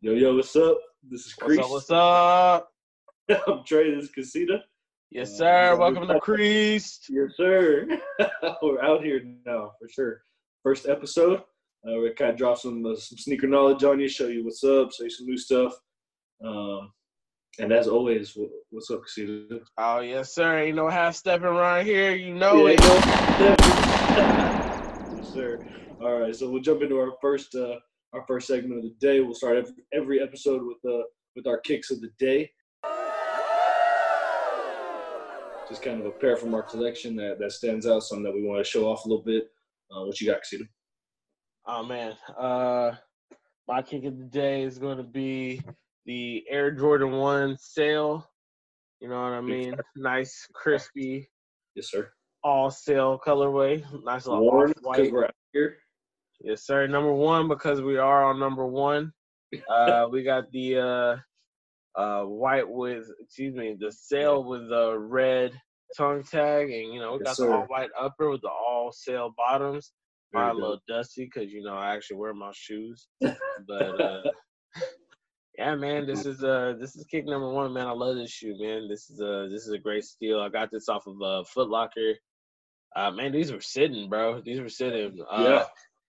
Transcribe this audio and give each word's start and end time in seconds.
Yo, 0.00 0.12
yo, 0.12 0.36
what's 0.36 0.54
up? 0.54 0.78
This 1.10 1.26
is 1.26 1.32
Crease. 1.32 1.58
What's 1.58 1.90
up? 1.90 2.70
What's 3.26 3.42
up? 3.48 3.48
I'm 3.48 3.64
Trey. 3.64 3.96
This 3.96 4.04
is 4.04 4.10
Casita. 4.12 4.62
Yes, 5.10 5.36
sir. 5.36 5.72
Uh, 5.72 5.76
Welcome 5.76 6.06
to 6.06 6.14
the 6.14 6.20
Crease. 6.20 7.00
Yes, 7.08 7.32
sir. 7.36 7.84
We're 8.62 8.80
out 8.80 9.02
here 9.02 9.20
now 9.44 9.72
for 9.76 9.88
sure. 9.88 10.22
First 10.62 10.86
episode. 10.86 11.40
Uh, 11.84 11.98
we 12.00 12.14
kind 12.14 12.30
of 12.30 12.36
drop 12.36 12.58
some 12.58 12.86
uh, 12.86 12.94
some 12.94 13.18
sneaker 13.18 13.48
knowledge 13.48 13.82
on 13.82 13.98
you, 13.98 14.08
show 14.08 14.28
you 14.28 14.44
what's 14.44 14.62
up, 14.62 14.92
show 14.92 15.02
you 15.02 15.10
some 15.10 15.26
new 15.26 15.36
stuff. 15.36 15.72
Um, 16.44 16.92
and 17.58 17.72
as 17.72 17.88
always, 17.88 18.38
what's 18.70 18.92
up, 18.92 19.02
Casita? 19.02 19.62
Oh 19.78 19.98
yes, 19.98 20.32
sir. 20.32 20.60
Ain't 20.60 20.76
no 20.76 20.88
half 20.88 21.16
stepping 21.16 21.48
around 21.48 21.86
here. 21.86 22.14
You 22.14 22.36
know 22.36 22.68
yeah, 22.68 22.74
it. 22.74 22.80
yes, 25.18 25.34
sir. 25.34 25.58
All 26.00 26.20
right, 26.20 26.36
so 26.36 26.48
we'll 26.48 26.62
jump 26.62 26.82
into 26.82 27.00
our 27.00 27.14
first 27.20 27.56
uh, 27.56 27.80
our 28.12 28.24
first 28.26 28.46
segment 28.46 28.78
of 28.78 28.84
the 28.84 28.94
day. 29.00 29.20
We'll 29.20 29.34
start 29.34 29.56
every, 29.56 29.74
every 29.92 30.22
episode 30.22 30.62
with 30.62 30.78
uh, 30.90 31.02
with 31.36 31.46
our 31.46 31.58
kicks 31.58 31.90
of 31.90 32.00
the 32.00 32.10
day. 32.18 32.50
Just 35.68 35.82
kind 35.82 36.00
of 36.00 36.06
a 36.06 36.10
pair 36.10 36.36
from 36.36 36.54
our 36.54 36.62
collection 36.62 37.14
that, 37.16 37.38
that 37.38 37.52
stands 37.52 37.86
out, 37.86 38.02
something 38.02 38.24
that 38.24 38.32
we 38.32 38.42
want 38.42 38.64
to 38.64 38.70
show 38.70 38.90
off 38.90 39.04
a 39.04 39.08
little 39.08 39.22
bit. 39.22 39.48
Uh, 39.90 40.04
what 40.04 40.18
you 40.20 40.26
got, 40.26 40.40
Casita? 40.40 40.64
Oh 41.66 41.82
man, 41.84 42.14
uh, 42.38 42.92
my 43.66 43.82
kick 43.82 44.04
of 44.04 44.18
the 44.18 44.24
day 44.24 44.62
is 44.62 44.78
going 44.78 44.96
to 44.96 45.02
be 45.02 45.60
the 46.06 46.44
Air 46.48 46.70
Jordan 46.70 47.12
One 47.12 47.56
sail. 47.60 48.26
You 49.00 49.08
know 49.08 49.22
what 49.22 49.32
I 49.32 49.42
mean? 49.42 49.76
Nice, 49.94 50.46
crispy. 50.54 51.28
Yes, 51.74 51.90
sir. 51.90 52.10
All 52.42 52.70
sail 52.70 53.20
colorway. 53.24 53.84
Nice 54.04 54.26
little 54.26 54.50
white. 54.82 55.32
Here. 55.52 55.76
Yes, 56.40 56.64
sir. 56.64 56.86
Number 56.86 57.12
one 57.12 57.48
because 57.48 57.82
we 57.82 57.96
are 57.98 58.24
on 58.24 58.38
number 58.38 58.66
one. 58.66 59.12
Uh, 59.70 60.06
we 60.10 60.22
got 60.22 60.50
the 60.52 60.76
uh, 60.78 61.16
uh, 62.00 62.22
white 62.24 62.68
with 62.68 63.06
excuse 63.20 63.54
me 63.54 63.76
the 63.78 63.90
sail 63.90 64.44
with 64.44 64.68
the 64.68 64.96
red 64.98 65.52
tongue 65.96 66.22
tag, 66.22 66.70
and 66.70 66.92
you 66.92 67.00
know 67.00 67.12
we 67.12 67.18
got 67.18 67.30
yes, 67.30 67.36
the 67.38 67.50
all 67.50 67.64
white 67.64 67.90
upper 67.98 68.30
with 68.30 68.42
the 68.42 68.48
all 68.50 68.92
sail 68.92 69.32
bottoms. 69.36 69.92
Probably 70.32 70.60
a 70.60 70.64
little 70.64 70.82
dusty 70.86 71.24
because 71.24 71.50
you 71.50 71.62
know 71.62 71.74
I 71.74 71.94
actually 71.94 72.18
wear 72.18 72.34
my 72.34 72.52
shoes, 72.54 73.08
but 73.20 74.00
uh, 74.00 74.22
yeah, 75.58 75.74
man, 75.74 76.06
this 76.06 76.24
is 76.24 76.44
uh 76.44 76.74
this 76.78 76.94
is 76.94 77.04
kick 77.10 77.26
number 77.26 77.50
one, 77.50 77.72
man. 77.72 77.86
I 77.86 77.92
love 77.92 78.16
this 78.16 78.30
shoe, 78.30 78.54
man. 78.60 78.88
This 78.88 79.10
is 79.10 79.20
a 79.20 79.48
this 79.50 79.66
is 79.66 79.72
a 79.72 79.78
great 79.78 80.04
steal. 80.04 80.40
I 80.40 80.50
got 80.50 80.70
this 80.70 80.88
off 80.88 81.06
of 81.06 81.20
uh, 81.20 81.42
Foot 81.44 81.68
Locker. 81.68 82.14
Uh, 82.94 83.10
man, 83.10 83.32
these 83.32 83.52
were 83.52 83.60
sitting, 83.60 84.08
bro. 84.08 84.40
These 84.40 84.60
were 84.60 84.68
sitting. 84.68 85.18
Uh, 85.30 85.42
yeah. 85.42 85.64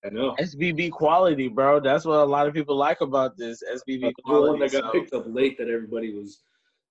I 0.06 0.10
know. 0.10 0.36
SBB 0.40 0.92
quality, 0.92 1.48
bro. 1.50 1.80
That's 1.80 2.06
what 2.06 2.20
a 2.20 2.24
lot 2.24 2.48
of 2.48 2.54
people 2.54 2.76
like 2.76 3.02
about 3.02 3.38
this 3.38 3.62
SBB 3.64 4.14
quality. 4.24 4.46
The 4.46 4.52
one 4.52 4.60
that 4.60 4.72
got 4.72 4.84
so. 4.86 4.92
picked 4.92 5.14
up 5.14 5.26
late 5.28 5.58
that 5.58 5.68
everybody 5.68 6.14
was 6.14 6.42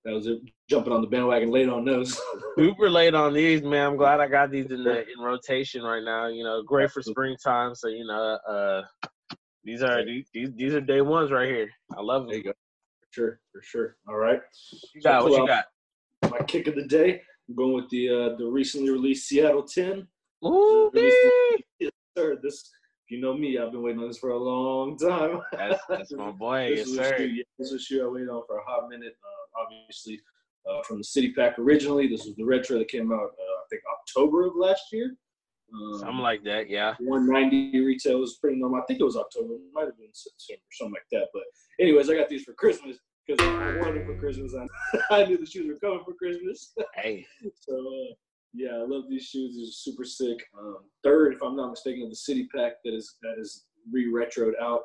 that 0.05 0.15
was 0.15 0.29
jumping 0.69 0.93
on 0.93 1.01
the 1.01 1.07
bandwagon 1.07 1.51
late 1.51 1.69
on 1.69 1.85
those. 1.85 2.21
Super 2.59 2.91
late 2.91 3.15
on 3.15 3.33
these, 3.33 3.63
man. 3.63 3.87
I'm 3.87 3.97
glad 3.97 4.21
I 4.21 4.29
got 4.29 4.51
these 4.51 4.71
in 4.71 4.85
the 4.85 5.01
in 5.01 5.21
rotation 5.23 5.83
right 5.83 6.03
now. 6.03 6.29
You 6.29 6.45
know, 6.45 6.63
great 6.63 6.91
for 6.91 7.03
springtime. 7.03 7.75
So 7.75 7.89
you 7.89 8.07
know, 8.07 8.39
uh, 8.49 8.83
these 9.65 9.83
are 9.83 10.05
these 10.05 10.27
these 10.33 10.75
are 10.75 10.81
day 10.81 11.01
ones 11.01 11.31
right 11.31 11.49
here. 11.49 11.71
I 11.97 12.03
love 12.03 12.23
them. 12.23 12.29
There 12.29 12.39
you 12.39 12.45
go. 12.45 12.53
For 13.01 13.09
sure, 13.11 13.41
for 13.53 13.63
sure. 13.63 13.97
All 14.07 14.17
right. 14.17 14.41
You 14.95 15.01
got 15.01 15.23
so 15.23 15.29
what 15.29 15.41
you 15.41 15.47
got? 15.47 15.65
My 16.31 16.45
kick 16.47 16.67
of 16.67 16.75
the 16.75 16.87
day. 16.87 17.23
I'm 17.49 17.55
going 17.55 17.75
with 17.75 17.89
the 17.91 18.09
uh, 18.09 18.37
the 18.37 18.47
recently 18.47 18.91
released 18.91 19.29
Seattle 19.29 19.63
10. 19.63 20.07
Ooh, 20.45 20.91
yes, 20.95 21.91
sir. 22.17 22.39
This 22.43 22.71
you 23.11 23.21
know 23.21 23.35
me, 23.35 23.59
I've 23.59 23.73
been 23.73 23.83
waiting 23.83 24.01
on 24.01 24.09
this 24.09 24.19
for 24.19 24.31
a 24.31 24.39
long 24.39 24.97
time. 24.97 25.41
That's, 25.53 25.83
that's 25.89 26.13
my 26.13 26.31
boy. 26.31 26.69
this 26.77 26.89
yes, 26.89 26.97
sir. 26.97 27.17
Shoe, 27.19 27.25
yeah, 27.25 27.43
this 27.59 27.69
is 27.69 27.75
a 27.75 27.79
shoe 27.79 28.05
I 28.05 28.09
waited 28.09 28.29
on 28.29 28.43
for 28.47 28.59
a 28.59 28.65
hot 28.65 28.89
minute. 28.89 29.17
Uh, 29.25 29.63
obviously, 29.63 30.21
uh, 30.69 30.83
from 30.83 30.99
the 30.99 31.05
City 31.05 31.33
Pack 31.33 31.59
originally. 31.59 32.09
This 32.09 32.25
was 32.25 32.37
the 32.37 32.45
retro 32.45 32.79
that 32.79 32.89
came 32.89 33.13
out, 33.13 33.19
uh, 33.19 33.59
I 33.59 33.65
think, 33.71 33.83
October 34.01 34.47
of 34.47 34.53
last 34.57 34.83
year. 34.93 35.17
Um, 35.75 35.99
something 35.99 36.19
like 36.19 36.43
that, 36.45 36.71
yeah. 36.71 36.95
190 36.99 37.79
retail 37.81 38.21
was 38.21 38.37
pretty 38.37 38.59
normal. 38.59 38.81
I 38.81 38.85
think 38.87 39.01
it 39.01 39.05
was 39.05 39.17
October. 39.17 39.55
It 39.55 39.61
might 39.73 39.85
have 39.85 39.99
been 39.99 40.09
September, 40.13 40.63
something 40.73 40.95
like 40.95 41.03
that. 41.13 41.29
But, 41.33 41.43
anyways, 41.81 42.09
I 42.09 42.17
got 42.17 42.29
these 42.29 42.45
for 42.45 42.55
Christmas 42.55 42.97
because 43.27 43.47
I 43.47 43.79
wanted 43.79 44.07
for 44.07 44.19
Christmas. 44.19 44.55
I, 44.55 44.99
I 45.15 45.25
knew 45.25 45.37
the 45.37 45.47
shoes 45.47 45.67
were 45.69 45.79
coming 45.79 46.05
for 46.05 46.15
Christmas. 46.15 46.73
Hey. 46.95 47.27
so, 47.55 47.75
uh, 47.75 48.15
yeah, 48.55 48.73
I 48.73 48.85
love 48.87 49.05
these 49.09 49.25
shoes. 49.25 49.57
These 49.57 49.69
are 49.69 49.73
super 49.73 50.05
sick. 50.05 50.39
Um, 50.59 50.79
third, 51.03 51.35
if 51.35 51.43
I'm 51.43 51.57
not 51.57 51.71
mistaken, 51.71 52.05
of 52.05 52.11
the 52.11 52.17
City 52.17 52.49
Pack 52.55 52.75
that 52.85 52.95
is 52.95 53.17
that 53.23 53.37
is 53.39 53.67
re-retroed 53.91 54.53
out. 54.61 54.83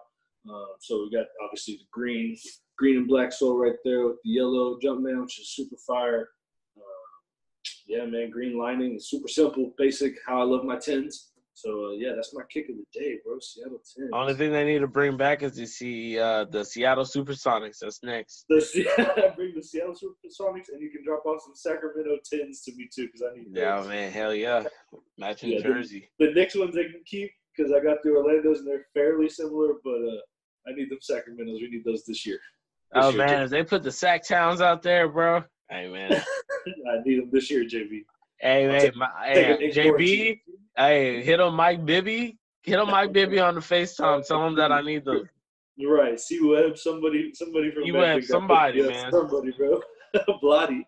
Um, 0.50 0.68
so 0.80 1.04
we 1.04 1.18
got 1.18 1.28
obviously 1.44 1.76
the 1.76 1.86
green, 1.92 2.38
green 2.78 2.98
and 2.98 3.08
black 3.08 3.32
sole 3.32 3.58
right 3.58 3.76
there 3.86 4.06
with 4.06 4.18
the 4.24 4.32
yellow 4.32 4.78
Jumpman, 4.84 5.22
which 5.22 5.40
is 5.40 5.56
super 5.56 5.78
fire. 5.88 6.30
Uh, 6.78 6.82
yeah, 7.88 8.06
man, 8.06 8.30
green 8.30 8.58
lining, 8.58 9.00
super 9.00 9.28
simple, 9.28 9.74
basic. 9.78 10.16
How 10.28 10.42
I 10.42 10.44
love 10.44 10.66
my 10.66 10.78
tens. 10.78 11.33
So 11.56 11.88
uh, 11.88 11.92
yeah, 11.92 12.14
that's 12.16 12.34
my 12.34 12.42
kick 12.50 12.68
of 12.70 12.76
the 12.76 13.00
day, 13.00 13.18
bro. 13.24 13.38
Seattle 13.40 13.80
10. 13.96 14.10
Only 14.12 14.34
thing 14.34 14.52
they 14.52 14.66
need 14.66 14.80
to 14.80 14.88
bring 14.88 15.18
back 15.18 15.44
is 15.44 15.54
to 15.54 15.68
see 15.68 16.18
uh, 16.18 16.46
the 16.46 16.66
Seattle 16.66 17.04
Supersonics. 17.04 17.78
That's 17.80 18.02
next. 18.04 18.46
The, 18.50 19.34
bring 19.36 19.54
the 19.56 19.62
Seattle 19.62 19.94
Supersonics, 19.94 20.70
and 20.70 20.82
you 20.82 20.90
can 20.90 21.04
drop 21.06 21.26
off 21.26 21.42
some 21.44 21.54
Sacramento 21.56 22.18
tens 22.26 22.62
to 22.64 22.72
me 22.76 22.90
too, 22.94 23.06
because 23.06 23.22
I 23.22 23.38
need. 23.38 23.48
Yeah, 23.52 23.78
those. 23.78 23.88
man, 23.88 24.12
hell 24.12 24.34
yeah, 24.34 24.64
matching 25.18 25.52
yeah, 25.52 25.62
jersey. 25.62 26.10
The, 26.20 26.28
the, 26.28 26.34
next 26.34 26.56
ones 26.56 26.74
they 26.74 26.86
can 26.86 27.04
keep 27.06 27.32
because 27.56 27.72
I 27.72 27.84
got 27.84 27.98
the 28.04 28.10
Orlando's 28.10 28.60
and 28.60 28.68
they're 28.68 28.88
fairly 28.96 29.30
similar, 29.30 29.74
but 29.84 29.92
uh, 29.92 30.22
I 30.68 30.74
need 30.74 30.90
them 30.90 31.00
Sacramentos. 31.02 31.62
We 31.62 31.70
need 31.70 31.84
those 31.86 32.04
this 32.06 32.26
year. 32.26 32.40
This 32.94 33.06
oh 33.06 33.10
year, 33.10 33.26
man, 33.26 33.44
if 33.44 33.52
they 33.52 33.64
put 33.64 33.84
the 33.84 33.92
Sac 33.92 34.24
Towns 34.28 34.60
out 34.60 34.82
there, 34.82 35.08
bro. 35.08 35.44
Hey 35.70 35.88
man, 35.88 36.14
I 36.68 37.02
need 37.06 37.20
them 37.20 37.30
this 37.32 37.52
year, 37.52 37.64
JB. 37.64 38.06
Hey, 38.44 38.66
hey, 38.66 38.92
my, 38.94 39.08
hey 39.24 39.72
JB, 39.74 40.42
hey, 40.76 41.24
hit 41.24 41.40
on 41.40 41.54
Mike 41.56 41.86
Bibby. 41.86 42.38
Hit 42.62 42.78
on 42.78 42.92
Mike 42.92 43.14
Bibby 43.14 43.40
on 43.40 43.56
the 43.56 43.62
FaceTime. 43.62 44.28
Tell 44.28 44.46
him 44.46 44.56
that 44.58 44.70
I 44.70 44.82
need 44.82 45.06
the. 45.06 45.24
You're 45.78 45.96
right. 45.96 46.20
C 46.20 46.42
Webb, 46.42 46.78
somebody, 46.78 47.34
somebody 47.34 47.72
from. 47.72 47.84
You 47.84 47.94
Web, 47.94 48.22
somebody, 48.26 48.80
yeah, 48.80 48.88
man. 48.88 49.12
Somebody, 49.14 49.54
bro. 49.58 49.82
Bloody. 50.42 50.86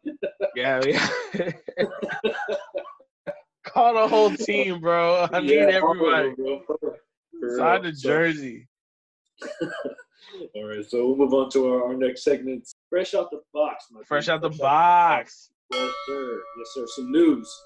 yeah, 0.58 0.82
yeah. 0.86 1.08
Call 3.64 3.94
the 3.94 4.08
whole 4.10 4.36
team, 4.36 4.82
bro. 4.82 5.26
I 5.32 5.40
need 5.40 5.58
everybody. 5.58 6.34
Sign 7.56 7.84
the 7.84 7.94
jersey. 7.94 8.68
All 10.56 10.68
right, 10.68 10.86
so 10.86 11.08
we'll 11.08 11.16
move 11.16 11.34
on 11.34 11.50
to 11.52 11.70
our, 11.70 11.86
our 11.86 11.94
next 11.96 12.26
segment. 12.26 12.68
Fresh 12.90 13.14
out 13.14 13.32
the 13.32 13.40
box, 13.54 13.86
my 13.92 14.02
Fresh 14.04 14.28
out 14.28 14.42
the 14.42 14.50
box. 14.50 15.52
Yes, 15.74 15.94
sir. 16.08 16.42
Yes, 16.58 16.68
sir. 16.74 16.86
Some 16.96 17.12
news. 17.12 17.62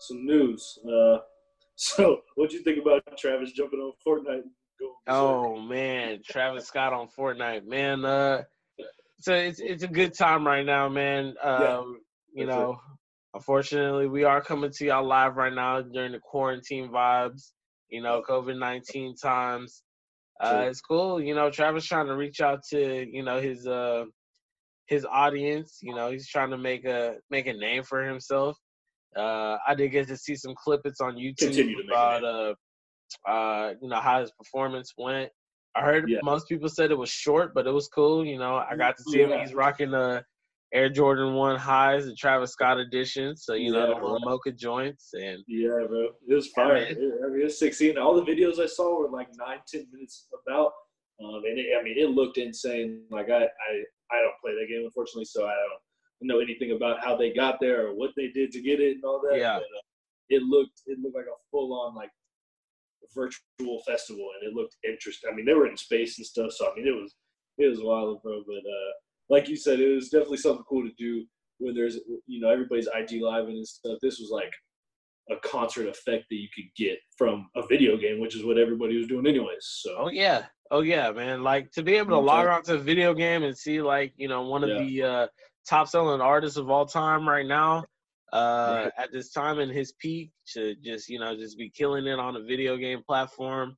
Some 0.00 0.26
news. 0.26 0.78
Uh, 0.86 1.18
so, 1.76 2.20
what 2.34 2.50
do 2.50 2.56
you 2.56 2.62
think 2.62 2.78
about 2.82 3.02
Travis 3.16 3.52
jumping 3.52 3.80
on 3.80 3.92
Fortnite? 4.06 4.42
Oh 5.06 5.60
man, 5.60 6.20
Travis 6.24 6.66
Scott 6.66 6.92
on 6.92 7.08
Fortnite, 7.08 7.66
man. 7.66 8.04
Uh, 8.04 8.42
so 9.18 9.34
it's 9.34 9.60
it's 9.60 9.82
a 9.82 9.88
good 9.88 10.14
time 10.14 10.46
right 10.46 10.64
now, 10.64 10.88
man. 10.88 11.34
Um, 11.42 11.60
yeah, 11.60 11.82
you 12.34 12.46
know, 12.46 12.72
it. 12.72 12.78
unfortunately, 13.34 14.06
we 14.06 14.24
are 14.24 14.40
coming 14.40 14.70
to 14.70 14.84
y'all 14.84 15.06
live 15.06 15.36
right 15.36 15.52
now 15.52 15.82
during 15.82 16.12
the 16.12 16.20
quarantine 16.20 16.88
vibes. 16.88 17.50
You 17.90 18.02
know, 18.02 18.22
COVID 18.28 18.58
nineteen 18.58 19.16
times. 19.16 19.82
Uh, 20.40 20.66
it's 20.68 20.80
cool. 20.80 21.20
You 21.20 21.34
know, 21.34 21.50
Travis 21.50 21.84
trying 21.84 22.06
to 22.06 22.16
reach 22.16 22.40
out 22.40 22.64
to 22.70 23.06
you 23.10 23.22
know 23.22 23.40
his 23.40 23.66
uh 23.66 24.04
his 24.92 25.06
audience. 25.10 25.78
You 25.82 25.94
know, 25.94 26.10
he's 26.10 26.28
trying 26.28 26.50
to 26.50 26.58
make 26.58 26.84
a 26.84 27.16
make 27.30 27.46
a 27.46 27.52
name 27.52 27.82
for 27.82 28.02
himself. 28.04 28.56
Uh, 29.16 29.56
I 29.66 29.74
did 29.74 29.90
get 29.90 30.08
to 30.08 30.16
see 30.16 30.36
some 30.36 30.54
clippets 30.54 31.00
on 31.00 31.16
YouTube 31.16 31.74
about 31.86 32.24
uh, 32.24 32.54
uh, 33.28 33.74
you 33.80 33.88
know 33.88 34.00
how 34.00 34.20
his 34.20 34.32
performance 34.32 34.92
went. 34.96 35.30
I 35.74 35.80
heard 35.80 36.08
yeah. 36.08 36.18
most 36.22 36.48
people 36.48 36.68
said 36.68 36.90
it 36.90 36.98
was 36.98 37.08
short, 37.08 37.54
but 37.54 37.66
it 37.66 37.72
was 37.72 37.88
cool. 37.88 38.24
You 38.24 38.38
know, 38.38 38.56
I 38.56 38.76
got 38.76 38.96
to 38.98 39.02
see 39.04 39.20
yeah. 39.20 39.28
him. 39.28 39.40
He's 39.40 39.54
rocking 39.54 39.90
the 39.90 40.22
Air 40.74 40.90
Jordan 40.90 41.34
One 41.34 41.58
highs, 41.58 42.04
the 42.04 42.14
Travis 42.14 42.52
Scott 42.52 42.78
edition. 42.78 43.36
So 43.36 43.54
you 43.54 43.72
yeah, 43.72 43.86
know, 43.86 44.18
the 44.18 44.20
mocha 44.24 44.52
joints 44.52 45.10
and 45.14 45.42
yeah, 45.48 45.86
bro, 45.88 46.08
it 46.28 46.34
was 46.34 46.48
fire. 46.48 46.76
I 46.76 46.94
mean, 46.94 47.40
it 47.40 47.44
was 47.44 47.58
sixteen. 47.58 47.96
All 47.96 48.14
the 48.14 48.30
videos 48.30 48.58
I 48.58 48.66
saw 48.66 49.00
were 49.00 49.10
like 49.10 49.28
nine, 49.38 49.58
ten 49.66 49.86
minutes 49.92 50.28
about. 50.46 50.72
Um, 51.22 51.42
and 51.48 51.58
it, 51.58 51.66
I 51.78 51.82
mean, 51.82 51.98
it 51.98 52.10
looked 52.10 52.38
insane. 52.38 53.02
Like 53.10 53.30
I, 53.30 53.44
I, 53.44 53.84
I 54.12 54.20
don't 54.20 54.38
play 54.42 54.52
that 54.52 54.68
game 54.68 54.84
unfortunately, 54.84 55.24
so 55.24 55.46
I 55.46 55.54
don't 55.54 56.28
know 56.28 56.40
anything 56.40 56.72
about 56.72 57.02
how 57.02 57.16
they 57.16 57.32
got 57.32 57.58
there 57.60 57.88
or 57.88 57.94
what 57.94 58.10
they 58.16 58.28
did 58.28 58.52
to 58.52 58.62
get 58.62 58.80
it 58.80 58.96
and 58.96 59.04
all 59.04 59.20
that. 59.28 59.38
Yeah. 59.38 59.54
But, 59.54 59.64
uh, 59.64 59.82
it 60.28 60.42
looked 60.42 60.82
it 60.86 60.98
looked 60.98 61.16
like 61.16 61.26
a 61.26 61.38
full 61.50 61.72
on 61.78 61.94
like 61.94 62.10
virtual 63.14 63.82
festival 63.86 64.28
and 64.40 64.50
it 64.50 64.54
looked 64.54 64.76
interesting. 64.84 65.30
I 65.30 65.34
mean, 65.34 65.44
they 65.44 65.54
were 65.54 65.66
in 65.66 65.76
space 65.76 66.18
and 66.18 66.26
stuff, 66.26 66.52
so 66.52 66.70
I 66.70 66.74
mean, 66.74 66.86
it 66.86 66.94
was 66.94 67.14
it 67.58 67.68
was 67.68 67.80
wild, 67.82 68.22
bro. 68.22 68.42
But 68.46 68.56
uh, 68.56 68.92
like 69.28 69.48
you 69.48 69.56
said, 69.56 69.80
it 69.80 69.94
was 69.94 70.08
definitely 70.08 70.38
something 70.38 70.64
cool 70.68 70.84
to 70.84 70.94
do 70.98 71.24
where 71.58 71.74
there's 71.74 71.98
you 72.26 72.40
know 72.40 72.50
everybody's 72.50 72.88
IG 72.88 73.20
live 73.20 73.48
and 73.48 73.66
stuff. 73.66 73.98
This 74.02 74.18
was 74.18 74.30
like 74.30 74.52
a 75.30 75.36
concert 75.46 75.86
effect 75.86 76.24
that 76.30 76.36
you 76.36 76.48
could 76.54 76.70
get 76.76 76.98
from 77.16 77.48
a 77.56 77.66
video 77.66 77.96
game, 77.96 78.20
which 78.20 78.34
is 78.34 78.44
what 78.44 78.58
everybody 78.58 78.96
was 78.96 79.06
doing 79.06 79.26
anyways. 79.26 79.64
So 79.82 79.96
oh 79.98 80.08
yeah, 80.08 80.46
Oh 80.72 80.80
yeah, 80.80 81.10
man! 81.12 81.42
Like 81.42 81.70
to 81.72 81.82
be 81.82 81.96
able 81.96 82.12
to 82.12 82.18
log 82.18 82.46
on 82.48 82.62
to 82.62 82.74
a 82.76 82.78
video 82.78 83.12
game 83.12 83.42
and 83.42 83.56
see 83.56 83.82
like 83.82 84.14
you 84.16 84.26
know 84.26 84.40
one 84.48 84.64
of 84.64 84.70
Yeah. 84.70 84.78
the 84.78 85.02
uh, 85.02 85.26
top 85.68 85.86
selling 85.86 86.22
artists 86.22 86.56
of 86.56 86.70
all 86.70 86.86
time 86.86 87.28
right 87.28 87.44
now, 87.46 87.84
uh, 88.32 88.78
Right. 88.84 88.92
at 88.96 89.12
this 89.12 89.30
time 89.32 89.58
in 89.60 89.68
his 89.68 89.92
peak, 90.00 90.32
to 90.54 90.74
just 90.76 91.10
you 91.10 91.20
know 91.20 91.36
just 91.36 91.58
be 91.58 91.68
killing 91.68 92.06
it 92.06 92.18
on 92.18 92.36
a 92.36 92.42
video 92.42 92.78
game 92.78 93.02
platform. 93.06 93.76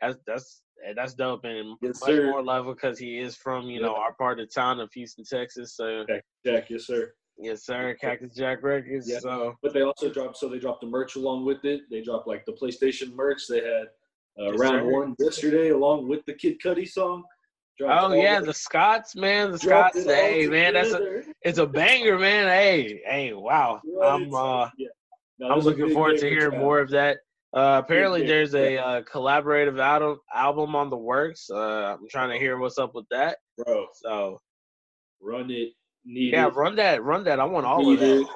That's 0.00 0.18
that's 0.26 0.62
that's 0.96 1.14
dope 1.14 1.44
and 1.44 1.76
Yes, 1.80 2.00
much 2.00 2.10
sir. 2.10 2.24
more 2.26 2.42
level 2.42 2.74
because 2.74 2.98
he 2.98 3.20
is 3.20 3.36
from 3.36 3.66
you 3.66 3.78
Yeah. 3.78 3.86
know 3.86 3.94
our 3.94 4.12
part 4.14 4.40
of 4.40 4.52
town 4.52 4.80
of 4.80 4.92
Houston, 4.92 5.24
Texas. 5.24 5.76
So 5.76 6.04
Jack, 6.44 6.68
yes, 6.68 6.84
sir. 6.84 7.14
yes, 7.38 7.64
sir, 7.64 7.94
Cactus 8.00 8.34
Jack 8.34 8.64
Records. 8.64 9.08
Yeah. 9.08 9.20
So 9.20 9.54
But 9.62 9.72
they 9.72 9.82
also 9.82 10.10
dropped, 10.10 10.36
so 10.36 10.48
they 10.48 10.58
dropped 10.58 10.80
the 10.80 10.88
merch 10.88 11.14
along 11.14 11.44
with 11.44 11.64
it. 11.64 11.82
They 11.92 12.02
dropped 12.02 12.26
like 12.26 12.44
the 12.44 12.52
PlayStation 12.54 13.14
merch. 13.14 13.46
They 13.48 13.60
had 13.62 13.86
uh, 14.40 14.50
Yes, 14.50 14.58
round 14.58 14.86
sir. 14.86 14.90
one 14.92 15.14
yesterday 15.18 15.68
along 15.70 16.08
with 16.08 16.24
the 16.26 16.34
Kid 16.34 16.58
Cudi 16.64 16.88
song. 16.88 17.24
Dropped 17.78 18.04
oh 18.04 18.12
yeah, 18.14 18.38
that- 18.40 18.46
the 18.46 18.54
Scotts 18.54 19.16
man, 19.16 19.50
the 19.50 19.58
Scotts. 19.58 20.04
Hey 20.04 20.46
man, 20.46 20.74
that's 20.74 20.92
a 20.92 21.22
it's 21.42 21.58
a 21.58 21.66
banger, 21.66 22.18
man. 22.18 22.46
Hey 22.48 23.00
hey, 23.04 23.32
wow. 23.32 23.80
What? 23.84 24.06
I'm 24.08 24.34
uh. 24.34 24.68
Yeah. 24.78 24.88
No, 25.40 25.48
I'm 25.48 25.58
this 25.58 25.66
is 25.66 25.66
a 25.66 25.70
looking 25.70 25.94
forward 25.94 26.18
to 26.18 26.28
hearing 26.28 26.58
more 26.60 26.78
of 26.78 26.90
that. 26.90 27.18
Uh, 27.52 27.80
apparently, 27.84 28.24
there's 28.24 28.54
a 28.54 28.78
uh, 28.78 29.02
collaborative 29.02 29.80
album 29.80 30.18
album 30.32 30.76
on 30.76 30.90
the 30.90 30.96
works. 30.96 31.50
Uh, 31.50 31.96
I'm 31.98 32.08
trying 32.08 32.30
to 32.30 32.38
hear 32.38 32.56
what's 32.58 32.78
up 32.78 32.94
with 32.94 33.06
that. 33.10 33.38
Bro, 33.58 33.86
So 33.94 34.40
run 35.20 35.50
it. 35.50 35.70
Need 36.04 36.32
yeah, 36.34 36.46
it. 36.46 36.54
run 36.54 36.76
that, 36.76 37.02
run 37.02 37.24
that. 37.24 37.40
I 37.40 37.44
want 37.44 37.66
all 37.66 37.82
need 37.82 37.94
of 37.94 38.00
that. 38.00 38.20
it. 38.20 38.26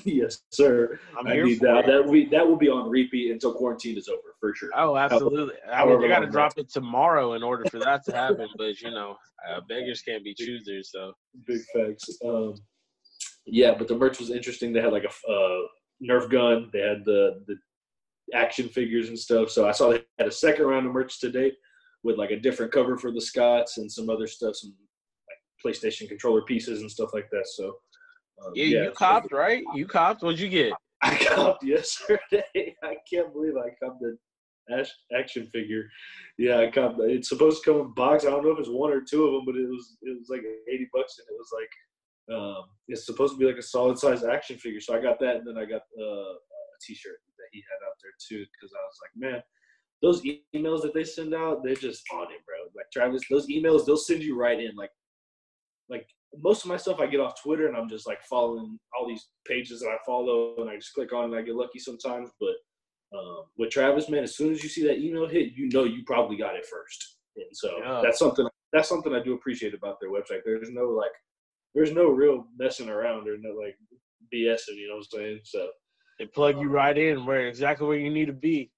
yes, 0.04 0.38
sir. 0.50 0.98
I'm 1.18 1.26
I 1.26 1.36
need 1.36 1.58
for 1.58 1.66
that. 1.66 1.84
it. 1.84 1.86
That 1.86 2.06
we 2.06 2.26
that 2.26 2.46
will 2.46 2.56
be 2.56 2.68
on 2.68 2.88
repeat 2.88 3.30
until 3.30 3.54
quarantine 3.54 3.96
is 3.96 4.08
over 4.08 4.34
for 4.40 4.54
sure. 4.54 4.70
Oh, 4.74 4.96
absolutely. 4.96 5.54
I 5.70 5.84
mean, 5.84 6.00
they 6.00 6.08
got 6.08 6.20
to 6.20 6.26
drop 6.26 6.52
it 6.56 6.70
tomorrow 6.70 7.34
in 7.34 7.42
order 7.42 7.64
for 7.70 7.78
that 7.80 8.04
to 8.06 8.12
happen. 8.12 8.48
But 8.56 8.80
you 8.80 8.90
know, 8.90 9.16
uh, 9.48 9.60
beggars 9.68 10.02
can't 10.02 10.24
be 10.24 10.34
choosers. 10.34 10.90
So 10.92 11.12
Big 11.46 11.60
facts. 11.74 12.08
Um, 12.24 12.54
yeah, 13.46 13.74
but 13.76 13.88
the 13.88 13.96
merch 13.96 14.18
was 14.18 14.30
interesting. 14.30 14.72
They 14.72 14.80
had 14.80 14.92
like 14.92 15.04
a 15.04 15.32
uh, 15.32 15.60
Nerf 16.02 16.30
gun. 16.30 16.70
They 16.72 16.80
had 16.80 17.04
the 17.04 17.42
the 17.46 17.56
action 18.34 18.68
figures 18.68 19.08
and 19.08 19.18
stuff. 19.18 19.50
So 19.50 19.68
I 19.68 19.72
saw 19.72 19.90
they 19.90 20.04
had 20.18 20.28
a 20.28 20.32
second 20.32 20.66
round 20.66 20.86
of 20.86 20.92
merch 20.92 21.20
today 21.20 21.52
with 22.02 22.18
like 22.18 22.30
a 22.30 22.40
different 22.40 22.72
cover 22.72 22.96
for 22.96 23.10
the 23.12 23.20
Scotts 23.20 23.78
and 23.78 23.90
some 23.90 24.10
other 24.10 24.26
stuff, 24.26 24.56
some 24.56 24.74
like 25.28 25.74
PlayStation 25.74 26.08
controller 26.08 26.42
pieces 26.42 26.80
and 26.80 26.90
stuff 26.90 27.10
like 27.12 27.28
that. 27.30 27.46
So 27.46 27.76
um, 28.44 28.52
yeah, 28.54 28.84
you 28.84 28.92
copped 28.92 29.32
right? 29.32 29.64
You 29.74 29.86
copped. 29.86 30.22
What'd 30.22 30.40
you 30.40 30.48
get? 30.48 30.72
I 31.02 31.16
copped 31.16 31.64
yesterday. 31.64 32.42
I 32.82 32.96
can't 33.12 33.32
believe 33.32 33.54
I 33.56 33.70
copped 33.82 34.02
an 34.02 34.86
action 35.16 35.46
figure. 35.46 35.84
Yeah, 36.38 36.58
I 36.58 36.70
copped. 36.70 37.00
It's 37.00 37.28
supposed 37.28 37.62
to 37.62 37.70
come 37.70 37.80
in 37.80 37.94
box. 37.94 38.24
I 38.24 38.30
don't 38.30 38.44
know 38.44 38.52
if 38.52 38.58
it's 38.58 38.68
one 38.68 38.92
or 38.92 39.00
two 39.00 39.24
of 39.24 39.32
them, 39.32 39.42
but 39.46 39.56
it 39.56 39.68
was 39.68 39.96
it 40.02 40.16
was 40.18 40.28
like 40.28 40.42
eighty 40.72 40.88
bucks, 40.92 41.18
and 41.18 41.26
it 41.28 41.38
was 41.38 41.50
like 41.52 42.38
um, 42.38 42.64
it's 42.88 43.06
supposed 43.06 43.34
to 43.34 43.38
be 43.38 43.46
like 43.46 43.58
a 43.58 43.62
solid 43.62 43.98
size 43.98 44.24
action 44.24 44.56
figure. 44.58 44.80
So 44.80 44.96
I 44.96 45.02
got 45.02 45.18
that, 45.20 45.36
and 45.36 45.46
then 45.46 45.58
I 45.58 45.64
got 45.64 45.82
uh, 45.98 46.32
a 46.34 46.78
T-shirt 46.86 47.18
that 47.38 47.48
he 47.52 47.58
had 47.58 47.86
out 47.86 47.96
there 48.02 48.12
too, 48.28 48.44
because 48.44 48.72
I 48.72 48.82
was 48.82 48.98
like, 49.02 49.32
man. 49.32 49.42
Those 50.02 50.20
emails 50.52 50.82
that 50.82 50.94
they 50.94 51.04
send 51.04 51.32
out, 51.32 51.62
they're 51.62 51.76
just 51.76 52.02
on 52.12 52.24
it, 52.24 52.44
bro. 52.44 52.56
Like 52.74 52.86
Travis, 52.92 53.22
those 53.30 53.46
emails, 53.46 53.86
they'll 53.86 53.96
send 53.96 54.24
you 54.24 54.36
right 54.36 54.58
in. 54.58 54.74
Like, 54.74 54.90
like 55.88 56.08
most 56.40 56.64
of 56.64 56.68
my 56.68 56.76
stuff 56.76 57.00
I 57.00 57.06
get 57.06 57.20
off 57.20 57.40
Twitter 57.42 57.66
and 57.68 57.76
I'm 57.76 57.88
just 57.88 58.06
like 58.06 58.22
following 58.22 58.78
all 58.98 59.06
these 59.06 59.26
pages 59.46 59.80
that 59.80 59.88
I 59.88 59.96
follow 60.06 60.54
and 60.58 60.70
I 60.70 60.76
just 60.76 60.94
click 60.94 61.12
on 61.12 61.24
and 61.24 61.34
I 61.34 61.42
get 61.42 61.54
lucky 61.56 61.78
sometimes. 61.78 62.30
But 62.40 62.54
um, 63.16 63.44
with 63.58 63.70
Travis, 63.70 64.08
man, 64.08 64.22
as 64.24 64.36
soon 64.36 64.52
as 64.52 64.62
you 64.62 64.68
see 64.68 64.86
that 64.86 64.98
email 64.98 65.28
hit, 65.28 65.52
you 65.54 65.68
know 65.68 65.84
you 65.84 66.02
probably 66.06 66.36
got 66.36 66.56
it 66.56 66.64
first. 66.66 67.16
And 67.36 67.46
so 67.52 67.78
Yeah. 67.78 68.00
that's 68.02 68.18
something 68.18 68.46
that's 68.72 68.88
something 68.88 69.14
I 69.14 69.22
do 69.22 69.34
appreciate 69.34 69.74
about 69.74 69.98
their 70.00 70.10
website. 70.10 70.40
There's 70.44 70.70
no 70.70 70.88
like 70.88 71.10
there's 71.74 71.92
no 71.92 72.08
real 72.08 72.46
messing 72.58 72.88
around 72.88 73.28
or 73.28 73.36
no 73.38 73.50
like 73.50 73.76
BSing, 74.32 74.76
you 74.76 74.88
know 74.88 74.96
what 74.96 75.06
I'm 75.14 75.20
saying? 75.20 75.40
So 75.44 75.68
They 76.18 76.26
plug 76.26 76.58
you 76.58 76.68
right 76.68 76.96
in 76.96 77.26
where 77.26 77.46
exactly 77.48 77.86
where 77.86 77.98
you 77.98 78.10
need 78.10 78.26
to 78.26 78.32
be. 78.32 78.70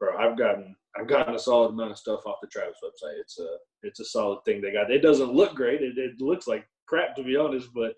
bro, 0.00 0.16
I've 0.16 0.38
gotten 0.38 0.74
I've 0.98 1.08
gotten 1.08 1.34
a 1.34 1.38
solid 1.38 1.70
amount 1.72 1.90
of 1.90 1.98
stuff 1.98 2.24
off 2.26 2.36
the 2.40 2.48
Travis 2.48 2.78
website. 2.82 3.18
It's 3.20 3.38
a 3.38 3.56
it's 3.82 4.00
a 4.00 4.04
solid 4.06 4.38
thing 4.46 4.62
they 4.62 4.72
got. 4.72 4.90
It 4.90 5.00
doesn't 5.02 5.34
look 5.34 5.54
great. 5.54 5.82
It, 5.82 5.98
it 5.98 6.18
looks 6.20 6.46
like 6.46 6.66
crap 6.86 7.14
to 7.16 7.22
be 7.24 7.36
honest, 7.36 7.68
but 7.74 7.94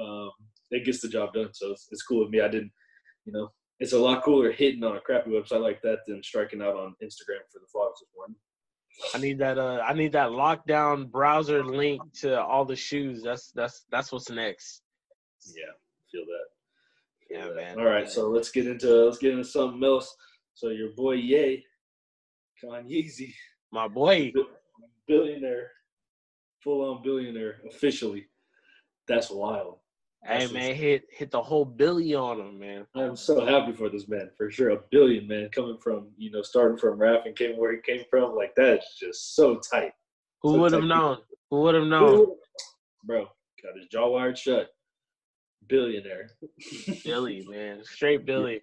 um, 0.00 0.30
it 0.70 0.84
gets 0.84 1.00
the 1.00 1.08
job 1.08 1.32
done. 1.34 1.50
So 1.52 1.70
it's, 1.72 1.88
it's 1.90 2.02
cool 2.02 2.20
with 2.20 2.30
me. 2.30 2.40
I 2.40 2.48
didn't, 2.48 2.72
you 3.24 3.32
know, 3.32 3.48
it's 3.80 3.92
a 3.92 3.98
lot 3.98 4.22
cooler 4.24 4.52
hitting 4.52 4.84
on 4.84 4.96
a 4.96 5.00
crappy 5.00 5.30
website 5.30 5.60
like 5.62 5.82
that 5.82 5.98
than 6.06 6.22
striking 6.22 6.62
out 6.62 6.76
on 6.76 6.94
Instagram 7.02 7.42
for 7.52 7.58
the 7.60 7.66
vlogs 7.74 7.98
this 8.00 8.08
morning. 8.16 8.36
I 9.14 9.18
need 9.18 9.38
that. 9.38 9.58
Uh, 9.58 9.82
I 9.84 9.92
need 9.92 10.12
that 10.12 10.30
lockdown 10.30 11.10
browser 11.10 11.64
link 11.64 12.00
to 12.20 12.40
all 12.40 12.64
the 12.64 12.76
shoes. 12.76 13.22
That's 13.24 13.50
that's 13.50 13.84
that's 13.90 14.12
what's 14.12 14.30
next. 14.30 14.82
Yeah, 15.54 15.72
feel 16.12 16.24
that. 16.24 17.28
Feel 17.28 17.38
Yeah, 17.40 17.46
that. 17.48 17.76
man. 17.76 17.78
All 17.80 17.90
right, 17.92 18.08
so 18.08 18.28
let's 18.30 18.50
get 18.52 18.68
into 18.68 18.88
let's 19.06 19.18
get 19.18 19.32
into 19.32 19.44
something 19.44 19.82
else. 19.82 20.14
So 20.54 20.68
your 20.68 20.90
boy 20.96 21.14
Ye, 21.14 21.64
Kanyeezy, 22.62 23.32
My 23.72 23.88
boy. 23.88 24.32
billionaire, 25.08 25.70
full 26.64 26.90
on 26.90 27.02
billionaire 27.02 27.60
officially. 27.68 28.26
That's 29.06 29.30
wild. 29.30 29.78
Hey 30.26 30.38
That's 30.38 30.52
man, 30.54 30.74
hit 30.74 31.04
hit 31.10 31.30
the 31.30 31.42
whole 31.42 31.66
billy 31.66 32.14
on 32.14 32.40
him, 32.40 32.58
man. 32.58 32.86
I'm 32.94 33.14
so 33.14 33.44
happy 33.44 33.72
for 33.72 33.90
this 33.90 34.08
man, 34.08 34.30
for 34.38 34.50
sure. 34.50 34.70
A 34.70 34.80
billion, 34.90 35.28
man, 35.28 35.50
coming 35.52 35.76
from, 35.82 36.08
you 36.16 36.30
know, 36.30 36.40
starting 36.40 36.78
from 36.78 36.98
rap 36.98 37.26
and 37.26 37.36
came 37.36 37.58
where 37.58 37.72
he 37.72 37.78
came 37.82 38.04
from. 38.08 38.34
Like, 38.34 38.54
that's 38.56 38.98
just 38.98 39.36
so 39.36 39.60
tight. 39.70 39.92
Who 40.42 40.54
So 40.54 40.60
would 40.60 40.72
have 40.72 40.84
known? 40.84 41.18
Who 41.50 41.60
would 41.60 41.74
have 41.74 41.84
known? 41.84 42.26
Bro, 43.04 43.26
got 43.62 43.76
his 43.78 43.86
jaw 43.88 44.08
wired 44.08 44.38
shut. 44.38 44.68
Billionaire. 45.68 46.30
Billy, 47.04 47.46
man, 47.50 47.80
straight 47.84 48.24
Billy. 48.24 48.62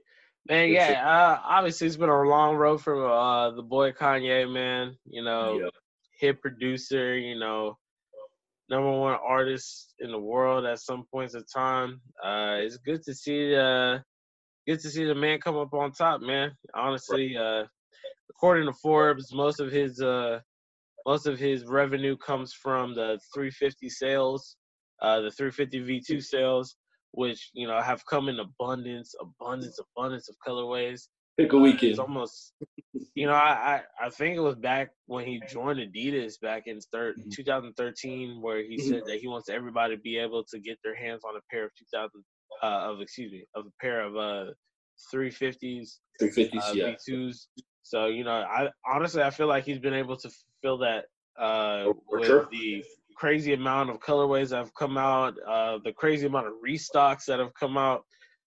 Man, 0.50 0.70
yeah. 0.70 1.04
Uh, 1.08 1.40
obviously, 1.48 1.86
it's 1.86 1.98
been 1.98 2.10
a 2.10 2.24
long 2.24 2.56
road 2.56 2.82
for 2.82 3.08
uh 3.08 3.52
the 3.52 3.62
boy 3.62 3.92
Kanye, 3.92 4.52
man. 4.52 4.98
You 5.06 5.24
know, 5.24 5.60
Yeah. 5.60 5.70
hit 6.20 6.42
producer. 6.42 7.16
You 7.16 7.38
know, 7.38 7.78
number 8.72 8.90
one 8.90 9.18
artist 9.22 9.94
in 10.00 10.12
the 10.12 10.20
world 10.20 10.66
at 10.66 10.80
some 10.80 11.04
points 11.12 11.34
of 11.36 11.46
time. 11.54 12.00
Uh, 12.24 12.56
it's 12.60 12.78
good 12.78 13.04
to 13.04 13.14
see 13.14 13.54
uh 13.54 14.00
good 14.66 14.80
to 14.80 14.90
see 14.90 15.04
the 15.04 15.14
man 15.14 15.40
come 15.40 15.58
up 15.58 15.74
on 15.74 15.92
top, 15.92 16.22
man. 16.22 16.52
Honestly, 16.74 17.36
uh, 17.38 17.66
according 18.30 18.66
to 18.66 18.74
Forbes, 18.82 19.34
most 19.34 19.60
of 19.60 19.70
his 19.70 20.02
uh 20.02 20.40
most 21.06 21.28
of 21.28 21.38
his 21.38 21.66
revenue 21.66 22.16
comes 22.16 22.54
from 22.54 22.96
the 22.96 23.20
350 23.34 23.90
sales, 23.90 24.56
uh, 25.02 25.20
the 25.20 25.32
350 25.32 25.82
V2 25.82 26.24
sales, 26.24 26.78
which 27.12 27.50
you 27.54 27.68
know 27.68 27.82
have 27.82 28.06
come 28.06 28.30
in 28.30 28.40
abundance, 28.40 29.14
abundance, 29.20 29.80
abundance 29.98 30.30
of 30.30 30.36
colorways. 30.48 31.10
Pick 31.42 31.54
a 31.54 31.58
Uh, 31.58 31.60
weekend. 31.62 31.92
It's 31.92 32.00
almost, 32.00 32.54
you 33.16 33.26
know, 33.26 33.34
I, 33.34 33.82
I 34.00 34.06
I 34.06 34.10
think 34.10 34.36
it 34.38 34.40
was 34.42 34.56
back 34.56 34.90
when 35.08 35.26
he 35.26 35.42
joined 35.50 35.80
Adidas 35.80 36.40
back 36.40 36.68
in 36.68 36.80
thir- 36.92 37.16
Mhm. 37.16 37.32
2013, 37.36 38.42
where 38.42 38.62
he 38.64 38.78
said 38.78 39.04
that 39.08 39.20
he 39.20 39.28
wants 39.28 39.50
everybody 39.50 39.96
to 39.96 40.02
be 40.02 40.18
able 40.18 40.44
to 40.46 40.60
get 40.60 40.78
their 40.84 40.96
hands 40.96 41.24
on 41.28 41.36
a 41.36 41.42
pair 41.50 41.66
of 41.66 41.72
2000 41.76 42.24
uh, 42.64 42.66
of 42.92 43.02
excuse 43.02 43.32
me 43.32 43.44
of 43.56 43.66
a 43.66 43.72
pair 43.82 44.02
of 44.02 44.16
uh 44.16 44.52
350s 45.14 46.00
350s, 46.22 46.70
uh, 46.70 46.74
yeah. 46.76 46.96
V2s. 47.10 47.48
So 47.82 48.06
you 48.08 48.24
know, 48.24 48.32
I 48.58 48.70
honestly 48.86 49.24
I 49.24 49.32
feel 49.32 49.48
like 49.48 49.64
he's 49.66 49.80
been 49.80 49.96
able 49.96 50.18
to 50.18 50.30
fulfill 50.30 50.78
that 50.80 51.06
uh, 51.40 51.86
Oh, 51.88 52.04
for 52.08 52.20
with 52.20 52.28
sure. 52.28 52.48
the 52.52 52.84
crazy 53.18 53.54
amount 53.54 53.90
of 53.90 54.00
colorways 54.00 54.50
that 54.50 54.58
have 54.58 54.74
come 54.76 54.98
out, 54.98 55.34
uh, 55.48 55.80
the 55.84 55.94
crazy 55.94 56.28
amount 56.28 56.48
of 56.48 56.54
restocks 56.66 57.26
that 57.26 57.40
have 57.40 57.54
come 57.60 57.78
out. 57.78 58.04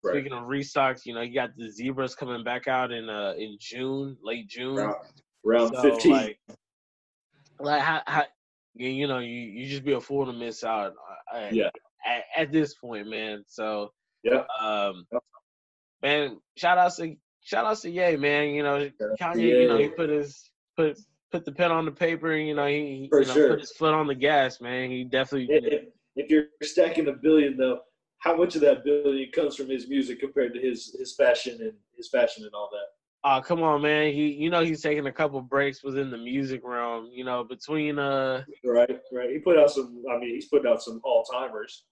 Right. 0.04 0.14
Speaking 0.14 0.34
of 0.34 0.44
restocks, 0.46 1.06
you 1.06 1.14
know, 1.16 1.22
you 1.22 1.34
got 1.34 1.52
the 1.58 1.70
zebras 1.72 2.16
coming 2.16 2.44
back 2.44 2.68
out 2.68 2.92
in 2.92 3.10
uh 3.10 3.34
in 3.38 3.58
June, 3.60 4.18
late 4.24 4.48
June. 4.48 4.76
Round, 4.76 4.96
round 5.44 5.76
So, 5.76 5.82
15. 5.82 6.12
Like, 6.12 6.40
like 7.60 7.82
how, 7.82 8.02
how 8.06 8.24
you, 8.76 9.08
know 9.08 9.20
you, 9.20 9.30
you 9.30 9.66
just 9.68 9.84
be 9.86 9.94
a 9.94 10.02
fool 10.02 10.26
to 10.26 10.34
miss 10.34 10.64
out. 10.64 10.94
uh, 11.34 11.38
At, 11.38 11.54
Yeah. 11.54 11.70
At, 12.06 12.24
at 12.38 12.52
this 12.52 12.76
point, 12.76 13.08
man. 13.08 13.44
So 13.48 13.92
yeah. 14.24 14.44
um, 14.62 15.06
Yep. 15.12 15.24
man, 16.04 16.40
shout 16.58 16.78
out 16.78 16.96
to 16.98 17.16
shout 17.42 17.66
out 17.66 17.78
to 17.80 17.90
Ye, 17.90 18.16
man. 18.18 18.50
You 18.50 18.64
know, 18.64 18.90
Kanye. 19.20 19.62
You 19.62 19.68
know, 19.70 19.78
he 19.78 19.88
put 19.90 20.10
his 20.10 20.50
put 20.78 21.00
put 21.32 21.46
the 21.46 21.52
pen 21.52 21.72
on 21.72 21.86
the 21.86 21.92
paper. 21.92 22.34
And, 22.34 22.48
you 22.48 22.54
know, 22.54 22.68
he, 22.68 22.74
he 22.76 23.10
you 23.12 23.26
know, 23.26 23.34
sure. 23.34 23.50
put 23.50 23.60
his 23.62 23.72
foot 23.72 23.94
on 23.94 24.06
the 24.08 24.16
gas, 24.16 24.62
man. 24.62 24.92
He 24.92 25.04
definitely. 25.04 25.48
If- 25.56 25.86
if 26.18 26.30
you're 26.30 26.46
stacking 26.64 27.10
a 27.10 27.12
billion, 27.12 27.58
though, 27.58 27.80
how 28.20 28.36
much 28.36 28.56
of 28.56 28.62
that 28.62 28.84
billion 28.84 29.30
comes 29.32 29.56
from 29.56 29.70
his 29.70 29.88
music 29.88 30.20
compared 30.20 30.54
to 30.54 30.60
his 30.60 30.96
his 30.98 31.16
fashion 31.16 31.58
and 31.62 31.74
his 31.96 32.10
fashion 32.10 32.44
and 32.44 32.54
all 32.54 32.70
that? 32.72 32.88
Oh, 33.28 33.42
come 33.42 33.64
on, 33.64 33.82
man. 33.82 34.14
He, 34.14 34.28
you 34.34 34.52
know, 34.52 34.64
he's 34.64 34.82
taking 34.84 35.08
a 35.08 35.12
couple 35.12 35.42
breaks 35.42 35.84
within 35.84 36.12
the 36.12 36.18
music 36.18 36.62
realm. 36.64 37.10
You 37.12 37.24
know, 37.24 37.44
between 37.44 37.98
uh, 37.98 38.44
Right, 38.64 39.00
right. 39.12 39.30
He 39.32 39.40
put 39.40 39.58
out 39.58 39.72
some. 39.72 40.04
I 40.12 40.18
mean, 40.20 40.36
he's 40.36 40.46
put 40.48 40.66
out 40.68 40.82
some 40.84 41.02
all 41.04 41.24
timers. 41.24 41.86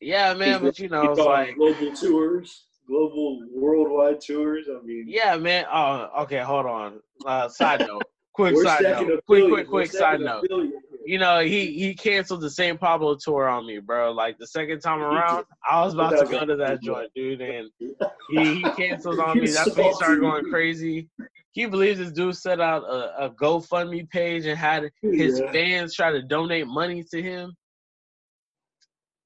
yeah, 0.00 0.34
man. 0.34 0.48
He's- 0.48 0.62
But 0.62 0.78
you 0.78 0.88
know, 0.88 1.02
He's 1.02 1.10
it's 1.18 1.20
on 1.20 1.26
like, 1.26 1.56
global 1.56 1.92
tours, 1.96 2.66
global 2.86 3.40
worldwide 3.52 4.20
tours. 4.20 4.66
I 4.70 4.84
mean, 4.84 5.04
yeah, 5.08 5.36
man. 5.36 5.64
Oh, 5.72 6.08
okay. 6.22 6.38
Hold 6.38 6.66
on. 6.66 7.00
Uh, 7.26 7.48
side 7.48 7.80
note. 7.80 8.04
quick 8.32 8.56
side 8.58 8.82
note. 8.82 9.20
Quick, 9.26 9.48
quick, 9.48 9.68
quick 9.68 9.90
side 9.90 10.20
note. 10.20 10.46
billion. 10.48 10.74
You 11.04 11.18
know, 11.18 11.40
he 11.40 11.72
he 11.78 11.94
canceled 11.94 12.40
the 12.42 12.50
St. 12.50 12.78
Pablo 12.78 13.16
tour 13.16 13.48
on 13.48 13.66
me, 13.66 13.78
bro. 13.78 14.12
Like 14.12 14.38
the 14.38 14.46
second 14.46 14.80
time 14.80 15.00
around. 15.02 15.44
I 15.68 15.84
was 15.84 15.94
about 15.94 16.16
to 16.18 16.24
go 16.26 16.44
to 16.44 16.56
that 16.56 16.80
joint, 16.82 17.10
dude, 17.14 17.40
and 17.40 17.70
he, 18.30 18.54
he 18.54 18.62
canceled 18.62 19.18
on 19.20 19.38
me. 19.40 19.50
That's 19.50 19.74
when 19.76 19.86
he 19.86 19.92
started 19.94 20.20
going 20.20 20.44
crazy. 20.44 21.08
He 21.52 21.66
believes 21.66 21.98
this 21.98 22.12
dude 22.12 22.36
set 22.36 22.60
out 22.60 22.84
a, 22.84 23.26
a 23.26 23.30
GoFundMe 23.30 24.08
page 24.08 24.46
and 24.46 24.58
had 24.58 24.90
his 25.02 25.38
Yeah. 25.40 25.52
fans 25.52 25.94
try 25.94 26.10
to 26.12 26.22
donate 26.22 26.66
money 26.66 27.04
to 27.10 27.20
him? 27.22 27.54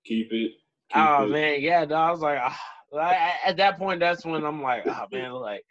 Keep 0.05 0.29
it. 0.33 0.53
Keep 0.93 0.97
Oh 0.97 1.25
it. 1.25 1.29
man, 1.29 1.61
yeah. 1.61 1.85
dawg, 1.85 2.09
I 2.09 2.11
was 2.13 2.21
like, 2.21 2.39
ah. 2.41 2.61
I, 2.99 3.33
at 3.45 3.57
that 3.59 3.79
point, 3.79 4.01
that's 4.01 4.25
when 4.25 4.45
I'm 4.45 4.63
like, 4.63 4.87
oh 4.87 5.07
man, 5.13 5.33
like, 5.33 5.63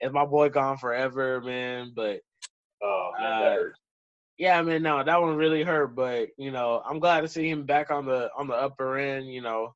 is 0.00 0.12
my 0.12 0.26
boy 0.26 0.48
gone 0.48 0.76
forever, 0.76 1.40
man? 1.40 1.92
But 1.94 2.20
Oh 2.82 3.10
man, 3.18 3.42
Uh, 3.42 3.56
yeah, 4.38 4.60
man, 4.62 4.82
no, 4.82 5.02
that 5.02 5.20
one 5.20 5.36
really 5.36 5.62
hurt. 5.62 5.94
But 5.94 6.28
you 6.36 6.50
know, 6.50 6.82
I'm 6.88 6.98
glad 6.98 7.22
to 7.22 7.28
see 7.28 7.48
him 7.48 7.64
back 7.64 7.90
on 7.90 8.04
the 8.06 8.30
on 8.36 8.46
the 8.46 8.54
upper 8.54 8.98
end. 8.98 9.32
You 9.32 9.42
know, 9.42 9.74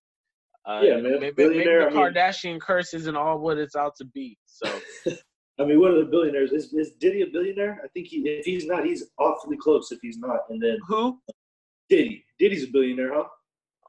uh, 0.66 0.80
Yeah, 0.82 0.96
man, 0.96 1.20
Maybe, 1.20 1.34
maybe 1.48 1.64
the 1.64 1.86
I 1.86 1.90
mean- 1.90 1.96
Kardashian 1.98 2.60
curse 2.60 2.94
isn't 2.94 3.16
all 3.16 3.38
what 3.38 3.58
it's 3.58 3.76
out 3.76 3.94
to 3.96 4.04
be. 4.04 4.36
So 4.46 4.66
I 5.58 5.64
mean, 5.64 5.78
what 5.80 5.90
are 5.92 5.98
the 5.98 6.10
billionaires? 6.10 6.52
Is, 6.52 6.72
is 6.72 6.92
Diddy 6.92 7.22
a 7.22 7.26
billionaire? 7.26 7.80
I 7.84 7.88
think 7.88 8.06
he. 8.06 8.18
If 8.28 8.46
he's 8.46 8.66
not, 8.66 8.84
he's 8.84 9.04
awfully 9.18 9.56
close. 9.58 9.92
If 9.92 9.98
he's 10.02 10.18
not, 10.18 10.40
and 10.48 10.60
then 10.62 10.78
who? 10.88 11.18
Diddy. 11.88 12.24
Diddy's 12.38 12.64
a 12.64 12.68
billionaire, 12.68 13.12
huh? 13.14 13.24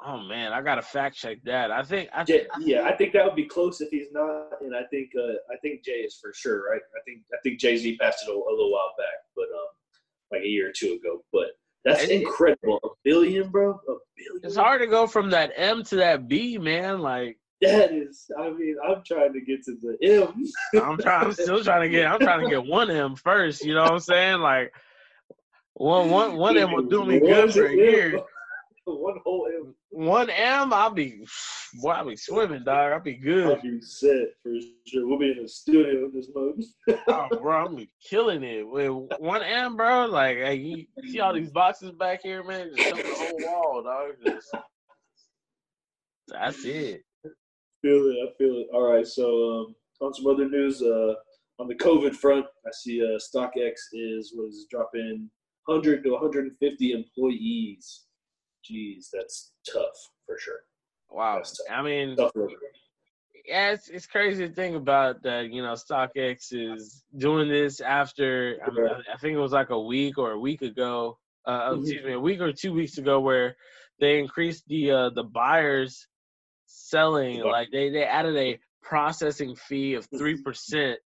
Oh 0.03 0.17
man, 0.17 0.51
I 0.51 0.61
gotta 0.63 0.81
fact 0.81 1.15
check 1.15 1.37
that. 1.43 1.71
I 1.71 1.83
think 1.83 2.09
I 2.11 2.21
Yeah, 2.21 2.25
think 2.25 2.47
yeah, 2.61 2.81
I 2.85 2.93
think 2.97 3.13
that 3.13 3.23
would 3.23 3.35
be 3.35 3.45
close 3.45 3.81
if 3.81 3.89
he's 3.91 4.07
not, 4.11 4.47
and 4.61 4.75
I 4.75 4.83
think 4.89 5.11
uh, 5.15 5.33
I 5.53 5.57
think 5.61 5.83
Jay 5.85 6.01
is 6.01 6.17
for 6.19 6.33
sure, 6.33 6.67
right? 6.71 6.81
I 6.81 6.99
think 7.05 7.21
I 7.31 7.37
think 7.43 7.59
Jay 7.59 7.77
Z 7.77 7.97
passed 7.97 8.23
it 8.27 8.31
a, 8.31 8.33
a 8.33 8.35
little 8.51 8.71
while 8.71 8.93
back, 8.97 9.19
but 9.35 9.43
um, 9.43 9.67
like 10.31 10.41
a 10.43 10.47
year 10.47 10.69
or 10.69 10.71
two 10.71 10.93
ago. 10.93 11.23
But 11.31 11.47
that's 11.83 12.03
It- 12.03 12.21
incredible, 12.21 12.79
a 12.83 12.89
billion, 13.03 13.49
bro, 13.49 13.71
a 13.71 13.95
billion. 14.17 14.45
it's 14.45 14.55
hard 14.55 14.81
to 14.81 14.87
go 14.87 15.07
from 15.07 15.29
that 15.31 15.51
M 15.55 15.83
to 15.85 15.95
that 15.97 16.27
B, 16.27 16.57
man. 16.57 16.99
Like 16.99 17.37
That 17.61 17.91
is, 17.93 18.29
I 18.39 18.49
mean, 18.49 18.75
I'm 18.83 19.03
trying 19.05 19.33
to 19.33 19.41
get 19.41 19.63
to 19.65 19.75
the 19.75 19.97
M. 20.03 20.45
I'm 20.81 20.97
trying, 20.97 21.25
I'm 21.27 21.33
still 21.33 21.63
trying 21.63 21.83
to 21.83 21.89
get, 21.89 22.07
I'm 22.07 22.19
trying 22.19 22.43
to 22.43 22.49
get 22.49 22.65
one 22.65 22.89
M 22.91 23.15
first. 23.15 23.63
You 23.63 23.73
know 23.75 23.83
what 23.83 23.91
I'm 23.93 23.99
saying? 23.99 24.39
Like 24.39 24.73
one 25.73 26.09
one 26.09 26.35
one 26.37 26.57
M 26.57 26.71
will 26.71 26.83
do 26.83 27.05
me 27.05 27.19
good 27.19 27.53
for 27.53 27.65
a 27.65 27.75
year. 27.75 28.21
One 28.85 29.19
whole 29.23 29.47
M. 29.47 29.75
One 29.93 30.29
M, 30.29 30.71
I'll 30.71 30.89
be, 30.89 31.25
boy, 31.73 31.91
I'll 31.91 32.07
be 32.07 32.15
swimming, 32.15 32.63
dog. 32.63 32.93
I'll 32.93 33.01
be 33.01 33.15
good. 33.15 33.57
I'll 33.57 33.61
be 33.61 33.81
set 33.81 34.29
for 34.41 34.53
sure. 34.87 35.05
We'll 35.05 35.19
be 35.19 35.31
in 35.31 35.43
the 35.43 35.49
studio 35.49 36.09
this 36.13 36.29
mode. 36.33 36.63
Oh, 37.09 37.27
bro, 37.41 37.65
I'm 37.65 37.87
killing 38.09 38.41
it 38.43 38.65
with 38.65 38.89
one 39.19 39.43
M, 39.43 39.75
bro. 39.75 40.05
Like, 40.05 40.37
hey, 40.37 40.55
you 40.55 40.85
see 41.09 41.19
all 41.19 41.33
these 41.33 41.51
boxes 41.51 41.91
back 41.91 42.21
here, 42.23 42.41
man? 42.41 42.71
Just 42.73 42.95
the 42.95 43.03
whole 43.03 43.37
wall, 43.39 43.83
dog. 43.83 44.11
Just, 44.25 44.55
that's 46.29 46.63
it. 46.63 47.03
feel 47.81 48.07
it. 48.07 48.17
I 48.23 48.31
feel 48.37 48.59
it. 48.59 48.67
All 48.73 48.89
right. 48.89 49.05
So 49.05 49.51
um, 49.51 49.75
on 49.99 50.13
some 50.13 50.27
other 50.27 50.47
news, 50.47 50.81
uh, 50.81 51.15
on 51.59 51.67
the 51.67 51.75
COVID 51.75 52.15
front, 52.15 52.45
I 52.65 52.69
see 52.71 53.03
uh, 53.03 53.19
StockX 53.19 53.73
is 53.91 54.33
was 54.37 54.67
dropping 54.71 55.29
100 55.65 56.01
to 56.03 56.11
150 56.11 56.91
employees. 56.93 58.05
Jeez, 58.69 59.07
that's 59.11 59.51
tough 59.71 60.09
for 60.25 60.37
sure. 60.37 60.59
Wow. 61.09 61.41
I 61.69 61.81
mean, 61.81 62.15
yeah, 63.45 63.71
it's 63.71 63.89
it's 63.89 64.05
crazy 64.07 64.47
to 64.47 64.53
think 64.53 64.75
about 64.75 65.23
that. 65.23 65.51
You 65.51 65.61
know, 65.63 65.73
StockX 65.73 66.47
is 66.51 67.03
doing 67.17 67.49
this 67.49 67.81
after 67.81 68.57
I, 68.65 68.69
mean, 68.71 68.85
I- 69.13 69.17
think 69.17 69.33
it 69.35 69.39
was 69.39 69.51
like 69.51 69.71
a 69.71 69.79
week 69.79 70.17
or 70.17 70.31
a 70.31 70.39
week 70.39 70.61
ago. 70.61 71.17
Uh, 71.45 71.71
Mhm. 71.71 71.81
excuse 71.81 72.05
me, 72.05 72.13
a 72.13 72.19
week 72.19 72.39
or 72.39 72.53
two 72.53 72.71
weeks 72.71 72.97
ago, 72.99 73.19
where 73.19 73.57
they 73.99 74.19
increased 74.19 74.63
the 74.67 74.91
uh, 74.91 75.09
the 75.09 75.23
buyers 75.23 76.07
selling. 76.67 77.41
Like 77.43 77.69
they 77.71 77.89
they 77.89 78.03
added 78.03 78.35
a 78.37 78.59
processing 78.83 79.55
fee 79.55 79.95
of 79.95 80.05
three 80.17 80.41
percent. 80.41 80.99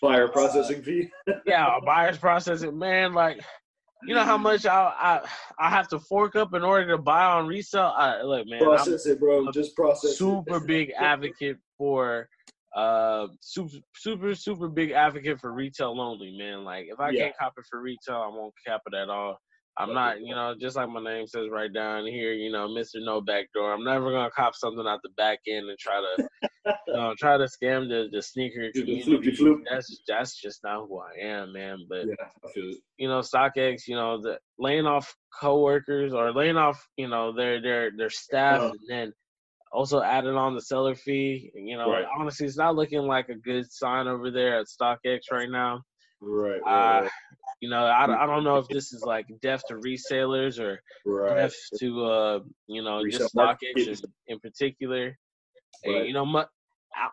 Fire 0.00 0.28
processing 0.28 0.82
fee. 0.82 1.10
Yeah, 1.46 1.76
a 1.76 1.80
buyer's 1.84 2.18
processing. 2.18 2.78
Man, 2.78 3.14
like 3.14 3.40
you 4.06 4.14
know 4.14 4.24
how 4.24 4.38
much 4.38 4.66
I 4.66 4.92
I 4.98 5.20
I 5.58 5.70
have 5.70 5.88
to 5.88 5.98
fork 5.98 6.36
up 6.36 6.54
in 6.54 6.62
order 6.62 6.88
to 6.96 6.98
buy 6.98 7.24
on 7.24 7.46
resale. 7.46 7.92
I, 7.96 8.22
look, 8.22 8.46
man, 8.48 8.62
I'm, 8.62 8.68
process 8.68 9.06
it, 9.06 9.20
bro. 9.20 9.50
Just 9.52 9.76
process 9.76 10.16
super 10.16 10.56
it. 10.56 10.66
big 10.66 10.92
advocate 10.98 11.58
for 11.76 12.28
uh 12.76 13.26
super 13.40 13.76
super 13.96 14.34
super 14.34 14.68
big 14.68 14.92
advocate 14.92 15.40
for 15.40 15.52
retail 15.52 16.00
only 16.00 16.36
man 16.38 16.62
like 16.62 16.86
if 16.88 17.00
i 17.00 17.10
Yeah. 17.10 17.24
can't 17.24 17.36
cop 17.36 17.54
it 17.58 17.64
for 17.68 17.80
retail 17.82 18.14
i 18.18 18.28
won't 18.28 18.54
cap 18.64 18.82
it 18.86 18.94
at 18.94 19.10
all 19.10 19.40
i'm 19.80 19.94
not 19.94 20.20
you 20.20 20.34
know 20.34 20.54
just 20.60 20.76
like 20.76 20.88
my 20.88 21.02
name 21.02 21.26
says 21.26 21.48
right 21.50 21.72
down 21.72 22.06
here 22.06 22.32
you 22.32 22.50
know 22.52 22.68
mr 22.68 22.96
no 22.96 23.20
backdoor 23.20 23.72
i'm 23.72 23.84
never 23.84 24.10
gonna 24.10 24.30
cop 24.30 24.54
something 24.54 24.86
out 24.86 25.00
the 25.02 25.08
back 25.16 25.38
end 25.48 25.68
and 25.68 25.78
try 25.78 26.00
to 26.00 26.28
you 26.86 26.94
know, 26.94 27.14
try 27.18 27.36
to 27.36 27.44
scam 27.44 27.88
the 27.88 28.08
the 28.12 28.20
sneaker 28.22 28.70
community 28.74 29.32
that's 29.70 30.02
that's 30.08 30.40
just 30.40 30.62
not 30.64 30.86
who 30.86 30.98
i 31.00 31.24
am 31.24 31.52
man 31.52 31.78
but 31.88 32.06
Yeah, 32.06 32.14
I 32.44 32.48
feel 32.52 32.70
it. 32.70 32.76
you 32.98 33.08
know, 33.08 33.20
StockX, 33.20 33.86
you 33.88 33.94
know, 33.96 34.20
the 34.20 34.38
laying 34.58 34.86
off 34.86 35.14
coworkers 35.40 36.12
or 36.12 36.32
laying 36.34 36.56
off, 36.58 36.86
you 36.96 37.08
know, 37.08 37.32
their 37.32 37.60
their 37.62 37.90
their 37.96 38.10
staff, 38.10 38.60
Uh-huh. 38.60 38.70
and 38.72 38.80
then 38.88 39.12
also 39.72 40.02
adding 40.02 40.34
on 40.34 40.54
the 40.54 40.60
seller 40.60 40.94
fee. 40.94 41.50
You 41.54 41.76
know, 41.78 41.90
Right. 41.90 42.04
honestly, 42.18 42.46
it's 42.46 42.58
not 42.58 42.76
looking 42.76 43.00
like 43.06 43.28
a 43.28 43.36
good 43.36 43.70
sign 43.72 44.06
over 44.08 44.30
there 44.30 44.58
at 44.58 44.66
StockX 44.66 45.20
right 45.32 45.50
now. 45.50 45.82
Right, 46.20 46.60
Uh, 46.66 46.70
right, 46.70 47.00
right. 47.02 47.10
you 47.60 47.70
know, 47.70 47.84
I, 47.84 48.04
I 48.24 48.26
don't 48.26 48.44
know 48.44 48.56
if 48.58 48.68
this 48.68 48.92
is 48.92 49.02
like 49.02 49.26
deaf 49.40 49.62
to 49.68 49.74
resellers 49.74 50.58
or 50.60 50.80
right. 51.06 51.36
deaf 51.36 51.54
to 51.78 52.04
uh, 52.04 52.38
you 52.66 52.82
know, 52.82 53.02
just. 53.08 53.34
StockX 53.34 54.02
in, 54.28 54.38
particular. 54.40 55.16
And, 55.84 55.94
Right. 55.94 56.06
you 56.06 56.12
know, 56.12 56.26
mu- 56.26 56.42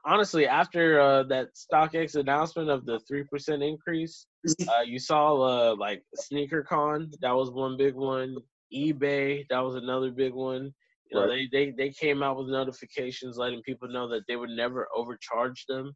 honestly, 0.06 0.46
after 0.48 1.00
uh, 1.00 1.24
that 1.24 1.50
StockX 1.56 2.16
announcement 2.16 2.70
of 2.70 2.86
the 2.86 3.00
three 3.08 3.24
percent 3.24 3.64
increase, 3.64 4.26
uh, 4.68 4.82
you 4.86 5.00
saw 5.00 5.36
uh, 5.72 5.76
like 5.78 6.04
SneakerCon, 6.18 7.14
that 7.22 7.32
was 7.36 7.50
one 7.52 7.78
big 7.78 7.96
one. 7.96 8.36
eBay, 8.74 9.46
that 9.50 9.60
was 9.60 9.76
another 9.76 10.12
big 10.12 10.34
one. 10.34 10.74
You 11.10 11.20
know, 11.20 11.28
Right. 11.28 11.48
they, 11.52 11.66
they 11.66 11.72
they 11.78 11.90
came 11.92 12.22
out 12.22 12.38
with 12.38 12.48
notifications 12.50 13.38
letting 13.38 13.62
people 13.62 13.88
know 13.88 14.10
that 14.10 14.24
they 14.28 14.36
would 14.36 14.50
never 14.50 14.90
overcharge 14.94 15.66
them 15.70 15.94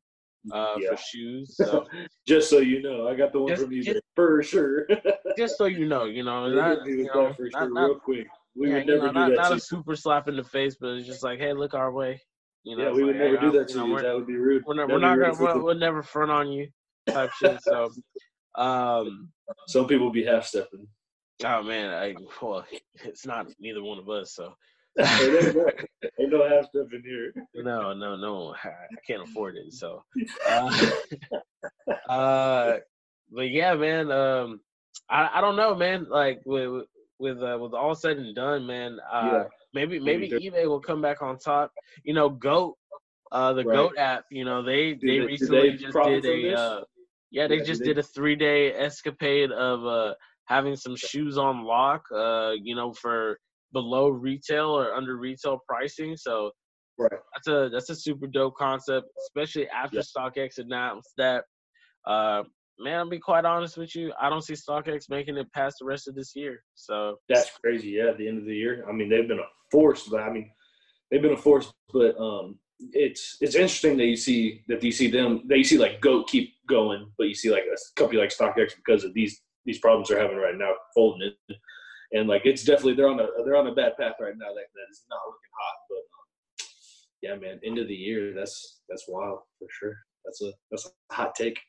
uh, 0.51 0.75
Yeah. 0.79 0.91
for 0.91 0.98
shoes. 0.98 1.55
So 1.55 1.86
Just 2.27 2.50
so 2.50 2.60
you 2.60 2.81
know, 2.81 3.07
I 3.07 3.15
got 3.15 3.31
the 3.33 3.39
one 3.39 3.50
Just- 3.50 3.63
from 3.63 3.71
you 3.71 3.83
just- 3.83 4.01
for 4.15 4.41
sure. 4.43 4.88
just 5.38 5.57
so 5.57 5.65
you 5.65 5.88
know, 5.88 6.05
you 6.05 6.24
know, 6.24 6.48
not, 6.50 6.86
you 6.86 7.03
know, 7.05 7.33
for 7.33 7.43
not- 7.50 7.60
sure, 7.63 7.69
not- 7.74 7.89
real 7.89 8.00
quick. 8.00 8.27
We 8.55 8.67
yeah, 8.69 8.75
would 8.79 8.88
never 8.88 9.00
know, 9.03 9.07
do 9.07 9.13
not, 9.13 9.29
that 9.29 9.36
not 9.38 9.51
a 9.53 9.60
super 9.60 9.95
slap 9.95 10.27
in 10.27 10.36
the 10.36 10.43
face, 10.43 10.75
but 10.79 10.89
it's 10.95 11.07
just 11.07 11.24
like, 11.24 11.39
hey, 11.39 11.53
look 11.53 11.74
our 11.74 11.91
way. 11.91 12.21
You 12.63 12.75
know, 12.77 12.83
Yeah, 12.83 12.91
we 12.91 13.03
would 13.05 13.15
like, 13.15 13.24
never 13.24 13.36
hey, 13.38 13.41
do 13.41 13.51
that 13.60 13.67
to 13.69 13.77
you. 13.79 13.86
we're- 13.93 14.03
That 14.03 14.15
would 14.15 14.27
be 14.27 14.36
rude. 14.36 14.63
we're 14.65 14.74
not, 14.75 14.89
we're 14.89 15.00
not 15.00 15.17
gonna 15.19 15.33
we'll, 15.39 15.63
we'll 15.63 15.75
never 15.75 16.03
front 16.03 16.31
on 16.31 16.51
you 16.51 16.67
type 17.07 17.31
shit. 17.39 17.62
So, 17.63 17.89
um, 18.55 19.29
Some 19.67 19.88
people 19.88 20.12
be 20.12 20.25
half 20.25 20.45
stepping. 20.45 20.88
oh 21.45 21.63
man, 21.63 21.91
I 21.93 22.15
well, 22.41 22.65
it's 23.03 23.25
not 23.25 23.48
neither 23.60 23.81
one 23.81 23.98
of 24.00 24.10
us. 24.10 24.36
So, 24.36 24.53
Ain't 25.00 25.55
no, 25.55 25.65
ain't 26.19 26.31
no 26.31 26.48
half 26.50 26.65
stepping 26.65 27.03
here. 27.05 27.33
no, 27.55 27.93
no, 27.93 28.15
no, 28.15 28.55
I 28.63 28.67
I 28.67 29.01
can't 29.07 29.24
afford 29.24 29.55
it. 29.55 29.74
So, 29.74 30.03
uh, 30.50 30.71
uh, 32.10 32.77
but 33.31 33.50
yeah, 33.50 33.74
man, 33.75 34.12
um, 34.12 34.60
I 35.10 35.29
I 35.36 35.41
don't 35.41 35.55
know, 35.55 35.75
man. 35.75 36.07
Like 36.10 36.41
with 36.45 36.86
with 37.19 37.41
uh, 37.41 37.57
with 37.62 37.74
all 37.74 37.95
said 37.95 38.17
and 38.17 38.36
done, 38.36 38.65
man, 38.65 38.98
uh, 39.12 39.25
Yeah. 39.25 39.43
maybe 39.74 40.00
Maybe 40.00 40.29
eBay 40.29 40.67
will 40.67 40.81
come 40.81 41.01
back 41.01 41.21
on 41.21 41.38
top. 41.38 41.71
You 42.03 42.13
know, 42.13 42.29
Goat, 42.29 42.77
uh, 43.31 43.53
the 43.53 43.63
Right. 43.63 43.75
Goat 43.75 43.98
app. 43.98 44.25
You 44.31 44.45
know, 44.45 44.62
they 44.63 44.93
Do 44.93 45.07
they 45.07 45.13
they- 45.13 45.19
do 45.19 45.25
recently 45.27 45.69
they 45.71 45.77
just 45.77 45.98
did 46.05 46.25
a 46.25 46.53
uh, 46.53 46.83
yeah, 47.31 47.48
they 47.48 47.57
Yeah, 47.57 47.63
just 47.63 47.79
they- 47.81 47.88
did 47.88 47.98
a 47.98 48.03
three 48.03 48.36
day 48.36 48.74
escapade 48.74 49.51
of 49.51 49.86
uh 49.86 50.15
having 50.45 50.75
some 50.75 50.95
shoes 50.98 51.38
on 51.38 51.63
lock. 51.63 52.03
Uh, 52.13 52.53
you 52.62 52.75
know, 52.75 52.91
for 52.93 53.39
below 53.74 54.10
retail 54.10 54.70
or 54.70 54.94
under 54.94 55.18
retail 55.18 55.60
pricing. 55.68 56.16
So 56.18 56.51
Right. 56.98 57.20
that's 57.34 57.48
a 57.48 57.70
that's 57.72 57.90
a 57.90 57.96
super 57.96 58.28
dope 58.28 58.56
concept, 58.56 59.08
especially 59.28 59.68
after 59.70 59.98
Yeah. 59.98 60.04
StockX 60.04 60.60
announced 60.60 61.12
that. 61.18 61.46
Uh, 62.06 62.44
man, 62.80 63.00
I'll 63.00 63.10
be 63.10 63.20
quite 63.20 63.46
honest 63.46 63.78
with 63.78 63.96
you. 63.96 64.12
I 64.20 64.30
don't 64.30 64.42
see 64.42 64.54
StockX 64.54 65.10
making 65.10 65.38
it 65.38 65.51
past 65.54 65.78
the 65.80 65.86
rest 65.86 66.08
of 66.08 66.16
this 66.16 66.36
year. 66.36 66.63
So 66.75 67.18
That's 67.30 67.58
crazy. 67.58 67.90
Yeah, 67.92 68.08
at 68.10 68.18
the 68.18 68.28
end 68.28 68.40
of 68.40 68.46
the 68.46 68.56
year. 68.56 68.86
I 68.88 68.92
mean, 68.92 69.10
they've 69.10 69.28
been 69.28 69.40
a 69.40 69.50
force, 69.72 70.08
but 70.08 70.22
I 70.22 70.32
mean, 70.32 70.51
they've 71.10 71.22
been 71.22 71.34
a 71.34 71.38
force. 71.38 71.72
But 71.94 72.18
um, 72.20 72.60
it's 72.94 73.38
it's 73.42 73.56
interesting 73.56 73.98
that 73.98 74.06
you 74.06 74.16
see 74.18 74.63
that 74.68 74.84
you 74.84 74.92
see 74.92 75.08
them 75.10 75.44
that 75.48 75.58
you 75.58 75.63
see 75.63 75.78
like 75.78 76.01
Goat 76.01 76.28
keep 76.28 76.54
going, 76.68 77.12
but 77.18 77.28
you 77.28 77.36
see 77.36 77.51
like 77.51 77.63
a 77.63 77.78
company 78.00 78.20
like 78.20 78.30
StockX 78.36 78.75
because 78.75 79.04
of 79.04 79.13
these 79.13 79.42
these 79.66 79.80
problems 79.80 80.10
they're 80.10 80.20
having 80.20 80.38
right 80.38 80.58
now 80.58 80.72
folding 80.96 81.30
it, 81.30 81.56
and 82.13 82.27
like 82.27 82.41
it's 82.46 82.63
definitely 82.63 82.94
they're 82.94 83.10
on 83.10 83.20
a 83.20 83.27
they're 83.46 83.56
on 83.56 83.68
a 83.68 83.74
bad 83.74 83.98
path 83.98 84.15
right 84.20 84.34
now. 84.38 84.48
That 84.48 84.65
that 84.75 84.88
is 84.91 85.03
not 85.10 85.20
looking 85.25 85.51
hot. 85.60 85.77
But 85.89 85.98
um, 85.98 86.27
yeah, 87.22 87.36
man, 87.36 87.60
end 87.65 87.80
of 87.80 87.88
the 87.88 87.96
year. 87.96 88.34
That's 88.36 88.82
that's 88.89 89.06
wild 89.08 89.39
for 89.60 89.68
sure. 89.70 89.96
That's 90.25 90.41
a 90.41 90.51
that's 90.70 90.88
a 90.88 91.13
hot 91.13 91.36
take, 91.36 91.60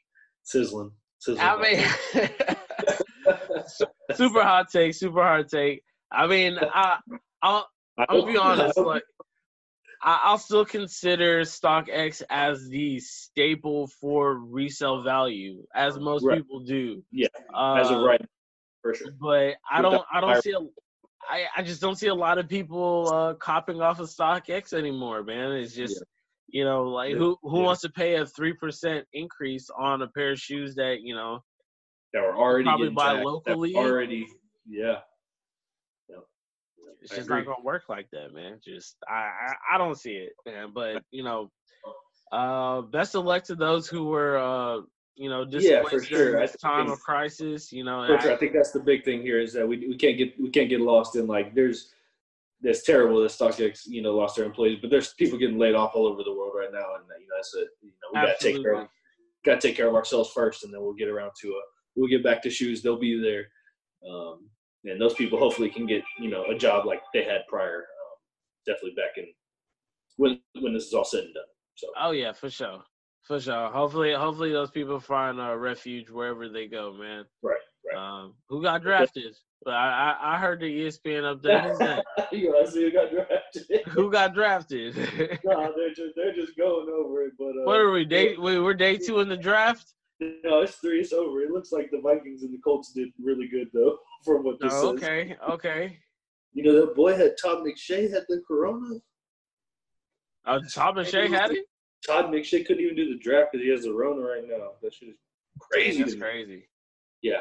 sizzling. 0.42 0.90
sizzling 1.18 1.46
I 1.46 1.60
mean, 1.60 1.84
super 4.16 4.42
hot 4.42 4.70
take, 4.70 4.94
super 4.94 5.22
hot 5.22 5.48
take. 5.48 5.82
I 6.10 6.26
mean, 6.26 6.58
I, 6.60 6.98
I'll, 7.42 7.66
I'll 8.08 8.26
be 8.26 8.36
honest. 8.36 8.76
Like, 8.76 9.02
I'll 10.02 10.38
still 10.38 10.64
consider 10.64 11.42
StockX 11.42 12.22
as 12.28 12.68
the 12.68 12.98
staple 13.00 13.86
for 13.86 14.36
resale 14.38 15.02
value, 15.02 15.64
as 15.74 15.98
most 15.98 16.24
right. 16.24 16.38
people 16.38 16.60
do. 16.60 17.02
Yeah, 17.12 17.28
uh, 17.54 17.74
as 17.74 17.90
of 17.90 18.02
right, 18.02 18.20
for 18.82 18.94
sure. 18.94 19.12
But 19.20 19.54
I 19.70 19.80
don't, 19.80 20.04
I 20.12 20.20
don't 20.20 20.42
see 20.42 20.52
a, 20.52 20.58
I, 21.28 21.44
I 21.56 21.62
just 21.62 21.80
don't 21.80 21.96
see 21.96 22.08
a 22.08 22.14
lot 22.14 22.38
of 22.38 22.48
people 22.48 23.08
uh, 23.12 23.34
copping 23.34 23.80
off 23.80 24.00
of 24.00 24.08
StockX 24.08 24.72
anymore, 24.72 25.22
man. 25.22 25.52
It's 25.52 25.74
just, 25.74 26.02
yeah. 26.48 26.60
you 26.60 26.64
know, 26.64 26.84
like 26.84 27.12
yeah. 27.12 27.18
who 27.18 27.38
who 27.42 27.60
yeah. 27.60 27.64
wants 27.64 27.82
to 27.82 27.88
pay 27.88 28.16
a 28.16 28.26
three 28.26 28.52
percent 28.52 29.06
increase 29.12 29.70
on 29.78 30.02
a 30.02 30.08
pair 30.08 30.32
of 30.32 30.38
shoes 30.38 30.74
that 30.74 30.98
you 31.02 31.14
know 31.14 31.42
that 32.12 32.22
were 32.22 32.36
already 32.36 32.64
probably 32.64 32.90
buy 32.90 33.22
locally? 33.22 33.74
Already, 33.76 34.26
yeah. 34.68 34.98
It's 37.02 37.14
just 37.14 37.28
not 37.28 37.44
gonna 37.44 37.62
work 37.64 37.84
like 37.88 38.08
that, 38.12 38.32
man. 38.32 38.60
Just 38.64 38.96
I, 39.08 39.14
I, 39.14 39.74
I 39.74 39.78
don't 39.78 39.98
see 39.98 40.12
it, 40.12 40.32
man. 40.46 40.70
But 40.72 41.02
you 41.10 41.24
know, 41.24 41.50
uh, 42.32 42.82
best 42.82 43.14
of 43.14 43.24
luck 43.24 43.44
to 43.44 43.56
those 43.56 43.88
who 43.88 44.04
were 44.04 44.38
uh, 44.38 44.80
you 45.16 45.28
know, 45.28 45.44
yeah, 45.48 45.82
for 45.88 46.02
sure. 46.02 46.40
This 46.40 46.56
time 46.56 46.90
of 46.90 47.00
crisis, 47.00 47.72
you 47.72 47.84
know. 47.84 48.06
For 48.06 48.18
I, 48.18 48.22
sure. 48.22 48.32
I 48.32 48.36
think 48.36 48.52
that's 48.52 48.72
the 48.72 48.80
big 48.80 49.04
thing 49.04 49.22
here 49.22 49.40
is 49.40 49.52
that 49.52 49.66
we, 49.66 49.76
we 49.88 49.96
can't 49.96 50.16
get 50.16 50.40
we 50.40 50.50
can't 50.50 50.68
get 50.68 50.80
lost 50.80 51.16
in 51.16 51.26
like 51.26 51.54
there's 51.54 51.92
that's 52.62 52.82
terrible 52.84 53.20
that 53.20 53.30
StockX 53.30 53.80
you 53.86 54.02
know 54.02 54.14
lost 54.14 54.36
their 54.36 54.46
employees, 54.46 54.78
but 54.80 54.90
there's 54.90 55.12
people 55.14 55.38
getting 55.38 55.58
laid 55.58 55.74
off 55.74 55.92
all 55.94 56.06
over 56.06 56.22
the 56.22 56.32
world 56.32 56.52
right 56.56 56.72
now, 56.72 56.94
and 56.94 57.04
you 57.20 57.26
know 57.26 57.36
that's 57.36 57.54
it. 57.54 57.68
You 57.82 57.90
know 57.90 58.20
we 58.20 58.26
got 58.26 58.38
to 58.38 58.52
take 58.52 58.62
care 58.62 58.74
of 58.74 58.88
got 59.44 59.60
to 59.60 59.68
take 59.68 59.76
care 59.76 59.88
of 59.88 59.94
ourselves 59.94 60.30
first, 60.30 60.64
and 60.64 60.72
then 60.72 60.80
we'll 60.80 60.94
get 60.94 61.08
around 61.08 61.32
to 61.40 61.48
a 61.48 61.60
we'll 61.94 62.08
get 62.08 62.24
back 62.24 62.42
to 62.42 62.50
shoes. 62.50 62.82
They'll 62.82 62.98
be 62.98 63.20
there. 63.20 63.46
Um, 64.08 64.48
and 64.84 65.00
those 65.00 65.14
people 65.14 65.38
hopefully 65.38 65.70
can 65.70 65.86
get 65.86 66.02
you 66.18 66.30
know 66.30 66.44
a 66.46 66.56
job 66.56 66.86
like 66.86 67.02
they 67.12 67.24
had 67.24 67.42
prior, 67.48 67.78
um, 67.78 68.18
definitely 68.66 68.94
back 68.96 69.16
in 69.16 69.26
when 70.16 70.40
when 70.60 70.72
this 70.72 70.86
is 70.86 70.94
all 70.94 71.04
said 71.04 71.24
and 71.24 71.34
done. 71.34 71.44
So. 71.74 71.88
Oh 72.00 72.10
yeah, 72.10 72.32
for 72.32 72.50
sure, 72.50 72.82
for 73.22 73.40
sure. 73.40 73.70
Hopefully, 73.70 74.12
hopefully 74.12 74.52
those 74.52 74.70
people 74.70 75.00
find 75.00 75.40
a 75.40 75.56
refuge 75.56 76.10
wherever 76.10 76.48
they 76.48 76.66
go, 76.66 76.92
man. 76.92 77.24
Right. 77.42 77.56
Right. 77.84 77.98
Um, 77.98 78.34
who 78.48 78.62
got 78.62 78.82
drafted? 78.82 79.34
But 79.64 79.74
I, 79.74 80.16
I, 80.20 80.34
I 80.34 80.38
heard 80.38 80.60
the 80.60 80.66
ESPN 80.66 81.36
update. 81.36 81.80
I 81.80 82.30
see 82.66 82.82
who 82.82 82.92
got 82.92 83.10
drafted. 83.10 83.80
who 83.88 84.10
got 84.10 84.34
drafted? 84.34 84.96
no, 85.44 85.72
they're 85.76 85.94
just 85.94 86.14
they're 86.16 86.34
just 86.34 86.56
going 86.56 86.88
over 86.88 87.22
it. 87.22 87.32
But 87.38 87.50
uh, 87.50 87.64
what 87.64 87.78
are 87.78 87.90
we 87.90 88.04
day? 88.04 88.36
We, 88.36 88.60
we're 88.60 88.74
day 88.74 88.96
two 88.98 89.20
in 89.20 89.28
the 89.28 89.36
draft. 89.36 89.94
No, 90.20 90.60
it's 90.60 90.76
three. 90.76 91.00
It's 91.00 91.12
over. 91.12 91.40
It 91.42 91.50
looks 91.50 91.72
like 91.72 91.90
the 91.90 92.00
Vikings 92.00 92.42
and 92.42 92.52
the 92.52 92.58
Colts 92.58 92.92
did 92.92 93.08
really 93.20 93.48
good 93.48 93.68
though, 93.72 93.98
from 94.24 94.44
what 94.44 94.60
this 94.60 94.72
oh, 94.74 94.96
says. 94.96 95.02
Okay, 95.02 95.36
okay. 95.48 95.98
You 96.52 96.64
know 96.64 96.80
that 96.80 96.94
boy 96.94 97.16
had 97.16 97.32
Todd 97.40 97.64
McShay 97.64 98.10
had 98.12 98.24
the 98.28 98.42
corona. 98.46 98.96
Oh, 100.46 100.60
Todd 100.72 100.96
McShay 100.96 101.28
had 101.28 101.52
it. 101.52 101.64
Todd 102.06 102.26
McShay 102.26 102.66
couldn't 102.66 102.82
even 102.82 102.96
do 102.96 103.08
the 103.08 103.18
draft 103.18 103.52
because 103.52 103.64
he 103.64 103.70
has 103.70 103.82
the 103.82 103.92
Rona 103.92 104.20
right 104.20 104.44
now. 104.46 104.72
That 104.82 104.94
shit 104.94 105.10
is 105.10 105.16
crazy. 105.60 106.02
That's 106.02 106.14
crazy. 106.14 106.68
Yeah, 107.22 107.40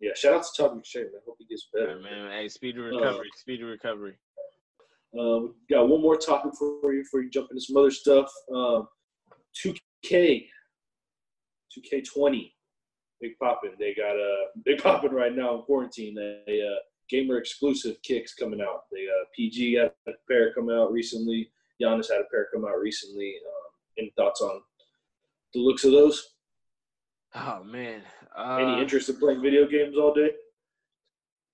yeah. 0.00 0.12
Shout 0.14 0.34
out 0.34 0.44
to 0.44 0.62
Todd 0.62 0.78
McShay, 0.78 1.02
man. 1.02 1.20
Hope 1.26 1.36
he 1.38 1.46
gets 1.46 1.68
better. 1.72 2.00
Yeah, 2.00 2.10
man, 2.10 2.30
hey, 2.32 2.48
speedy 2.48 2.78
recovery. 2.78 3.28
Uh, 3.32 3.36
speedy 3.36 3.62
recovery. 3.64 4.14
Uh, 5.18 5.40
we 5.40 5.50
got 5.70 5.88
one 5.88 6.02
more 6.02 6.16
topic 6.16 6.52
for 6.58 6.92
you 6.92 7.02
before 7.02 7.22
you 7.22 7.30
jump 7.30 7.48
into 7.50 7.62
some 7.62 7.76
other 7.76 7.90
stuff. 7.90 8.30
Um, 8.54 8.88
2K 9.64 10.46
2K20. 11.76 12.52
Big 13.20 13.38
popping. 13.38 13.72
They 13.78 13.94
got 13.94 14.16
a 14.16 14.44
uh, 14.44 14.46
big 14.64 14.82
popping 14.82 15.12
right 15.12 15.34
now 15.34 15.56
in 15.56 15.62
quarantine. 15.62 16.14
They 16.14 16.62
uh, 16.62 16.78
gamer 17.08 17.38
exclusive 17.38 17.96
kicks 18.02 18.34
coming 18.34 18.60
out. 18.60 18.82
They 18.92 19.06
uh, 19.06 19.24
PG 19.34 19.74
had 19.74 19.92
a 20.06 20.12
pair 20.28 20.52
come 20.54 20.70
out 20.70 20.92
recently. 20.92 21.50
Giannis 21.82 22.10
had 22.10 22.20
a 22.20 22.30
pair 22.30 22.48
come 22.52 22.64
out 22.64 22.78
recently. 22.80 23.34
Um, 23.46 23.67
any 23.98 24.12
thoughts 24.16 24.40
on 24.40 24.60
the 25.54 25.60
looks 25.60 25.84
of 25.84 25.92
those? 25.92 26.24
Oh 27.34 27.62
man. 27.64 28.02
Uh, 28.36 28.56
Any 28.56 28.80
interest 28.82 29.08
in 29.08 29.16
playing 29.16 29.42
video 29.42 29.66
games 29.66 29.96
all 29.96 30.14
day? 30.14 30.30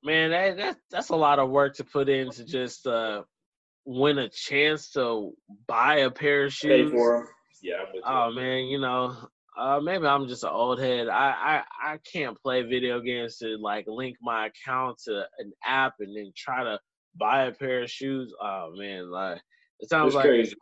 Man, 0.03 0.31
that, 0.31 0.57
that 0.59 0.77
that's 0.91 1.09
a 1.09 1.17
lot 1.17 1.39
of 1.39 1.51
work 1.51 1.75
to 1.77 1.85
put 1.85 2.09
in 2.09 2.31
to 2.33 2.45
just 2.45 2.87
uh, 2.87 3.23
win 3.87 4.19
a 4.19 4.29
chance 4.29 4.91
to 4.93 5.33
buy 5.67 5.97
a 6.01 6.11
pair 6.11 6.45
of 6.45 6.53
shoes. 6.53 6.91
Pay 6.91 6.97
for 6.97 7.19
them. 7.19 7.29
Yeah. 7.63 7.85
oh 8.05 8.31
man, 8.33 8.65
you 8.67 8.79
know, 8.79 9.17
uh, 9.59 9.81
maybe 9.81 10.07
I'm 10.07 10.29
just 10.29 10.45
an 10.45 10.51
old 10.51 10.79
head. 10.79 11.09
I, 11.09 11.63
I 11.83 11.93
I 11.95 11.99
can't 12.13 12.39
play 12.43 12.63
video 12.63 13.01
games 13.01 13.39
to 13.39 13.57
like 13.59 13.87
link 13.89 14.17
my 14.21 14.49
account 14.49 14.99
to 15.07 15.25
an 15.39 15.53
app 15.65 15.95
and 16.01 16.15
then 16.15 16.33
try 16.37 16.65
to 16.65 16.79
buy 17.17 17.45
a 17.45 17.53
pair 17.53 17.83
of 17.83 17.91
shoes. 17.91 18.35
Oh 18.41 18.75
man, 18.77 19.11
like 19.11 19.41
it 19.81 19.89
sounds 19.89 20.09
it's 20.09 20.17
like 20.17 20.27
crazy. 20.27 20.55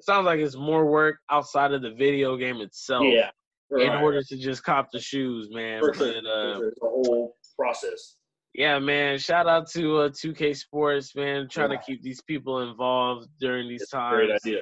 It 0.00 0.04
sounds 0.06 0.24
like 0.24 0.40
it's 0.40 0.56
more 0.56 0.86
work 0.86 1.16
outside 1.30 1.72
of 1.72 1.82
the 1.82 1.90
video 1.90 2.34
game 2.38 2.62
itself. 2.62 3.04
Yeah. 3.04 3.30
Right. 3.70 3.86
In 3.86 3.92
order 4.02 4.22
to 4.22 4.36
just 4.36 4.64
cop 4.64 4.88
the 4.90 4.98
shoes, 4.98 5.48
man. 5.52 5.80
For 5.80 5.92
sure. 5.92 6.14
But, 6.14 6.26
uh, 6.26 6.56
sure. 6.56 6.68
It's 6.68 6.82
a 6.82 6.86
whole 6.86 7.36
process. 7.56 8.16
Yeah, 8.54 8.78
man. 8.78 9.18
Shout 9.18 9.46
out 9.46 9.70
to 9.72 9.98
uh, 9.98 10.08
2K 10.08 10.56
Sports, 10.56 11.14
man. 11.14 11.48
Trying 11.50 11.72
yeah. 11.72 11.76
to 11.76 11.82
keep 11.84 12.02
these 12.02 12.22
people 12.22 12.68
involved 12.68 13.28
during 13.40 13.68
these 13.68 13.82
it's 13.82 13.90
times. 13.90 14.16
great 14.16 14.30
idea. 14.32 14.60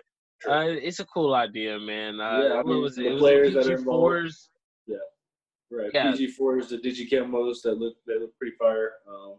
Uh, 0.49 0.77
it's 0.83 0.99
a 0.99 1.07
cool 1.07 1.35
idea, 1.35 1.79
man. 1.79 2.21
Uh, 2.21 2.41
yeah, 2.43 2.55
I 2.55 2.63
mean, 2.65 2.83
was 2.83 2.97
the 2.97 3.15
it? 3.15 3.19
players 3.19 3.55
that 3.55 3.67
are 3.69 3.77
involved. 3.77 4.35
Yeah, 4.87 4.97
right. 5.71 5.91
Yeah. 5.95 6.11
PG 6.11 6.33
fours, 6.33 6.69
the 6.69 6.79
digicamos 6.79 7.63
that 7.63 7.79
look 7.79 7.95
that 8.07 8.21
look 8.21 8.37
pretty 8.37 8.57
fire. 8.59 8.93
Um, 9.09 9.37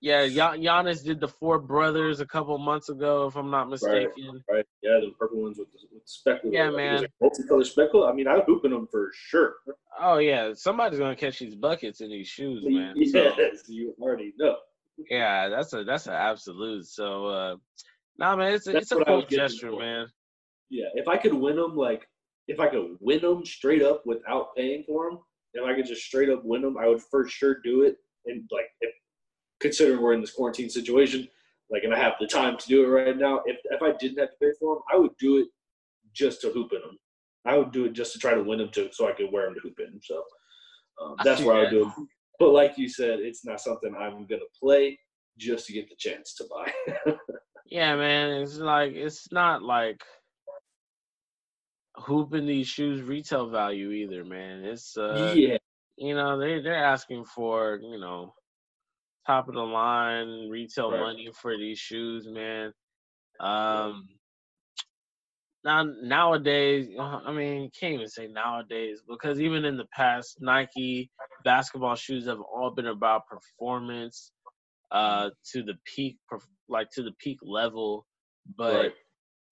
yeah, 0.00 0.26
Gian- 0.28 0.62
Giannis 0.62 1.04
did 1.04 1.20
the 1.20 1.28
four 1.28 1.58
brothers 1.58 2.20
a 2.20 2.26
couple 2.26 2.56
months 2.58 2.88
ago, 2.88 3.26
if 3.26 3.36
I'm 3.36 3.50
not 3.50 3.68
mistaken. 3.68 4.42
Right. 4.48 4.56
right. 4.56 4.66
Yeah, 4.82 5.00
the 5.00 5.12
purple 5.18 5.42
ones 5.42 5.58
with 5.58 5.70
the, 5.72 5.78
with 5.92 6.02
the 6.02 6.08
speckle. 6.08 6.50
Yeah, 6.52 6.70
man. 6.70 7.06
multicolor 7.22 7.66
speckle. 7.66 8.06
I 8.06 8.12
mean, 8.12 8.26
I'm 8.26 8.40
hooping 8.46 8.70
them 8.70 8.88
for 8.90 9.10
sure. 9.14 9.54
Oh 10.00 10.18
yeah, 10.18 10.52
somebody's 10.54 10.98
gonna 10.98 11.16
catch 11.16 11.38
these 11.40 11.54
buckets 11.54 12.00
in 12.00 12.10
these 12.10 12.28
shoes, 12.28 12.64
man. 12.66 12.94
yes, 12.96 13.36
so, 13.66 13.72
you 13.72 13.94
already 14.00 14.32
know. 14.38 14.56
Yeah, 15.10 15.48
that's 15.48 15.72
a 15.72 15.84
that's 15.84 16.06
an 16.06 16.14
absolute. 16.14 16.86
So, 16.86 17.26
uh, 17.26 17.56
nah, 18.18 18.36
man, 18.36 18.54
it's 18.54 18.66
a, 18.66 18.76
it's 18.76 18.92
a 18.92 19.04
cool 19.04 19.24
gesture, 19.26 19.72
man. 19.72 20.06
Yeah, 20.70 20.86
if 20.94 21.08
I 21.08 21.16
could 21.16 21.34
win 21.34 21.56
them, 21.56 21.76
like 21.76 22.06
if 22.48 22.58
I 22.58 22.68
could 22.68 22.96
win 23.00 23.20
them 23.20 23.44
straight 23.44 23.82
up 23.82 24.02
without 24.06 24.56
paying 24.56 24.84
for 24.86 25.10
them, 25.10 25.20
if 25.54 25.64
I 25.64 25.74
could 25.74 25.86
just 25.86 26.02
straight 26.02 26.30
up 26.30 26.44
win 26.44 26.62
them, 26.62 26.76
I 26.78 26.88
would 26.88 27.02
for 27.02 27.28
sure 27.28 27.58
do 27.62 27.82
it. 27.82 27.96
And 28.26 28.48
like, 28.50 28.66
if 28.80 28.92
considering 29.60 30.02
we're 30.02 30.14
in 30.14 30.20
this 30.20 30.32
quarantine 30.32 30.70
situation, 30.70 31.28
like, 31.70 31.84
and 31.84 31.94
I 31.94 31.98
have 31.98 32.14
the 32.18 32.26
time 32.26 32.56
to 32.58 32.68
do 32.68 32.84
it 32.84 32.88
right 32.88 33.16
now, 33.16 33.42
if 33.46 33.58
if 33.64 33.82
I 33.82 33.92
didn't 33.98 34.18
have 34.18 34.30
to 34.30 34.36
pay 34.40 34.52
for 34.58 34.76
them, 34.76 34.82
I 34.92 34.96
would 34.98 35.16
do 35.18 35.38
it 35.38 35.48
just 36.12 36.40
to 36.40 36.50
hoop 36.50 36.72
in 36.72 36.80
them. 36.80 36.98
I 37.44 37.56
would 37.56 37.72
do 37.72 37.84
it 37.84 37.92
just 37.92 38.12
to 38.14 38.18
try 38.18 38.34
to 38.34 38.42
win 38.42 38.58
them 38.58 38.70
to 38.70 38.90
so 38.92 39.08
I 39.08 39.12
could 39.12 39.32
wear 39.32 39.46
them 39.46 39.54
to 39.54 39.60
hoop 39.60 39.78
in. 39.78 40.00
So 40.02 40.22
um, 41.00 41.16
that's 41.24 41.40
where 41.40 41.56
I 41.56 41.60
would 41.60 41.70
do 41.70 41.86
it. 41.86 42.08
But 42.38 42.50
like 42.52 42.76
you 42.76 42.88
said, 42.88 43.20
it's 43.20 43.44
not 43.44 43.60
something 43.60 43.94
I'm 43.94 44.26
gonna 44.26 44.42
play 44.60 44.98
just 45.38 45.66
to 45.66 45.72
get 45.72 45.88
the 45.88 45.96
chance 45.96 46.34
to 46.34 46.44
buy. 46.50 47.12
yeah, 47.66 47.94
man, 47.96 48.42
it's 48.42 48.56
like 48.56 48.92
it's 48.92 49.30
not 49.30 49.62
like 49.62 50.02
hooping 51.96 52.46
these 52.46 52.66
shoes 52.66 53.02
retail 53.02 53.48
value 53.48 53.90
either, 53.90 54.24
man. 54.24 54.64
It's 54.64 54.96
uh 54.96 55.34
yeah. 55.36 55.58
you 55.96 56.14
know, 56.14 56.38
they 56.38 56.60
they're 56.60 56.74
asking 56.74 57.24
for, 57.26 57.78
you 57.82 57.98
know, 57.98 58.34
top 59.30 59.48
of 59.48 59.54
the 59.54 59.60
line 59.60 60.48
retail 60.50 60.90
right. 60.90 61.00
money 61.00 61.28
for 61.40 61.56
these 61.56 61.78
shoes, 61.78 62.26
man. 62.28 62.72
Um 63.38 64.08
now 65.62 65.84
nowadays, 66.02 66.88
I 66.98 67.32
mean, 67.32 67.70
can't 67.78 67.94
even 67.94 68.08
say 68.08 68.26
nowadays 68.26 69.02
because 69.08 69.40
even 69.40 69.64
in 69.64 69.76
the 69.76 69.84
past, 69.94 70.38
Nike 70.40 71.10
basketball 71.44 71.94
shoes 71.94 72.26
have 72.26 72.40
all 72.40 72.70
been 72.70 72.86
about 72.86 73.22
performance 73.26 74.32
uh 74.90 75.30
to 75.52 75.62
the 75.62 75.74
peak 75.84 76.16
like 76.68 76.90
to 76.90 77.02
the 77.02 77.12
peak 77.20 77.38
level, 77.42 78.06
but 78.56 78.92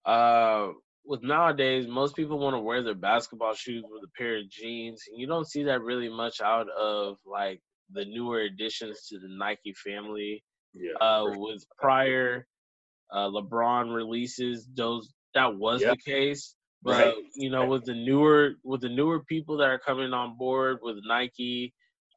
right. 0.05 0.13
uh 0.13 0.73
with 1.05 1.23
nowadays, 1.23 1.87
most 1.87 2.15
people 2.15 2.37
want 2.37 2.53
to 2.53 2.59
wear 2.59 2.83
their 2.83 2.93
basketball 2.93 3.53
shoes 3.55 3.83
with 3.89 4.03
a 4.03 4.11
pair 4.17 4.37
of 4.39 4.49
jeans. 4.49 5.05
And 5.09 5.19
you 5.19 5.25
don't 5.25 5.49
see 5.49 5.63
that 5.63 5.81
really 5.81 6.09
much 6.09 6.41
out 6.41 6.67
of 6.69 7.17
like 7.25 7.61
the 7.91 8.05
newer 8.05 8.41
additions 8.41 9.07
to 9.07 9.19
the 9.19 9.27
Nike 9.29 9.73
family. 9.73 10.43
Yeah. 10.73 10.93
Uh, 11.01 11.31
with 11.35 11.65
prior 11.77 12.45
uh, 13.11 13.29
LeBron 13.29 13.93
releases, 13.93 14.67
those 14.75 15.11
that 15.33 15.55
was 15.55 15.81
yep. 15.81 15.97
the 15.97 16.11
case. 16.11 16.55
But 16.81 17.07
right. 17.07 17.15
you 17.35 17.49
know, 17.49 17.65
with 17.65 17.85
the 17.85 17.95
newer 17.95 18.51
with 18.63 18.81
the 18.81 18.89
newer 18.89 19.21
people 19.23 19.57
that 19.57 19.69
are 19.69 19.79
coming 19.79 20.13
on 20.13 20.37
board 20.37 20.77
with 20.81 20.97
Nike, 21.05 21.73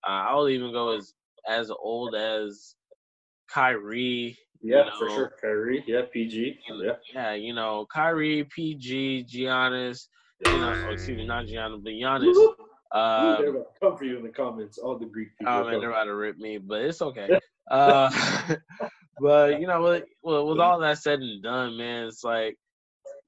uh, 0.07 0.27
I'll 0.29 0.49
even 0.49 0.73
go 0.73 0.97
as 0.97 1.15
as 1.49 1.71
old 1.71 2.15
as 2.15 2.77
Kyrie 3.51 4.39
yeah, 4.63 4.79
you 4.79 4.85
know, 4.85 4.91
for 4.99 5.11
sure. 5.11 5.33
Kyrie, 5.41 5.85
yeah, 5.87 6.03
PG, 6.13 6.61
yeah, 6.69 6.93
yeah. 7.13 7.35
You 7.35 7.53
know, 7.53 7.87
Kyrie, 7.93 8.45
PG, 8.55 9.27
Giannis. 9.29 10.07
You 10.47 10.59
know, 10.59 10.91
excuse 10.91 11.17
me, 11.17 11.27
not 11.27 11.47
Giannis, 11.47 11.83
but 11.83 11.91
Giannis. 11.91 12.35
Um, 12.95 13.37
they're 13.39 13.49
about 13.51 13.75
to 13.75 13.81
come 13.81 13.97
for 13.97 14.05
you 14.05 14.17
in 14.19 14.23
the 14.23 14.29
comments. 14.29 14.79
All 14.79 14.99
the 14.99 15.07
Greek 15.07 15.37
people. 15.39 15.53
Oh 15.55 15.65
man, 15.65 15.81
they're 15.81 15.91
about 15.91 16.05
to 16.05 16.15
rip 16.15 16.37
me, 16.39 16.59
but 16.59 16.83
it's 16.83 17.01
okay. 17.01 17.29
uh, 17.71 18.11
but 19.21 19.61
you 19.61 19.67
know, 19.67 19.83
with, 19.83 20.05
with 20.23 20.61
all 20.61 20.79
that 20.81 20.99
said 20.99 21.21
and 21.21 21.43
done, 21.43 21.77
man, 21.79 22.07
it's 22.07 22.23
like, 22.23 22.57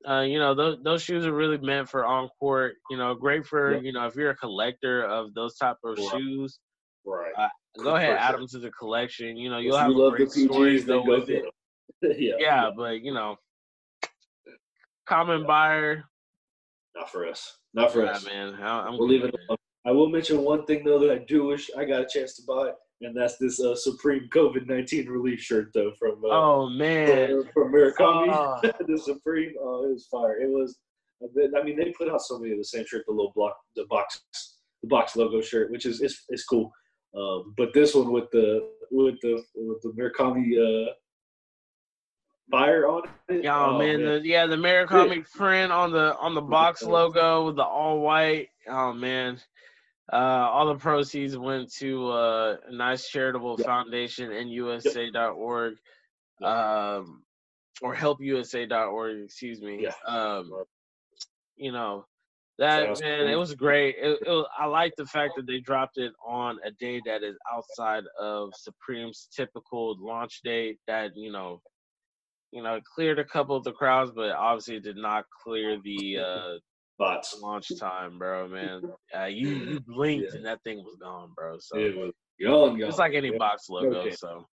uh, 0.07 0.21
you 0.21 0.39
know, 0.39 0.55
those 0.55 0.79
those 0.83 1.03
shoes 1.03 1.25
are 1.25 1.33
really 1.33 1.57
meant 1.59 1.89
for 1.89 2.05
on 2.05 2.29
court. 2.39 2.75
You 2.91 2.99
know, 2.99 3.15
great 3.15 3.47
for 3.47 3.75
Yeah. 3.75 3.81
you 3.81 3.93
know 3.93 4.07
if 4.07 4.17
you're 4.17 4.31
a 4.31 4.37
collector 4.37 5.03
of 5.03 5.33
those 5.35 5.57
type 5.57 5.77
of 5.83 5.97
Right. 5.97 6.09
shoes. 6.13 6.59
right. 7.07 7.33
Uh, 7.37 7.49
Go 7.83 7.97
ahead, 7.97 8.17
add 8.19 8.35
them 8.37 8.47
to 8.49 8.59
the 8.59 8.71
collection. 8.71 9.37
You 9.37 9.51
know, 9.51 9.59
you'll 9.59 9.77
have 9.77 9.91
you 9.91 10.11
great 10.11 10.29
the 10.31 10.47
PGs, 10.47 10.85
then 10.87 11.05
go 11.05 11.19
with 11.19 11.29
it. 11.29 11.45
'em. 11.45 11.51
yeah. 12.19 12.35
Yeah, 12.39 12.71
but 12.77 13.01
you 13.01 13.13
know, 13.15 13.39
common 15.07 15.47
buyer. 15.47 16.05
Not 16.95 17.11
for 17.11 17.27
us. 17.27 17.59
Not 17.75 17.93
for 17.93 18.05
Yeah, 18.05 18.13
us. 18.13 18.25
man. 18.25 18.55
I- 18.55 18.87
I'm 18.87 18.97
We'll 18.99 19.09
leave 19.09 19.25
it 19.25 19.35
alone. 19.49 19.59
I 19.87 19.91
will 19.93 20.09
mention 20.09 20.43
one 20.43 20.65
thing 20.65 20.85
though 20.85 20.99
that 21.01 21.11
I 21.11 21.19
do 21.19 21.45
wish 21.45 21.71
I 21.77 21.85
got 21.85 22.01
a 22.01 22.07
chance 22.07 22.35
to 22.37 22.43
buy, 22.47 22.71
and 23.03 23.15
that's 23.15 23.37
this 23.37 23.61
uh, 23.61 23.75
Supreme 23.75 24.29
COVID 24.33 24.67
nineteen 24.67 25.09
relief 25.09 25.41
shirt 25.41 25.71
though 25.75 25.93
from 25.99 26.25
uh, 26.25 26.29
Oh 26.31 26.69
man. 26.71 27.43
from, 27.53 27.53
from 27.53 27.73
Murakami. 27.73 28.29
Oh. 28.33 28.61
the 28.89 28.99
Supreme. 28.99 29.53
Oh, 29.61 29.85
it 29.85 29.93
was 29.93 30.07
fire. 30.11 30.39
It 30.41 30.49
was. 30.49 30.79
bit- 31.35 31.51
I 31.59 31.63
mean, 31.63 31.77
they 31.77 31.93
put 31.99 32.09
out 32.09 32.23
so 32.23 32.39
many 32.39 32.53
of 32.53 32.59
the 32.59 32.65
same 32.65 32.87
shirt, 32.87 33.05
the 33.07 33.13
little 33.13 33.33
block, 33.35 33.57
the 33.77 33.85
box, 33.91 34.23
the 34.83 34.89
box 34.89 35.17
logo 35.17 35.41
shirt, 35.43 35.71
which 35.71 35.85
is 35.85 36.01
it's, 36.01 36.25
it's 36.29 36.45
cool. 36.45 36.71
Um, 37.17 37.55
but 37.57 37.73
this 37.75 37.95
one 37.95 38.11
with 38.11 38.31
the 38.33 38.69
with 38.91 39.17
the 39.23 39.43
with 39.55 39.83
the 39.83 39.91
Murakami 39.99 40.47
uh, 40.89 40.93
fire 42.51 42.87
on 42.87 43.03
it. 43.29 43.45
Yeah, 43.45 43.67
oh, 43.67 43.79
man, 43.79 44.05
The, 44.05 44.21
yeah, 44.25 44.47
the 44.47 44.57
Murakami 44.57 45.31
print 45.33 45.73
on 45.73 45.93
the 45.93 46.17
on 46.17 46.35
the 46.35 46.41
box 46.41 46.83
logo 46.83 47.47
with 47.47 47.57
the 47.57 47.65
all 47.65 48.01
white. 48.01 48.49
Oh 48.69 48.93
man, 48.93 49.41
uh, 50.13 50.17
all 50.17 50.67
the 50.67 50.77
proceeds 50.77 51.37
went 51.37 51.73
to 51.75 52.11
uh, 52.11 52.57
a 52.69 52.73
nice 52.75 53.09
charitable 53.09 53.57
Yep. 53.59 53.67
foundation, 53.67 54.31
nusa.org, 54.31 55.75
um, 56.43 57.23
or 57.83 57.95
helpusa.org. 57.95 59.25
Excuse 59.25 59.61
me. 59.61 59.83
Yeah. 59.83 59.93
Um, 60.07 60.51
you 61.57 61.73
know 61.73 62.05
that 62.59 62.97
to 62.97 63.05
man, 63.05 63.27
it 63.29 63.37
was 63.37 63.55
great. 63.55 63.97
It, 63.99 64.19
it 64.25 64.29
was, 64.29 64.47
I 64.59 64.67
like 64.67 64.93
the 64.97 65.07
fact 65.07 65.35
that 65.37 65.47
they 65.47 65.59
dropped 65.61 65.99
it 65.99 66.13
on 66.27 66.59
a 66.65 66.71
day 66.73 67.01
that 67.07 67.23
is 67.23 67.37
outside 67.53 68.05
of 68.21 68.51
Supreme's 68.55 69.29
typical 69.35 69.97
launch 69.99 70.41
date. 70.45 70.79
That 70.87 71.17
you 71.17 71.33
know, 71.33 71.61
you 72.55 72.63
know, 72.63 72.75
it 72.77 72.85
cleared 72.85 73.19
a 73.19 73.25
couple 73.25 73.57
of 73.57 73.65
the 73.65 73.73
crowds, 73.73 74.13
but 74.15 74.31
obviously 74.31 74.77
it 74.77 74.85
did 74.85 74.97
not 74.97 75.25
clear 75.43 75.77
the 75.83 76.19
uh, 76.19 76.53
Bots. 77.01 77.37
launch 77.43 77.69
time, 77.81 78.17
bro. 78.17 78.47
Man, 78.47 78.83
uh, 79.19 79.25
you 79.25 79.49
you 79.49 79.81
blinked 79.81 80.33
and 80.35 80.47
that 80.47 80.63
thing 80.63 80.79
was 80.79 80.97
gone, 81.03 81.33
bro. 81.35 81.57
So 81.59 81.77
It 81.77 81.97
was 81.97 82.13
gone, 82.41 82.79
gone. 82.79 82.89
it's 82.89 82.99
like 82.99 83.15
any 83.15 83.33
Yeah. 83.33 83.39
box 83.39 83.69
logo. 83.69 83.99
Okay. 83.99 84.13
So 84.13 84.47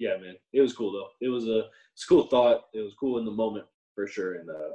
yeah, 0.00 0.16
man, 0.20 0.34
it 0.52 0.60
was 0.60 0.72
cool 0.74 0.92
though. 0.92 1.08
It 1.24 1.28
was 1.30 1.46
a 1.46 1.68
it's 1.94 2.04
a 2.04 2.08
cool 2.08 2.26
thought. 2.26 2.64
It 2.74 2.80
was 2.80 2.94
cool 2.98 3.18
in 3.18 3.24
the 3.24 3.30
moment 3.30 3.66
for 3.94 4.08
sure, 4.08 4.34
and 4.34 4.50
uh, 4.50 4.74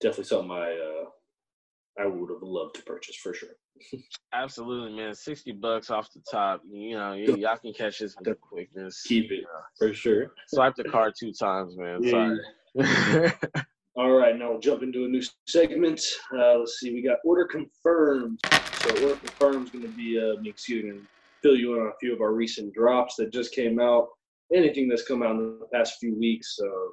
definitely 0.00 0.24
something 0.24 0.50
I 0.52 0.72
uh, 0.72 2.02
I 2.02 2.06
would 2.06 2.30
have 2.30 2.42
loved 2.42 2.76
to 2.76 2.82
purchase 2.84 3.16
for 3.16 3.34
sure. 3.34 3.50
Absolutely, 4.32 4.96
man, 4.96 5.14
sixty 5.14 5.52
bucks 5.52 5.90
off 5.90 6.12
the 6.12 6.20
top. 6.30 6.62
You 6.70 6.96
know, 6.96 7.10
y- 7.10 7.36
y'all 7.38 7.56
can 7.56 7.72
catch 7.72 7.98
this 7.98 8.16
with 8.20 8.40
quickness. 8.40 9.02
Keep 9.02 9.32
it 9.32 9.44
for 9.78 9.92
sure. 9.92 10.32
Swipe 10.48 10.74
the 10.76 10.84
card 10.84 11.14
two 11.18 11.32
times, 11.32 11.76
man. 11.76 12.02
Yeah. 12.02 12.36
Sorry. 12.76 13.32
All 13.96 14.12
right, 14.12 14.36
now 14.38 14.52
we'll 14.52 14.60
jump 14.60 14.82
into 14.82 15.04
a 15.04 15.08
new 15.08 15.20
segment. 15.46 16.00
Uh, 16.32 16.58
let's 16.58 16.78
see, 16.78 16.94
we 16.94 17.02
got 17.02 17.18
order 17.24 17.44
confirmed. 17.44 18.38
So 18.74 18.90
order 19.02 19.16
confirmed 19.16 19.66
is 19.66 19.70
going 19.72 19.84
to 19.84 19.90
be 19.90 20.18
uh, 20.18 20.40
me, 20.40 20.48
excuse 20.50 20.84
me, 20.84 21.00
fill 21.42 21.56
you 21.56 21.74
in 21.74 21.80
on 21.82 21.88
a 21.88 21.96
few 22.00 22.14
of 22.14 22.20
our 22.20 22.32
recent 22.32 22.72
drops 22.72 23.16
that 23.16 23.32
just 23.32 23.52
came 23.52 23.80
out. 23.80 24.08
Anything 24.54 24.88
that's 24.88 25.06
come 25.06 25.22
out 25.22 25.32
in 25.32 25.58
the 25.60 25.66
past 25.72 25.98
few 25.98 26.16
weeks. 26.18 26.56
Um, 26.62 26.92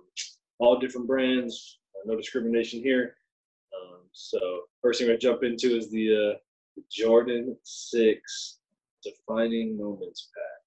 all 0.59 0.79
different 0.79 1.07
brands. 1.07 1.79
Uh, 1.95 2.11
no 2.11 2.17
discrimination 2.17 2.81
here. 2.81 3.15
Um, 3.75 3.99
so 4.11 4.39
first 4.81 4.99
thing 4.99 5.09
I 5.11 5.15
jump 5.17 5.43
into 5.43 5.77
is 5.77 5.91
the 5.91 6.31
uh, 6.33 6.37
Jordan 6.91 7.57
Six 7.63 8.59
Defining 9.03 9.77
Moments 9.77 10.29
pack, 10.33 10.63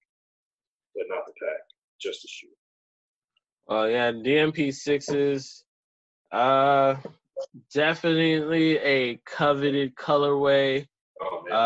but 0.95 1.05
not 1.09 1.25
the 1.27 1.33
pack, 1.45 1.61
just 2.01 2.23
the 2.23 2.29
shoe. 2.29 2.49
Oh 3.69 3.85
yeah, 3.85 4.11
DMP 4.13 4.73
sixes. 4.75 5.65
Uh, 6.33 6.97
definitely 7.73 8.79
a 8.79 9.17
coveted 9.27 9.95
colorway. 9.95 10.87
Oh 11.21 11.43
man, 11.49 11.57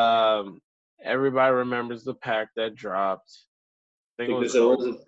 Um, 0.49 0.61
everybody 1.03 1.55
remembers 1.55 2.05
the 2.05 2.15
pack 2.15 2.49
that 2.57 2.75
dropped. 2.75 3.31
I 4.19 4.23
I 4.25 4.27
think 4.27 4.41
think 4.41 4.55
it 4.55 4.61
was, 4.61 4.79
was 4.79 4.87
it 4.87 4.91
was 4.91 4.99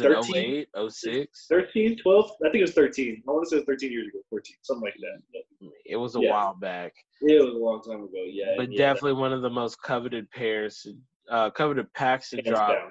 it 0.00 0.02
13? 0.12 0.66
08, 0.76 0.92
06? 0.92 1.46
13, 1.48 1.96
12? 1.98 2.30
I 2.44 2.50
think 2.50 2.56
it 2.56 2.60
was 2.60 2.72
13. 2.72 3.22
I 3.26 3.30
want 3.30 3.48
to 3.48 3.58
say 3.58 3.64
13 3.64 3.90
years 3.90 4.08
ago, 4.08 4.18
14, 4.28 4.56
something 4.62 4.84
like 4.84 4.94
that. 5.00 5.22
But 5.60 5.70
It 5.86 5.96
was 5.96 6.14
a 6.16 6.20
Yeah. 6.20 6.30
while 6.30 6.54
back, 6.54 6.94
it 7.22 7.42
was 7.42 7.54
a 7.54 7.58
long 7.58 7.82
time 7.82 8.02
ago, 8.04 8.22
yeah. 8.26 8.54
but 8.56 8.70
yeah, 8.70 8.78
definitely 8.78 9.14
one 9.14 9.32
of 9.32 9.42
the 9.42 9.50
most 9.50 9.80
coveted 9.82 10.30
pairs, 10.30 10.86
uh, 11.30 11.50
coveted 11.50 11.92
packs 11.94 12.30
to 12.30 12.42
drop. 12.42 12.90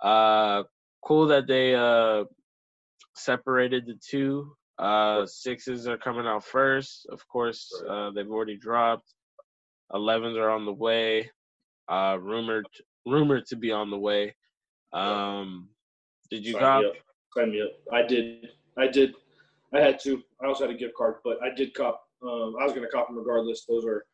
Uh, 0.00 0.64
cool 1.02 1.26
that 1.26 1.46
they 1.46 1.74
uh 1.74 2.24
separated 3.14 3.86
the 3.86 3.94
two. 3.94 4.56
Uh, 4.78 5.24
sixes 5.24 5.86
are 5.86 5.96
coming 5.96 6.26
out 6.26 6.44
first. 6.44 7.06
Of 7.10 7.26
course, 7.28 7.70
uh, 7.88 8.10
they've 8.10 8.28
already 8.30 8.56
dropped. 8.56 9.14
Elevens 9.94 10.36
are 10.36 10.50
on 10.50 10.66
the 10.66 10.72
way. 10.72 11.30
Uh, 11.88 12.18
rumored 12.20 12.66
rumored 13.06 13.46
to 13.46 13.56
be 13.56 13.70
on 13.70 13.90
the 13.90 13.98
way. 13.98 14.34
Um, 14.92 15.68
did 16.34 16.46
you 16.46 16.52
Sign 16.54 16.62
cop? 16.62 16.82
me 16.82 16.88
up. 16.88 16.94
Sign 17.36 17.50
me 17.52 17.62
up. 17.62 17.70
I 17.92 18.02
did. 18.02 18.48
I 18.76 18.88
did. 18.88 19.14
I 19.72 19.80
had 19.80 20.00
to. 20.00 20.22
I 20.42 20.46
also 20.46 20.66
had 20.66 20.74
a 20.74 20.78
gift 20.78 20.94
card, 20.96 21.16
but 21.24 21.38
I 21.42 21.54
did 21.54 21.74
cop. 21.74 22.02
Um, 22.22 22.56
I 22.60 22.64
was 22.64 22.72
going 22.72 22.82
to 22.82 22.88
cop 22.88 23.08
them 23.08 23.18
regardless. 23.18 23.64
Those 23.68 23.84
are 23.84 24.04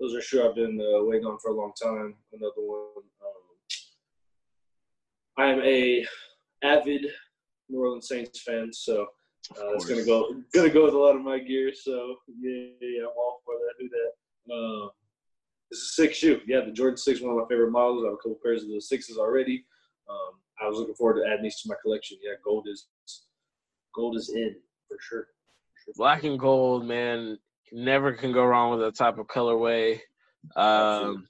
those 0.00 0.14
are 0.14 0.22
sure 0.22 0.48
I've 0.48 0.54
been 0.54 0.80
uh, 0.80 1.04
waiting 1.04 1.26
on 1.26 1.38
for 1.42 1.50
a 1.50 1.54
long 1.54 1.72
time. 1.80 2.14
Another 2.32 2.52
one. 2.58 3.04
Um, 3.24 3.42
I 5.36 5.46
am 5.46 5.60
a 5.62 6.06
avid 6.62 7.06
New 7.68 7.80
Orleans 7.80 8.08
Saints 8.08 8.42
fan, 8.42 8.72
so 8.72 9.06
uh, 9.58 9.74
it's 9.74 9.86
gonna 9.86 10.04
go 10.04 10.36
gonna 10.54 10.70
go 10.70 10.84
with 10.84 10.94
a 10.94 10.98
lot 10.98 11.16
of 11.16 11.22
my 11.22 11.40
gear. 11.40 11.72
So 11.74 12.16
yeah, 12.40 12.66
yeah, 12.80 13.02
I'm 13.02 13.08
all 13.16 13.40
for 13.44 13.54
that. 13.54 13.74
Do 13.80 13.88
that. 13.88 14.54
Um, 14.54 14.90
this 15.70 15.80
is 15.80 15.90
a 15.90 15.92
six 16.02 16.18
shoe. 16.18 16.40
Yeah, 16.46 16.60
the 16.60 16.70
Jordan 16.70 16.96
Six, 16.96 17.20
one 17.20 17.32
of 17.32 17.42
my 17.42 17.48
favorite 17.48 17.72
models. 17.72 18.04
I 18.04 18.08
have 18.08 18.14
a 18.14 18.18
couple 18.18 18.38
pairs 18.44 18.62
of 18.62 18.68
the 18.68 18.80
sixes 18.80 19.18
already. 19.18 19.64
Um, 20.08 20.38
I 20.60 20.66
was 20.68 20.78
looking 20.78 20.94
forward 20.94 21.20
to 21.22 21.28
adding 21.28 21.42
these 21.42 21.60
to 21.62 21.68
my 21.68 21.74
collection. 21.82 22.18
Yeah, 22.22 22.34
gold 22.44 22.66
is 22.70 22.86
gold 23.94 24.16
is 24.16 24.30
in 24.34 24.56
for 24.88 24.96
sure. 25.00 25.26
For 25.84 25.92
sure. 25.92 25.94
Black 25.96 26.24
and 26.24 26.38
gold, 26.38 26.86
man. 26.86 27.38
Never 27.72 28.12
can 28.12 28.32
go 28.32 28.44
wrong 28.44 28.70
with 28.70 28.80
that 28.80 28.96
type 28.96 29.18
of 29.18 29.26
colorway. 29.26 30.00
Um, 30.54 31.26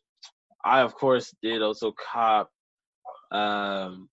I 0.64 0.80
of 0.80 0.94
course 0.94 1.34
did 1.42 1.62
also 1.62 1.92
cop. 1.92 2.50
Um, 3.30 4.08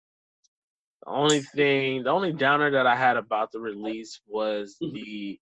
the 1.04 1.12
only 1.12 1.42
thing, 1.42 2.04
the 2.04 2.12
only 2.12 2.32
downer 2.32 2.72
that 2.72 2.88
I 2.88 2.96
had 2.96 3.18
about 3.18 3.52
the 3.52 3.60
release 3.60 4.22
was 4.28 4.78
Mhm. 4.82 4.94
the 4.94 5.40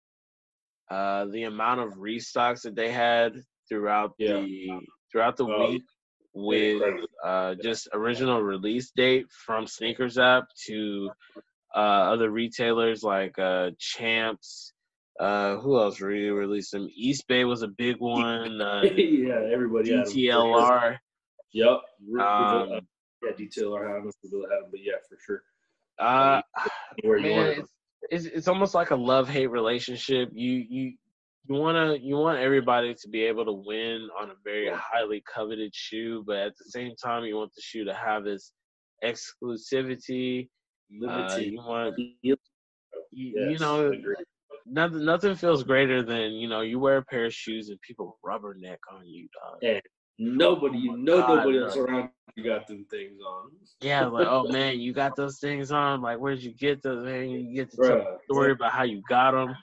uh 0.90 1.26
the 1.26 1.44
amount 1.44 1.82
of 1.82 1.94
restocks 2.00 2.64
that 2.64 2.76
they 2.76 2.92
had 2.92 3.44
throughout 3.68 4.16
Yeah. 4.18 4.40
the 4.40 4.70
throughout 5.12 5.38
the 5.38 5.46
Oh, 5.46 5.60
week 5.70 5.84
with 6.44 6.82
uh 7.24 7.56
just 7.62 7.90
original 7.94 8.42
release 8.42 8.92
date 8.96 9.28
from 9.32 9.68
Sneakers 9.68 10.18
app 10.18 10.46
to 10.68 11.10
uh 11.76 11.80
other 11.80 12.30
retailers 12.30 13.04
like 13.04 13.38
uh 13.40 13.72
Champs. 13.78 14.74
Uh, 15.20 15.58
who 15.58 15.78
else 15.78 16.00
re 16.00 16.30
released 16.30 16.72
them? 16.72 16.88
Eastbay 16.98 17.46
was 17.46 17.62
a 17.62 17.68
big 17.68 17.98
one. 18.00 18.62
Uh, 18.62 18.82
yeah, 18.96 19.42
everybody 19.52 19.90
had 19.90 20.00
'em, 20.00 20.06
for 20.06 20.12
sure. 20.12 20.22
DTLR. 20.22 20.98
Yep. 21.52 21.68
Um, 21.68 21.82
uh, 22.22 22.66
yeah, 23.22 23.32
DTLR 23.38 23.86
had 23.86 24.04
them. 24.04 24.12
Had 24.24 24.32
them, 24.32 24.70
but 24.72 24.80
yeah, 24.82 24.94
for 25.10 25.18
sure. 25.26 25.42
Uh, 26.00 26.42
man, 27.04 27.60
it's, 27.60 27.70
it's 28.10 28.26
it's 28.26 28.48
almost 28.48 28.74
like 28.74 28.92
a 28.92 28.96
love 28.96 29.28
hate 29.28 29.48
relationship. 29.48 30.30
You 30.32 30.66
you 30.70 30.94
you 31.50 31.56
wanna 31.56 31.96
you 31.96 32.16
want 32.16 32.40
everybody 32.40 32.94
to 32.94 33.10
be 33.10 33.24
able 33.24 33.44
to 33.46 33.52
win 33.52 34.08
on 34.20 34.30
a 34.30 34.36
very 34.44 34.70
highly 34.72 35.24
coveted 35.34 35.74
shoe, 35.74 36.24
but 36.26 36.38
at 36.38 36.58
the 36.58 36.66
same 36.66 36.94
time, 37.04 37.24
you 37.24 37.36
want 37.38 37.52
the 37.56 37.62
shoe 37.62 37.84
to 37.86 37.94
have 37.94 38.24
this 38.24 38.54
exclusivity. 39.04 40.48
Uh, 41.08 41.38
you 41.40 41.58
want 41.58 41.96
you, 42.22 42.38
Yes, 43.12 43.52
you 43.52 43.60
know 43.60 43.92
nothing 44.66 45.04
nothing 45.04 45.36
feels 45.36 45.64
greater 45.64 46.04
than 46.04 46.34
you 46.34 46.48
know 46.48 46.62
you 46.62 46.80
wear 46.80 46.98
a 46.98 47.04
pair 47.04 47.26
of 47.26 47.34
shoes 47.34 47.70
and 47.70 47.82
people 47.82 48.20
rubberneck 48.26 48.78
on 48.94 49.08
you, 49.08 49.28
dog. 49.34 49.58
Yeah. 49.62 49.80
Nobody, 50.22 50.80
you 50.80 50.92
Oh 50.92 50.98
my 50.98 51.04
know, 51.04 51.22
God, 51.22 51.36
nobody 51.38 51.60
else 51.60 51.78
around 51.78 52.10
you 52.36 52.44
got 52.44 52.68
them 52.68 52.86
things 52.92 53.20
on. 53.26 53.52
Yeah, 53.82 54.06
like 54.06 54.28
oh 54.28 54.44
man, 54.52 54.80
you 54.80 54.94
got 54.94 55.16
those 55.16 55.40
things 55.40 55.72
on. 55.72 56.02
Like 56.02 56.20
where'd 56.20 56.42
you 56.42 56.54
get 56.54 56.84
those? 56.84 57.04
Man, 57.04 57.30
you 57.30 57.56
get 57.56 57.72
to 57.72 57.78
tell 57.78 57.98
the 57.98 58.18
story 58.26 58.52
about 58.52 58.72
how 58.74 58.84
you 58.84 59.02
got 59.10 59.32
them. 59.32 59.56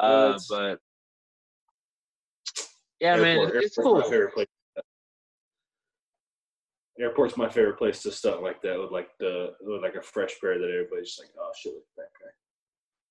Uh, 0.00 0.38
but 0.50 0.80
Yeah, 3.00 3.16
Airport- 3.16 3.54
man, 3.54 3.62
it's 3.62 3.76
cool. 3.76 3.98
My 3.98 4.02
favorite 4.08 4.34
place. 4.34 4.46
Airport's 6.98 7.36
my 7.36 7.48
favorite 7.48 7.76
place 7.76 8.02
to 8.04 8.12
stunt 8.12 8.42
like 8.42 8.62
that 8.62 8.78
with 8.80 8.92
like 8.92 9.08
the 9.18 9.54
with 9.62 9.82
like 9.82 9.96
a 9.96 10.02
fresh 10.02 10.38
pair 10.40 10.58
that 10.58 10.70
everybody's 10.70 11.08
just 11.08 11.20
like, 11.20 11.30
oh 11.40 11.50
shit, 11.60 11.74
look 11.74 12.06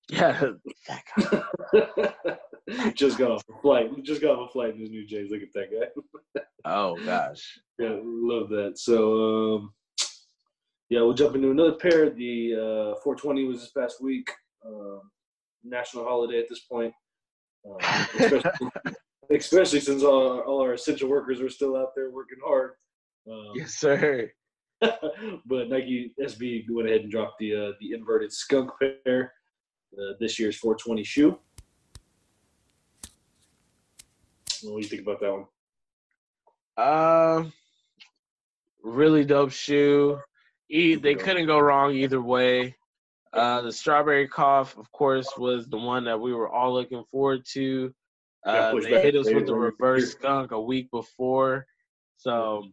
Yeah, 0.08 0.32
that 0.32 1.02
guy. 1.20 1.82
at 1.82 1.94
that 1.98 2.14
guy. 2.22 2.34
just 2.94 3.18
got 3.18 3.30
off 3.30 3.42
a 3.54 3.60
flight. 3.60 3.90
Just 4.02 4.22
got 4.22 4.38
off 4.38 4.48
a 4.48 4.52
flight 4.52 4.74
in 4.74 4.80
his 4.80 4.88
new 4.90 5.06
J's. 5.06 5.30
Look 5.30 5.42
at 5.42 5.52
that 5.54 5.70
guy. 5.70 6.40
Oh 6.66 6.96
gosh. 7.04 7.58
Yeah, 7.78 7.98
love 8.02 8.48
that. 8.48 8.78
So 8.78 9.56
um, 9.56 9.74
yeah, 10.88 11.00
we'll 11.02 11.12
jump 11.12 11.34
into 11.34 11.50
another 11.50 11.72
pair. 11.74 12.08
The 12.08 12.54
uh, 12.94 13.00
420 13.04 13.44
was 13.44 13.60
this 13.60 13.70
past 13.72 14.02
week. 14.02 14.30
Um, 14.66 15.02
national 15.62 16.04
holiday 16.04 16.38
at 16.38 16.48
this 16.48 16.60
point. 16.60 16.94
Um, 17.68 17.76
especially, 18.18 18.70
especially 19.40 19.80
since 19.80 20.02
all 20.02 20.32
our, 20.32 20.44
all 20.44 20.60
our 20.62 20.74
essential 20.74 21.08
workers 21.08 21.40
are 21.40 21.50
still 21.50 21.76
out 21.76 21.94
there 21.94 22.10
working 22.10 22.38
hard. 22.44 22.72
Um, 23.30 23.52
Yes, 23.54 23.74
sir. 23.74 24.30
but 24.80 25.68
Nike 25.68 26.14
SB 26.20 26.66
went 26.68 26.88
ahead 26.88 27.02
and 27.02 27.10
dropped 27.10 27.38
the 27.38 27.54
uh, 27.54 27.72
the 27.80 27.92
inverted 27.92 28.32
skunk 28.32 28.70
pair, 28.78 29.32
uh, 29.96 30.12
this 30.20 30.38
year's 30.38 30.56
420 30.56 31.04
shoe. 31.04 31.38
What 34.62 34.80
do 34.80 34.82
you 34.82 34.84
think 34.84 35.02
about 35.02 35.20
that 35.20 35.32
one? 35.32 35.46
Uh, 36.76 37.44
really 38.82 39.24
dope 39.24 39.52
shoe. 39.52 40.18
E- 40.68 40.96
they 40.96 41.14
couldn't 41.14 41.46
go 41.46 41.58
wrong 41.58 41.94
either 41.94 42.20
way. 42.20 42.74
Uh, 43.32 43.62
the 43.62 43.72
strawberry 43.72 44.28
cough, 44.28 44.76
of 44.78 44.90
course, 44.92 45.28
was 45.36 45.66
the 45.66 45.76
one 45.76 46.04
that 46.04 46.20
we 46.20 46.32
were 46.32 46.48
all 46.48 46.72
looking 46.72 47.04
forward 47.10 47.44
to. 47.52 47.92
Uh, 48.44 48.78
they 48.80 49.00
hit 49.00 49.16
us 49.16 49.32
with 49.32 49.46
the 49.46 49.54
reverse 49.54 50.12
skunk 50.18 50.52
a 50.52 50.60
week 50.60 50.90
before, 50.90 51.66
so 52.16 52.68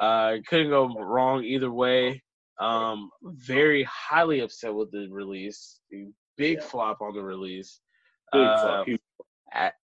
uh, 0.00 0.36
couldn't 0.46 0.70
go 0.70 0.94
wrong 0.98 1.44
either 1.44 1.70
way. 1.70 2.22
Um, 2.60 3.10
very 3.24 3.82
highly 3.84 4.40
upset 4.40 4.74
with 4.74 4.90
the 4.92 5.08
release. 5.10 5.80
Big 6.36 6.58
Yeah. 6.58 6.64
flop 6.64 7.00
on 7.00 7.14
the 7.14 7.22
release. 7.22 7.80
Big 8.32 8.42
Uh, 8.42 8.84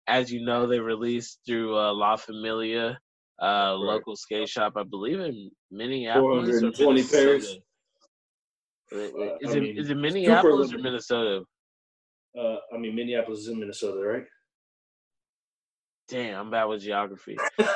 as 0.07 0.31
you 0.33 0.45
know, 0.45 0.67
they 0.67 0.79
released 0.79 1.41
through 1.45 1.77
uh, 1.77 1.93
La 1.93 2.17
Familia, 2.17 3.01
uh, 3.43 3.75
local 3.75 4.15
skate 4.15 4.49
shop, 4.49 4.75
I 4.77 4.85
believe 4.85 5.19
in 5.19 5.51
Minneapolis 5.71 6.63
or 6.63 6.73
420 6.73 7.03
pairs. 7.09 7.59
Minnesota. 8.93 9.23
Uh, 9.23 9.37
Is 9.41 9.55
it 9.55 9.63
mean, 9.63 9.79
it 9.91 9.97
Minneapolis 9.97 10.73
or. 10.73 10.79
Minnesota? 10.79 11.45
Uh, 12.39 12.57
I 12.73 12.79
mean, 12.79 12.95
Minneapolis 12.95 13.41
is 13.41 13.49
in 13.49 13.59
Minnesota, 13.59 14.01
right? 14.07 14.25
Damn, 16.09 16.41
I'm 16.41 16.51
bad 16.51 16.65
with 16.65 16.83
geography. 16.83 17.37
don't, 17.59 17.75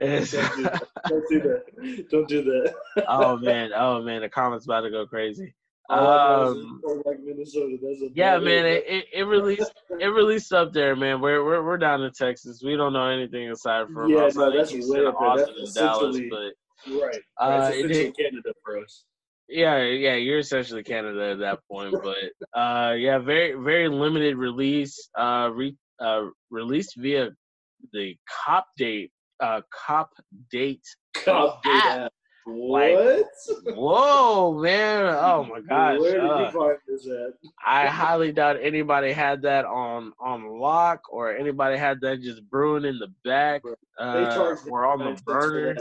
do 0.00 0.62
that. 0.62 0.82
don't 1.08 1.28
do 1.28 1.40
that. 1.40 2.08
Don't 2.10 2.28
do 2.28 2.42
that. 2.42 2.74
oh 3.08 3.36
man, 3.36 3.70
oh 3.74 4.02
man, 4.02 4.22
the 4.22 4.28
comments 4.28 4.64
about 4.66 4.80
to 4.82 4.90
go 4.90 5.06
crazy. 5.06 5.54
All 5.88 6.08
I 6.08 6.36
know 6.44 6.50
is 6.52 6.64
Um, 6.64 6.82
like 7.04 7.18
Minnesota. 7.22 7.76
That's 7.82 8.02
a 8.02 8.08
Yeah, 8.14 8.38
man, 8.38 8.64
it, 8.64 8.84
it, 8.86 9.04
it 9.12 9.22
released 9.24 9.72
it 10.00 10.06
released 10.06 10.52
up 10.52 10.72
there, 10.72 10.96
man. 10.96 11.20
We're 11.20 11.44
we're 11.44 11.62
we're 11.62 11.78
down 11.78 12.02
in 12.02 12.12
Texas. 12.12 12.62
We 12.64 12.76
don't 12.76 12.92
know 12.92 13.08
anything 13.08 13.50
aside 13.50 13.88
from 13.92 14.08
Yeah, 14.10 14.16
no, 14.20 14.24
outside 14.26 14.52
that's 14.56 14.70
Houston, 14.70 15.00
way 15.02 15.06
up. 15.06 15.20
Austin, 15.20 15.54
That's 15.58 15.76
and 15.76 15.86
Dallas, 15.86 16.20
but 16.30 16.94
right. 17.02 17.16
uh, 17.38 17.68
it's 17.68 17.76
it 17.76 17.90
essentially 17.90 18.04
did- 18.04 18.16
Canada 18.16 18.52
for 18.64 18.78
us. 18.78 19.04
Yeah, 19.48 19.82
yeah, 19.82 20.14
you're 20.14 20.38
essentially 20.38 20.82
Canada 20.82 21.32
at 21.32 21.38
that 21.40 21.58
point, 21.70 21.94
but 22.02 22.58
uh, 22.58 22.94
yeah, 22.94 23.18
very 23.18 23.52
very 23.62 23.88
limited 23.88 24.36
release. 24.36 25.10
Uh, 25.18 25.50
re, 25.52 25.76
uh, 26.02 26.26
released 26.50 26.96
via 26.96 27.30
the 27.92 28.16
cop 28.44 28.66
date. 28.76 29.10
Uh, 29.40 29.60
cop 29.86 30.10
date. 30.50 30.84
Cop 31.14 31.62
date 31.64 31.70
that. 31.84 32.12
like, 32.46 32.94
What? 32.94 33.26
Whoa, 33.76 34.60
man! 34.60 35.14
Oh 35.24 35.44
my 35.44 35.60
gosh! 35.60 36.00
Where 36.00 36.20
did 36.20 36.30
uh, 36.30 36.38
you 36.40 36.50
find 36.50 36.76
this 36.88 37.06
at? 37.06 37.34
I 37.66 37.86
highly 37.86 38.32
doubt 38.32 38.56
anybody 38.60 39.12
had 39.12 39.42
that 39.42 39.64
on 39.64 40.12
on 40.20 40.58
lock 40.58 41.00
or 41.10 41.36
anybody 41.36 41.76
had 41.78 42.00
that 42.00 42.20
just 42.20 42.42
brewing 42.50 42.84
in 42.84 42.98
the 42.98 43.08
back 43.24 43.62
They 43.64 43.70
uh, 44.04 44.34
charged 44.34 44.62
or 44.68 44.84
on 44.86 44.98
the 44.98 45.20
burner. 45.24 45.74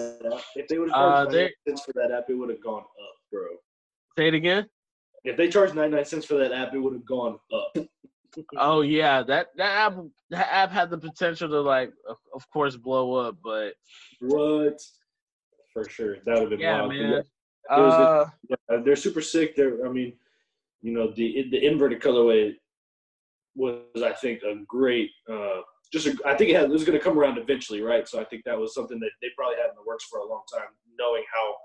If 0.55 0.67
they 0.67 0.77
would 0.77 0.89
have 0.91 0.97
Uh, 0.97 1.23
charged 1.25 1.31
they- 1.31 1.41
99 1.43 1.53
cents 1.67 1.81
for 1.85 1.93
that 1.95 2.11
app, 2.11 2.29
it 2.29 2.35
would 2.35 2.49
have 2.49 2.63
gone 2.63 2.81
up, 2.83 3.15
bro. 3.31 3.41
Say 4.17 4.27
it 4.27 4.33
again. 4.35 4.67
If 5.23 5.37
they 5.37 5.49
charged 5.49 5.73
99 5.75 6.05
cents 6.05 6.25
for 6.25 6.35
that 6.35 6.51
app, 6.51 6.73
it 6.73 6.79
would 6.79 6.93
have 6.93 7.05
gone 7.05 7.37
up. 7.53 7.77
Oh 8.57 8.81
yeah, 8.81 9.23
that 9.23 9.47
that 9.57 9.91
app 9.91 9.97
that 10.29 10.53
app 10.53 10.71
had 10.71 10.89
the 10.89 10.97
potential 10.97 11.49
to 11.49 11.61
like, 11.61 11.91
of, 12.33 12.49
course, 12.51 12.75
blow 12.75 13.15
up, 13.15 13.37
but 13.43 13.73
What? 14.19 14.79
For 15.73 15.87
sure. 15.89 16.17
That 16.25 16.39
would 16.39 16.41
have 16.41 16.49
been 16.51 16.59
yeah, 16.59 16.79
wild. 16.79 16.93
man. 16.93 17.23
Was 17.69 17.93
Uh, 17.93 18.29
Yeah, 18.49 18.77
they're 18.83 18.95
super 18.95 19.21
sick. 19.21 19.55
They're, 19.55 19.85
I 19.85 19.89
mean, 19.89 20.13
you 20.81 20.93
know, 20.93 21.11
the 21.11 21.47
the 21.51 21.65
inverted 21.65 22.01
colorway 22.01 22.55
was, 23.55 24.01
I 24.03 24.13
think, 24.13 24.41
a 24.43 24.55
great. 24.67 25.11
Uh, 25.29 25.61
just, 25.91 26.07
a, 26.07 26.17
I 26.25 26.35
think 26.35 26.51
it, 26.51 26.55
had, 26.55 26.65
it 26.65 26.69
was 26.69 26.85
going 26.85 26.97
to 26.97 27.03
come 27.03 27.19
around 27.19 27.37
eventually, 27.37 27.81
right? 27.81 28.07
So 28.07 28.19
I 28.19 28.23
think 28.23 28.43
that 28.45 28.57
was 28.57 28.73
something 28.73 28.99
that 28.99 29.11
they 29.21 29.27
probably 29.35 29.57
had 29.57 29.69
in 29.69 29.75
the 29.75 29.85
works 29.85 30.05
for 30.05 30.19
a 30.19 30.25
long 30.25 30.43
time, 30.51 30.69
knowing 30.97 31.23
how 31.33 31.55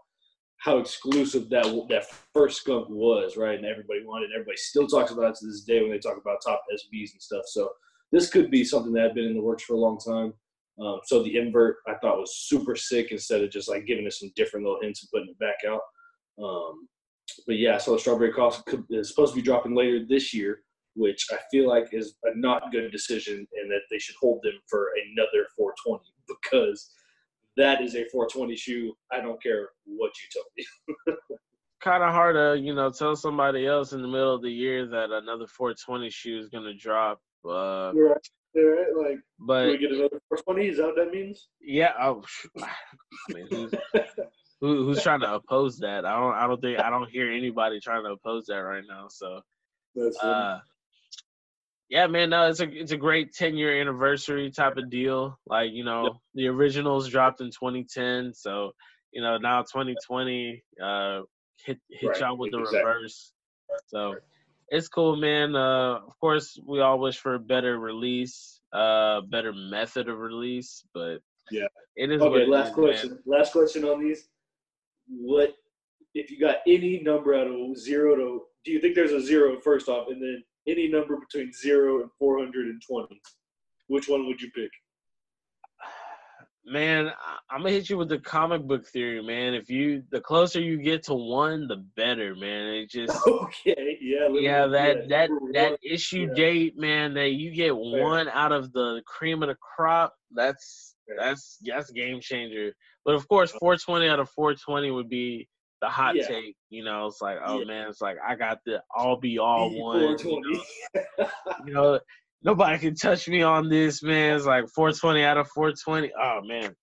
how 0.66 0.78
exclusive 0.78 1.48
that 1.48 1.64
that 1.88 2.06
first 2.34 2.62
skunk 2.62 2.88
was, 2.90 3.36
right? 3.36 3.56
And 3.56 3.64
everybody 3.64 4.00
wanted. 4.04 4.30
Everybody 4.34 4.56
still 4.56 4.88
talks 4.88 5.12
about 5.12 5.30
it 5.30 5.36
to 5.36 5.46
this 5.46 5.60
day 5.60 5.80
when 5.80 5.92
they 5.92 5.98
talk 5.98 6.18
about 6.20 6.40
top 6.44 6.60
SBs 6.74 7.12
and 7.12 7.22
stuff. 7.22 7.44
So 7.46 7.70
this 8.10 8.30
could 8.30 8.50
be 8.50 8.64
something 8.64 8.92
that 8.94 9.04
had 9.04 9.14
been 9.14 9.26
in 9.26 9.34
the 9.34 9.40
works 9.40 9.62
for 9.62 9.74
a 9.74 9.78
long 9.78 9.96
time. 9.96 10.34
Um, 10.84 10.98
so 11.04 11.22
the 11.22 11.36
invert 11.36 11.76
I 11.86 11.94
thought 11.94 12.18
was 12.18 12.48
super 12.48 12.74
sick 12.74 13.12
instead 13.12 13.42
of 13.42 13.50
just 13.52 13.68
like 13.68 13.86
giving 13.86 14.08
us 14.08 14.18
some 14.18 14.32
different 14.34 14.66
little 14.66 14.80
hints 14.82 15.04
and 15.04 15.10
putting 15.12 15.28
it 15.28 15.38
back 15.38 15.58
out. 15.70 15.82
Um, 16.44 16.88
but 17.46 17.58
yeah, 17.58 17.78
so 17.78 17.92
the 17.92 18.00
strawberry 18.00 18.32
cough 18.32 18.60
is 18.90 19.08
supposed 19.08 19.34
to 19.34 19.40
be 19.40 19.46
dropping 19.46 19.76
later 19.76 20.04
this 20.04 20.34
year, 20.34 20.62
which 20.96 21.28
I 21.30 21.38
feel 21.48 21.68
like 21.68 21.90
is 21.92 22.16
a 22.24 22.36
not 22.36 22.72
good 22.72 22.90
decision, 22.90 23.36
and 23.36 23.70
that 23.70 23.82
they 23.88 24.00
should 24.00 24.16
hold 24.20 24.40
them 24.42 24.54
for 24.68 24.88
another 25.12 25.46
420 25.56 26.02
because 26.26 26.90
that 27.56 27.82
is 27.82 27.94
a 27.94 28.04
420 28.10 28.56
shoe. 28.56 28.96
I 29.12 29.20
don't 29.20 29.42
care 29.42 29.70
what 29.86 30.12
you 30.20 30.28
tell 30.32 30.44
me. 30.56 31.16
kind 31.80 32.02
of 32.02 32.10
hard 32.10 32.34
to 32.34 32.60
you 32.60 32.74
know 32.74 32.90
tell 32.90 33.14
somebody 33.14 33.66
else 33.66 33.92
in 33.92 34.02
the 34.02 34.08
middle 34.08 34.34
of 34.34 34.42
the 34.42 34.50
year 34.50 34.86
that 34.86 35.10
another 35.10 35.46
420 35.46 36.10
shoe 36.10 36.38
is 36.38 36.48
gonna 36.48 36.74
drop. 36.74 37.20
Uh, 37.44 37.92
right, 37.94 38.16
right. 38.54 38.86
Like, 38.96 39.18
but 39.38 39.68
we 39.68 39.78
get 39.78 39.92
another 39.92 40.20
420? 40.28 40.68
Is 40.68 40.76
that 40.78 40.86
what 40.86 40.96
that 40.96 41.10
means? 41.10 41.48
Yeah, 41.60 41.92
oh, 42.00 42.24
I 42.62 43.32
mean, 43.32 43.46
who's, 43.50 43.72
who, 44.60 44.84
who's 44.84 45.02
trying 45.02 45.20
to 45.20 45.34
oppose 45.34 45.78
that? 45.78 46.04
I 46.04 46.18
don't. 46.18 46.34
I 46.34 46.46
don't 46.46 46.60
think. 46.60 46.80
I 46.80 46.90
don't 46.90 47.10
hear 47.10 47.30
anybody 47.30 47.80
trying 47.80 48.04
to 48.04 48.10
oppose 48.10 48.46
that 48.46 48.56
right 48.56 48.84
now. 48.88 49.06
So, 49.08 49.40
uh, 50.22 50.58
yeah, 51.88 52.06
man. 52.06 52.30
No, 52.30 52.48
it's 52.48 52.60
a 52.60 52.68
it's 52.68 52.92
a 52.92 52.96
great 52.96 53.32
ten 53.32 53.56
year 53.56 53.80
anniversary 53.80 54.50
type 54.50 54.76
of 54.76 54.90
deal. 54.90 55.38
Like 55.46 55.70
you 55.72 55.84
know, 55.84 56.20
the 56.34 56.48
originals 56.48 57.08
dropped 57.08 57.40
in 57.40 57.48
2010, 57.48 58.32
so 58.34 58.72
you 59.12 59.22
know 59.22 59.38
now 59.38 59.62
2020 59.62 60.62
uh, 60.82 61.20
hit 61.64 61.78
hit 61.90 62.08
Right, 62.10 62.20
y'all 62.20 62.36
with 62.36 62.50
the 62.52 62.58
exactly. 62.58 62.78
reverse. 62.78 63.32
So 63.86 64.14
it's 64.68 64.88
cool, 64.88 65.16
man. 65.16 65.54
Uh, 65.54 65.98
of 66.06 66.18
course, 66.20 66.58
we 66.66 66.80
all 66.80 66.98
wish 66.98 67.18
for 67.18 67.34
a 67.34 67.38
better 67.38 67.78
release, 67.78 68.60
uh, 68.72 69.20
better 69.22 69.52
method 69.52 70.08
of 70.08 70.18
release, 70.18 70.84
but 70.92 71.18
Yeah. 71.50 71.66
it 71.94 72.10
is. 72.10 72.20
Okay, 72.20 72.42
it 72.42 72.48
last 72.48 72.68
is, 72.70 72.74
question. 72.74 73.10
man. 73.10 73.22
Last 73.26 73.52
question 73.52 73.84
on 73.84 74.02
these. 74.02 74.28
What 75.08 75.54
if 76.14 76.30
you 76.32 76.40
got 76.40 76.56
any 76.66 77.00
number 77.00 77.34
out 77.34 77.46
of 77.46 77.76
zero 77.78 78.16
to? 78.16 78.42
Do 78.64 78.72
you 78.72 78.80
think 78.80 78.96
there's 78.96 79.12
a 79.12 79.20
zero 79.20 79.60
first 79.60 79.88
off, 79.88 80.08
and 80.08 80.20
then 80.20 80.42
any 80.66 80.88
number 80.88 81.16
between 81.16 81.52
zero 81.52 82.02
and 82.02 82.10
four 82.18 82.38
hundred 82.38 82.66
and 82.66 82.82
twenty? 82.88 83.20
Which 83.88 84.08
one 84.08 84.26
would 84.26 84.40
you 84.40 84.50
pick? 84.50 84.70
Man, 86.68 87.12
I'm 87.48 87.60
gonna 87.60 87.70
hit 87.70 87.88
you 87.88 87.96
with 87.96 88.08
the 88.08 88.18
comic 88.18 88.62
book 88.66 88.84
theory, 88.88 89.22
man. 89.22 89.54
If 89.54 89.70
you, 89.70 90.02
the 90.10 90.20
closer 90.20 90.60
you 90.60 90.78
get 90.78 91.04
to 91.04 91.14
one, 91.14 91.68
the 91.68 91.76
better, 91.94 92.34
man. 92.34 92.74
It 92.74 92.90
just, 92.90 93.16
Okay, 93.24 93.96
yeah, 94.00 94.28
yeah, 94.32 94.66
that 94.66 95.08
that 95.08 95.30
that 95.52 95.78
issue 95.88 96.26
yeah. 96.28 96.34
date, 96.34 96.76
man. 96.76 97.14
That 97.14 97.30
you 97.30 97.52
get 97.52 97.68
Fair. 97.68 97.74
one 97.76 98.28
out 98.30 98.50
of 98.50 98.72
the 98.72 99.00
cream 99.06 99.44
of 99.44 99.48
the 99.48 99.54
crop. 99.54 100.12
That's 100.32 100.96
Fair. 101.06 101.16
that's 101.20 101.58
that's 101.64 101.92
game 101.92 102.20
changer. 102.20 102.72
But 103.04 103.14
of 103.14 103.28
course, 103.28 103.52
420 103.52 104.08
out 104.08 104.18
of 104.18 104.28
420 104.30 104.90
would 104.90 105.08
be 105.08 105.48
the 105.86 105.90
hot 105.92 106.16
Yeah. 106.16 106.26
take. 106.26 106.56
You 106.70 106.84
know, 106.84 107.06
it's 107.06 107.20
like, 107.22 107.38
oh 107.44 107.60
Yeah. 107.60 107.64
man, 107.64 107.88
it's 107.88 108.00
like 108.00 108.16
I 108.26 108.34
got 108.34 108.58
the 108.66 108.82
all 108.94 109.16
be 109.18 109.38
all 109.38 109.70
one. 109.82 110.18
You 110.18 110.40
know? 110.42 111.00
you 111.66 111.74
know, 111.74 112.00
nobody 112.42 112.78
can 112.78 112.94
touch 112.94 113.28
me 113.28 113.42
on 113.42 113.68
this, 113.68 114.02
man. 114.02 114.36
It's 114.36 114.46
like 114.46 114.64
420 114.74 115.22
out 115.24 115.38
of 115.38 115.48
420. 115.54 116.12
Oh 116.20 116.40
man, 116.44 116.74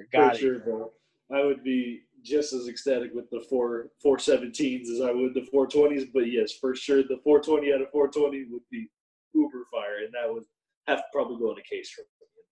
I 0.00 0.04
got 0.16 0.30
For 0.30 0.34
it. 0.36 0.40
sure, 0.40 0.58
bro. 0.60 0.90
I 1.34 1.44
would 1.44 1.62
be 1.62 2.02
just 2.22 2.52
as 2.52 2.68
ecstatic 2.68 3.10
with 3.14 3.28
the 3.30 3.44
four 3.48 3.88
four 4.02 4.16
seventeens 4.16 4.88
as 4.88 5.00
I 5.00 5.12
would 5.12 5.34
the 5.34 5.46
four 5.52 5.66
twenties. 5.66 6.06
But 6.12 6.30
yes, 6.30 6.52
for 6.52 6.74
sure, 6.74 7.02
the 7.02 7.20
four 7.22 7.40
twenty 7.40 7.72
out 7.72 7.82
of 7.82 7.90
four 7.90 8.08
twenty 8.08 8.44
would 8.50 8.62
be 8.70 8.88
uber 9.34 9.64
fire, 9.70 10.04
and 10.04 10.14
that 10.14 10.32
would 10.32 10.44
have 10.86 10.98
to 10.98 11.04
probably 11.12 11.38
go 11.38 11.52
in 11.52 11.58
a 11.58 11.62
case 11.62 11.90
for 11.90 12.02
me. 12.02 12.06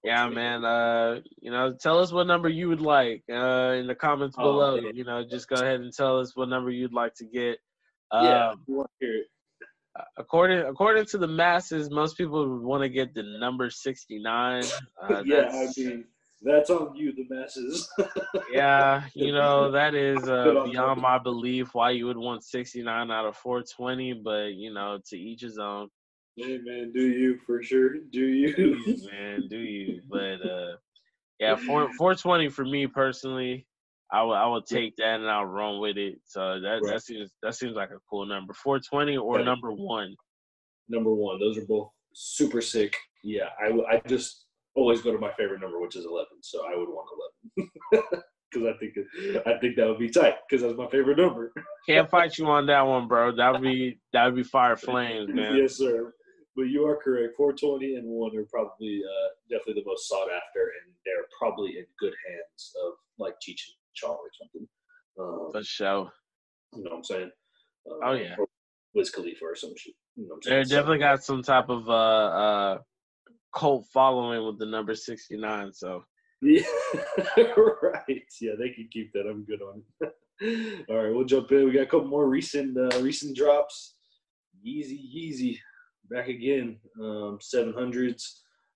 Yeah, 0.04 0.28
man. 0.28 0.64
Uh, 0.64 1.20
you 1.40 1.50
know, 1.50 1.72
tell 1.80 1.98
us 1.98 2.12
what 2.12 2.26
number 2.26 2.48
you 2.48 2.68
would 2.68 2.82
like 2.82 3.24
uh, 3.32 3.72
in 3.80 3.86
the 3.86 3.94
comments 3.94 4.36
Oh, 4.38 4.42
below. 4.52 4.80
man. 4.80 4.94
You 4.94 5.04
know, 5.04 5.24
just 5.24 5.48
go 5.48 5.56
ahead 5.56 5.80
and 5.80 5.92
tell 5.92 6.20
us 6.20 6.36
what 6.36 6.48
number 6.50 6.70
you'd 6.70 6.92
like 6.92 7.14
to 7.14 7.24
get. 7.24 7.58
yeah, 8.12 8.50
Um, 8.50 8.62
we 8.68 8.74
want 8.74 8.90
to 9.00 9.06
hear 9.06 9.16
it. 9.16 9.26
according 10.18 10.60
according 10.66 11.06
to 11.06 11.18
the 11.18 11.26
masses, 11.28 11.90
most 11.90 12.16
people 12.18 12.46
would 12.48 12.62
want 12.62 12.82
to 12.82 12.88
get 12.90 13.14
the 13.14 13.22
number 13.22 13.70
sixty 13.70 14.18
nine. 14.20 14.64
Uh, 15.02 15.22
yeah, 15.24 15.38
I 15.38 15.42
that's- 15.52 15.78
mean, 15.78 16.04
that's 16.42 16.68
on 16.68 16.94
you, 16.94 17.14
the 17.14 17.24
masses. 17.30 17.88
yeah, 18.52 19.04
you 19.14 19.32
know 19.32 19.70
that 19.70 19.94
is 19.94 20.28
uh, 20.28 20.64
beyond 20.70 21.00
my 21.00 21.16
belief 21.18 21.74
why 21.74 21.90
you 21.92 22.04
would 22.06 22.18
want 22.18 22.44
sixty 22.44 22.82
nine 22.82 23.10
out 23.10 23.24
of 23.24 23.36
four 23.36 23.62
twenty, 23.62 24.12
but 24.12 24.52
you 24.52 24.70
know, 24.74 24.98
to 25.08 25.16
each 25.16 25.40
his 25.40 25.58
own. 25.58 25.88
Hey, 26.36 26.58
man, 26.64 26.92
do 26.92 27.00
you 27.06 27.38
for 27.46 27.62
sure? 27.62 27.94
Do 27.94 28.00
Do 28.10 28.26
you? 28.26 28.96
man, 29.10 29.48
do 29.48 29.58
you? 29.58 30.00
But 30.08 30.40
uh, 30.42 30.76
yeah, 31.38 31.56
four 31.56 31.90
four 31.96 32.14
twenty 32.14 32.48
for 32.48 32.64
me 32.64 32.86
personally. 32.86 33.66
I 34.12 34.22
will 34.22 34.34
I 34.34 34.46
will 34.46 34.62
take 34.62 34.96
that 34.96 35.20
and 35.20 35.28
I'll 35.28 35.46
run 35.46 35.80
with 35.80 35.96
it. 35.96 36.20
So 36.24 36.60
that 36.60 36.80
Right. 36.82 36.92
that 36.94 37.02
seems 37.02 37.30
that 37.42 37.54
seems 37.54 37.74
like 37.74 37.90
a 37.90 37.98
cool 38.08 38.26
number. 38.26 38.52
Four 38.52 38.78
twenty 38.80 39.16
or 39.16 39.36
Right. 39.36 39.44
number 39.44 39.72
one. 39.72 40.14
Number 40.88 41.12
one, 41.12 41.40
those 41.40 41.56
are 41.58 41.66
both 41.66 41.90
super 42.12 42.60
sick. 42.60 42.96
Yeah, 43.22 43.48
I 43.60 43.68
I 43.96 44.02
just 44.06 44.46
always 44.74 45.00
go 45.00 45.12
to 45.12 45.18
my 45.18 45.32
favorite 45.32 45.60
number, 45.60 45.80
which 45.80 45.96
is 45.96 46.04
eleven. 46.04 46.38
So 46.42 46.64
I 46.66 46.76
would 46.76 46.88
want 46.88 47.08
eleven 47.90 48.10
because 48.50 48.68
I 48.68 48.78
think 48.78 48.94
I 49.46 49.58
think 49.58 49.76
that 49.76 49.88
would 49.88 49.98
be 49.98 50.10
tight 50.10 50.34
because 50.48 50.62
that's 50.62 50.76
my 50.76 50.88
favorite 50.90 51.16
number. 51.18 51.52
Can't 51.88 52.08
fight 52.08 52.36
you 52.38 52.46
on 52.46 52.66
that 52.66 52.82
one, 52.82 53.08
bro. 53.08 53.34
That 53.34 53.52
would 53.52 53.62
be 53.62 53.98
that 54.12 54.26
would 54.26 54.36
be 54.36 54.42
fire 54.42 54.76
flames, 54.76 55.30
man. 55.34 55.56
yes, 55.56 55.76
sir. 55.78 56.12
But 56.56 56.64
you 56.68 56.86
are 56.86 56.96
correct. 57.02 57.34
420 57.36 57.96
and 57.96 58.06
one 58.06 58.36
are 58.36 58.44
probably 58.50 59.02
uh, 59.04 59.28
definitely 59.50 59.82
the 59.82 59.88
most 59.88 60.08
sought 60.08 60.28
after, 60.28 60.60
and 60.62 60.94
they're 61.04 61.26
probably 61.38 61.78
in 61.78 61.84
good 61.98 62.14
hands 62.28 62.72
of 62.86 62.92
like 63.18 63.34
Cheech 63.34 63.62
and 63.68 63.76
Chong 63.94 64.12
or 64.16 64.30
something. 64.40 64.68
Um, 65.18 65.48
For 65.52 65.62
sure. 65.64 66.12
you 66.76 66.84
know 66.84 66.90
what 66.90 66.96
I'm 66.98 67.04
saying? 67.04 67.30
Uh, 67.90 67.94
Oh, 68.06 68.12
yeah. 68.12 68.34
Or 68.38 68.46
Wiz 68.94 69.10
Khalifa 69.10 69.44
or 69.44 69.56
some 69.56 69.74
shit. 69.76 69.94
You 70.16 70.28
know 70.28 70.38
They're 70.44 70.52
saying? 70.62 70.64
So- 70.66 70.76
definitely 70.76 70.98
got 70.98 71.24
some 71.24 71.42
type 71.42 71.68
of 71.68 71.88
uh 71.88 71.92
uh 71.92 72.78
cult 73.54 73.86
following 73.92 74.46
with 74.46 74.58
the 74.58 74.66
number 74.66 74.94
sixty 74.94 75.36
nine. 75.36 75.72
So 75.72 76.04
Yeah, 76.40 76.62
right. 77.82 78.22
Yeah, 78.40 78.52
they 78.58 78.70
can 78.70 78.88
keep 78.92 79.12
that. 79.12 79.26
I'm 79.28 79.44
good 79.44 79.60
on 79.62 79.82
it. 80.00 80.86
All 80.88 80.96
right, 80.96 81.14
we'll 81.14 81.24
jump 81.24 81.50
in. 81.52 81.64
We 81.64 81.72
got 81.72 81.82
a 81.82 81.86
couple 81.86 82.06
more 82.08 82.28
recent 82.28 82.76
uh, 82.78 83.00
recent 83.00 83.36
drops. 83.36 83.94
Yeezy, 84.66 84.98
Yeezy, 85.14 85.58
back 86.10 86.28
again. 86.28 86.78
Um, 87.00 87.38
700s. 87.40 88.22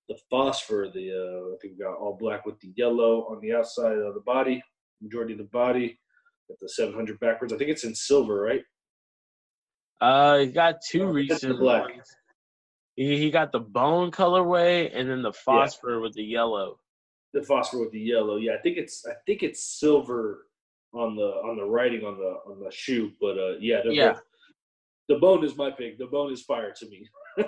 The 0.09 0.19
phosphor. 0.31 0.88
The 0.93 1.11
uh, 1.12 1.55
I 1.55 1.57
think 1.61 1.75
we 1.79 1.85
got 1.85 1.97
all 1.99 2.17
black 2.19 2.47
with 2.47 2.59
the 2.61 2.73
yellow 2.77 3.27
on 3.31 3.41
the 3.41 3.53
outside 3.55 3.99
of 3.99 4.14
the 4.14 4.23
body. 4.25 4.62
Majority 5.03 5.33
of 5.35 5.38
the 5.38 5.45
body. 5.45 5.99
Got 6.49 6.59
the 6.61 6.69
700 6.69 7.21
backwards. 7.21 7.53
I 7.53 7.59
think 7.59 7.71
it's 7.71 7.85
in 7.85 7.95
silver, 7.95 8.41
right? 8.41 8.62
uh 10.01 10.38
he 10.38 10.47
got 10.47 10.77
two 10.88 11.03
Oh, 11.03 11.07
recent 11.07 11.59
black. 11.59 11.83
ones. 11.91 12.09
He 12.97 13.19
he 13.19 13.31
got 13.31 13.53
the 13.53 13.61
bone 13.61 14.11
colorway 14.11 14.91
and 14.95 15.11
then 15.11 15.23
the 15.23 15.33
phosphor 15.33 16.01
with 16.01 16.14
the 16.14 16.23
yellow. 16.23 16.79
The 17.35 17.43
phosphor 17.43 17.81
with 17.81 17.91
the 17.93 18.01
yellow. 18.01 18.37
Yeah, 18.37 18.53
I 18.55 18.59
think 18.62 18.79
it's 18.79 19.05
I 19.07 19.14
think 19.27 19.43
it's 19.43 19.62
silver 19.62 20.47
on 20.95 21.17
the 21.17 21.23
on 21.49 21.57
the 21.57 21.64
writing 21.64 22.05
on 22.05 22.17
the 22.17 22.38
on 22.51 22.61
the 22.64 22.71
shoe. 22.71 23.12
But 23.21 23.38
uh, 23.38 23.57
yeah, 23.61 23.81
they're 23.83 23.93
Yeah. 23.93 24.12
both- 24.12 24.23
the 25.09 25.16
bone 25.18 25.44
is 25.44 25.57
my 25.57 25.71
pick. 25.71 25.99
The 25.99 26.07
bone 26.07 26.33
is 26.33 26.42
fire 26.42 26.73
to 26.79 26.88
me. 26.88 27.09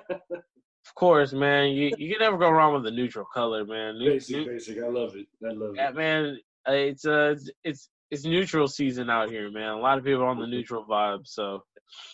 Of 0.86 0.94
course, 0.94 1.32
man. 1.32 1.70
You 1.72 1.92
you 1.98 2.10
can 2.10 2.18
never 2.20 2.36
go 2.38 2.50
wrong 2.50 2.72
with 2.74 2.86
a 2.86 2.90
neutral 2.90 3.26
color, 3.32 3.64
man. 3.64 3.98
Nu- 3.98 4.12
Basic, 4.12 4.36
nu- 4.36 4.46
basic. 4.46 4.82
I 4.82 4.88
love 4.88 5.14
it. 5.14 5.26
I 5.46 5.52
love 5.52 5.74
yeah, 5.76 5.90
it. 5.90 5.94
man. 5.94 6.38
uh, 6.68 6.72
It's 6.72 7.04
uh 7.06 7.36
it's 7.62 7.90
it's 8.10 8.24
neutral 8.24 8.66
season 8.66 9.08
out 9.10 9.30
here, 9.30 9.50
man. 9.50 9.68
A 9.68 9.78
lot 9.78 9.98
of 9.98 10.04
people 10.04 10.22
are 10.22 10.26
on 10.28 10.40
the 10.40 10.46
neutral 10.46 10.84
vibe. 10.84 11.26
So 11.28 11.62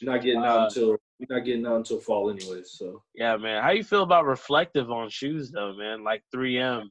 You're 0.01 0.13
not 0.13 0.23
getting 0.23 0.43
Uh, 0.43 0.47
out 0.47 0.65
until 0.69 0.89
you're 1.19 1.29
not 1.31 1.45
getting 1.45 1.65
out 1.67 1.77
until 1.77 2.01
fall, 2.01 2.29
anyways. 2.29 2.73
So, 2.73 3.03
yeah, 3.15 3.37
man. 3.39 3.63
How 3.63 3.71
you 3.71 3.83
feel 3.85 4.03
about 4.03 4.27
reflective 4.27 4.91
on 4.91 5.09
shoes 5.09 5.51
though, 5.51 5.73
man? 5.75 6.05
Like 6.05 6.23
3M. 6.35 6.91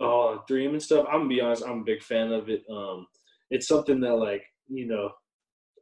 oh, 0.00 0.42
3M 0.50 0.70
and 0.70 0.82
stuff. 0.82 1.06
I'm 1.08 1.20
gonna 1.20 1.28
be 1.28 1.40
honest. 1.40 1.64
I'm 1.64 1.80
a 1.80 1.84
big 1.84 2.02
fan 2.02 2.32
of 2.32 2.50
it. 2.50 2.62
Um, 2.68 3.06
it's 3.50 3.68
something 3.68 4.00
that 4.00 4.16
like 4.16 4.44
you 4.68 4.86
know, 4.86 5.12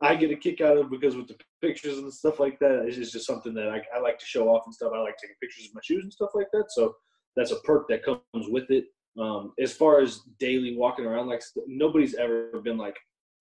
I 0.00 0.14
get 0.14 0.30
a 0.30 0.36
kick 0.36 0.60
out 0.60 0.76
of 0.76 0.90
because 0.90 1.16
with 1.16 1.28
the 1.28 1.36
pictures 1.60 1.98
and 1.98 2.12
stuff 2.12 2.40
like 2.40 2.58
that, 2.60 2.84
it's 2.86 2.96
just, 2.96 3.26
something 3.26 3.54
that 3.54 3.68
I, 3.68 3.82
I 3.96 4.00
like 4.00 4.18
to 4.18 4.26
show 4.26 4.48
off 4.48 4.62
and 4.66 4.74
stuff. 4.74 4.92
I 4.94 5.00
like 5.00 5.16
taking 5.20 5.36
pictures 5.40 5.66
of 5.66 5.74
my 5.74 5.80
shoes 5.84 6.04
and 6.04 6.12
stuff 6.12 6.30
like 6.34 6.48
that. 6.52 6.66
So 6.70 6.94
that's 7.36 7.52
a 7.52 7.60
perk 7.60 7.88
that 7.88 8.04
comes 8.04 8.20
with 8.32 8.70
it. 8.70 8.86
Um, 9.18 9.52
as 9.60 9.72
far 9.72 10.00
as 10.00 10.20
daily 10.38 10.76
walking 10.76 11.04
around, 11.04 11.26
like 11.26 11.42
nobody's 11.66 12.14
ever 12.14 12.60
been 12.62 12.78
like 12.78 12.96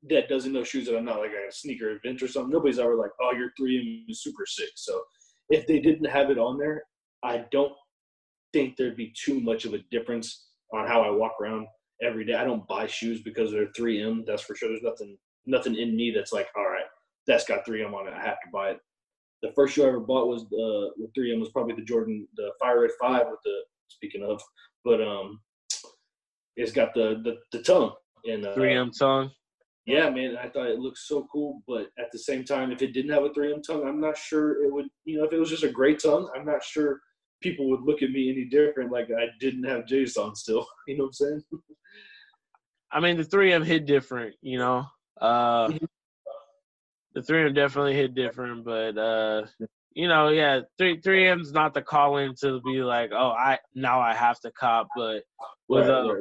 that 0.09 0.29
doesn't 0.29 0.53
know 0.53 0.63
shoes 0.63 0.85
that 0.87 0.97
I'm 0.97 1.05
not 1.05 1.19
like 1.19 1.31
a 1.31 1.51
sneaker 1.51 1.91
event 1.91 2.21
or 2.21 2.27
something. 2.27 2.51
Nobody's 2.51 2.79
ever 2.79 2.95
like, 2.95 3.11
oh, 3.21 3.33
your 3.35 3.51
3M 3.59 4.05
is 4.07 4.21
super 4.21 4.45
sick. 4.45 4.69
So 4.75 5.01
if 5.49 5.67
they 5.67 5.79
didn't 5.79 6.09
have 6.09 6.29
it 6.29 6.37
on 6.37 6.57
there, 6.57 6.83
I 7.23 7.45
don't 7.51 7.73
think 8.53 8.75
there'd 8.75 8.95
be 8.95 9.13
too 9.17 9.39
much 9.39 9.65
of 9.65 9.73
a 9.73 9.79
difference 9.91 10.47
on 10.73 10.87
how 10.87 11.01
I 11.01 11.09
walk 11.09 11.33
around 11.41 11.67
every 12.01 12.25
day. 12.25 12.35
I 12.35 12.43
don't 12.43 12.67
buy 12.67 12.87
shoes 12.87 13.21
because 13.21 13.51
they're 13.51 13.71
3M. 13.77 14.25
That's 14.25 14.43
for 14.43 14.55
sure. 14.55 14.69
There's 14.69 14.83
nothing 14.83 15.17
nothing 15.47 15.75
in 15.75 15.95
me 15.95 16.11
that's 16.13 16.33
like, 16.33 16.47
all 16.57 16.69
right, 16.69 16.76
that's 17.27 17.45
got 17.45 17.65
3M 17.65 17.93
on 17.93 18.07
it. 18.07 18.13
I 18.13 18.21
have 18.21 18.39
to 18.41 18.49
buy 18.51 18.69
it. 18.71 18.79
The 19.43 19.51
first 19.55 19.75
shoe 19.75 19.83
I 19.85 19.89
ever 19.89 19.99
bought 19.99 20.27
was 20.27 20.47
the 20.49 20.91
with 20.97 21.11
3M 21.17 21.39
was 21.39 21.49
probably 21.51 21.75
the 21.75 21.83
Jordan, 21.83 22.27
the 22.35 22.51
Fire 22.59 22.81
Red 22.81 22.91
Five 22.99 23.27
with 23.29 23.39
the 23.43 23.57
speaking 23.87 24.23
of, 24.23 24.41
but 24.83 25.01
um, 25.01 25.39
it's 26.55 26.71
got 26.71 26.93
the 26.93 27.21
the, 27.23 27.35
the 27.51 27.63
tongue 27.63 27.93
and 28.25 28.45
uh, 28.45 28.55
3M 28.55 28.97
tongue. 28.97 29.29
yeah, 29.85 30.09
man, 30.09 30.37
I 30.37 30.49
thought 30.49 30.67
it 30.67 30.79
looked 30.79 30.97
so 30.97 31.27
cool, 31.31 31.61
but 31.67 31.87
at 31.99 32.11
the 32.11 32.17
same 32.19 32.43
time, 32.43 32.71
if 32.71 32.81
it 32.81 32.93
didn't 32.93 33.11
have 33.13 33.23
a 33.23 33.29
3M 33.29 33.61
tongue, 33.65 33.87
I'm 33.87 34.01
not 34.01 34.17
sure 34.17 34.63
it 34.63 34.73
would, 34.73 34.87
you 35.05 35.17
know, 35.19 35.25
if 35.25 35.33
it 35.33 35.39
was 35.39 35.49
just 35.49 35.63
a 35.63 35.69
great 35.69 35.99
tongue, 35.99 36.29
I'm 36.35 36.45
not 36.45 36.63
sure 36.63 36.99
people 37.43 37.69
would 37.69 37.81
look 37.83 38.01
at 38.01 38.09
me 38.09 38.31
any 38.31 38.45
different 38.45 38.91
like 38.91 39.09
I 39.11 39.27
didn't 39.39 39.63
have 39.65 39.85
J's 39.85 40.17
on 40.17 40.35
still. 40.35 40.65
You 40.87 40.97
know 40.97 41.03
what 41.03 41.07
I'm 41.09 41.13
saying? 41.13 41.43
I 42.91 42.99
mean, 43.01 43.17
the 43.17 43.23
3M 43.23 43.63
hit 43.63 43.85
different, 43.85 44.33
you 44.41 44.57
know. 44.57 44.85
Uh, 45.21 45.67
Mhm. 45.67 45.87
The 47.17 47.33
3M 47.33 47.55
definitely 47.55 47.95
hit 47.95 48.13
different, 48.13 48.63
but 48.63 48.97
uh, 48.97 49.43
you 49.93 50.07
know, 50.07 50.29
yeah, 50.29 50.61
three 50.77 51.01
3M's 51.01 51.51
not 51.51 51.73
the 51.73 51.81
call 51.81 52.17
in 52.17 52.35
to 52.41 52.61
be 52.61 52.83
like, 52.83 53.09
oh, 53.11 53.29
I 53.31 53.57
now 53.73 53.99
I 54.01 54.13
have 54.13 54.39
to 54.41 54.51
cop, 54.51 54.89
but 54.95 55.23
with 55.67 55.89
uh, 55.89 56.13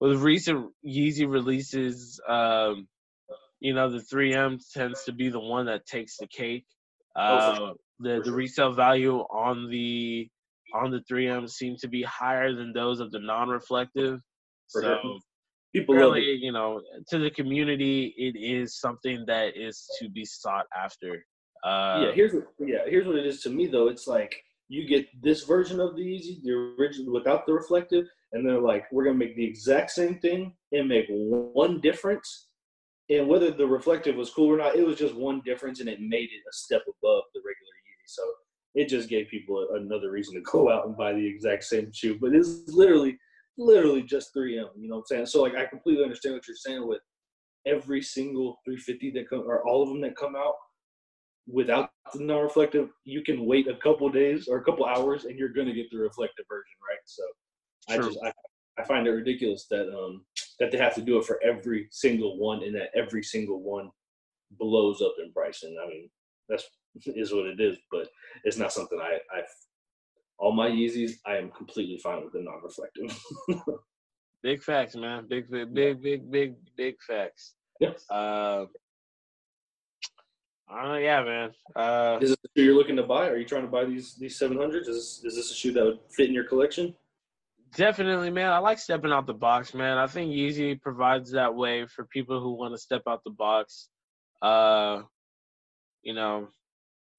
with 0.00 0.20
recent 0.20 0.72
Yeezy 0.84 1.30
releases, 1.30 2.20
um, 2.28 2.88
you 3.60 3.74
know, 3.74 3.90
the 3.90 3.98
3M 4.00 4.58
tends 4.72 5.04
to 5.04 5.12
be 5.12 5.28
the 5.28 5.38
one 5.40 5.66
that 5.66 5.86
takes 5.86 6.16
the 6.16 6.26
cake. 6.26 6.66
Oh, 7.16 7.36
Uh, 7.36 7.54
for 7.56 7.74
the 8.00 8.16
For 8.16 8.30
the 8.30 8.32
resale 8.32 8.72
value 8.72 9.18
on 9.18 9.70
the 9.70 10.28
on 10.74 10.90
the 10.90 11.02
3M 11.10 11.48
seems 11.48 11.82
to 11.82 11.88
be 11.88 12.02
higher 12.02 12.52
than 12.52 12.72
those 12.72 12.98
of 12.98 13.12
the 13.12 13.20
non-reflective. 13.20 14.20
So 14.66 14.80
sure. 14.80 15.00
People 15.74 15.94
really, 15.94 16.32
you 16.40 16.52
know, 16.52 16.80
to 17.08 17.18
the 17.18 17.30
community, 17.30 18.14
it 18.16 18.36
is 18.36 18.80
something 18.80 19.24
that 19.26 19.56
is 19.56 19.88
to 20.00 20.08
be 20.08 20.24
sought 20.24 20.66
after. 20.76 21.24
Uh, 21.64 22.06
yeah, 22.06 22.12
here's 22.12 22.32
what, 22.32 22.44
yeah, 22.58 22.78
here's 22.86 23.06
what 23.06 23.16
it 23.16 23.26
is 23.26 23.40
to 23.42 23.50
me 23.50 23.66
though. 23.66 23.88
It's 23.88 24.06
like 24.06 24.34
you 24.68 24.86
get 24.86 25.06
this 25.22 25.44
version 25.44 25.78
of 25.78 25.94
the 25.94 26.02
Yeezy, 26.02 26.42
the 26.42 26.74
original 26.78 27.12
without 27.12 27.46
the 27.46 27.52
reflective, 27.52 28.06
and 28.32 28.46
they're 28.46 28.60
like, 28.60 28.90
we're 28.90 29.04
gonna 29.04 29.16
make 29.16 29.36
the 29.36 29.44
exact 29.44 29.90
same 29.90 30.18
thing 30.18 30.54
and 30.72 30.88
make 30.88 31.06
one 31.08 31.80
difference. 31.80 32.48
And 33.08 33.28
whether 33.28 33.50
the 33.50 33.66
reflective 33.66 34.16
was 34.16 34.30
cool 34.30 34.52
or 34.54 34.56
not, 34.56 34.76
it 34.76 34.86
was 34.86 34.96
just 34.96 35.14
one 35.14 35.42
difference, 35.44 35.80
and 35.80 35.88
it 35.88 36.00
made 36.00 36.30
it 36.30 36.48
a 36.48 36.52
step 36.52 36.82
above 36.82 37.24
the 37.34 37.40
regular 37.40 37.74
Yeezy. 37.84 38.06
So 38.06 38.22
it 38.74 38.88
just 38.88 39.08
gave 39.08 39.28
people 39.28 39.68
another 39.74 40.10
reason 40.10 40.34
to 40.34 40.40
go 40.42 40.70
out 40.70 40.86
and 40.86 40.96
buy 40.96 41.12
the 41.12 41.26
exact 41.26 41.64
same 41.64 41.92
shoe. 41.92 42.18
But 42.20 42.34
it's 42.34 42.62
literally, 42.68 43.18
literally 43.58 44.02
just 44.02 44.34
3M. 44.34 44.68
You 44.76 44.88
know 44.88 44.96
what 44.96 45.00
I'm 45.00 45.06
saying? 45.06 45.26
So 45.26 45.42
like, 45.42 45.54
I 45.54 45.66
completely 45.66 46.02
understand 46.02 46.34
what 46.34 46.46
you're 46.46 46.56
saying 46.56 46.86
with 46.86 47.00
every 47.66 48.02
single 48.02 48.60
350 48.64 49.10
that 49.12 49.28
come 49.28 49.42
or 49.46 49.66
all 49.66 49.82
of 49.82 49.88
them 49.88 50.00
that 50.00 50.16
come 50.16 50.34
out 50.36 50.54
without 51.46 51.90
the 52.14 52.22
non-reflective, 52.22 52.90
you 53.04 53.22
can 53.22 53.44
wait 53.44 53.68
a 53.68 53.76
couple 53.76 54.08
days 54.08 54.48
or 54.48 54.58
a 54.58 54.64
couple 54.64 54.86
hours, 54.86 55.24
and 55.24 55.38
you're 55.38 55.48
gonna 55.48 55.72
get 55.72 55.90
the 55.90 55.98
reflective 55.98 56.46
version, 56.48 56.76
right? 56.88 56.98
So, 57.04 57.22
I 57.88 57.96
just 57.96 58.18
I, 58.24 58.32
I 58.78 58.84
find 58.84 59.06
it 59.06 59.10
ridiculous 59.10 59.66
that 59.70 59.88
um 59.88 60.24
that 60.58 60.70
they 60.70 60.78
have 60.78 60.94
to 60.94 61.02
do 61.02 61.18
it 61.18 61.24
for 61.24 61.40
every 61.42 61.88
single 61.90 62.38
one, 62.38 62.62
and 62.62 62.74
that 62.74 62.90
every 62.94 63.22
single 63.22 63.62
one 63.62 63.90
blows 64.58 65.00
up 65.02 65.14
in 65.22 65.32
price. 65.32 65.62
And 65.62 65.76
I 65.78 65.88
mean, 65.88 66.10
that's 66.48 66.64
is 67.06 67.32
what 67.32 67.46
it 67.46 67.60
is, 67.60 67.76
but 67.90 68.08
it's 68.44 68.58
not 68.58 68.72
something 68.72 68.98
I 69.00 69.18
I 69.36 69.42
all 70.40 70.52
my 70.52 70.68
Yeezys, 70.68 71.12
I 71.26 71.36
am 71.36 71.50
completely 71.50 71.98
fine 71.98 72.24
with 72.24 72.32
the 72.32 72.40
non-reflective. 72.40 73.22
Big 74.42 74.62
facts, 74.62 74.96
man. 74.96 75.26
Big, 75.28 75.50
big, 75.50 75.74
big, 75.74 76.02
big, 76.02 76.30
big, 76.30 76.54
big 76.74 76.94
facts. 77.06 77.56
Yes. 77.78 78.06
Uh, 78.10 78.64
uh, 80.72 80.94
yeah, 80.94 81.22
man. 81.22 81.50
Uh, 81.76 82.18
Is 82.22 82.30
this 82.30 82.38
the 82.42 82.48
shoe 82.56 82.64
you're 82.64 82.74
looking 82.74 82.96
to 82.96 83.02
buy? 83.02 83.28
Are 83.28 83.36
you 83.36 83.44
trying 83.44 83.66
to 83.66 83.68
buy 83.68 83.84
these 83.84 84.14
these 84.14 84.38
700s? 84.40 84.80
Is 84.80 84.86
this, 84.86 85.24
is 85.24 85.36
this 85.36 85.50
a 85.50 85.54
shoe 85.54 85.72
that 85.72 85.84
would 85.84 85.98
fit 86.10 86.28
in 86.28 86.34
your 86.34 86.44
collection? 86.44 86.94
Definitely, 87.76 88.30
man. 88.30 88.50
I 88.50 88.58
like 88.58 88.78
stepping 88.78 89.12
out 89.12 89.26
the 89.26 89.34
box, 89.34 89.74
man. 89.74 89.98
I 89.98 90.06
think 90.06 90.32
Yeezy 90.32 90.80
provides 90.80 91.32
that 91.32 91.54
way 91.54 91.86
for 91.86 92.06
people 92.06 92.40
who 92.40 92.52
want 92.54 92.72
to 92.72 92.78
step 92.78 93.02
out 93.06 93.22
the 93.24 93.30
box. 93.30 93.90
Uh, 94.40 95.02
you 96.02 96.14
know, 96.14 96.48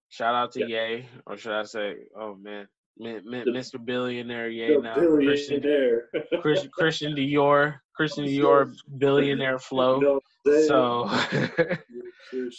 shout 0.09 0.33
out 0.33 0.53
to 0.53 0.61
yeah. 0.61 0.87
Ye, 0.87 1.05
or 1.27 1.37
should 1.37 1.53
I 1.53 1.63
say, 1.63 1.97
oh 2.19 2.33
man, 2.33 2.67
Mr. 3.01 3.83
Billionaire 3.83 4.49
Ye 4.49 4.77
now. 4.77 4.95
Billionaire. 4.95 6.09
Christian, 6.41 6.69
Christian 6.73 7.15
Dior, 7.15 7.79
Christian 7.95 8.25
Dior 8.25 8.73
billionaire 8.97 9.59
flow. 9.59 10.19
So, 10.67 11.03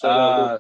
uh, 0.09 0.59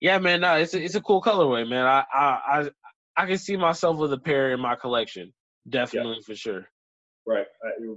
yeah, 0.00 0.18
man, 0.18 0.40
no, 0.42 0.54
it's 0.56 0.74
a, 0.74 0.82
it's 0.82 0.94
a 0.94 1.00
cool 1.00 1.22
colorway, 1.22 1.68
man. 1.68 1.86
I 1.86 2.04
I 2.12 2.26
I, 2.26 2.70
I 3.16 3.26
can 3.26 3.38
see 3.38 3.56
myself 3.56 3.98
with 3.98 4.12
a 4.12 4.18
pair 4.18 4.52
in 4.52 4.60
my 4.60 4.74
collection, 4.76 5.32
definitely 5.68 6.16
yeah. 6.16 6.26
for 6.26 6.34
sure. 6.34 6.66
Right, 7.26 7.46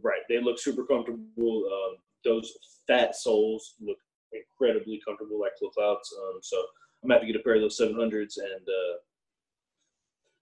right. 0.03 0.21
They 0.29 0.41
look 0.41 0.57
super 0.59 0.85
comfortable. 0.85 1.19
Um, 1.37 1.97
those 2.23 2.51
fat 2.87 3.15
soles 3.15 3.75
look 3.81 3.97
incredibly 4.31 5.01
comfortable, 5.05 5.39
like 5.39 5.51
Clouds. 5.73 6.13
Um, 6.17 6.39
so 6.41 6.63
I'm 7.03 7.09
happy 7.09 7.27
to 7.27 7.33
get 7.33 7.41
a 7.41 7.43
pair 7.43 7.55
of 7.55 7.61
those 7.61 7.79
700s, 7.79 8.37
and 8.37 8.67
uh, 8.67 8.97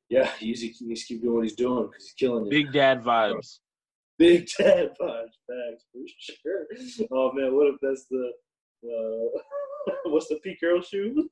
yeah, 0.09 0.27
Yeezy 0.39 0.73
needs 0.81 1.05
to 1.05 1.13
keep 1.13 1.21
doing 1.21 1.35
what 1.35 1.43
he's 1.43 1.55
doing 1.55 1.87
because 1.87 2.03
he's 2.03 2.13
killing 2.13 2.45
it. 2.45 2.49
Big 2.49 2.71
dad 2.71 3.03
vibes. 3.03 3.59
Big 4.17 4.47
dad 4.57 4.91
vibes, 5.01 5.35
thanks 5.49 5.83
for 5.91 5.99
sure. 6.19 6.65
Oh 7.11 7.33
man, 7.33 7.53
what 7.53 7.67
if 7.67 7.75
that's 7.81 8.05
the 8.09 8.31
uh, 8.85 9.91
what's 10.05 10.27
the 10.27 10.39
Pete 10.43 10.59
Carroll 10.59 10.81
shoe? 10.81 11.29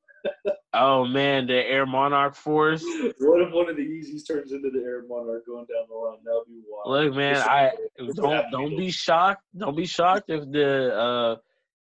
oh 0.74 1.06
man, 1.06 1.48
the 1.48 1.54
Air 1.54 1.86
Monarch 1.86 2.36
Force. 2.36 2.84
What 3.20 3.42
if 3.42 3.54
one 3.54 3.70
of 3.70 3.78
the 3.78 3.84
Yeezys 3.84 4.28
turns 4.28 4.52
into 4.52 4.70
the 4.70 4.80
Air 4.80 5.04
Monarch 5.08 5.46
going 5.46 5.66
down 5.66 5.86
the 5.88 5.96
line? 5.96 6.18
That'd 6.26 6.48
be 6.48 6.62
wild. 6.68 7.06
Look, 7.06 7.16
man, 7.16 7.38
I 7.38 7.72
don't 8.16 8.52
don't 8.52 8.78
be 8.78 8.92
shocked. 8.92 9.44
Don't 9.56 9.78
be 9.78 9.86
shocked 9.86 10.30
if 10.30 10.50
the 10.52 10.94
uh, 10.94 11.36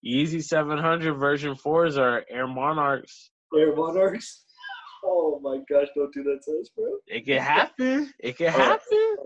Yeezy 0.06 0.42
700 0.42 1.14
version 1.14 1.54
fours 1.54 1.96
are 1.98 2.24
Air 2.28 2.46
Monarchs. 2.46 3.30
Air 3.56 3.74
Monarchs. 3.74 4.44
Oh 5.04 5.40
my 5.42 5.58
gosh! 5.68 5.88
Don't 5.94 6.12
do 6.12 6.22
that 6.24 6.40
to 6.44 6.60
us, 6.60 6.70
bro. 6.76 6.96
It 7.06 7.26
can 7.26 7.40
happen. 7.40 8.12
It 8.20 8.36
can 8.36 8.52
happen. 8.52 9.16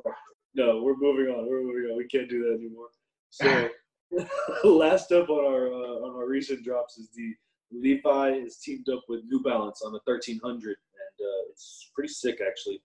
No, 0.54 0.82
we're 0.82 0.96
moving 0.96 1.26
on. 1.26 1.48
We're 1.48 1.62
moving 1.62 1.90
on. 1.90 1.98
We 1.98 2.06
can't 2.06 2.30
do 2.30 2.42
that 2.44 2.54
anymore. 2.54 2.88
So, 3.30 3.68
last 4.64 5.12
up 5.12 5.28
on 5.28 5.44
our 5.44 5.68
uh, 5.68 6.06
on 6.06 6.16
our 6.16 6.26
recent 6.28 6.64
drops 6.64 6.98
is 6.98 7.10
the 7.14 7.34
Levi 7.72 8.30
is 8.30 8.58
teamed 8.58 8.88
up 8.88 9.02
with 9.08 9.24
New 9.26 9.42
Balance 9.42 9.82
on 9.84 9.92
the 9.92 10.00
1300, 10.04 10.50
and 10.50 11.26
uh, 11.26 11.50
it's 11.50 11.90
pretty 11.94 12.12
sick 12.12 12.40
actually. 12.46 12.80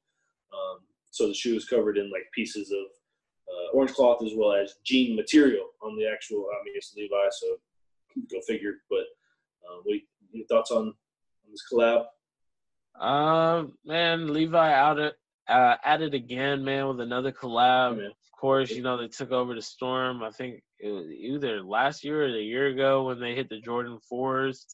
Um, 0.53 0.79
so 1.11 1.27
the 1.27 1.33
shoe 1.33 1.55
is 1.55 1.65
covered 1.65 1.97
in 1.97 2.11
like 2.11 2.31
pieces 2.33 2.71
of 2.71 2.85
uh, 3.51 3.71
orange 3.73 3.93
cloth 3.93 4.23
as 4.23 4.33
well 4.35 4.53
as 4.53 4.75
jean 4.83 5.15
material 5.15 5.69
on 5.81 5.95
the 5.97 6.07
actual. 6.07 6.47
I 6.51 6.63
mean, 6.63 6.73
it's 6.75 6.93
Levi, 6.95 7.15
so 7.31 7.57
go 8.31 8.41
figure. 8.47 8.75
But 8.89 9.05
uh, 9.63 9.81
what 9.83 9.97
your 10.31 10.45
thoughts 10.47 10.71
on, 10.71 10.87
on 10.87 11.51
this 11.51 11.63
collab? 11.71 12.05
Um, 12.99 13.73
man, 13.85 14.31
Levi 14.33 14.73
out 14.73 14.99
it 14.99 15.15
uh, 15.47 15.75
at 15.83 16.01
it 16.01 16.13
again, 16.13 16.63
man, 16.63 16.87
with 16.87 17.01
another 17.01 17.31
collab. 17.31 17.97
Yeah, 17.97 18.07
of 18.07 18.39
course, 18.39 18.71
you 18.71 18.83
know 18.83 18.97
they 18.97 19.07
took 19.07 19.31
over 19.31 19.53
the 19.55 19.61
Storm. 19.61 20.23
I 20.23 20.31
think 20.31 20.61
either 20.81 21.61
last 21.61 22.03
year 22.03 22.23
or 22.23 22.35
a 22.35 22.41
year 22.41 22.67
ago 22.67 23.03
when 23.03 23.19
they 23.19 23.35
hit 23.35 23.49
the 23.49 23.59
Jordan 23.59 23.99
fours. 24.07 24.65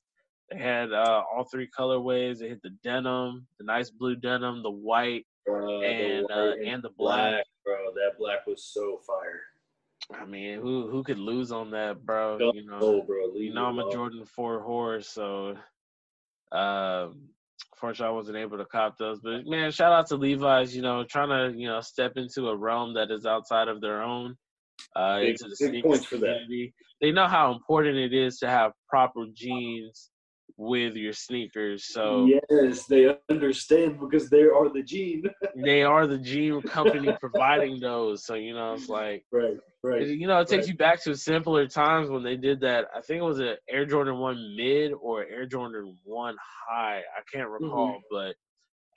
They 0.52 0.58
had 0.60 0.94
uh, 0.94 1.24
all 1.34 1.44
three 1.44 1.68
colorways. 1.68 2.40
They 2.40 2.48
hit 2.48 2.62
the 2.62 2.70
denim, 2.82 3.48
the 3.60 3.66
nice 3.66 3.90
blue 3.90 4.16
denim, 4.16 4.64
the 4.64 4.72
white, 4.72 5.26
uh, 5.50 5.80
and 5.82 6.26
the 6.30 6.34
white 6.34 6.68
uh, 6.68 6.72
and 6.72 6.84
the 6.84 6.90
black. 6.98 7.32
black. 7.32 7.46
Bro, 7.66 7.78
that 7.96 8.18
black 8.18 8.48
was 8.48 8.64
so 8.64 9.02
fire. 9.06 9.42
I 10.14 10.26
mean, 10.26 10.60
who 10.62 10.90
who 10.90 11.04
could 11.04 11.20
lose 11.20 11.52
on 11.52 11.72
that, 11.72 12.06
bro? 12.06 12.38
you 12.54 12.66
know, 12.66 12.80
oh, 12.80 13.02
bro, 13.02 13.34
you 13.34 13.54
know 13.54 13.66
I'm 13.66 13.80
a 13.80 13.92
Jordan 13.92 14.24
four 14.26 14.62
horse, 14.62 15.10
so 15.10 15.58
um, 16.54 17.30
Unfortunately, 17.78 18.12
I 18.12 18.16
wasn't 18.16 18.38
able 18.38 18.58
to 18.58 18.66
cop 18.66 18.98
those. 18.98 19.20
But 19.22 19.46
man, 19.46 19.72
shout 19.72 19.94
out 19.94 20.08
to 20.08 20.16
Levi's. 20.16 20.76
You 20.76 20.82
know, 20.82 21.04
trying 21.04 21.30
to 21.30 21.58
you 21.58 21.68
know 21.68 21.80
step 21.82 22.14
into 22.16 22.50
a 22.50 22.56
realm 22.56 22.96
that 22.96 23.12
is 23.12 23.26
outside 23.26 23.68
of 23.68 23.82
their 23.82 24.02
own. 24.02 24.36
Uh, 24.96 25.20
big, 25.20 25.30
into 25.30 25.50
the 25.50 25.56
sneaker 25.56 25.98
community. 26.10 26.74
They 27.02 27.12
know 27.12 27.28
how 27.28 27.52
important 27.52 27.98
it 27.98 28.14
is 28.14 28.40
to 28.40 28.48
have 28.48 28.72
proper 28.90 29.26
jeans 29.34 30.10
with 30.58 30.96
your 30.96 31.14
sneakers. 31.14 31.86
So 31.86 32.28
yes, 32.50 32.86
they 32.86 33.16
understand 33.30 34.00
because 34.00 34.30
they 34.30 34.42
are 34.42 34.70
the 34.74 34.84
jean. 34.84 35.24
they 35.56 35.84
are 35.84 36.08
the 36.08 36.18
jean 36.18 36.62
company 36.64 37.16
providing 37.20 37.80
those. 37.80 38.26
So 38.26 38.34
you 38.34 38.54
know, 38.54 38.74
it's 38.74 38.90
like 38.90 39.24
right, 39.32 39.58
right. 39.84 40.08
You 40.08 40.28
know, 40.28 40.40
it 40.40 40.48
takes 40.48 40.64
right. 40.64 40.70
you 40.70 40.78
back 40.78 41.04
to 41.04 41.16
simpler 41.16 41.68
times 41.68 42.10
when 42.10 42.24
they 42.24 42.36
did 42.36 42.62
that. 42.62 42.88
I 42.96 43.02
think 43.02 43.20
it 43.20 43.26
was 43.26 43.40
an 43.40 43.56
Air 43.70 43.86
Jordan 43.86 44.18
One 44.18 44.56
mid 44.58 44.94
or 44.94 45.24
Air 45.26 45.46
Jordan 45.46 45.96
One 46.04 46.36
high. 46.68 46.98
I 47.00 47.22
can't 47.32 47.50
mm-hmm. 47.50 47.64
recall, 47.64 47.90
mm-hmm. 47.90 48.02
but. 48.12 48.36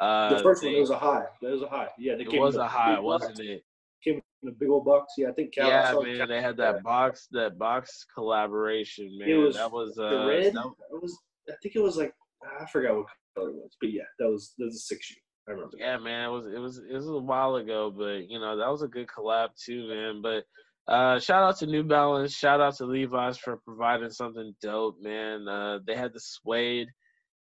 Uh, 0.03 0.35
the 0.35 0.43
first 0.43 0.63
they, 0.63 0.73
one 0.73 0.81
was 0.81 0.91
a 0.91 0.99
high. 0.99 1.27
That 1.43 1.51
was 1.53 1.61
a 1.61 1.69
high. 1.69 1.89
Yeah, 1.99 2.15
it 2.15 2.41
was 2.41 2.57
a 2.57 2.67
high, 2.67 2.99
wasn't 2.99 3.39
it? 3.41 3.63
Came 4.03 4.23
in 4.43 4.49
a 4.49 4.53
big 4.53 4.71
old 4.71 4.87
box. 4.87 5.13
Yeah, 5.19 5.29
I 5.29 5.33
think. 5.33 5.53
Cal, 5.53 5.69
yeah, 5.69 5.93
man, 6.03 6.17
Cal, 6.17 6.27
they 6.27 6.41
had 6.41 6.57
that 6.57 6.83
box, 6.83 7.29
that 7.33 7.59
box 7.59 8.07
collaboration, 8.15 9.15
man. 9.19 9.29
It 9.29 9.35
was 9.35 9.57
that 9.57 9.71
was 9.71 9.99
uh, 9.99 10.09
the 10.09 10.27
red. 10.27 10.55
That, 10.55 10.73
was 10.91 11.19
I 11.49 11.55
think 11.63 11.77
it 11.77 11.83
was 11.83 11.97
like 11.97 12.15
I 12.61 12.67
forgot 12.67 12.97
what 12.97 13.07
color 13.37 13.51
it 13.51 13.57
was, 13.57 13.77
but 13.81 13.93
yeah, 13.93 14.03
that 14.19 14.29
was 14.29 14.55
that 14.59 14.67
was 14.67 14.77
a 14.77 14.79
six 14.79 15.07
shoe. 15.07 15.21
I 15.49 15.53
remember. 15.53 15.77
Yeah, 15.79 15.99
man, 15.99 16.29
it 16.29 16.33
was 16.33 16.47
it 16.47 16.59
was 16.59 16.79
it 16.79 16.95
was 16.95 17.09
a 17.09 17.19
while 17.19 17.57
ago, 17.57 17.93
but 17.97 18.29
you 18.29 18.39
know 18.39 18.57
that 18.57 18.71
was 18.71 18.83
a 18.83 18.89
good 18.89 19.07
collab 19.07 19.49
too, 19.63 19.89
man. 19.89 20.23
But 20.23 20.45
uh, 20.93 21.19
shout 21.19 21.43
out 21.43 21.59
to 21.59 21.67
New 21.67 21.85
Balance, 21.85 22.35
shout 22.35 22.61
out 22.61 22.77
to 22.77 22.87
Levi's 22.87 23.39
for 23.39 23.59
providing 23.59 24.11
something 24.11 24.55
dope, 24.61 24.97
man. 25.01 25.47
Uh, 25.49 25.79
they 25.87 25.95
had 25.95 26.13
the 26.13 26.21
suede, 26.21 26.89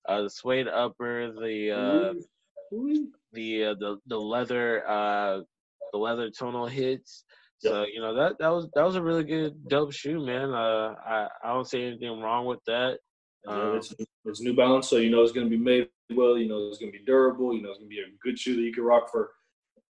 uh, 0.07 0.23
the 0.23 0.29
suede 0.29 0.67
upper, 0.67 1.31
the 1.31 1.71
uh, 1.71 2.13
the 3.33 3.65
uh, 3.65 3.75
the 3.79 3.97
the 4.07 4.19
leather 4.19 4.87
uh, 4.87 5.41
the 5.91 5.97
leather 5.97 6.29
tonal 6.29 6.67
hits. 6.67 7.23
So 7.59 7.85
you 7.91 8.01
know 8.01 8.13
that 8.15 8.37
that 8.39 8.49
was 8.49 8.67
that 8.75 8.85
was 8.85 8.95
a 8.95 9.01
really 9.01 9.23
good 9.23 9.67
dope 9.67 9.91
shoe, 9.91 10.23
man. 10.23 10.51
Uh, 10.51 10.93
I 11.05 11.27
I 11.43 11.53
don't 11.53 11.67
see 11.67 11.83
anything 11.83 12.19
wrong 12.19 12.45
with 12.45 12.59
that. 12.67 12.99
Um, 13.45 13.77
it's, 13.77 13.93
it's 14.25 14.41
New 14.41 14.55
Balance, 14.55 14.89
so 14.89 14.97
you 14.97 15.09
know 15.09 15.21
it's 15.21 15.31
going 15.31 15.49
to 15.49 15.49
be 15.49 15.61
made 15.61 15.89
well. 16.11 16.37
You 16.37 16.47
know 16.47 16.67
it's 16.67 16.77
going 16.77 16.91
to 16.91 16.97
be 16.97 17.05
durable. 17.05 17.53
You 17.53 17.61
know 17.61 17.69
it's 17.69 17.79
going 17.79 17.89
to 17.89 17.95
be 17.95 18.01
a 18.01 18.05
good 18.21 18.37
shoe 18.39 18.55
that 18.55 18.61
you 18.61 18.73
can 18.73 18.83
rock 18.83 19.11
for 19.11 19.31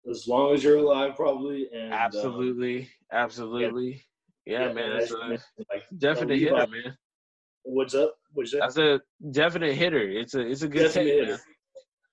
as 0.08 0.26
long 0.26 0.54
as 0.54 0.62
you're 0.62 0.78
alive, 0.78 1.16
probably. 1.16 1.68
And 1.72 1.92
absolutely, 1.92 2.88
uh, 3.12 3.16
absolutely, 3.16 4.04
yeah, 4.46 4.66
yeah 4.66 4.72
man. 4.72 4.98
That's 4.98 5.10
a 5.10 5.38
like, 5.70 5.84
definite 5.96 6.38
hitter, 6.38 6.66
man. 6.66 6.96
What's 7.62 7.94
up? 7.94 8.16
What's 8.32 8.52
that? 8.52 8.60
That's 8.60 8.78
a 8.78 9.00
definite 9.30 9.74
hitter. 9.74 10.08
It's 10.08 10.34
a 10.34 10.40
it's 10.40 10.62
a 10.62 10.68
good 10.68 10.84
definite 10.84 11.14
hitter. 11.14 11.32
Man. 11.32 11.40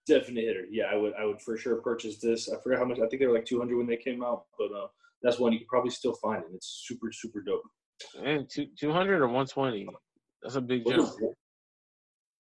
Definite 0.07 0.41
hitter. 0.41 0.65
Yeah, 0.69 0.85
I 0.91 0.95
would 0.95 1.13
I 1.19 1.25
would 1.25 1.41
for 1.41 1.57
sure 1.57 1.75
purchase 1.77 2.19
this. 2.19 2.49
I 2.51 2.59
forgot 2.61 2.79
how 2.79 2.85
much. 2.85 2.97
I 2.97 3.07
think 3.07 3.21
they 3.21 3.27
were 3.27 3.33
like 3.33 3.45
200 3.45 3.77
when 3.77 3.87
they 3.87 3.97
came 3.97 4.23
out, 4.23 4.45
but 4.57 4.65
uh, 4.65 4.87
that's 5.21 5.39
one 5.39 5.53
you 5.53 5.59
could 5.59 5.67
probably 5.67 5.91
still 5.91 6.13
find 6.15 6.43
it. 6.43 6.49
It's 6.53 6.83
super 6.85 7.11
super 7.11 7.41
dope. 7.41 7.63
And 8.23 8.49
two 8.49 8.67
200 8.77 9.21
or 9.21 9.27
120. 9.27 9.87
That's 10.45 10.57
a 10.57 10.61
big 10.61 10.85
jump. 10.87 11.09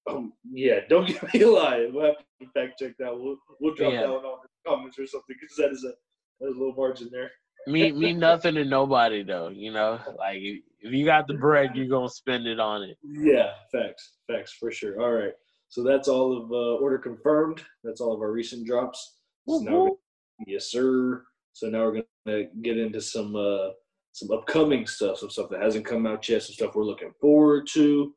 Um, 0.07 0.33
yeah, 0.51 0.81
don't 0.87 1.07
get 1.07 1.33
me 1.33 1.41
a 1.41 1.49
lie. 1.49 1.87
We'll 1.91 2.05
have 2.05 2.17
to 2.17 2.47
fact 2.53 2.79
check 2.79 2.91
that. 2.99 3.11
We'll, 3.11 3.37
we'll 3.59 3.73
drop 3.73 3.93
yeah. 3.93 4.01
that 4.01 4.09
one 4.11 4.23
on 4.23 4.37
the 4.43 4.69
comments 4.69 4.99
or 4.99 5.07
something 5.07 5.35
because 5.41 5.55
that 5.57 5.71
is 5.71 5.83
a 5.83 5.93
there's 6.39 6.55
a 6.55 6.59
little 6.59 6.75
margin 6.75 7.09
there. 7.11 7.31
me, 7.65 7.91
me, 7.91 8.13
nothing 8.13 8.53
to 8.55 8.63
nobody 8.63 9.23
though. 9.23 9.49
You 9.49 9.73
know, 9.73 9.99
like 10.19 10.37
if 10.37 10.93
you 10.93 11.03
got 11.03 11.27
the 11.27 11.33
bread, 11.33 11.71
you're 11.73 11.87
gonna 11.87 12.09
spend 12.09 12.45
it 12.45 12.59
on 12.59 12.83
it. 12.83 12.95
Yeah, 13.01 13.53
facts, 13.71 14.17
facts 14.31 14.53
for 14.53 14.71
sure. 14.71 15.01
All 15.01 15.13
right, 15.13 15.33
so 15.69 15.81
that's 15.81 16.07
all 16.07 16.37
of 16.37 16.51
uh, 16.51 16.83
order 16.83 16.99
confirmed. 16.99 17.63
That's 17.83 18.01
all 18.01 18.13
of 18.13 18.19
our 18.19 18.31
recent 18.31 18.67
drops. 18.67 19.15
So 19.47 19.57
now 19.59 19.97
yes, 20.45 20.69
sir. 20.69 21.23
So 21.53 21.69
now 21.69 21.85
we're 21.85 22.03
gonna 22.27 22.43
get 22.61 22.77
into 22.77 23.01
some 23.01 23.35
uh, 23.35 23.69
some 24.15 24.31
upcoming 24.31 24.87
stuff, 24.87 25.17
some 25.17 25.29
stuff 25.29 25.49
that 25.49 25.61
hasn't 25.61 25.85
come 25.85 26.07
out 26.07 26.27
yet, 26.29 26.41
some 26.41 26.53
stuff 26.53 26.73
we're 26.73 26.85
looking 26.85 27.11
forward 27.19 27.67
to, 27.73 28.13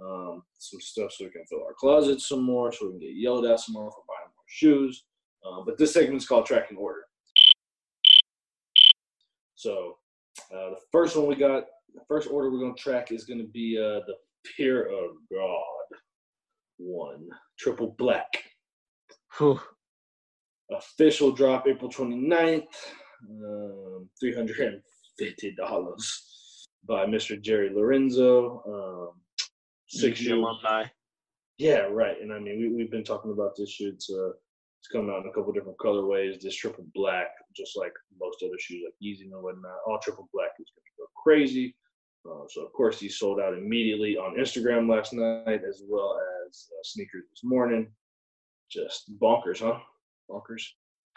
um, 0.00 0.44
some 0.56 0.80
stuff 0.80 1.10
so 1.10 1.24
we 1.24 1.30
can 1.30 1.44
fill 1.46 1.64
our 1.66 1.74
closets 1.76 2.28
some 2.28 2.44
more, 2.44 2.70
so 2.70 2.86
we 2.86 2.92
can 2.92 3.00
get 3.00 3.16
yelled 3.16 3.44
at 3.44 3.58
some 3.58 3.72
more 3.72 3.90
for 3.90 4.04
buying 4.06 4.30
more 4.36 4.44
shoes. 4.46 5.06
Uh, 5.44 5.62
but 5.66 5.76
this 5.76 5.92
segment 5.92 6.22
is 6.22 6.28
called 6.28 6.46
tracking 6.46 6.76
order. 6.76 7.00
So 9.56 9.96
uh, 10.54 10.70
the 10.70 10.80
first 10.92 11.16
one 11.16 11.26
we 11.26 11.34
got, 11.34 11.64
the 11.94 12.02
first 12.06 12.30
order 12.30 12.48
we're 12.48 12.60
going 12.60 12.76
to 12.76 12.80
track 12.80 13.10
is 13.10 13.24
going 13.24 13.40
to 13.40 13.48
be 13.48 13.76
uh, 13.76 14.06
the 14.06 14.14
Fear 14.56 14.84
of 14.84 15.16
God 15.32 15.98
one, 16.78 17.28
triple 17.58 17.96
black. 17.98 18.28
Whew. 19.36 19.60
Official 20.70 21.32
drop 21.32 21.66
April 21.66 21.90
29th, 21.90 22.68
um, 23.28 24.08
300 24.20 24.80
fifty 25.20 25.52
dollars 25.52 26.68
by 26.88 27.04
Mr. 27.06 27.40
Jerry 27.40 27.70
Lorenzo. 27.74 28.62
Um, 28.66 29.20
six 29.88 30.20
year 30.22 30.36
alumni. 30.36 30.84
Yeah, 31.58 31.82
right. 31.90 32.16
And 32.20 32.32
I 32.32 32.38
mean, 32.38 32.58
we 32.58 32.74
we've 32.74 32.90
been 32.90 33.04
talking 33.04 33.32
about 33.32 33.52
this 33.56 33.70
shoe. 33.70 33.92
It's 33.94 34.10
a 34.10 34.32
It's 34.80 34.88
coming 34.90 35.10
out 35.10 35.22
in 35.22 35.28
a 35.28 35.32
couple 35.32 35.52
different 35.52 35.78
colorways. 35.78 36.40
This 36.40 36.56
triple 36.56 36.86
black, 36.94 37.28
just 37.54 37.76
like 37.76 37.92
most 38.18 38.42
other 38.42 38.58
shoes 38.58 38.82
like 38.84 38.94
Yeezy 39.02 39.30
and 39.32 39.42
whatnot, 39.42 39.84
all 39.86 39.98
triple 40.02 40.28
black 40.32 40.52
is 40.58 40.72
going 40.74 40.88
to 40.88 41.02
go 41.02 41.06
crazy. 41.22 41.76
Uh, 42.26 42.44
so 42.48 42.64
of 42.64 42.72
course, 42.72 42.98
he 43.00 43.08
sold 43.08 43.40
out 43.40 43.54
immediately 43.54 44.16
on 44.16 44.36
Instagram 44.36 44.88
last 44.88 45.12
night, 45.12 45.62
as 45.68 45.82
well 45.88 46.18
as 46.46 46.68
uh, 46.72 46.82
sneakers 46.82 47.24
this 47.30 47.44
morning. 47.44 47.88
Just 48.70 49.18
bonkers, 49.18 49.60
huh? 49.60 49.78
Bonkers. 50.30 50.64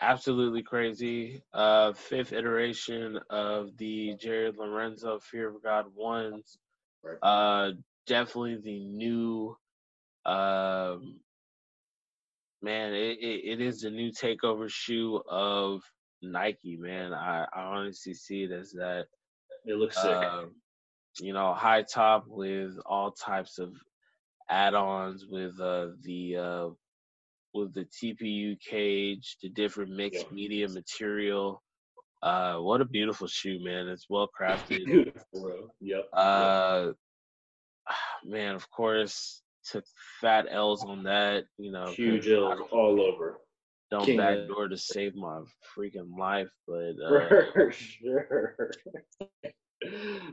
Absolutely 0.02 0.64
crazy. 0.64 1.44
Uh, 1.54 1.94
fifth 1.94 2.34
iteration 2.34 3.20
of 3.30 3.76
the 3.78 4.16
Jerry 4.16 4.52
Lorenzo 4.52 5.20
Fear 5.20 5.50
of 5.56 5.64
God 5.64 5.86
ones. 5.96 6.58
Uh, 7.22 7.72
definitely 8.06 8.58
the 8.58 8.80
new 8.80 9.58
um 10.26 11.20
man 12.62 12.94
it, 12.94 13.18
it, 13.20 13.42
it 13.54 13.62
is 13.62 13.82
the 13.82 13.90
new 13.90 14.12
takeover 14.12 14.70
shoe 14.70 15.22
of 15.30 15.82
nike 16.22 16.78
man 16.78 17.14
i, 17.14 17.46
I 17.54 17.62
honestly 17.62 18.14
see 18.14 18.44
it 18.44 18.52
as 18.52 18.72
that 18.72 19.08
It 19.66 19.76
looks 19.76 19.98
sick. 20.02 20.12
uh, 20.12 20.46
you 21.20 21.34
know 21.34 21.54
high 21.54 21.84
top 21.84 22.26
with 22.28 22.78
all 22.86 23.12
types 23.12 23.60
of 23.60 23.74
add-ons 24.50 25.26
with 25.28 25.60
uh 25.60 25.90
the 26.02 26.38
uh 26.38 26.70
with 27.54 27.74
the 27.74 27.86
tpu 27.86 28.60
cage 28.60 29.38
the 29.42 29.50
different 29.50 29.92
mixed 29.92 30.26
Yeah. 30.30 30.34
media 30.36 30.68
material 30.70 31.62
uh 32.22 32.58
what 32.58 32.82
a 32.82 32.86
beautiful 32.86 33.28
shoe 33.28 33.60
man 33.64 33.88
it's 33.88 34.08
well 34.10 34.30
crafted 34.40 34.86
Beautiful, 34.86 35.42
bro. 35.42 35.70
Yep. 35.82 36.10
uh, 36.14 36.92
man, 38.24 38.56
of 38.56 38.70
course, 38.72 39.42
took 39.70 39.84
fat 40.22 40.46
L's 40.50 40.84
on 40.84 41.04
that. 41.04 41.46
You 41.58 41.72
know, 41.72 41.86
Huge 41.88 42.28
L's 42.30 42.62
all 42.72 43.02
over. 43.02 43.40
don't 43.92 44.06
King 44.06 44.18
backdoor 44.18 44.70
to 44.70 44.78
save 44.78 45.16
my 45.16 45.42
freaking 45.78 46.18
life, 46.18 46.50
but 46.68 46.94
uh, 47.06 47.28
For 47.28 47.72
sure. 47.72 48.72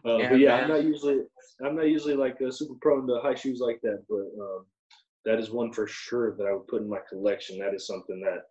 Uh, 0.04 0.18
Yeah, 0.18 0.30
but 0.30 0.38
yeah, 0.38 0.48
man. 0.56 0.62
I'm 0.62 0.68
not 0.68 0.84
usually 0.84 1.18
I'm 1.64 1.74
not 1.76 1.88
usually 1.88 2.14
like 2.14 2.40
uh, 2.40 2.50
super 2.52 2.74
prone 2.80 3.06
to 3.08 3.20
high 3.20 3.34
shoes 3.34 3.58
like 3.60 3.80
that, 3.82 4.04
but 4.08 4.26
um, 4.40 4.64
that 5.24 5.38
is 5.38 5.50
one 5.50 5.72
for 5.72 5.86
sure 5.86 6.36
that 6.36 6.46
I 6.46 6.52
would 6.52 6.66
put 6.68 6.82
in 6.82 6.88
my 6.88 7.00
collection. 7.08 7.58
That 7.58 7.74
is 7.74 7.86
something 7.86 8.20
that 8.20 8.42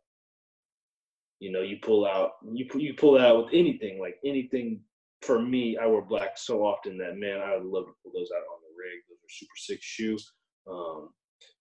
you 1.40 1.52
know 1.52 1.62
you 1.62 1.78
pull 1.82 2.06
out 2.06 2.32
you 2.52 2.66
you 2.76 2.94
pull 2.94 3.18
out 3.18 3.46
with 3.46 3.54
anything 3.54 4.00
like 4.00 4.16
anything. 4.26 4.82
For 5.22 5.42
me, 5.42 5.78
I 5.78 5.86
wear 5.86 6.02
black 6.02 6.38
so 6.38 6.62
often 6.62 6.98
that 7.00 7.18
man, 7.18 7.42
I 7.42 7.58
would 7.58 7.66
love 7.66 7.86
to 7.88 7.94
pull 8.02 8.14
those 8.14 8.30
out 8.34 8.40
on 8.40 8.62
the 8.62 8.74
rig. 8.78 9.04
Those 9.10 9.18
are 9.18 9.30
super 9.30 9.58
sick 9.58 9.80
shoes. 9.82 10.32
Um, 10.70 11.10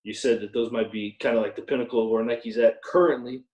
you 0.04 0.14
said 0.14 0.40
that 0.40 0.52
those 0.52 0.70
might 0.70 0.92
be 0.92 1.16
kind 1.20 1.36
of 1.36 1.42
like 1.42 1.56
the 1.56 1.62
pinnacle 1.62 2.04
of 2.04 2.10
where 2.10 2.24
Nike's 2.24 2.58
at 2.58 2.82
currently. 2.84 3.44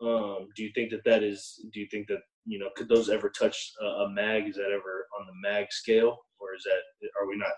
Um, 0.00 0.48
do 0.54 0.62
you 0.62 0.70
think 0.74 0.90
that 0.90 1.04
that 1.04 1.24
is? 1.24 1.60
Do 1.72 1.80
you 1.80 1.88
think 1.90 2.06
that 2.08 2.20
you 2.46 2.58
know 2.60 2.68
could 2.76 2.88
those 2.88 3.10
ever 3.10 3.30
touch 3.30 3.72
a, 3.80 3.84
a 3.84 4.10
mag? 4.10 4.48
Is 4.48 4.56
that 4.56 4.70
ever 4.70 5.06
on 5.18 5.26
the 5.26 5.48
mag 5.48 5.66
scale, 5.70 6.16
or 6.38 6.54
is 6.54 6.62
that 6.64 7.08
are 7.20 7.28
we 7.28 7.36
not? 7.36 7.52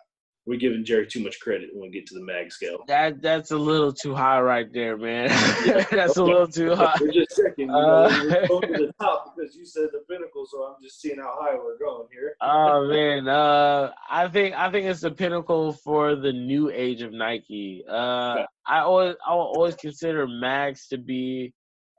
We 0.50 0.58
giving 0.58 0.84
Jerry 0.84 1.06
too 1.06 1.22
much 1.22 1.38
credit 1.40 1.70
when 1.72 1.82
we 1.82 1.90
get 1.90 2.06
to 2.08 2.14
the 2.14 2.22
mag 2.24 2.50
scale. 2.52 2.78
that 2.88 3.22
that's 3.22 3.52
a 3.52 3.56
little 3.56 3.92
too 3.92 4.14
high 4.14 4.40
right 4.40 4.70
there, 4.72 4.96
man. 4.96 5.28
that's 5.90 6.16
a 6.16 6.24
little 6.24 6.48
too 6.48 6.74
high. 6.74 6.94
We're 7.00 7.12
just 7.12 7.36
checking. 7.36 7.68
You 7.68 7.74
know, 7.74 8.04
Uh, 8.04 8.08
we're 8.24 8.48
going 8.48 8.66
to 8.68 8.86
the 8.86 8.92
top 9.00 9.34
because 9.36 9.54
you 9.56 9.64
said 9.64 9.88
the 9.92 10.00
pinnacle, 10.10 10.44
so 10.50 10.64
I'm 10.64 10.74
just 10.82 11.00
seeing 11.00 11.18
how 11.18 11.34
high 11.40 11.54
we're 11.54 11.78
going 11.78 12.08
here. 12.12 12.34
Oh 12.42 12.86
man, 12.88 13.28
uh, 13.28 13.92
I 14.10 14.28
think 14.28 14.54
I 14.56 14.70
think 14.72 14.86
it's 14.86 15.00
the 15.02 15.10
pinnacle 15.12 15.72
for 15.72 16.16
the 16.16 16.32
new 16.32 16.68
age 16.70 17.02
of 17.02 17.12
Nike. 17.12 17.84
Uh, 17.88 18.44
I 18.66 18.80
always 18.80 19.14
I 19.26 19.34
will 19.34 19.52
always 19.56 19.76
consider 19.76 20.26
Mags 20.26 20.88
to 20.88 20.98
be 20.98 21.52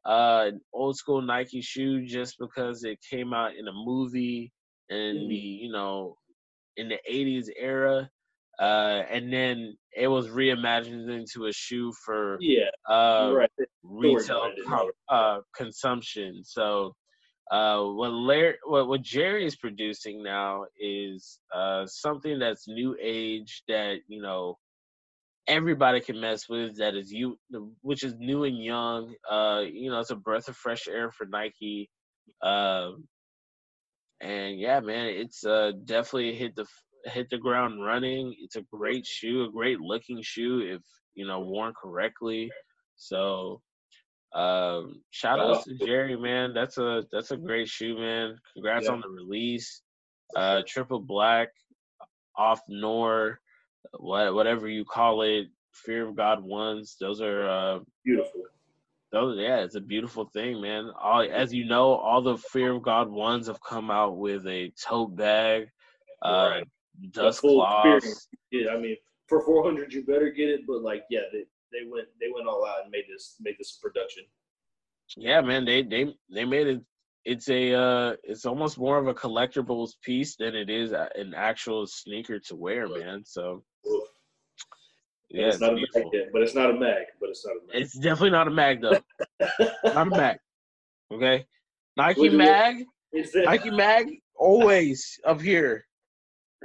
uh, 0.06 0.46
an 0.48 0.62
old 0.74 0.98
school 0.98 1.22
Nike 1.22 1.62
shoe 1.62 2.06
just 2.06 2.36
because 2.40 2.84
it 2.84 3.00
came 3.10 3.34
out 3.34 3.56
in 3.56 3.68
a 3.68 3.74
movie 3.74 4.52
in 4.90 4.98
Mhm. 5.16 5.30
the 5.30 5.36
you 5.36 5.72
know 5.72 6.18
in 6.78 6.90
the 6.90 7.00
'80s 7.10 7.48
era, 7.58 8.10
uh, 8.62 9.04
and 9.10 9.34
then 9.34 9.76
it 9.98 10.08
was 10.08 10.28
reimagined 10.28 11.10
into 11.10 11.48
a 11.48 11.52
shoe 11.52 11.92
for 12.06 12.38
Yeah, 12.40 12.70
uh, 12.88 13.34
right. 13.36 13.52
retail 13.84 14.52
com- 14.68 14.92
uh, 15.10 15.40
consumption. 15.56 16.44
So, 16.44 16.96
uh, 17.50 17.84
what 17.84 18.14
Larry, 18.14 18.56
what 18.66 18.88
what 18.88 19.02
Jerry 19.02 19.46
is 19.46 19.56
producing 19.58 20.24
now 20.24 20.66
is 20.80 21.40
uh, 21.54 21.86
something 21.88 22.40
that's 22.40 22.68
new 22.68 22.96
age 23.02 23.64
that 23.68 23.98
you 24.08 24.22
know 24.22 24.58
everybody 25.48 26.00
can 26.00 26.22
mess 26.22 26.48
with. 26.48 26.78
That 26.78 26.96
is 26.96 27.12
you, 27.12 27.38
which 27.82 28.04
is 28.04 28.14
new 28.20 28.44
and 28.44 28.64
young. 28.64 29.14
Uh, 29.30 29.64
you 29.70 29.90
know, 29.90 30.00
it's 30.00 30.12
a 30.12 30.16
breath 30.16 30.48
of 30.48 30.56
fresh 30.56 30.88
air 30.88 31.12
for 31.12 31.26
Nike. 31.26 31.90
Um, 32.44 33.08
and 34.22 34.60
yeah, 34.60 34.80
man, 34.80 35.08
it's 35.08 35.44
uh, 35.44 35.72
definitely 35.84 36.36
hit 36.36 36.56
the 36.56 36.66
hit 37.06 37.30
the 37.30 37.38
ground 37.38 37.84
running. 37.84 38.36
It's 38.40 38.56
a 38.56 38.62
great 38.72 39.06
shoe, 39.06 39.46
a 39.46 39.52
great 39.52 39.80
looking 39.80 40.22
shoe 40.22 40.60
if 40.76 40.82
you 41.16 41.26
know 41.28 41.40
worn 41.42 41.74
correctly. 41.82 42.52
So 42.96 43.62
um 44.34 45.02
shout 45.10 45.40
out 45.40 45.64
to 45.66 45.74
Jerry, 45.76 46.16
man. 46.16 46.54
That's 46.54 46.78
a 46.78 47.04
that's 47.12 47.32
a 47.32 47.38
great 47.38 47.68
shoe, 47.68 47.98
man. 47.98 48.38
Congrats 48.54 48.86
Yeah. 48.88 48.94
on 48.94 49.02
the 49.02 49.10
release. 49.10 49.82
Uh 50.36 50.62
triple 50.66 51.00
black 51.00 51.50
off 52.38 52.62
Nor, 52.70 53.40
what 54.00 54.34
whatever 54.34 54.68
you 54.70 54.86
call 54.86 55.22
it, 55.24 55.48
Fear 55.74 56.08
of 56.10 56.16
God 56.16 56.44
ones. 56.44 56.96
Those 57.00 57.22
are 57.22 57.48
uh 57.50 57.80
Beautiful. 58.06 58.44
those 59.12 59.38
yeah, 59.40 59.58
it's 59.60 59.76
a 59.76 59.82
beautiful 59.82 60.30
thing, 60.32 60.62
man. 60.62 60.90
All 60.98 61.22
as 61.30 61.54
you 61.54 61.66
know, 61.66 61.96
all 61.96 62.22
the 62.22 62.38
Fear 62.38 62.74
of 62.76 62.84
God 62.84 63.10
ones 63.10 63.48
have 63.48 63.60
come 63.62 63.92
out 63.92 64.16
with 64.18 64.46
a 64.48 64.72
tote 64.82 65.16
bag, 65.16 65.68
uh 66.24 66.48
Right. 66.52 66.68
Dust 67.12 67.44
experience. 67.44 68.28
Yeah, 68.52 68.72
I 68.72 68.80
mean, 68.80 68.98
for 69.28 69.42
400, 69.42 69.94
you 69.94 70.04
better 70.06 70.30
get 70.30 70.50
it. 70.50 70.62
But 70.68 70.82
like, 70.82 71.04
yeah, 71.10 71.22
they, 71.32 71.44
they 71.72 71.90
went 71.90 72.08
they 72.20 72.28
went 72.34 72.48
all 72.48 72.66
out 72.66 72.84
and 72.84 72.92
made 72.92 73.06
this 73.12 73.36
made 73.40 73.56
this 73.58 73.78
a 73.78 73.82
production. 73.82 74.24
Yeah, 75.18 75.42
man, 75.42 75.66
they 75.66 75.84
they 75.84 76.14
they 76.34 76.46
made 76.46 76.68
it. 76.68 76.82
It's 77.24 77.50
a 77.50 77.74
uh, 77.74 78.16
it's 78.24 78.46
almost 78.46 78.78
more 78.78 78.98
of 78.98 79.08
a 79.08 79.14
collectibles 79.14 79.92
piece 80.02 80.36
than 80.36 80.56
it 80.56 80.70
is 80.70 80.92
an 80.92 81.34
actual 81.36 81.86
sneaker 81.86 82.40
to 82.40 82.56
wear, 82.56 82.88
man. 82.88 83.24
So 83.26 83.64
Oof. 83.88 84.04
yeah, 85.30 85.48
it's 85.48 85.56
it's, 85.56 85.62
not 85.62 85.74
a 85.74 85.76
mag 85.76 86.06
yet, 86.14 86.30
but 86.34 86.42
it's 86.42 86.56
not 86.56 86.72
a 86.72 86.74
mag. 86.74 87.04
But 87.20 87.30
it's 87.30 87.46
not 87.46 87.58
a 87.58 87.60
mag. 87.68 87.82
It's 87.82 87.94
definitely 87.94 88.32
not 88.32 88.48
a 88.48 88.52
mag 88.52 88.82
though. 88.82 89.00
not 89.84 90.08
a 90.08 90.10
mag. 90.10 90.38
Okay, 91.14 91.46
Nike 91.96 92.30
mag, 92.30 92.86
that 93.14 93.44
Nike 93.46 93.70
mag, 93.70 94.08
always 94.36 95.20
up 95.26 95.42
here. 95.42 95.86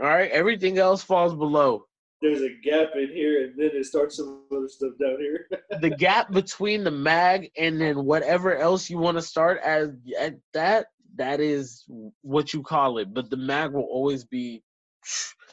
All 0.01 0.07
right, 0.09 0.31
everything 0.31 0.79
else 0.79 1.03
falls 1.03 1.35
below. 1.35 1.87
there's 2.23 2.43
a 2.43 2.51
gap 2.63 2.91
in 2.97 3.09
here, 3.09 3.45
and 3.45 3.55
then 3.59 3.71
it 3.73 3.85
starts 3.87 4.17
some 4.17 4.45
other 4.53 4.69
stuff 4.69 4.93
down 5.01 5.19
here. 5.19 5.49
the 5.81 5.91
gap 5.91 6.31
between 6.33 6.85
the 6.85 6.91
mag 6.91 7.51
and 7.57 7.81
then 7.81 8.05
whatever 8.05 8.57
else 8.57 8.91
you 8.91 8.99
want 8.99 9.17
to 9.17 9.23
start 9.23 9.59
as 9.65 9.91
at 10.21 10.35
that 10.53 10.87
that 11.17 11.41
is 11.41 11.85
what 12.21 12.53
you 12.53 12.63
call 12.63 12.99
it 12.99 13.15
but 13.15 13.31
the 13.31 13.37
mag 13.39 13.73
will 13.73 13.89
always 13.91 14.25
be 14.25 14.63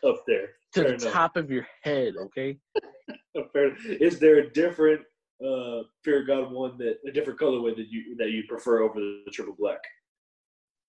up 0.04 0.22
there. 0.28 0.50
to 0.74 0.82
Fair 0.82 0.84
the 0.84 0.96
enough. 0.96 1.14
top 1.14 1.38
of 1.38 1.50
your 1.50 1.66
head 1.84 2.16
okay 2.18 2.58
Is 3.86 4.20
there 4.20 4.40
a 4.40 4.50
different 4.52 5.02
uh 5.44 5.84
Fear 6.04 6.22
of 6.22 6.28
God 6.28 6.52
one 6.52 6.78
that 6.80 6.98
a 7.08 7.12
different 7.12 7.40
colorway 7.40 7.76
that 7.78 7.88
you 7.90 8.16
that 8.18 8.32
you 8.32 8.44
prefer 8.50 8.82
over 8.84 9.00
the 9.00 9.32
triple 9.32 9.56
black? 9.58 9.80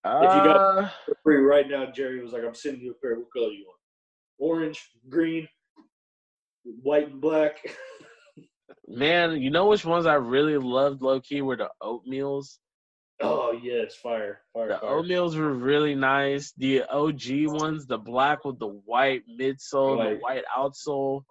If 0.05 0.23
you 0.23 0.45
got- 0.45 0.79
Uh, 0.85 0.89
For 1.07 1.17
free 1.23 1.37
right 1.39 1.69
now, 1.69 1.87
Jerry 1.91 2.23
was 2.23 2.33
like, 2.33 2.45
"I'm 2.45 2.55
sending 2.55 2.83
you 2.83 2.91
a 2.93 2.95
pair. 2.95 3.17
What 3.19 3.33
color 3.33 3.51
you 3.53 3.65
want? 3.67 3.81
Orange, 4.39 4.91
green, 5.09 5.49
white, 6.83 7.09
and 7.09 7.21
black." 7.21 7.57
man 8.87 9.41
you 9.41 9.51
know 9.51 9.67
which 9.67 9.85
ones 9.85 10.05
i 10.07 10.15
really 10.15 10.57
loved 10.59 11.01
low-key 11.03 11.41
were 11.43 11.57
the 11.57 11.69
oatmeals 11.83 12.59
oh 13.21 13.53
yes, 13.63 13.95
fire, 13.95 14.41
fire, 14.53 14.69
the 14.69 14.79
fire. 14.79 14.91
oatmeals 14.91 15.37
were 15.39 15.53
really 15.53 15.95
nice 15.95 16.53
the 16.59 16.83
og 16.83 17.19
ones 17.47 17.87
the 17.87 17.97
black 17.99 18.45
with 18.45 18.59
the 18.59 18.67
white 18.67 19.23
midsole 19.41 19.97
the 20.03 20.19
White. 20.21 20.45
outsole 20.57 21.23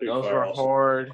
Big 0.00 0.08
those 0.08 0.24
were 0.26 0.44
also. 0.44 0.62
hard 0.62 1.12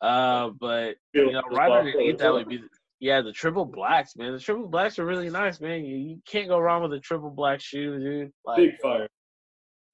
uh 0.00 0.50
but 0.58 0.96
you 1.12 1.30
know, 1.32 1.42
right 1.52 1.70
underneath 1.70 2.18
that 2.18 2.32
would 2.32 2.48
be, 2.48 2.58
the- 2.58 2.68
yeah, 3.00 3.22
the 3.22 3.32
triple 3.32 3.64
blacks, 3.64 4.14
man. 4.14 4.32
The 4.32 4.38
triple 4.38 4.68
blacks 4.68 4.98
are 4.98 5.06
really 5.06 5.30
nice, 5.30 5.60
man. 5.60 5.84
You, 5.84 5.96
you 5.96 6.20
can't 6.26 6.48
go 6.48 6.58
wrong 6.58 6.82
with 6.82 6.92
a 6.92 7.00
triple 7.00 7.30
black 7.30 7.60
shoe, 7.60 7.98
dude. 7.98 8.32
Like 8.44 8.56
big 8.58 8.78
fire. 8.80 9.08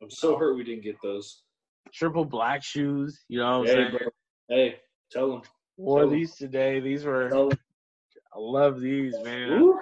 I'm 0.03 0.11
so 0.11 0.37
hurt 0.37 0.57
we 0.57 0.65
didn't 0.65 0.83
get 0.83 0.97
those. 1.03 1.43
triple 1.95 2.25
black 2.25 2.63
shoes, 2.65 3.25
you 3.29 3.39
know 3.39 3.61
what 3.61 3.71
I'm 3.71 3.75
saying? 3.75 3.91
bro. 3.91 4.09
Hey, 4.49 4.77
tell 5.11 5.31
them. 5.31 5.43
Wore 5.77 6.01
tell 6.01 6.11
these 6.11 6.35
today. 6.35 6.81
These 6.81 7.05
were. 7.05 7.33
I 7.33 8.39
love 8.39 8.81
these, 8.81 9.15
man. 9.23 9.61
Woo. 9.61 9.79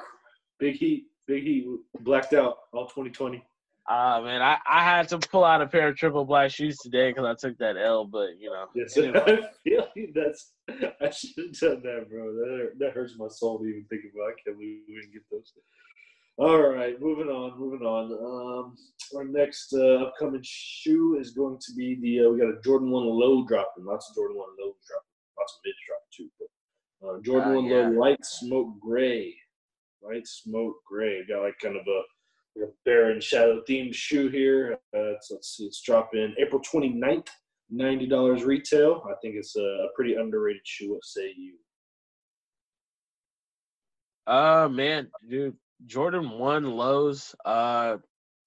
Big 0.60 0.76
heat, 0.76 1.06
big 1.26 1.42
heat. 1.42 1.66
Blacked 2.00 2.34
out 2.34 2.58
all 2.72 2.86
2020. 2.86 3.42
Ah 3.88 4.20
man, 4.22 4.40
I, 4.40 4.56
I 4.70 4.82
had 4.82 5.08
to 5.08 5.18
pull 5.18 5.44
out 5.44 5.60
a 5.60 5.66
pair 5.66 5.88
of 5.88 5.96
triple 5.96 6.24
black 6.24 6.50
shoes 6.50 6.78
today 6.78 7.10
because 7.10 7.26
I 7.26 7.34
took 7.34 7.58
that 7.58 7.76
L. 7.76 8.06
But 8.06 8.38
you 8.40 8.48
know, 8.50 8.66
Yes, 8.74 8.96
anyway. 8.96 9.20
I 9.26 9.48
feel 9.62 9.88
you. 9.94 10.12
That's 10.14 10.52
I 11.02 11.10
should 11.10 11.30
have 11.38 11.52
done 11.60 11.82
that, 11.82 12.06
bro. 12.08 12.32
That 12.32 12.70
that 12.78 12.92
hurts 12.92 13.14
my 13.18 13.28
soul 13.28 13.58
to 13.58 13.66
even 13.66 13.84
think 13.90 14.02
about. 14.12 14.28
I 14.28 14.32
can't 14.42 14.56
believe 14.56 14.78
we 14.88 14.94
didn't 14.94 15.12
get 15.12 15.22
those. 15.30 15.52
All 16.36 16.58
right, 16.62 17.00
moving 17.00 17.28
on, 17.28 17.58
moving 17.58 17.86
on. 17.86 18.10
Um, 18.12 18.76
our 19.14 19.24
next 19.24 19.72
uh, 19.72 20.06
upcoming 20.06 20.40
shoe 20.42 21.16
is 21.20 21.30
going 21.30 21.58
to 21.58 21.74
be 21.76 21.94
the 22.00 22.26
uh, 22.26 22.30
we 22.30 22.38
got 22.40 22.48
a 22.48 22.60
Jordan 22.64 22.90
One 22.90 23.04
Low 23.04 23.44
dropping. 23.46 23.84
Lots 23.84 24.08
of 24.10 24.16
Jordan 24.16 24.38
One 24.38 24.48
Low 24.58 24.74
dropping. 24.88 25.12
Lots 25.38 25.54
of 25.54 25.60
mid 25.64 25.74
dropping 25.86 26.10
too. 26.16 26.30
But 26.40 27.08
uh, 27.08 27.20
Jordan 27.22 27.52
Ah, 27.52 27.54
One 27.56 27.64
yeah. 27.66 27.88
Low 27.88 28.00
Light 28.00 28.24
Smoke 28.24 28.80
Gray, 28.80 29.34
Light 30.02 30.26
Smoke 30.26 30.76
Gray. 30.88 31.24
Got 31.28 31.42
like 31.42 31.58
kind 31.62 31.76
of 31.76 31.82
a 31.86 32.02
bear 32.84 33.10
and 33.10 33.22
shadow 33.22 33.62
themed 33.68 33.94
shoe 33.94 34.28
here. 34.28 34.78
Uh, 34.94 35.14
it's, 35.16 35.30
let's 35.30 35.56
see, 35.56 35.64
it's 35.64 35.80
dropping 35.82 36.34
April 36.38 36.60
29th, 36.62 37.28
ninety 37.70 38.06
dollars 38.06 38.44
retail. 38.44 39.02
I 39.10 39.14
think 39.22 39.34
it's 39.36 39.56
a, 39.56 39.60
a 39.62 39.88
pretty 39.94 40.14
underrated 40.14 40.62
shoe. 40.64 40.92
What 40.92 41.04
say 41.04 41.32
you? 41.36 41.54
Uh 44.26 44.68
man, 44.70 45.08
dude, 45.28 45.56
Jordan 45.86 46.30
One 46.30 46.64
lows. 46.64 47.34
Uh, 47.44 47.98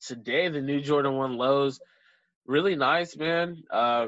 today 0.01 0.49
the 0.49 0.61
new 0.61 0.81
Jordan 0.81 1.13
One 1.15 1.37
lows, 1.37 1.79
really 2.45 2.75
nice, 2.75 3.15
man. 3.15 3.61
Uh, 3.71 4.07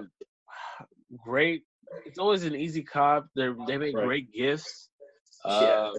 great. 1.24 1.64
It's 2.06 2.20
always 2.20 2.43
an 2.43 2.56
easy 2.56 2.82
cop. 2.84 3.28
They 3.36 3.50
they 3.68 3.78
make 3.78 3.95
Right. 3.95 4.06
great 4.06 4.34
gifts. 4.34 4.89
Yeah. 5.45 5.91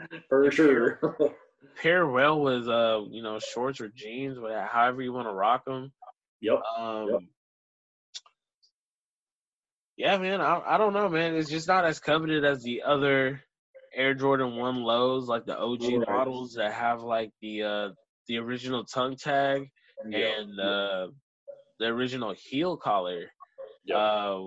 Uh, 0.00 0.06
For 0.28 0.50
sure. 0.50 1.18
pair 1.82 2.06
well 2.06 2.40
with 2.40 2.68
uh 2.68 3.00
you 3.10 3.22
know 3.22 3.38
shorts 3.38 3.80
or 3.80 3.88
jeans, 3.88 4.38
wha- 4.38 4.66
however 4.66 5.02
you 5.02 5.12
want 5.12 5.26
to 5.28 5.32
rock 5.32 5.64
them. 5.64 5.92
yep. 6.40 6.60
Um, 6.78 7.08
Yep. 7.10 7.20
Yeah, 9.96 10.18
man. 10.18 10.40
I 10.40 10.60
I 10.64 10.78
don't 10.78 10.92
know, 10.92 11.08
man. 11.08 11.34
It's 11.34 11.50
just 11.50 11.68
not 11.68 11.84
as 11.84 11.98
coveted 11.98 12.44
as 12.44 12.62
the 12.62 12.82
other 12.86 13.42
Air 13.94 14.14
Jordan 14.14 14.56
One 14.56 14.82
lows, 14.82 15.26
like 15.26 15.44
the 15.44 15.58
OG 15.58 15.82
Right. 15.98 16.08
models 16.08 16.54
that 16.54 16.72
have 16.72 17.00
like 17.02 17.30
the 17.40 17.62
uh 17.62 17.88
the 18.28 18.38
original 18.38 18.84
tongue 18.84 19.16
tag 19.16 19.68
Yep. 20.08 20.32
and 20.38 20.60
uh 20.60 21.08
the 21.80 21.86
original 21.86 22.34
heel 22.36 22.76
collar. 22.76 23.26
Yep. 23.86 23.96
Uh, 23.96 24.40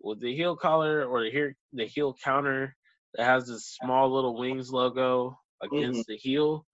with 0.00 0.20
the 0.20 0.34
heel 0.34 0.56
collar 0.56 1.04
or 1.04 1.22
the 1.24 1.30
heel 1.30 1.50
the 1.72 1.86
heel 1.86 2.14
counter 2.24 2.74
that 3.14 3.24
has 3.24 3.46
this 3.46 3.76
small 3.80 4.12
little 4.14 4.36
wings 4.38 4.70
logo 4.70 5.38
against 5.62 6.08
Mm-hmm. 6.08 6.12
the 6.12 6.16
heel 6.16 6.64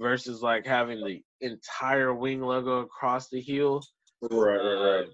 versus 0.00 0.42
like 0.42 0.66
having 0.66 1.00
the 1.04 1.22
entire 1.40 2.14
wing 2.14 2.40
logo 2.40 2.80
across 2.80 3.28
the 3.28 3.40
heel. 3.40 3.80
right, 4.30 4.56
right, 4.56 4.74
right. 4.74 5.04
Um, 5.04 5.10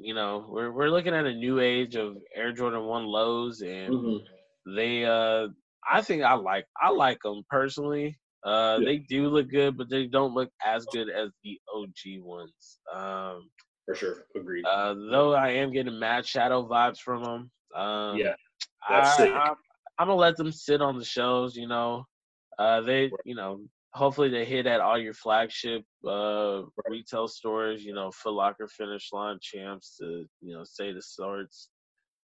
you 0.00 0.14
know, 0.14 0.46
we're 0.48 0.72
we're 0.72 0.88
looking 0.90 1.14
at 1.14 1.26
a 1.26 1.32
new 1.34 1.60
age 1.60 1.94
of 1.96 2.16
Air 2.34 2.52
Jordan 2.52 2.84
One 2.84 3.04
lows, 3.04 3.62
and 3.62 3.92
Mhm. 3.94 4.24
they, 4.74 5.04
uh, 5.04 5.48
I 5.90 6.02
think 6.02 6.22
I 6.22 6.34
like 6.34 6.66
I 6.80 6.90
like 6.90 7.18
them 7.22 7.42
personally. 7.48 8.18
Uh, 8.44 8.78
Yeah. 8.80 8.84
they 8.86 8.98
do 8.98 9.28
look 9.28 9.48
good, 9.48 9.76
but 9.76 9.88
they 9.88 10.06
don't 10.06 10.34
look 10.34 10.50
as 10.64 10.86
good 10.86 11.08
as 11.08 11.30
the 11.44 11.60
OG 11.72 12.18
ones. 12.20 12.80
Um, 12.92 13.48
For 13.86 13.94
sure. 13.94 14.26
Agreed. 14.34 14.64
uh, 14.66 14.94
though 15.10 15.34
I 15.34 15.50
am 15.50 15.72
getting 15.72 15.98
Mad 15.98 16.26
Shadow 16.26 16.66
vibes 16.66 16.98
from 16.98 17.22
them. 17.22 17.50
Um, 17.80 18.18
yeah. 18.18 18.34
that's 18.88 19.20
I. 19.20 19.26
I, 19.26 19.54
I'm 19.98 20.08
gonna 20.08 20.14
let 20.16 20.36
them 20.36 20.50
sit 20.50 20.80
on 20.82 20.98
the 20.98 21.04
shelves. 21.04 21.54
You 21.54 21.68
know, 21.68 22.06
uh, 22.62 22.80
they, 22.80 23.10
you 23.24 23.34
know, 23.34 23.60
hopefully 23.92 24.28
they 24.28 24.44
hit 24.44 24.66
at 24.66 24.80
all 24.80 24.98
your 24.98 25.14
flagship 25.14 25.82
uh, 26.08 26.62
retail 26.88 27.28
stores. 27.28 27.84
You 27.84 27.94
know, 27.94 28.10
Foot 28.10 28.34
Locker, 28.34 28.68
Finish 28.68 29.08
Line, 29.12 29.38
Champs, 29.40 29.96
to 29.98 30.24
you 30.40 30.54
know, 30.54 30.64
say 30.64 30.92
the 30.92 31.02
sorts. 31.02 31.68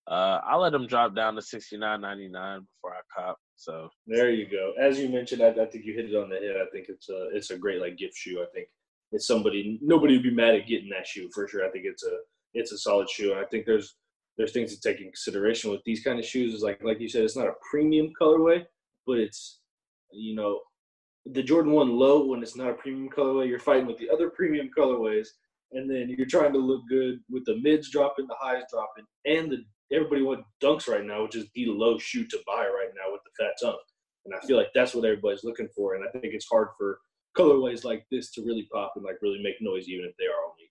Uh, 0.09 0.41
I'll 0.47 0.61
let 0.61 0.73
them 0.73 0.87
drop 0.87 1.15
down 1.15 1.35
to 1.35 1.43
sixty 1.43 1.77
nine 1.77 2.01
ninety 2.01 2.29
nine 2.29 2.61
before 2.61 2.95
I 2.97 3.01
cop. 3.15 3.37
So 3.57 3.89
There 4.07 4.31
you 4.31 4.47
go. 4.49 4.73
As 4.81 4.99
you 4.99 5.09
mentioned, 5.09 5.43
I, 5.43 5.49
I 5.49 5.67
think 5.67 5.85
you 5.85 5.93
hit 5.95 6.11
it 6.11 6.17
on 6.17 6.31
the 6.31 6.37
head. 6.37 6.57
I 6.57 6.71
think 6.73 6.87
it's 6.89 7.09
a 7.09 7.29
it's 7.33 7.51
a 7.51 7.59
great 7.59 7.81
like 7.81 7.99
gift 7.99 8.17
shoe. 8.17 8.41
I 8.41 8.47
think 8.55 8.69
it's 9.13 9.27
somebody 9.27 9.79
nobody 9.83 10.15
would 10.15 10.23
be 10.23 10.31
mad 10.31 10.55
at 10.55 10.69
getting 10.69 10.91
that 10.91 11.07
shoe 11.07 11.29
for 11.35 11.49
sure. 11.49 11.67
I 11.67 11.71
think 11.71 11.85
it's 11.87 12.05
a 12.05 12.17
it's 12.55 12.73
a 12.73 12.79
solid 12.79 13.11
shoe. 13.11 13.33
And 13.33 13.41
I 13.41 13.45
think 13.45 13.67
there's 13.67 13.97
there's 14.37 14.53
things 14.53 14.75
to 14.75 14.81
take 14.81 15.01
in 15.01 15.09
consideration 15.09 15.71
with 15.71 15.83
these 15.85 16.03
kind 16.03 16.19
of 16.19 16.25
shoes. 16.25 16.55
Is 16.55 16.63
like 16.63 16.83
like 16.83 17.01
you 17.01 17.09
said, 17.09 17.25
it's 17.25 17.37
not 17.37 17.49
a 17.49 17.61
premium 17.71 18.11
colorway, 18.19 18.65
but 19.07 19.19
it's 19.19 19.61
you 20.13 20.35
know 20.35 20.61
the 21.27 21.43
Jordan 21.43 21.73
One 21.73 21.97
low 21.97 22.25
when 22.27 22.43
it's 22.43 22.57
not 22.57 22.71
a 22.71 22.75
premium 22.75 23.09
colorway. 23.11 23.49
You're 23.49 23.59
fighting 23.59 23.87
with 23.87 23.99
the 23.99 24.11
other 24.11 24.31
premium 24.31 24.71
colorways, 24.77 25.29
and 25.73 25.91
then 25.91 26.15
you're 26.17 26.27
trying 26.27 26.53
to 26.53 26.59
look 26.59 26.83
good 26.89 27.21
with 27.31 27.45
the 27.45 27.59
mids 27.61 27.91
dropping, 27.91 28.27
the 28.27 28.37
highs 28.41 28.63
dropping, 28.71 29.05
and 29.27 29.53
the 29.53 29.65
everybody 29.93 30.23
wants 30.23 30.45
dunks 30.63 30.89
right 30.89 31.05
now, 31.05 31.23
which 31.23 31.37
is 31.37 31.47
the 31.55 31.67
low 31.67 31.99
shoe 31.99 32.27
to 32.27 32.39
buy 32.47 32.67
right 32.67 32.91
now 32.95 33.13
with 33.13 33.21
the 33.25 33.45
fat 33.45 33.55
tongue. 33.61 33.79
And 34.25 34.35
I 34.35 34.47
feel 34.47 34.57
like 34.57 34.69
that's 34.75 34.95
what 34.95 35.05
everybody's 35.05 35.45
looking 35.45 35.69
for. 35.75 35.95
And 35.95 36.05
I 36.05 36.11
think 36.19 36.35
it's 36.35 36.49
hard 36.51 36.69
for 36.77 36.99
colorways 37.37 37.85
like 37.85 38.05
this 38.11 38.31
to 38.33 38.43
really 38.43 38.69
pop 38.73 38.93
and 38.97 39.05
like 39.05 39.17
really 39.23 39.43
make 39.43 39.57
noise, 39.61 39.89
even 39.89 40.05
if 40.05 40.13
they 40.19 40.27
are 40.27 40.45
only, 40.45 40.71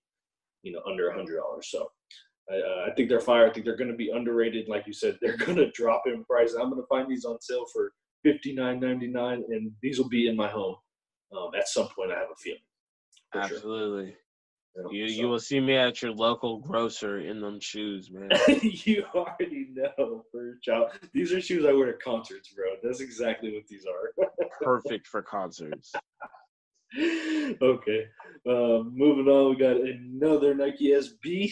you 0.64 0.72
know, 0.72 0.82
under 0.88 1.10
a 1.10 1.16
hundred 1.16 1.38
dollars. 1.38 1.70
So 1.72 1.90
I, 2.52 2.56
uh, 2.56 2.88
I 2.92 2.94
think 2.94 3.10
they're 3.10 3.20
fire. 3.20 3.48
I 3.48 3.54
think 3.54 3.66
they're 3.66 3.78
going 3.78 3.92
to 3.92 3.98
be 3.98 4.12
underrated. 4.12 4.68
Like 4.68 4.86
you 4.86 4.94
said, 4.94 5.18
they're 5.22 5.38
going 5.38 5.58
to 5.58 5.72
drop 5.72 6.04
in 6.06 6.24
price. 6.26 6.54
I'm 6.54 6.70
going 6.70 6.82
to 6.82 6.88
find 6.88 7.10
these 7.10 7.26
on 7.26 7.42
sale 7.42 7.66
for 7.74 7.92
fifty 8.24 8.53
nine 8.53 8.80
ninety 8.80 9.07
nine, 9.07 9.43
and 9.49 9.72
these 9.82 9.97
will 9.99 10.09
be 10.09 10.28
in 10.28 10.36
my 10.36 10.47
home 10.49 10.76
um, 11.36 11.51
at 11.57 11.68
some 11.68 11.88
point. 11.95 12.11
I 12.11 12.20
have 12.20 12.30
a 12.32 12.36
feeling. 12.38 12.59
For 13.32 13.43
sure. 13.47 13.55
absolutely, 13.57 14.15
You, 14.76 14.84
know, 14.84 14.91
you 14.91 15.07
so- 15.09 15.22
you 15.22 15.28
will 15.28 15.39
see 15.39 15.59
me 15.59 15.76
at 15.76 16.01
your 16.01 16.11
local 16.13 16.59
grocer 16.59 17.20
in 17.20 17.41
them 17.41 17.59
shoes, 17.59 18.09
man. 18.11 18.30
you 18.61 19.03
already 19.13 19.68
know 19.74 20.24
for 20.32 20.57
sure. 20.61 20.89
These 21.13 21.34
are 21.34 21.41
shoes 21.41 21.65
I 21.65 21.74
wear 21.74 21.89
at 21.89 22.01
concerts, 22.01 22.53
bro. 22.53 22.65
That's 22.84 23.01
exactly 23.01 23.53
what 23.53 23.68
these 23.68 23.86
are. 23.86 24.28
Perfect 24.61 25.07
for 25.07 25.22
concerts. 25.22 25.91
okay. 27.61 28.05
Um, 28.47 28.93
moving 28.95 29.28
on, 29.28 29.49
we 29.49 29.55
got 29.57 29.76
another 29.78 30.55
Nike 30.55 30.91
SB. 30.93 31.51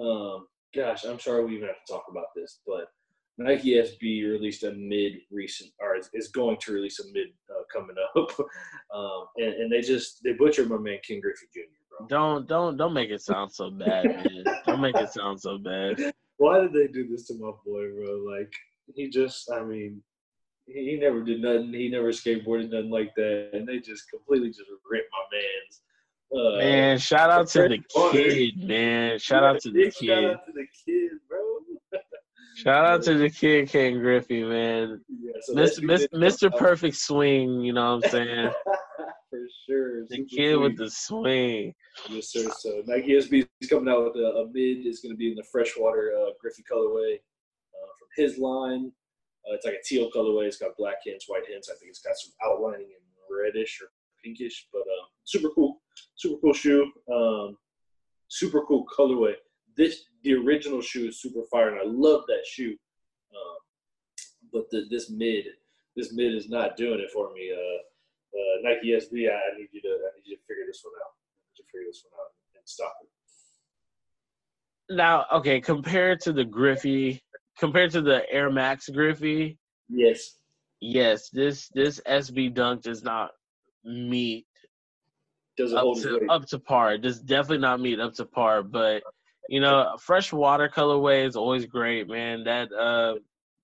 Um, 0.00 0.46
gosh, 0.74 1.04
I'm 1.04 1.18
sorry 1.18 1.44
we 1.44 1.56
even 1.56 1.68
have 1.68 1.84
to 1.86 1.92
talk 1.92 2.04
about 2.10 2.26
this, 2.36 2.60
but 2.66 2.86
Nike 3.38 3.74
SB 3.74 4.28
released 4.28 4.64
a 4.64 4.72
mid 4.72 5.12
recent, 5.30 5.70
or 5.80 5.96
is, 5.96 6.10
is 6.12 6.28
going 6.28 6.56
to 6.60 6.72
release 6.72 6.98
a 6.98 7.04
mid 7.12 7.28
uh, 7.50 7.62
coming 7.72 7.96
up, 8.16 8.30
um, 8.94 9.26
and, 9.36 9.54
and 9.54 9.72
they 9.72 9.80
just 9.80 10.20
they 10.24 10.32
butchered 10.32 10.68
my 10.68 10.76
man 10.76 10.98
Ken 11.06 11.20
Griffey 11.20 11.46
Jr. 11.54 11.60
Bro. 11.88 12.06
Don't 12.08 12.48
don't 12.48 12.76
don't 12.76 12.92
make 12.92 13.10
it 13.10 13.22
sound 13.22 13.52
so 13.52 13.70
bad, 13.70 14.04
man. 14.04 14.44
Don't 14.66 14.80
make 14.80 14.96
it 14.96 15.12
sound 15.12 15.40
so 15.40 15.58
bad. 15.58 16.12
Why 16.36 16.60
did 16.60 16.72
they 16.72 16.86
do 16.88 17.08
this 17.08 17.26
to 17.28 17.34
my 17.34 17.50
boy, 17.64 17.90
bro? 17.94 18.24
Like 18.28 18.52
he 18.94 19.08
just, 19.08 19.50
I 19.50 19.64
mean, 19.64 20.02
he, 20.66 20.90
he 20.90 20.96
never 20.96 21.22
did 21.22 21.40
nothing. 21.40 21.72
He 21.72 21.88
never 21.88 22.08
skateboarded 22.08 22.70
nothing 22.70 22.90
like 22.90 23.14
that, 23.16 23.50
and 23.52 23.66
they 23.66 23.78
just 23.78 24.08
completely 24.10 24.48
just 24.48 24.70
ripped 24.90 25.08
my 25.12 25.38
man's. 25.38 25.80
Uh, 26.30 26.58
Man, 26.58 26.98
shout 26.98 27.30
out 27.30 27.48
to 27.48 27.68
the 27.68 27.78
kid, 28.12 28.62
man. 28.62 29.18
Shout 29.18 29.42
out 29.42 29.60
to 29.60 29.70
the 29.70 29.84
Big 29.84 29.92
Shout 29.94 30.00
kid. 30.02 30.24
out 30.26 30.46
to 30.46 30.52
the 30.52 30.66
kid, 30.84 31.12
bro. 31.28 31.47
Shout 32.58 32.84
out 32.84 33.02
to 33.04 33.14
the 33.14 33.30
kid, 33.30 33.68
Ken 33.68 34.00
Griffey, 34.00 34.42
man. 34.42 35.00
Yeah, 35.08 35.32
so 35.42 35.54
Mr. 35.54 35.78
Mr. 35.78 36.08
Mr. 36.12 36.58
Perfect 36.58 36.96
Swing, 36.96 37.60
you 37.60 37.72
know 37.72 37.94
what 37.94 38.04
I'm 38.06 38.10
saying? 38.10 38.50
For 39.30 39.38
sure. 39.64 40.06
The 40.08 40.16
Super 40.16 40.28
kid 40.28 40.56
with 40.56 40.76
the 40.76 40.90
swing. 40.90 41.72
Yes, 42.08 42.32
sir. 42.32 42.48
So 42.58 42.82
Nike 42.86 43.12
SB 43.12 43.46
is 43.60 43.68
coming 43.68 43.92
out 43.92 44.06
with 44.06 44.16
a, 44.16 44.40
a 44.40 44.46
mid. 44.46 44.86
It's 44.86 45.00
going 45.00 45.14
to 45.14 45.16
be 45.16 45.30
in 45.30 45.36
the 45.36 45.44
freshwater 45.52 46.12
uh, 46.18 46.30
Griffey 46.40 46.64
colorway 46.68 47.14
uh, 47.14 47.92
from 47.96 48.08
his 48.16 48.38
line. 48.38 48.90
Uh, 49.46 49.54
it's 49.54 49.64
like 49.64 49.74
a 49.74 49.84
teal 49.84 50.10
colorway. 50.10 50.46
It's 50.46 50.56
got 50.56 50.76
black 50.76 50.96
hints, 51.04 51.26
white 51.28 51.46
hints. 51.46 51.70
I 51.70 51.76
think 51.78 51.90
it's 51.90 52.00
got 52.00 52.16
some 52.16 52.32
outlining 52.44 52.88
in 52.88 53.36
reddish 53.36 53.80
or 53.80 53.88
pinkish, 54.24 54.66
but 54.72 54.80
um, 54.80 55.06
super 55.22 55.50
cool, 55.54 55.80
super 56.16 56.40
cool 56.40 56.54
shoe. 56.54 56.90
Um, 57.12 57.56
super 58.28 58.62
cool 58.66 58.84
colorway. 58.86 59.34
This 59.78 60.04
the 60.24 60.34
original 60.34 60.82
shoe 60.82 61.06
is 61.08 61.22
super 61.22 61.42
fire, 61.50 61.68
and 61.68 61.78
I 61.80 61.84
love 61.86 62.24
that 62.26 62.44
shoe. 62.44 62.76
Um, 63.30 63.58
but 64.52 64.64
the, 64.70 64.86
this 64.90 65.08
mid, 65.08 65.44
this 65.96 66.12
mid 66.12 66.34
is 66.34 66.48
not 66.48 66.76
doing 66.76 66.98
it 66.98 67.10
for 67.12 67.32
me. 67.32 67.52
Uh, 67.52 67.78
uh, 68.36 68.62
Nike 68.62 68.88
SB, 68.88 69.30
I, 69.30 69.34
I 69.34 69.56
need 69.56 69.68
you 69.72 69.80
to, 69.82 69.88
I 69.88 70.10
need 70.16 70.24
you 70.24 70.36
to 70.36 70.42
figure 70.48 70.64
this 70.66 70.82
one 70.82 70.92
out. 71.02 71.12
I 71.14 71.38
need 71.38 71.58
you 71.58 71.64
to 71.64 71.70
figure 71.70 71.86
this 71.88 72.04
one 72.10 72.20
out 72.20 72.32
and 72.56 72.68
stop 72.68 72.92
it. 73.02 73.08
Now, 74.96 75.26
okay, 75.32 75.60
compared 75.60 76.20
to 76.22 76.32
the 76.32 76.44
Griffey, 76.44 77.22
compared 77.58 77.92
to 77.92 78.02
the 78.02 78.28
Air 78.32 78.50
Max 78.50 78.88
Griffey, 78.88 79.58
Yes. 79.88 80.38
yes, 80.80 81.30
this 81.30 81.68
this 81.68 82.00
SB 82.06 82.52
Dunk 82.52 82.82
does 82.82 83.02
not 83.02 83.30
meet 83.84 84.46
Does 85.56 85.72
it 85.72 85.78
up 85.78 85.94
to 86.02 86.26
up 86.28 86.46
to 86.46 86.58
par. 86.58 86.98
Does 86.98 87.20
definitely 87.20 87.58
not 87.58 87.80
meet 87.80 88.00
up 88.00 88.14
to 88.14 88.24
par, 88.24 88.62
but 88.62 89.02
you 89.48 89.60
know, 89.60 89.96
fresh 89.98 90.32
water 90.32 90.68
colorway 90.68 91.26
is 91.26 91.36
always 91.36 91.66
great, 91.66 92.08
man. 92.08 92.44
That 92.44 92.72
uh 92.72 93.14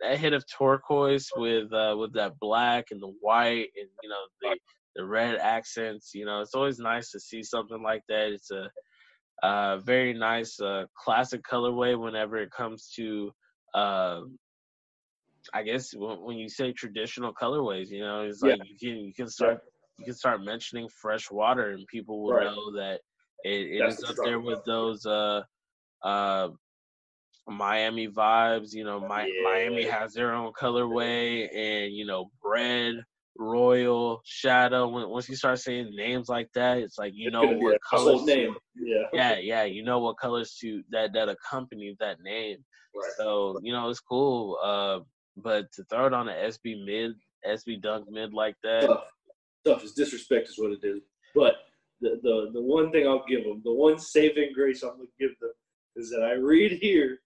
that 0.01 0.19
hit 0.19 0.33
of 0.33 0.45
turquoise 0.47 1.31
with 1.37 1.73
uh 1.73 1.95
with 1.99 2.15
that 2.15 2.39
black 2.41 2.87
and 2.91 3.01
the 3.01 3.13
white 3.21 3.69
and 3.77 3.89
you 4.03 4.09
know 4.09 4.25
the 4.41 4.57
the 4.97 5.05
red 5.05 5.37
accents. 5.37 6.13
You 6.15 6.25
know, 6.25 6.41
it's 6.41 6.55
always 6.55 6.79
nice 6.79 7.11
to 7.11 7.21
see 7.21 7.43
something 7.43 7.83
like 7.83 8.03
that. 8.09 8.33
It's 8.33 8.51
a 8.51 8.71
uh, 9.43 9.79
very 9.79 10.15
nice 10.15 10.59
uh, 10.61 10.85
classic 10.97 11.43
colorway 11.43 11.99
whenever 11.99 12.37
it 12.39 12.51
comes 12.51 12.91
to, 12.97 13.31
uh, 13.75 14.21
I 15.53 15.63
guess 15.63 15.95
when, 15.95 16.23
when, 16.23 16.39
you 16.39 16.49
say 16.49 16.73
traditional 16.73 17.35
colorways, 17.35 17.89
you 17.89 18.01
know, 18.01 18.23
it's 18.23 18.41
like 18.41 18.59
yeah. 18.59 18.65
you 18.65 18.79
can 18.79 19.05
you 19.05 19.13
can 19.13 19.29
start 19.29 19.61
you 19.99 20.07
can 20.07 20.15
start 20.15 20.43
mentioning 20.43 20.89
fresh 20.89 21.31
water 21.31 21.71
and 21.71 21.87
people 21.89 22.23
will 22.23 22.33
right. 22.33 22.47
know 22.47 22.73
that 22.77 23.01
it, 23.45 23.83
it 23.83 23.87
is 23.87 24.03
up 24.05 24.17
there 24.25 24.41
with 24.41 24.65
those 24.65 25.05
uh 25.05 25.43
uh 26.05 26.49
Miami 27.49 28.09
vibes. 28.09 28.73
You 28.73 28.85
know, 28.85 29.01
yeah. 29.01 29.29
Miami 29.43 29.85
has 29.85 30.13
their 30.15 30.35
own 30.35 30.53
colorway, 30.53 31.49
and 31.55 31.95
you 31.95 32.07
know, 32.07 32.31
bread, 32.43 32.95
royal, 33.39 34.21
shadow. 34.25 34.89
When, 34.89 35.09
once 35.09 35.29
you 35.29 35.37
start 35.37 35.59
saying 35.59 35.95
names 35.95 36.29
like 36.29 36.49
that, 36.55 36.79
it's 36.79 36.99
like 36.99 37.13
you 37.15 37.31
know 37.31 37.45
what 37.45 37.79
colors. 37.89 38.25
Name. 38.25 38.57
Yeah. 38.77 39.05
Yeah, 39.13 39.39
yeah. 39.39 39.65
You 39.65 39.85
know 39.85 39.99
what 39.99 40.19
colors 40.19 40.57
to 40.61 40.83
that 40.91 41.13
that 41.15 41.29
accompany 41.29 41.97
that 42.01 42.21
name. 42.23 42.59
Right. 42.95 43.13
So 43.17 43.59
you 43.63 43.73
know 43.73 43.89
it's 43.89 44.01
cool. 44.01 44.59
Uh, 44.63 45.01
but 45.37 45.71
to 45.73 45.85
throw 45.85 46.07
it 46.07 46.15
on 46.15 46.29
an 46.29 46.51
SB 46.51 46.85
mid, 46.85 47.13
SB 47.47 47.83
dunk 47.83 48.07
mid 48.11 48.33
like 48.33 48.57
that. 48.63 48.87
Tough. 48.87 49.05
Tough 49.67 49.85
is 49.85 49.93
disrespect 49.93 50.49
is 50.49 50.59
what 50.59 50.73
it 50.73 50.81
is. 50.83 51.01
But 51.35 51.55
the, 52.01 52.21
the 52.23 52.51
the 52.55 52.63
one 52.63 52.93
thing 52.93 53.07
I'll 53.07 53.25
give 53.29 53.45
them, 53.45 53.63
the 53.65 53.73
one 53.73 53.99
saving 53.99 54.53
grace 54.55 54.83
I'm 54.83 54.91
gonna 54.91 55.05
give 55.19 55.31
them, 55.41 55.51
is 55.97 56.11
that 56.11 56.23
I 56.23 56.33
read 56.33 56.73
here 56.73 57.19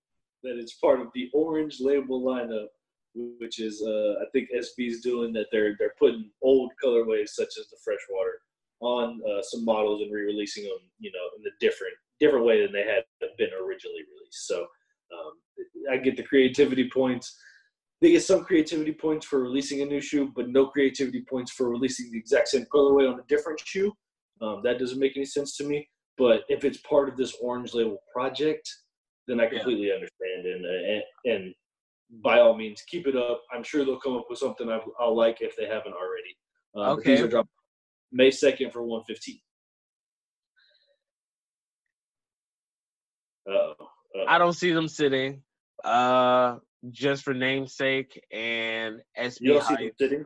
that 0.43 0.59
it's 0.59 0.75
part 0.75 1.01
of 1.01 1.09
the 1.15 1.31
orange 1.33 1.79
label 1.81 2.23
lineup, 2.23 2.67
which 3.15 3.61
is 3.61 3.83
uh, 3.83 4.15
I 4.21 4.27
think 4.33 4.49
SB's 4.55 5.01
doing 5.01 5.33
that. 5.35 5.47
They're 5.51 5.77
they're 5.79 5.95
putting 5.99 6.31
old 6.43 6.73
colorways 6.83 7.31
such 7.31 7.53
as 7.59 7.69
the 7.69 7.77
freshwater 7.85 8.41
on 8.81 9.21
uh, 9.29 9.43
some 9.43 9.65
models 9.65 10.03
and 10.03 10.13
re-releasing 10.13 10.63
them, 10.63 10.79
you 11.01 11.11
know, 11.11 11.19
in 11.39 11.47
a 11.47 11.55
different 11.61 11.95
different 12.21 12.45
way 12.45 12.61
than 12.63 12.73
they 12.73 12.85
had 12.85 13.05
been 13.37 13.51
originally 13.55 14.03
released. 14.13 14.47
So 14.47 14.61
um, 14.61 15.33
I 15.91 15.97
get 15.97 16.17
the 16.17 16.23
creativity 16.23 16.91
points. 16.93 17.37
They 18.01 18.13
get 18.13 18.23
some 18.23 18.45
creativity 18.45 18.93
points 18.93 19.27
for 19.27 19.43
releasing 19.43 19.83
a 19.83 19.85
new 19.85 20.01
shoe, 20.01 20.33
but 20.35 20.49
no 20.49 20.67
creativity 20.67 21.25
points 21.29 21.53
for 21.53 21.69
releasing 21.69 22.11
the 22.13 22.19
exact 22.19 22.49
same 22.49 22.67
colorway 22.73 23.13
on 23.13 23.19
a 23.19 23.25
different 23.29 23.61
shoe. 23.61 23.93
Um, 24.41 24.61
that 24.63 24.79
doesn't 24.79 25.01
make 25.01 25.17
any 25.17 25.25
sense 25.25 25.57
to 25.57 25.65
me. 25.65 25.89
But 26.19 26.43
if 26.49 26.65
it's 26.65 26.79
part 26.79 27.09
of 27.09 27.17
this 27.17 27.37
orange 27.41 27.75
label 27.75 28.03
project, 28.13 28.69
then 29.29 29.41
I 29.41 29.47
completely 29.47 29.89
yeah. 29.89 29.95
understand. 29.95 30.47
And, 30.47 30.65
and 30.65 31.03
and 31.25 31.55
by 32.25 32.41
all 32.41 32.57
means, 32.57 32.83
keep 32.89 33.07
it 33.07 33.17
up. 33.17 33.43
I'm 33.53 33.63
sure 33.63 33.85
they'll 33.85 34.01
come 34.01 34.17
up 34.17 34.27
with 34.29 34.39
something 34.39 34.69
I'll, 34.69 34.83
I'll 34.99 35.17
like 35.17 35.39
if 35.41 35.57
they 35.57 35.67
haven't 35.67 35.95
already. 35.95 36.37
Uh, 36.77 36.93
okay. 36.95 37.13
These 37.13 37.25
are 37.25 37.29
dropping 37.29 37.51
May 38.13 38.31
2nd 38.31 38.73
for 38.73 38.83
115. 38.83 39.39
Uh-oh. 43.49 43.75
Uh-oh. 43.81 44.25
I 44.27 44.39
don't 44.39 44.55
see 44.55 44.73
them 44.73 44.89
sitting. 44.89 45.43
Uh, 45.85 46.57
just 46.91 47.25
for 47.25 47.35
namesake 47.35 48.21
and 48.33 49.01
SB 49.19 49.37
you 49.41 49.53
don't 49.55 49.65
see 49.65 49.75
them 49.75 49.91
sitting. 49.99 50.25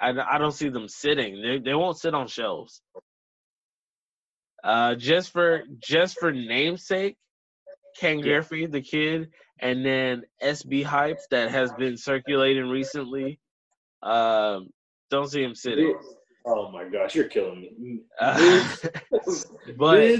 I, 0.00 0.10
I 0.10 0.38
don't 0.38 0.52
see 0.52 0.68
them 0.68 0.88
sitting. 0.88 1.40
They 1.42 1.58
they 1.58 1.74
won't 1.74 1.98
sit 1.98 2.14
on 2.14 2.26
shelves. 2.26 2.82
Uh, 4.66 4.96
just 4.96 5.30
for 5.30 5.62
just 5.78 6.18
for 6.18 6.32
namesake, 6.32 7.16
Ken 8.00 8.20
Griffey, 8.20 8.66
the 8.66 8.80
kid, 8.80 9.30
and 9.60 9.86
then 9.86 10.24
SB 10.42 10.82
Hype 10.82 11.20
that 11.30 11.50
has 11.50 11.72
been 11.74 11.96
circulating 11.96 12.68
recently. 12.68 13.38
Um, 14.02 14.70
don't 15.08 15.30
see 15.30 15.44
him 15.44 15.54
sitting. 15.54 15.96
Oh 16.44 16.72
my 16.72 16.82
gosh, 16.84 17.14
you're 17.14 17.28
killing 17.28 17.60
me. 17.78 18.00
Uh, 18.20 18.68
but 19.76 20.18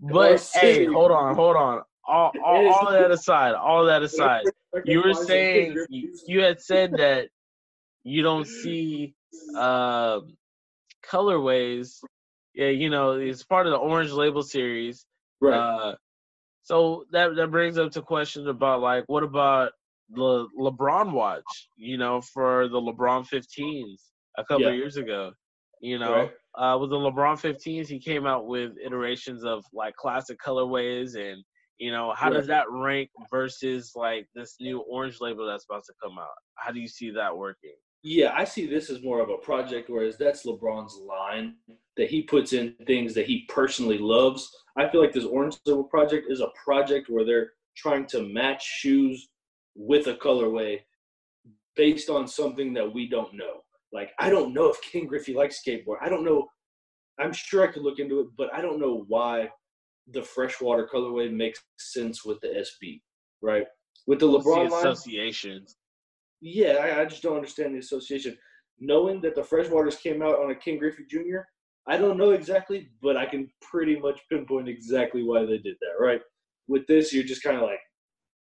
but 0.00 0.50
hey, 0.54 0.86
hold 0.86 1.12
on, 1.12 1.36
hold 1.36 1.54
on. 1.56 1.82
All, 2.08 2.32
all, 2.44 2.68
all 2.72 2.92
that 2.92 3.12
aside, 3.12 3.54
all 3.54 3.86
that 3.86 4.02
aside, 4.02 4.46
you 4.84 5.00
were 5.00 5.14
saying 5.14 5.76
you, 5.88 6.08
you 6.26 6.40
had 6.40 6.60
said 6.60 6.92
that 6.96 7.28
you 8.02 8.22
don't 8.22 8.46
see 8.46 9.14
uh, 9.56 10.20
colorways. 11.08 12.00
Yeah, 12.56 12.68
you 12.68 12.88
know, 12.88 13.12
it's 13.12 13.44
part 13.44 13.66
of 13.66 13.72
the 13.72 13.78
Orange 13.78 14.12
Label 14.12 14.42
series. 14.42 15.04
Right. 15.42 15.58
Uh, 15.58 15.94
so 16.62 17.04
that 17.12 17.36
that 17.36 17.50
brings 17.50 17.78
up 17.78 17.92
to 17.92 18.02
questions 18.02 18.48
about 18.48 18.80
like 18.80 19.04
what 19.08 19.22
about 19.22 19.72
the 20.08 20.48
LeBron 20.58 21.12
watch? 21.12 21.44
You 21.76 21.98
know, 21.98 22.22
for 22.22 22.68
the 22.68 22.80
LeBron 22.80 23.28
15s 23.28 24.00
a 24.38 24.44
couple 24.44 24.62
yeah. 24.62 24.70
of 24.70 24.74
years 24.74 24.96
ago. 24.96 25.32
You 25.82 25.98
know, 25.98 26.30
right. 26.56 26.74
uh, 26.74 26.78
with 26.78 26.88
the 26.88 26.96
LeBron 26.96 27.38
15s, 27.38 27.86
he 27.86 28.00
came 28.00 28.26
out 28.26 28.46
with 28.46 28.72
iterations 28.82 29.44
of 29.44 29.62
like 29.74 29.94
classic 29.94 30.38
colorways, 30.44 31.14
and 31.14 31.44
you 31.78 31.92
know, 31.92 32.14
how 32.16 32.30
right. 32.30 32.38
does 32.38 32.46
that 32.46 32.64
rank 32.70 33.10
versus 33.30 33.92
like 33.94 34.26
this 34.34 34.56
new 34.58 34.80
orange 34.80 35.20
label 35.20 35.46
that's 35.46 35.66
about 35.68 35.84
to 35.84 35.92
come 36.02 36.18
out? 36.18 36.28
How 36.54 36.72
do 36.72 36.80
you 36.80 36.88
see 36.88 37.10
that 37.10 37.36
working? 37.36 37.76
Yeah, 38.02 38.32
I 38.34 38.44
see 38.44 38.66
this 38.66 38.90
as 38.90 39.02
more 39.02 39.20
of 39.20 39.30
a 39.30 39.38
project, 39.38 39.90
whereas 39.90 40.16
that's 40.16 40.46
LeBron's 40.46 40.96
line 40.96 41.56
that 41.96 42.08
he 42.08 42.22
puts 42.22 42.52
in 42.52 42.74
things 42.86 43.14
that 43.14 43.26
he 43.26 43.46
personally 43.48 43.98
loves. 43.98 44.48
I 44.76 44.88
feel 44.88 45.00
like 45.00 45.12
this 45.12 45.24
Orange 45.24 45.56
Label 45.64 45.84
project 45.84 46.26
is 46.30 46.40
a 46.40 46.52
project 46.62 47.08
where 47.08 47.24
they're 47.24 47.52
trying 47.76 48.06
to 48.06 48.22
match 48.22 48.62
shoes 48.64 49.28
with 49.74 50.06
a 50.06 50.14
colorway 50.14 50.80
based 51.74 52.08
on 52.08 52.26
something 52.26 52.72
that 52.74 52.92
we 52.92 53.08
don't 53.08 53.34
know. 53.34 53.62
Like, 53.92 54.10
I 54.18 54.30
don't 54.30 54.54
know 54.54 54.68
if 54.68 54.80
Ken 54.82 55.06
Griffey 55.06 55.34
likes 55.34 55.62
skateboard. 55.66 55.96
I 56.00 56.08
don't 56.08 56.24
know. 56.24 56.48
I'm 57.18 57.32
sure 57.32 57.62
I 57.64 57.72
could 57.72 57.82
look 57.82 57.98
into 57.98 58.20
it, 58.20 58.28
but 58.36 58.52
I 58.52 58.60
don't 58.60 58.80
know 58.80 59.04
why 59.08 59.48
the 60.12 60.22
freshwater 60.22 60.88
colorway 60.92 61.32
makes 61.32 61.62
sense 61.78 62.24
with 62.24 62.40
the 62.40 62.48
SB, 62.48 63.00
right? 63.42 63.66
With 64.06 64.20
the 64.20 64.26
LeBron 64.26 64.68
the 64.68 64.76
associations. 64.76 65.76
Yeah, 66.40 66.72
I, 66.74 67.00
I, 67.00 67.04
just 67.06 67.22
don't 67.22 67.36
understand 67.36 67.74
the 67.74 67.78
association. 67.78 68.36
Knowing 68.78 69.20
that 69.22 69.34
the 69.34 69.40
freshwaters 69.40 69.98
came 69.98 70.22
out 70.22 70.38
on 70.38 70.50
a 70.50 70.54
Ken 70.54 70.78
Griffey 70.78 71.04
Jr., 71.08 71.40
I 71.88 71.96
don't 71.96 72.18
know 72.18 72.30
exactly, 72.30 72.90
but 73.00 73.16
I 73.16 73.26
can 73.26 73.48
pretty 73.62 73.98
much 73.98 74.20
pinpoint 74.30 74.68
exactly 74.68 75.22
why 75.22 75.46
they 75.46 75.58
did 75.58 75.76
that, 75.80 76.04
right? 76.04 76.20
With 76.68 76.86
this, 76.86 77.12
you're 77.12 77.24
just 77.24 77.42
kind 77.42 77.56
of 77.56 77.62
like, 77.62 77.78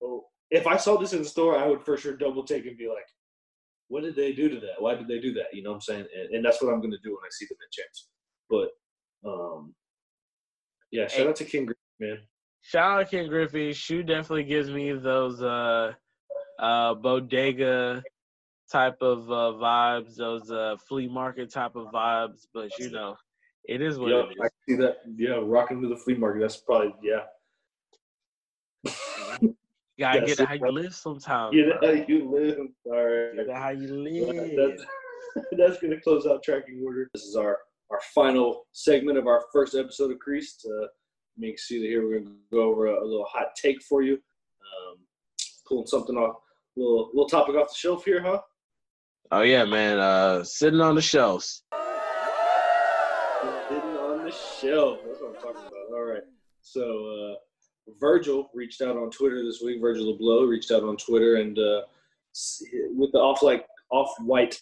oh, 0.03 0.25
if 0.51 0.67
I 0.67 0.77
saw 0.77 0.97
this 0.97 1.13
in 1.13 1.23
the 1.23 1.29
store, 1.29 1.59
I 1.59 1.67
would 1.67 1.83
for 1.83 1.97
sure 1.97 2.17
double 2.17 2.45
take 2.45 2.67
and 2.67 2.79
be 2.79 2.89
like, 2.89 3.07
what 3.89 4.03
did 4.03 4.17
they 4.17 4.33
do 4.33 4.49
to 4.49 4.57
that? 4.57 4.81
Why 4.81 4.95
did 4.95 5.09
they 5.09 5.19
do 5.19 5.33
that? 5.35 5.47
You 5.53 5.63
know 5.63 5.71
what 5.71 5.77
I'm 5.77 5.81
saying? 5.83 6.07
And, 6.17 6.37
and 6.37 6.45
that's 6.45 6.63
what 6.63 6.73
I'm 6.73 6.81
going 6.81 6.93
to 6.93 6.99
do 7.03 7.11
when 7.11 7.25
I 7.25 7.31
see 7.31 7.47
them 7.47 7.59
in 7.61 7.71
champs. 7.73 8.09
But, 8.49 9.29
um, 9.29 9.75
yeah, 10.93 11.09
shout 11.09 11.21
hey, 11.21 11.29
out 11.29 11.37
to 11.37 11.45
Ken 11.45 11.67
Griffey, 11.67 11.81
man. 12.01 12.19
Shout 12.63 13.01
out 13.01 13.11
to 13.11 13.17
Ken 13.17 13.29
Griffey. 13.29 13.73
Shoe 13.73 14.03
definitely 14.03 14.45
gives 14.45 14.71
me 14.71 14.93
those 14.93 15.43
uh, 15.43 15.93
uh, 16.59 16.95
bodega 16.95 18.03
type 18.71 18.97
of 19.01 19.31
uh, 19.31 19.57
vibes, 19.59 20.17
those 20.17 20.51
uh, 20.51 20.77
flea 20.89 21.09
market 21.09 21.51
type 21.51 21.77
of 21.77 21.87
vibes. 21.89 22.47
But 22.53 22.71
you 22.79 22.91
know, 22.91 23.17
it 23.65 23.81
is 23.81 23.99
what 23.99 24.11
yeah, 24.11 24.23
it 24.23 24.31
is. 24.31 24.37
I 24.43 24.49
see 24.69 24.77
that. 24.77 24.99
Yeah, 25.17 25.41
rocking 25.43 25.83
to 25.83 25.89
the 25.89 25.97
flea 25.97 26.15
market. 26.15 26.41
That's 26.41 26.57
probably 26.57 26.95
yeah. 27.03 27.23
you 29.41 29.55
gotta 29.99 30.21
get 30.21 30.41
it 30.41 30.49
how 30.49 30.55
you 30.55 30.71
live 30.71 30.95
sometimes. 30.95 31.55
Get 31.55 31.69
it 31.69 31.77
how 31.83 31.91
you 31.91 32.31
live. 32.31 32.59
All 32.87 32.93
right. 32.93 33.37
Get 33.37 33.49
it 33.49 33.57
how 33.57 33.71
you 33.71 33.89
live. 33.89 34.57
That's, 34.57 34.85
that's 35.53 35.81
gonna 35.81 36.01
close 36.01 36.27
out 36.27 36.43
tracking 36.43 36.83
order. 36.85 37.09
This 37.15 37.25
is 37.25 37.37
our 37.37 37.59
our 37.91 38.01
final 38.15 38.67
segment 38.73 39.19
of 39.19 39.27
our 39.27 39.45
first 39.53 39.75
episode 39.75 40.11
of 40.11 40.19
Creased. 40.19 40.67
Uh, 40.69 40.87
you 41.39 41.51
can 41.51 41.59
see 41.59 41.81
that 41.81 41.87
here 41.87 42.07
we're 42.07 42.21
gonna 42.21 42.37
go 42.53 42.63
over 42.63 42.87
a, 42.87 43.01
a 43.01 43.05
little 43.05 43.27
hot 43.29 43.49
take 43.61 43.83
for 43.83 44.03
you. 44.03 44.15
Um, 44.15 44.99
pulling 45.67 45.87
something 45.87 46.17
off, 46.17 46.37
little 46.77 47.11
little 47.13 47.29
topic 47.29 47.57
off 47.57 47.69
the 47.69 47.75
shelf 47.77 48.05
here, 48.05 48.23
huh? 48.23 48.41
Oh 49.33 49.43
yeah, 49.43 49.65
man. 49.65 49.99
Uh, 49.99 50.45
sitting 50.45 50.81
on 50.81 50.95
the 50.95 51.03
shelves. 51.03 51.65
Sitting 53.69 53.97
on 53.99 54.25
the 54.25 54.31
shelf. 54.31 55.01
That's 55.07 55.21
what 55.21 55.37
I'm 55.37 55.43
talking 55.43 55.67
about. 55.69 55.93
All 55.93 56.05
right. 56.05 56.23
So 56.61 57.35
uh, 57.35 57.35
Virgil 57.99 58.51
reached 58.55 58.83
out 58.83 58.97
on 58.97 59.11
Twitter 59.11 59.45
this 59.45 59.61
week. 59.65 59.81
Virgil 59.81 60.17
Abloh 60.17 60.49
reached 60.49 60.71
out 60.71 60.85
on 60.85 60.97
Twitter 60.97 61.37
and 61.37 61.59
uh, 61.59 61.83
with 62.95 63.13
the 63.13 63.19
off 63.19 63.43
like 63.43 63.67
off 63.91 64.13
white 64.21 64.61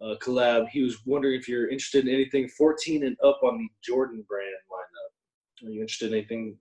uh, 0.00 0.14
collab, 0.20 0.68
he 0.68 0.82
was 0.82 1.04
wondering 1.06 1.38
if 1.38 1.48
you're 1.48 1.68
interested 1.68 2.06
in 2.06 2.14
anything 2.14 2.48
14 2.48 3.04
and 3.04 3.16
up 3.24 3.40
on 3.42 3.58
the 3.58 3.68
Jordan 3.82 4.24
brand 4.28 4.48
lineup. 4.70 5.66
Are 5.66 5.70
you 5.70 5.80
interested 5.80 6.12
in 6.12 6.18
anything 6.18 6.56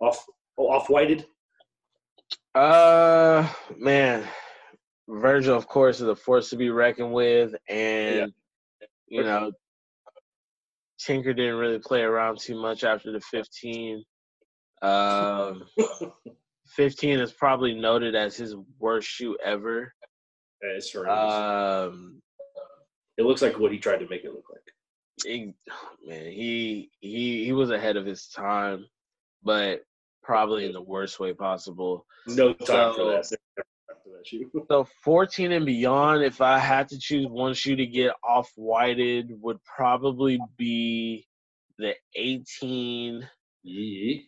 off 0.00 0.24
oh, 0.58 0.68
off 0.68 0.88
whited? 0.88 1.26
Uh, 2.54 3.48
man, 3.76 4.26
Virgil, 5.08 5.56
of 5.56 5.68
course, 5.68 6.00
is 6.00 6.08
a 6.08 6.16
force 6.16 6.50
to 6.50 6.56
be 6.56 6.70
reckoned 6.70 7.12
with, 7.12 7.54
and 7.68 8.16
yeah. 8.16 8.26
you 9.08 9.22
know, 9.22 9.52
Tinker 10.98 11.34
didn't 11.34 11.56
really 11.56 11.78
play 11.78 12.00
around 12.00 12.38
too 12.38 12.60
much 12.60 12.82
after 12.84 13.12
the 13.12 13.20
15. 13.20 14.02
Um, 14.82 15.64
15 16.68 17.20
is 17.20 17.32
probably 17.32 17.74
noted 17.74 18.14
as 18.14 18.36
his 18.36 18.54
worst 18.78 19.08
shoe 19.08 19.36
ever. 19.44 19.92
Right. 21.04 21.84
Um, 21.84 22.20
It 23.18 23.24
looks 23.24 23.42
like 23.42 23.58
what 23.58 23.72
he 23.72 23.78
tried 23.78 23.98
to 23.98 24.08
make 24.08 24.24
it 24.24 24.32
look 24.32 24.44
like. 24.50 24.60
Man, 26.04 26.24
he 26.24 26.90
he 27.00 27.44
he 27.44 27.52
was 27.52 27.70
ahead 27.70 27.96
of 27.96 28.04
his 28.04 28.28
time, 28.28 28.86
but 29.42 29.80
probably 30.26 30.66
in 30.66 30.72
the 30.72 30.82
worst 30.82 31.20
way 31.20 31.32
possible. 31.32 32.04
No 32.26 32.52
time 32.52 32.66
So- 32.66 32.94
for 32.94 33.04
that. 33.04 33.12
There's 33.12 33.32
never 33.56 33.66
time 33.88 33.96
for 34.02 34.10
that 34.16 34.26
shoe. 34.26 34.50
So 34.68 34.84
14 35.04 35.52
and 35.52 35.64
beyond, 35.64 36.24
if 36.24 36.40
I 36.40 36.58
had 36.58 36.88
to 36.88 36.98
choose 36.98 37.28
one 37.28 37.54
shoe 37.54 37.76
to 37.76 37.86
get 37.86 38.12
off 38.24 38.50
whited, 38.56 39.30
would 39.40 39.62
probably 39.64 40.40
be 40.56 41.26
the 41.78 41.94
18. 42.16 43.26
Yeah. 43.62 44.22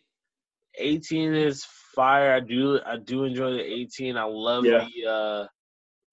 18 0.77 1.33
is 1.33 1.65
fire. 1.93 2.33
I 2.33 2.39
do 2.39 2.79
I 2.85 2.95
do 2.97 3.25
enjoy 3.25 3.51
the 3.51 3.61
18. 3.61 4.15
I 4.15 4.23
love 4.23 4.65
Yeah. 4.65 4.87
the 4.95 5.09
uh 5.09 5.47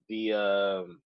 the 0.09 0.32
um 0.32 1.01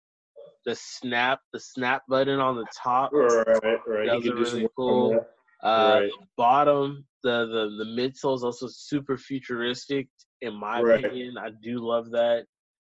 the 0.66 0.76
snap 0.76 1.40
the 1.52 1.60
snap 1.60 2.04
button 2.08 2.40
on 2.40 2.56
the 2.56 2.66
top. 2.82 3.12
Right, 3.12 3.46
right. 3.88 4.06
That 4.08 4.16
was 4.18 4.24
could 4.26 4.38
do 4.38 4.46
some 4.46 4.56
really 4.60 4.70
cool. 4.78 5.26
Uh, 5.64 6.00
Right. 6.02 6.12
the 6.20 6.28
bottom, 6.38 7.06
the 7.24 7.46
the 7.46 7.84
the 7.84 8.02
midsole 8.02 8.36
is 8.36 8.44
also 8.44 8.68
super 8.68 9.18
futuristic 9.18 10.08
in 10.42 10.54
my 10.54 10.82
Right. 10.82 11.04
opinion. 11.04 11.38
I 11.38 11.50
do 11.62 11.80
love 11.80 12.12
that. 12.12 12.46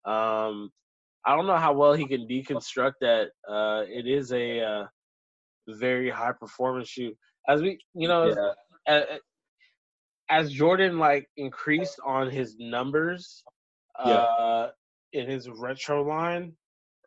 Um, 0.04 0.70
I 1.24 1.34
don't 1.36 1.46
know 1.46 1.56
how 1.56 1.72
well 1.72 1.92
he 1.92 2.06
can 2.06 2.26
deconstruct 2.28 2.94
that. 3.00 3.30
Uh, 3.48 3.84
it 3.88 4.06
is 4.06 4.32
a 4.32 4.60
uh, 4.60 4.86
very 5.68 6.10
high 6.10 6.32
performance 6.32 6.88
shoe. 6.88 7.16
As 7.48 7.62
we, 7.62 7.78
you 7.94 8.08
know, 8.08 8.26
Yeah. 8.28 8.52
a- 8.88 9.14
a- 9.16 9.20
as 10.28 10.52
Jordan 10.52 10.98
like 10.98 11.28
increased 11.36 11.98
on 12.04 12.30
his 12.30 12.56
numbers, 12.58 13.44
Yeah. 14.04 14.14
uh, 14.22 14.72
in 15.12 15.28
his 15.28 15.48
retro 15.50 16.02
line, 16.02 16.56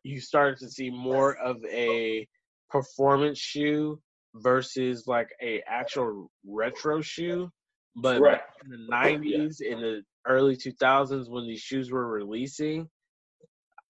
you 0.03 0.19
started 0.19 0.59
to 0.59 0.69
see 0.69 0.89
more 0.89 1.35
of 1.37 1.63
a 1.65 2.27
performance 2.69 3.39
shoe 3.39 4.01
versus 4.35 5.07
like 5.07 5.29
a 5.41 5.61
actual 5.67 6.31
retro 6.45 7.01
shoe. 7.01 7.49
But 7.95 8.21
Right. 8.21 8.41
in 8.63 8.69
the 8.69 8.77
'90s, 8.77 9.61
in 9.61 9.79
the 9.81 10.03
early 10.27 10.55
2000s, 10.57 11.29
when 11.29 11.47
these 11.47 11.61
shoes 11.61 11.91
were 11.91 12.07
releasing, 12.07 12.89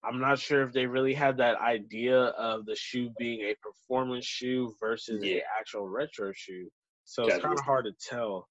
I'm 0.04 0.20
not 0.20 0.38
sure 0.38 0.62
if 0.62 0.72
they 0.72 0.86
really 0.86 1.14
had 1.14 1.38
that 1.38 1.56
idea 1.56 2.20
of 2.20 2.64
the 2.66 2.76
shoe 2.76 3.10
being 3.18 3.40
a 3.42 3.54
performance 3.62 4.24
shoe 4.26 4.74
versus 4.80 5.24
Yeah. 5.24 5.38
a 5.38 5.42
actual 5.58 5.88
retro 5.88 6.32
shoe. 6.32 6.70
So 7.04 7.26
it's 7.26 7.38
kind 7.38 7.58
of 7.58 7.64
hard 7.64 7.86
to 7.86 7.92
tell. 7.92 8.48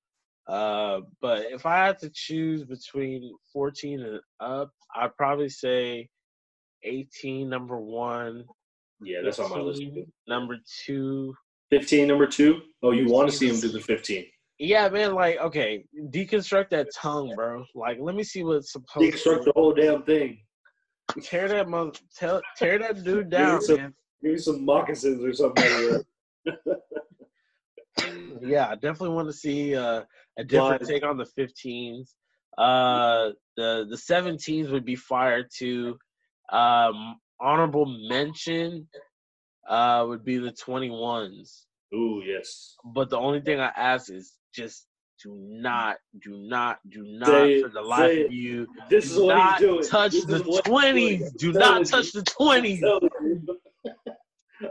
Uh, 0.48 1.02
but 1.22 1.52
if 1.52 1.66
I 1.66 1.78
had 1.86 2.00
to 2.00 2.10
choose 2.14 2.64
between 2.64 3.36
14 3.54 4.02
and 4.02 4.20
up, 4.40 4.72
I'd 4.94 5.16
probably 5.16 5.50
say 5.50 6.10
18 6.84 7.50
number 7.50 7.78
one, 7.80 8.46
Yeah, 9.02 9.22
that's 9.24 9.40
on 9.40 9.50
my 9.50 9.60
list. 9.60 9.84
number 10.28 10.58
two. 10.86 11.36
15, 11.80 12.08
number 12.08 12.28
two. 12.28 12.62
Oh, 12.84 12.92
you 12.92 13.08
want 13.08 13.30
to 13.30 13.36
see 13.36 13.50
him 13.50 13.60
do 13.60 13.70
the 13.70 13.80
15. 13.80 14.26
Yeah, 14.58 14.88
man, 14.88 15.14
like 15.14 15.38
okay, 15.38 15.84
deconstruct 16.10 16.70
that 16.70 16.88
tongue, 16.96 17.34
bro. 17.36 17.66
Like, 17.76 17.98
let 18.00 18.16
me 18.16 18.24
see 18.24 18.44
what's 18.44 18.72
supposed 18.72 19.14
Deconstruct 19.14 19.40
to 19.40 19.44
the 19.46 19.54
whole 19.56 19.74
damn 19.74 20.04
thing. 20.04 20.40
tear 21.22 21.50
that 21.50 21.68
mother, 21.68 21.92
tell, 22.16 22.42
tear 22.58 22.80
that 22.80 23.04
dude 23.04 23.30
down, 23.30 23.58
me 23.60 23.66
some- 23.66 23.78
man. 23.78 23.94
Give 24.24 24.32
me 24.32 24.38
some 24.38 24.64
moccasins 24.66 25.24
or 25.24 25.34
something. 25.34 26.04
Yeah, 28.42 28.68
I 28.68 28.76
definitely 28.76 29.16
want 29.16 29.28
to 29.30 29.34
see 29.34 29.76
uh, 29.76 30.02
a 30.38 30.44
different 30.44 30.86
take 30.86 31.04
on 31.04 31.18
the 31.18 31.26
15s. 31.38 32.10
Uh, 32.58 33.32
the 33.58 33.86
the 33.90 33.96
17s 33.96 34.72
would 34.72 34.86
be 34.86 34.96
fire 34.96 35.48
too. 35.58 35.98
Um, 36.52 37.16
honorable 37.40 37.86
mention 38.08 38.88
uh, 39.68 40.06
would 40.08 40.24
be 40.24 40.38
the 40.38 40.52
21s. 40.52 41.64
Ooh, 41.94 42.22
yes. 42.26 42.76
But 42.94 43.10
the 43.10 43.18
only 43.18 43.42
thing 43.42 43.60
I 43.60 43.72
ask 43.76 44.12
is 44.12 44.34
just 44.54 44.88
do 45.24 45.36
not, 45.40 45.98
do 46.22 46.38
not, 46.38 46.80
do 46.90 47.04
not, 47.06 47.28
Say 47.30 47.62
for 47.62 47.70
the 47.70 47.82
life 47.82 48.26
of 48.26 48.34
you, 48.34 48.68
This 48.90 49.06
is 49.12 49.16
do 49.16 49.26
what 49.26 49.36
not 49.36 49.52
he's 49.60 49.68
doing. 49.68 49.84
touch 49.84 50.12
This 50.12 50.26
the 50.26 50.36
is 50.36 50.42
what 50.44 50.66
20s. 50.66 51.38
Do 51.38 51.54
not 51.54 51.86
touch 51.86 52.14
you. 52.14 52.22
the 52.22 52.34
I'm 52.40 52.64
20s. 52.64 52.80
telling. 52.82 53.46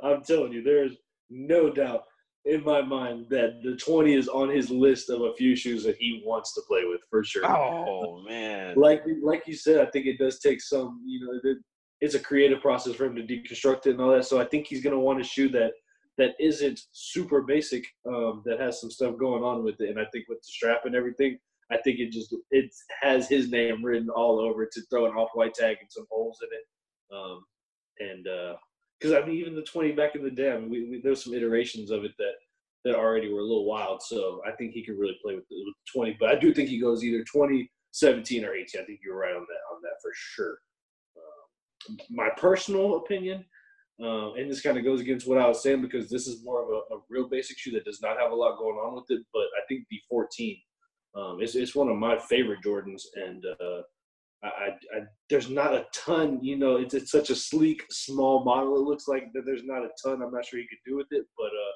I'm 0.02 0.22
telling 0.22 0.52
you, 0.52 0.62
there's 0.62 0.96
no 1.30 1.70
doubt 1.70 2.04
in 2.44 2.62
my 2.62 2.82
mind 2.82 3.26
that 3.30 3.60
the 3.62 3.74
20 3.76 4.14
is 4.14 4.28
on 4.28 4.50
his 4.50 4.68
list 4.70 5.08
of 5.08 5.22
a 5.22 5.34
few 5.34 5.56
shoes 5.56 5.82
that 5.84 5.96
he 5.98 6.22
wants 6.26 6.52
to 6.54 6.62
play 6.68 6.82
with 6.86 7.00
for 7.08 7.24
sure. 7.24 7.46
Oh 7.46 8.22
man. 8.28 8.74
Like 8.76 9.02
like 9.22 9.44
you 9.46 9.54
said, 9.54 9.80
I 9.86 9.90
think 9.90 10.06
it 10.06 10.18
does 10.18 10.40
take 10.40 10.60
some, 10.60 11.00
you 11.06 11.24
know, 11.26 11.40
it, 11.42 11.58
it's 12.04 12.14
a 12.14 12.20
creative 12.20 12.60
process 12.60 12.94
for 12.94 13.06
him 13.06 13.16
to 13.16 13.22
deconstruct 13.22 13.86
it 13.86 13.92
and 13.92 14.00
all 14.00 14.10
that. 14.10 14.26
So 14.26 14.38
I 14.38 14.44
think 14.44 14.66
he's 14.66 14.82
going 14.82 14.92
to 14.92 15.00
want 15.00 15.22
a 15.22 15.24
shoe 15.24 15.48
that 15.50 15.72
that 16.18 16.34
isn't 16.38 16.78
super 16.92 17.40
basic, 17.40 17.82
um, 18.06 18.42
that 18.44 18.60
has 18.60 18.78
some 18.78 18.90
stuff 18.90 19.16
going 19.18 19.42
on 19.42 19.64
with 19.64 19.80
it. 19.80 19.88
And 19.88 19.98
I 19.98 20.04
think 20.12 20.26
with 20.28 20.38
the 20.38 20.46
strap 20.46 20.82
and 20.84 20.94
everything, 20.94 21.38
I 21.72 21.78
think 21.78 21.98
it 21.98 22.12
just 22.12 22.36
it 22.50 22.70
has 23.00 23.26
his 23.26 23.50
name 23.50 23.82
written 23.82 24.10
all 24.10 24.38
over 24.38 24.64
it 24.64 24.72
to 24.72 24.82
throw 24.90 25.06
an 25.06 25.12
off-white 25.12 25.54
tag 25.54 25.78
and 25.80 25.90
some 25.90 26.04
holes 26.10 26.38
in 26.42 26.48
it. 26.52 27.18
Um, 27.18 27.40
and 28.00 28.26
because 29.00 29.14
I 29.14 29.26
mean, 29.26 29.36
even 29.36 29.54
the 29.54 29.62
20 29.62 29.92
back 29.92 30.14
in 30.14 30.22
the 30.22 30.30
day, 30.30 30.52
I 30.52 30.58
mean, 30.58 30.68
we, 30.68 31.00
we, 31.02 31.14
some 31.14 31.32
iterations 31.32 31.90
of 31.90 32.04
it 32.04 32.12
that 32.18 32.34
that 32.84 32.96
already 32.96 33.32
were 33.32 33.40
a 33.40 33.44
little 33.44 33.64
wild. 33.64 34.02
So 34.02 34.42
I 34.46 34.52
think 34.52 34.72
he 34.72 34.84
could 34.84 34.98
really 34.98 35.16
play 35.24 35.34
with 35.34 35.48
the, 35.48 35.56
with 35.56 35.74
the 35.74 35.98
20. 35.98 36.18
But 36.20 36.28
I 36.28 36.38
do 36.38 36.52
think 36.52 36.68
he 36.68 36.78
goes 36.78 37.02
either 37.02 37.24
20, 37.24 37.70
17, 37.92 38.44
or 38.44 38.54
18. 38.54 38.82
I 38.82 38.84
think 38.84 39.00
you're 39.02 39.16
right 39.16 39.34
on 39.34 39.40
that 39.40 39.74
on 39.74 39.80
that 39.82 39.96
for 40.02 40.10
sure. 40.14 40.58
My 42.10 42.28
personal 42.36 42.96
opinion, 42.96 43.44
uh, 44.02 44.32
and 44.34 44.50
this 44.50 44.60
kind 44.60 44.76
of 44.76 44.84
goes 44.84 45.00
against 45.00 45.26
what 45.26 45.38
I 45.38 45.46
was 45.46 45.62
saying 45.62 45.82
because 45.82 46.10
this 46.10 46.26
is 46.26 46.44
more 46.44 46.62
of 46.62 46.68
a, 46.68 46.94
a 46.94 46.98
real 47.08 47.28
basic 47.28 47.58
shoe 47.58 47.70
that 47.72 47.84
does 47.84 48.00
not 48.02 48.18
have 48.18 48.32
a 48.32 48.34
lot 48.34 48.58
going 48.58 48.76
on 48.76 48.94
with 48.94 49.04
it. 49.10 49.24
But 49.32 49.42
I 49.42 49.62
think 49.68 49.84
the 49.90 50.00
14, 50.08 50.56
um, 51.16 51.38
it's 51.40 51.54
it's 51.54 51.74
one 51.74 51.88
of 51.88 51.96
my 51.96 52.18
favorite 52.18 52.60
Jordans, 52.64 53.02
and 53.14 53.44
uh, 53.60 53.82
I, 54.42 54.68
I, 54.96 55.00
there's 55.30 55.48
not 55.48 55.74
a 55.74 55.86
ton. 55.94 56.42
You 56.42 56.56
know, 56.56 56.76
it's 56.76 56.94
it's 56.94 57.12
such 57.12 57.30
a 57.30 57.36
sleek, 57.36 57.84
small 57.90 58.44
model. 58.44 58.76
It 58.76 58.82
looks 58.82 59.06
like 59.06 59.24
there's 59.32 59.64
not 59.64 59.84
a 59.84 59.90
ton. 60.02 60.22
I'm 60.22 60.32
not 60.32 60.44
sure 60.44 60.58
he 60.58 60.66
could 60.66 60.90
do 60.90 60.96
with 60.96 61.06
it, 61.10 61.24
but 61.38 61.46
uh, 61.46 61.74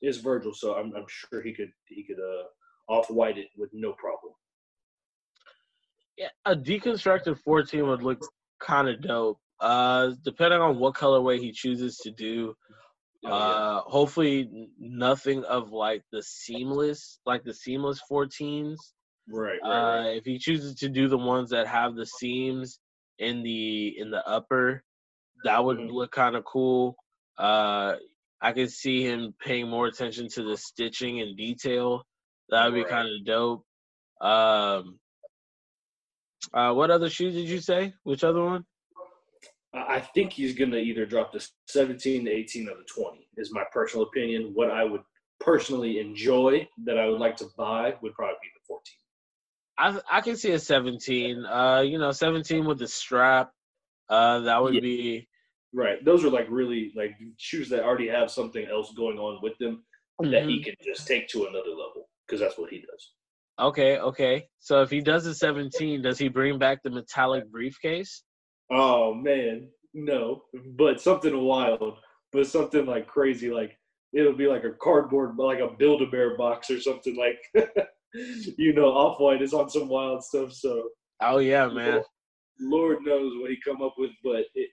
it's 0.00 0.18
Virgil, 0.18 0.52
so 0.52 0.74
I'm 0.74 0.92
I'm 0.96 1.06
sure 1.08 1.42
he 1.42 1.52
could 1.52 1.70
he 1.86 2.04
could 2.04 2.18
uh 2.18 2.44
off 2.92 3.08
white 3.08 3.38
it 3.38 3.48
with 3.56 3.70
no 3.72 3.92
problem. 3.92 4.32
Yeah, 6.18 6.28
a 6.44 6.54
deconstructed 6.54 7.38
14 7.38 7.86
would 7.86 8.02
look 8.02 8.20
kind 8.62 8.88
of 8.88 9.02
dope. 9.02 9.40
Uh, 9.60 10.12
depending 10.22 10.60
on 10.60 10.78
what 10.78 10.94
colorway 10.94 11.38
he 11.40 11.52
chooses 11.52 12.00
to 12.00 12.12
do. 12.12 12.54
Oh. 13.24 13.30
Uh, 13.30 13.82
hopefully 13.82 14.68
nothing 14.78 15.44
of 15.44 15.70
like 15.72 16.02
the 16.12 16.22
seamless, 16.22 17.20
like 17.26 17.44
the 17.44 17.54
seamless 17.54 18.00
14s. 18.08 18.94
right, 19.28 19.60
right, 19.64 19.84
Uh, 19.84 20.04
right. 20.04 20.10
if 20.16 20.24
he 20.24 20.38
chooses 20.38 20.76
to 20.76 20.88
do 20.88 21.08
the 21.08 21.18
ones 21.18 21.50
that 21.50 21.66
have 21.68 21.94
the 21.94 22.06
seams 22.06 22.80
in 23.18 23.42
the 23.44 23.98
in 23.98 24.10
the 24.10 24.26
upper, 24.26 24.82
that 25.44 25.64
would 25.64 25.78
Mhm. 25.78 25.88
look 25.88 26.12
kind 26.12 26.36
of 26.36 26.44
cool. 26.44 26.96
Uh, 27.38 27.96
I 28.40 28.52
could 28.52 28.70
see 28.70 29.02
him 29.04 29.34
paying 29.40 29.68
more 29.68 29.86
attention 29.86 30.28
to 30.30 30.42
the 30.44 30.56
stitching 30.56 31.20
and 31.20 31.36
detail. 31.36 32.04
That 32.50 32.66
would 32.66 32.74
be 32.74 32.84
Right. 32.84 32.86
kind 32.86 33.08
of 33.08 33.24
dope. 33.24 33.64
Um, 34.20 35.00
uh, 36.54 36.72
what 36.72 36.90
other 36.90 37.08
shoes 37.10 37.34
did 37.34 37.48
you 37.48 37.60
say? 37.60 37.94
Which 38.02 38.24
other 38.24 38.44
one? 38.44 38.64
I 39.74 39.96
I 39.96 40.00
think 40.00 40.32
he's 40.32 40.54
gonna 40.54 40.76
either 40.76 41.06
drop 41.06 41.32
the 41.32 41.46
17, 41.66 42.24
the 42.24 42.30
18, 42.30 42.68
or 42.68 42.76
the 42.76 42.84
20. 42.84 43.28
Is 43.36 43.52
my 43.52 43.64
personal 43.72 44.06
opinion. 44.06 44.52
What 44.54 44.70
I 44.70 44.84
would 44.84 45.02
personally 45.40 45.98
enjoy 45.98 46.68
that 46.84 46.98
I 46.98 47.08
would 47.08 47.20
like 47.20 47.36
to 47.38 47.46
buy 47.56 47.94
would 48.02 48.14
probably 48.14 48.36
be 48.42 48.48
the 48.54 48.64
14. 48.66 48.98
I 50.10 50.18
I 50.18 50.20
can 50.20 50.36
see 50.36 50.52
a 50.52 50.58
17. 50.58 51.44
Uh, 51.46 51.80
you 51.80 51.98
know, 51.98 52.12
17 52.12 52.64
with 52.66 52.78
the 52.78 52.88
strap. 52.88 53.52
Uh, 54.08 54.40
that 54.40 54.62
would 54.62 54.74
Yeah. 54.74 54.80
be 54.80 55.28
Right. 55.74 56.04
Those 56.04 56.22
are 56.22 56.28
like 56.30 56.46
really 56.50 56.92
like 56.94 57.12
shoes 57.38 57.70
that 57.70 57.82
already 57.82 58.06
have 58.08 58.30
something 58.30 58.66
else 58.66 58.92
going 58.92 59.18
on 59.18 59.40
with 59.42 59.56
them 59.56 59.84
that 60.20 60.42
Mhm. 60.44 60.48
he 60.50 60.62
can 60.62 60.74
just 60.82 61.06
take 61.06 61.28
to 61.28 61.46
another 61.46 61.70
level 61.70 62.10
because 62.26 62.40
that's 62.40 62.58
what 62.58 62.70
he 62.70 62.80
does. 62.80 63.12
Okay, 63.60 63.98
okay. 63.98 64.46
So 64.58 64.82
if 64.82 64.90
he 64.90 65.00
does 65.00 65.24
the 65.24 65.34
17, 65.34 66.02
does 66.02 66.18
he 66.18 66.28
bring 66.28 66.58
back 66.58 66.82
the 66.82 66.90
metallic 66.90 67.50
briefcase? 67.50 68.22
Oh 68.70 69.14
man, 69.14 69.68
no, 69.92 70.42
but 70.76 71.00
something 71.00 71.38
wild, 71.38 71.98
but 72.32 72.46
something 72.46 72.86
like 72.86 73.06
crazy, 73.06 73.50
like 73.50 73.78
it'll 74.12 74.36
be 74.36 74.46
like 74.46 74.64
a 74.64 74.72
cardboard, 74.82 75.36
like 75.36 75.60
a 75.60 75.76
Build 75.78 76.02
a 76.02 76.06
Bear 76.06 76.36
box 76.36 76.70
or 76.70 76.80
something 76.80 77.16
like, 77.16 77.66
you 78.14 78.72
know, 78.72 78.86
Off 78.86 79.20
White 79.20 79.42
is 79.42 79.52
on 79.52 79.68
some 79.68 79.88
wild 79.88 80.24
stuff. 80.24 80.52
So 80.52 80.88
Oh 81.20 81.38
yeah, 81.38 81.68
man. 81.68 82.02
Lord 82.60 82.98
knows 83.02 83.32
what 83.40 83.50
he 83.50 83.58
come 83.64 83.82
up 83.82 83.94
with, 83.96 84.10
but 84.22 84.44
it, 84.54 84.70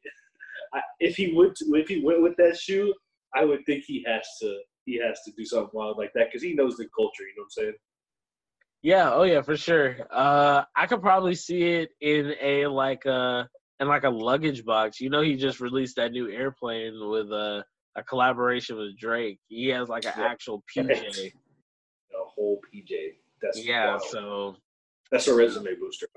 I, 0.74 0.82
if 1.00 1.16
he 1.16 1.34
would, 1.34 1.54
if 1.60 1.88
he 1.88 2.02
went 2.04 2.22
with 2.22 2.36
that 2.38 2.58
shoe, 2.58 2.94
I 3.36 3.46
would 3.46 3.66
think 3.66 3.84
he 3.86 4.04
has 4.08 4.26
to, 4.42 4.60
he 4.86 5.00
has 5.06 5.20
to 5.26 5.32
do 5.38 5.46
something 5.46 5.70
wild 5.74 5.98
like 5.98 6.12
that 6.16 6.28
because 6.28 6.44
he 6.44 6.54
knows 6.54 6.78
the 6.78 6.88
culture. 6.96 7.24
You 7.24 7.34
know 7.38 7.44
what 7.44 7.64
I'm 7.64 7.66
saying? 7.66 7.76
Yeah, 8.82 9.12
oh 9.14 9.24
yeah, 9.24 9.42
for 9.42 9.58
sure. 9.58 9.98
Uh 10.12 10.64
I 10.76 10.88
could 10.88 11.02
probably 11.02 11.36
see 11.36 11.64
it 11.64 11.90
in 12.02 12.34
a 12.42 12.68
like 12.68 13.06
uh 13.06 13.44
and 13.80 13.90
like 13.90 14.04
a 14.04 14.10
luggage 14.10 14.64
box. 14.66 15.00
You 15.02 15.10
know, 15.10 15.22
he 15.22 15.36
just 15.36 15.60
released 15.60 15.98
that 15.98 16.12
new 16.12 16.30
airplane 16.30 16.94
with 17.10 17.32
a 17.32 17.66
a 17.96 18.04
collaboration 18.04 18.78
with 18.78 18.98
Drake. 18.98 19.40
He 19.48 19.68
has 19.70 19.90
like 19.90 20.06
an 20.06 20.14
Yeah. 20.18 20.28
actual 20.28 20.64
PJ. 20.78 21.34
A 22.14 22.26
whole 22.26 22.62
PJ. 22.74 23.16
That's 23.42 23.66
Yeah, 23.66 23.88
wild. 23.92 24.02
so 24.04 24.56
that's 25.12 25.28
a 25.28 25.34
resume 25.36 25.76
booster. 25.80 26.08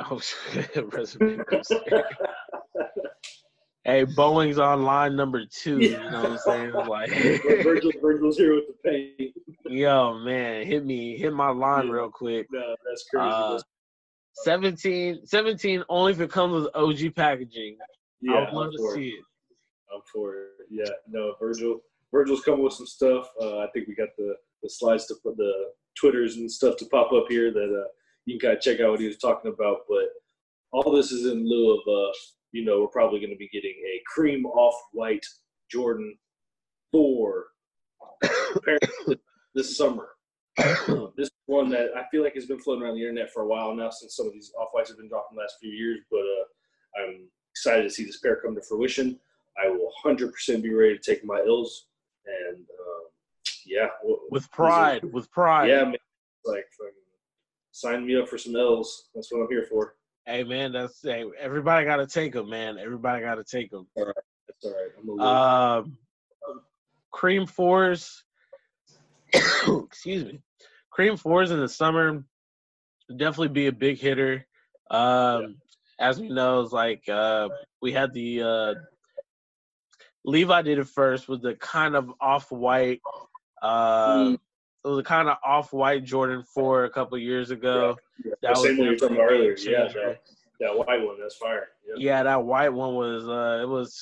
oh, 0.00 0.20
resume 0.92 1.40
booster. 1.50 2.04
Hey, 3.86 4.04
Boeing's 4.04 4.58
on 4.58 4.82
line 4.82 5.14
number 5.14 5.44
two. 5.46 5.78
You 5.78 5.96
know 6.10 6.22
what 6.22 6.30
I'm 6.32 6.38
saying? 6.38 6.72
Like, 6.88 7.10
Virgil, 7.62 7.92
Virgil's 8.02 8.36
here 8.36 8.56
with 8.56 8.64
the 8.66 8.74
paint. 8.84 9.32
yo, 9.68 10.18
man, 10.18 10.66
hit 10.66 10.84
me, 10.84 11.16
hit 11.16 11.32
my 11.32 11.50
line 11.50 11.86
Yeah. 11.86 11.92
real 11.92 12.10
quick. 12.10 12.48
No, 12.50 12.74
that's 12.84 13.04
crazy. 13.08 13.28
Uh, 13.32 13.60
17, 14.42 15.24
17 15.24 15.84
only 15.88 16.10
if 16.12 16.20
it 16.20 16.32
comes 16.32 16.64
with 16.64 16.74
OG 16.74 17.14
packaging. 17.14 17.78
Yeah, 18.20 18.32
I 18.32 18.40
would 18.40 18.52
love 18.54 18.72
to 18.72 18.82
it. 18.86 18.94
see 18.94 19.08
it. 19.10 19.24
I'm 19.94 20.00
for 20.12 20.34
it. 20.34 20.48
Yeah, 20.68 20.90
no, 21.08 21.34
Virgil. 21.40 21.78
Virgil's 22.10 22.42
coming 22.42 22.64
with 22.64 22.72
some 22.72 22.86
stuff. 22.86 23.28
Uh, 23.40 23.58
I 23.60 23.68
think 23.72 23.86
we 23.86 23.94
got 23.94 24.08
the 24.18 24.34
the 24.64 24.68
slides 24.68 25.06
to 25.06 25.14
put 25.22 25.36
the 25.36 25.52
twitters 25.96 26.36
and 26.38 26.50
stuff 26.50 26.76
to 26.78 26.86
pop 26.86 27.12
up 27.12 27.26
here 27.28 27.52
that 27.52 27.82
uh, 27.84 27.86
you 28.24 28.36
can 28.36 28.48
kind 28.48 28.56
of 28.56 28.62
check 28.62 28.80
out 28.80 28.90
what 28.90 29.00
he 29.00 29.06
was 29.06 29.18
talking 29.18 29.52
about. 29.52 29.78
But 29.88 30.08
all 30.72 30.90
this 30.92 31.12
is 31.12 31.30
in 31.30 31.48
lieu 31.48 31.74
of, 31.74 31.80
uh, 31.86 32.12
you 32.56 32.64
know, 32.64 32.80
we're 32.80 32.88
probably 32.88 33.20
going 33.20 33.30
to 33.30 33.36
be 33.36 33.50
getting 33.52 33.74
a 33.86 34.00
cream 34.06 34.46
off 34.46 34.74
white 34.92 35.24
Jordan 35.70 36.16
four 36.90 37.48
this 39.54 39.76
summer. 39.76 40.08
Um, 40.88 41.12
this 41.18 41.28
one 41.44 41.68
that 41.68 41.88
I 41.94 42.04
feel 42.10 42.22
like 42.22 42.34
has 42.34 42.46
been 42.46 42.58
floating 42.58 42.82
around 42.82 42.94
the 42.94 43.02
internet 43.02 43.30
for 43.30 43.42
a 43.42 43.46
while 43.46 43.74
now, 43.74 43.90
since 43.90 44.16
some 44.16 44.26
of 44.26 44.32
these 44.32 44.52
off 44.58 44.68
whites 44.72 44.88
have 44.88 44.96
been 44.96 45.08
dropped 45.08 45.32
in 45.32 45.36
the 45.36 45.42
last 45.42 45.56
few 45.60 45.70
years. 45.70 45.98
But 46.10 46.20
uh, 46.20 47.02
I'm 47.02 47.28
excited 47.50 47.82
to 47.82 47.90
see 47.90 48.04
this 48.04 48.20
pair 48.20 48.36
come 48.36 48.54
to 48.54 48.62
fruition. 48.62 49.20
I 49.62 49.68
will 49.68 49.92
100% 50.02 50.62
be 50.62 50.72
ready 50.72 50.96
to 50.96 51.02
take 51.02 51.26
my 51.26 51.42
ills, 51.46 51.88
and 52.26 52.56
um, 52.56 53.04
yeah, 53.66 53.88
with 54.30 54.50
pride, 54.50 55.04
with 55.12 55.30
pride. 55.30 55.68
yeah, 55.68 55.84
man, 55.84 55.96
like 56.46 56.64
fucking 56.78 56.94
sign 57.72 58.06
me 58.06 58.16
up 58.16 58.28
for 58.28 58.38
some 58.38 58.56
L's. 58.56 59.10
That's 59.14 59.30
what 59.30 59.42
I'm 59.42 59.48
here 59.50 59.66
for. 59.68 59.95
Hey, 60.26 60.42
man, 60.42 60.72
that's 60.72 61.00
hey, 61.02 61.24
everybody 61.38 61.86
got 61.86 61.96
to 61.96 62.06
take 62.06 62.32
them, 62.32 62.50
man. 62.50 62.78
Everybody 62.78 63.22
got 63.22 63.36
to 63.36 63.44
take 63.44 63.70
them. 63.70 63.86
That's 63.96 64.64
all 64.64 64.72
right. 64.72 64.90
I'm 64.98 65.20
Um, 65.20 65.98
cream 67.12 67.46
fours. 67.46 68.24
excuse 69.32 70.24
me. 70.24 70.40
Cream 70.90 71.16
fours 71.16 71.50
in 71.50 71.60
the 71.60 71.68
summer 71.68 72.24
definitely 73.14 73.48
be 73.48 73.66
a 73.66 73.72
big 73.72 73.98
hitter. 73.98 74.46
Um, 74.90 75.56
As 75.98 76.20
we 76.20 76.28
know, 76.28 76.60
it's 76.60 76.72
like 76.72 77.08
uh, 77.08 77.48
we 77.80 77.92
had 77.92 78.12
the 78.12 78.42
uh, 78.42 78.74
Levi 80.24 80.62
did 80.62 80.78
it 80.78 80.88
first 80.88 81.28
with 81.28 81.42
the 81.42 81.54
kind 81.54 81.94
of 81.94 82.12
off 82.20 82.50
white. 82.50 83.00
Uh, 83.62 84.16
Mm. 84.16 84.38
It 84.86 84.90
was 84.90 85.00
a 85.00 85.02
kind 85.02 85.28
of 85.28 85.38
off 85.44 85.72
white 85.72 86.04
Jordan 86.04 86.44
Four 86.54 86.84
a 86.84 86.90
couple 86.90 87.18
years 87.18 87.50
ago. 87.50 87.96
yeah, 88.24 88.34
that 88.42 88.54
the 88.54 88.60
same 88.60 88.70
was 88.70 88.78
one 88.78 88.86
you 88.86 88.92
were 88.92 88.96
talking 88.96 89.16
about 89.16 89.32
earlier. 89.32 89.56
Yeah, 89.58 89.88
that, 89.88 90.20
that 90.60 90.78
white 90.78 91.04
one. 91.04 91.20
That's 91.20 91.34
fire. 91.34 91.66
Yeah. 91.84 91.94
Yeah, 91.98 92.22
that 92.22 92.44
white 92.44 92.72
one 92.72 92.94
was 92.94 93.28
uh 93.28 93.64
it 93.64 93.68
was 93.68 94.00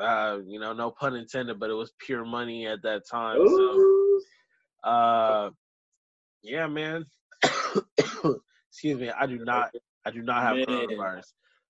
uh 0.00 0.38
you 0.46 0.58
know, 0.58 0.72
no 0.72 0.90
pun 0.90 1.16
intended, 1.16 1.60
but 1.60 1.68
it 1.68 1.74
was 1.74 1.92
pure 1.98 2.24
money 2.24 2.66
at 2.66 2.82
that 2.82 3.02
time. 3.06 3.46
So 3.46 4.20
uh 4.84 5.50
yeah, 6.42 6.66
man. 6.66 7.04
Excuse 8.70 8.98
me, 8.98 9.10
I 9.10 9.26
do 9.26 9.36
not 9.36 9.70
I 10.06 10.12
do 10.12 10.22
not 10.22 10.42
have 10.42 10.56
Man. 10.56 10.64
coronavirus. 10.66 11.26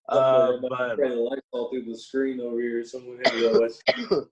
Uh 0.09 0.53
but 0.63 0.95
Trying 0.95 1.11
to 1.11 1.21
light 1.21 1.43
all 1.51 1.69
through 1.69 1.87
the 1.87 1.99
screen 1.99 2.41
over 2.41 2.61
here. 2.61 2.85
Someone 2.85 3.19
had 3.25 3.33
to 3.33 4.29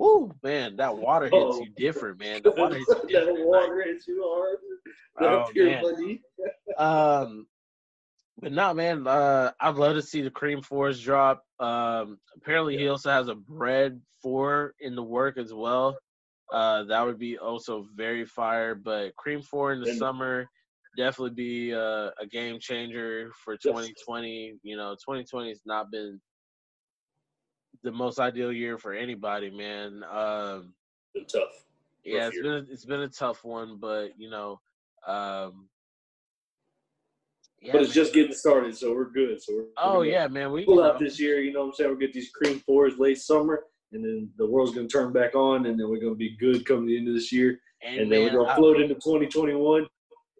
woo 0.00 0.32
man, 0.42 0.76
that 0.76 0.96
water 0.96 1.26
hits 1.26 1.34
Oh. 1.36 1.60
you 1.62 1.70
different, 1.76 2.18
man. 2.20 2.40
The 2.42 2.52
water 2.52 2.74
hits 2.78 2.88
you 2.88 2.94
that 3.02 3.08
different. 3.08 3.38
like, 3.40 3.46
water 3.46 3.82
hits 3.82 4.08
you 4.08 4.22
hard. 4.24 4.56
That 5.18 5.82
Oh, 5.84 5.92
money. 5.92 6.22
Um, 6.78 7.46
but 8.40 8.52
no, 8.52 8.72
man. 8.74 9.06
Uh, 9.06 9.52
I'd 9.60 9.74
love 9.76 9.96
to 9.96 10.02
see 10.02 10.22
the 10.22 10.30
cream 10.30 10.62
fours 10.62 11.00
drop. 11.02 11.44
Um, 11.58 12.18
apparently 12.36 12.78
he 12.78 12.88
also 12.88 13.10
has 13.10 13.28
a 13.28 13.34
bread 13.34 14.00
four 14.22 14.74
in 14.80 14.94
the 14.94 15.02
work 15.02 15.36
as 15.36 15.52
well. 15.52 15.98
Uh, 16.52 16.84
that 16.84 17.04
would 17.04 17.18
be 17.18 17.38
also 17.38 17.86
very 17.94 18.24
fire. 18.24 18.74
But 18.74 19.14
cream 19.16 19.42
four 19.42 19.72
in 19.72 19.80
the 19.82 19.90
And- 19.90 19.98
summer 19.98 20.46
definitely 20.96 21.34
be 21.34 21.74
uh, 21.74 22.10
a 22.20 22.26
game 22.30 22.58
changer 22.58 23.30
for 23.44 23.54
Yes. 23.54 23.62
2020. 23.62 24.58
You 24.62 24.76
know, 24.76 24.92
2020 24.94 25.48
has 25.50 25.60
not 25.66 25.90
been 25.90 26.20
the 27.82 27.92
most 27.92 28.18
ideal 28.18 28.52
year 28.52 28.78
for 28.78 28.92
anybody, 28.92 29.50
man. 29.50 30.04
Um, 30.10 30.74
Been 31.14 31.26
tough. 31.26 31.64
yeah, 32.04 32.26
it's 32.26 32.34
year. 32.34 32.42
been 32.42 32.52
a, 32.52 32.72
it's 32.72 32.84
been 32.84 33.00
a 33.02 33.08
tough 33.08 33.44
one, 33.44 33.78
but 33.80 34.10
you 34.18 34.30
know, 34.30 34.60
um, 35.06 35.68
yeah, 37.60 37.72
but 37.72 37.82
it's 37.82 37.90
man. 37.90 37.94
just 37.94 38.14
getting 38.14 38.34
started, 38.34 38.76
so 38.76 38.94
we're 38.94 39.10
good. 39.10 39.42
So 39.42 39.54
we're 39.54 39.64
Oh 39.76 39.98
we're 39.98 40.06
yeah, 40.06 40.28
man. 40.28 40.52
We 40.52 40.64
pull 40.64 40.82
out 40.82 41.00
know, 41.00 41.06
this 41.06 41.18
year. 41.20 41.40
You 41.40 41.52
know 41.52 41.60
what 41.60 41.66
I'm 41.66 41.74
saying? 41.74 41.90
We'll 41.90 41.98
get 41.98 42.12
these 42.12 42.30
cream 42.30 42.60
fours 42.60 42.98
late 42.98 43.18
summer, 43.18 43.64
and 43.92 44.04
then 44.04 44.30
the 44.36 44.46
world's 44.46 44.74
gonna 44.74 44.88
turn 44.88 45.12
back 45.12 45.34
on, 45.34 45.66
and 45.66 45.78
then 45.78 45.88
we're 45.88 46.00
gonna 46.00 46.14
be 46.14 46.36
good 46.38 46.64
come 46.66 46.86
the 46.86 46.96
end 46.96 47.08
of 47.08 47.14
this 47.14 47.32
year, 47.32 47.60
and, 47.82 48.00
and 48.00 48.12
then 48.12 48.24
man, 48.24 48.32
we're 48.34 48.40
gonna 48.40 48.52
I- 48.52 48.56
float 48.56 48.80
into 48.80 48.94
2021. 48.94 49.86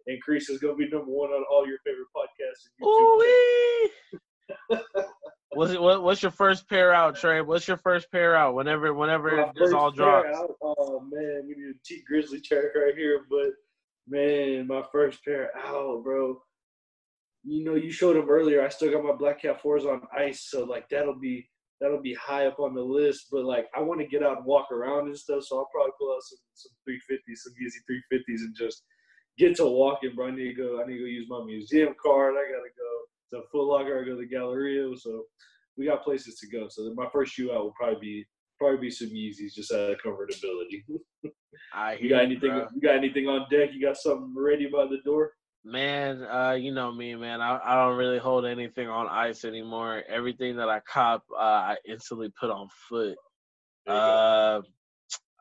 And 0.07 0.19
Creased 0.23 0.49
is 0.49 0.57
gonna 0.57 0.75
be 0.75 0.89
number 0.89 1.11
one 1.11 1.29
on 1.29 1.43
all 1.51 1.67
your 1.67 1.77
favorite 1.85 2.07
podcasts. 2.15 2.69
And 2.79 2.87
YouTube. 2.87 4.81
Ooh-wee. 4.81 5.03
What's 5.53 5.73
it? 5.73 5.81
What, 5.81 6.01
what's 6.03 6.21
your 6.21 6.31
first 6.31 6.69
pair 6.69 6.93
out, 6.93 7.15
Trey? 7.15 7.41
What's 7.41 7.67
your 7.67 7.77
first 7.77 8.09
pair 8.11 8.35
out? 8.35 8.55
Whenever, 8.55 8.93
whenever 8.93 9.35
My 9.35 9.51
this 9.55 9.73
all 9.73 9.91
drops. 9.91 10.29
out, 10.33 10.55
oh 10.61 11.01
man, 11.11 11.43
we 11.45 11.55
need 11.55 11.71
a 11.71 11.79
Tee 11.83 12.03
Grizzley 12.09 12.41
track 12.41 12.73
right 12.75 12.95
here. 12.95 13.25
But 13.29 13.51
man, 14.07 14.67
my 14.67 14.81
first 14.91 15.23
pair 15.25 15.51
out, 15.57 16.03
bro. 16.03 16.41
You 17.43 17.65
know, 17.65 17.75
you 17.75 17.91
showed 17.91 18.15
them 18.15 18.29
earlier. 18.29 18.63
I 18.63 18.69
still 18.69 18.91
got 18.91 19.03
my 19.03 19.13
Black 19.13 19.41
Cat 19.41 19.61
fours 19.61 19.85
on 19.85 20.01
ice, 20.15 20.47
so 20.49 20.63
like 20.63 20.87
that'll 20.89 21.19
be 21.19 21.49
that'll 21.81 22.01
be 22.01 22.13
high 22.13 22.45
up 22.45 22.59
on 22.59 22.73
the 22.73 22.81
list. 22.81 23.27
But 23.29 23.43
like, 23.43 23.65
I 23.75 23.81
want 23.81 23.99
to 23.99 24.07
get 24.07 24.23
out 24.23 24.37
and 24.37 24.45
walk 24.45 24.71
around 24.71 25.07
and 25.07 25.17
stuff, 25.17 25.43
so 25.43 25.57
I'll 25.57 25.69
probably 25.73 25.91
pull 25.99 26.13
out 26.13 26.21
some 26.23 26.39
some 26.53 26.71
350s, 26.87 27.37
some 27.37 27.53
Yeezy 27.53 28.13
350s, 28.13 28.45
and 28.45 28.55
just 28.55 28.83
get 29.37 29.57
to 29.57 29.65
walking, 29.65 30.15
bro. 30.15 30.27
I 30.27 30.31
need 30.31 30.53
to 30.55 30.61
go. 30.61 30.81
I 30.81 30.87
need 30.87 30.97
to 30.97 31.03
go 31.03 31.05
use 31.07 31.27
my 31.27 31.43
museum 31.43 31.93
card. 32.01 32.35
I 32.35 32.43
gotta 32.43 32.69
go 32.77 33.00
to 33.33 33.41
Foot 33.51 33.65
Locker. 33.67 34.01
I 34.01 34.05
go 34.05 34.11
to 34.11 34.17
the 34.17 34.25
Galleria. 34.27 34.95
So 34.97 35.23
we 35.77 35.85
got 35.85 36.03
places 36.03 36.35
to 36.39 36.47
go. 36.47 36.67
So 36.69 36.93
my 36.95 37.07
first 37.11 37.33
shoe 37.33 37.51
out 37.51 37.63
will 37.63 37.73
probably 37.79 37.99
be 38.01 38.25
probably 38.59 38.77
be 38.77 38.91
some 38.91 39.09
Yeezys 39.09 39.53
just 39.55 39.71
out 39.71 39.91
of 39.91 39.97
comfortability. 40.05 40.83
I 41.73 41.93
You 41.95 42.09
got 42.09 42.23
anything? 42.23 42.51
bro. 42.51 42.67
You 42.75 42.81
got 42.81 42.95
anything 42.95 43.27
on 43.27 43.47
deck? 43.49 43.69
You 43.73 43.81
got 43.81 43.97
something 43.97 44.33
ready 44.37 44.67
by 44.71 44.85
the 44.85 44.97
door? 45.03 45.31
Man, 45.63 46.23
uh, 46.23 46.53
you 46.53 46.71
know 46.71 46.91
me, 46.91 47.15
man. 47.15 47.39
I, 47.41 47.59
I 47.63 47.75
don't 47.75 47.97
really 47.97 48.17
hold 48.17 48.45
anything 48.45 48.87
on 48.87 49.07
ice 49.07 49.45
anymore. 49.45 50.03
Everything 50.09 50.55
that 50.57 50.69
I 50.69 50.79
cop, 50.91 51.23
uh, 51.31 51.39
I 51.39 51.75
instantly 51.87 52.31
put 52.39 52.49
on 52.49 52.67
foot. 52.89 53.15
Go. 53.87 54.63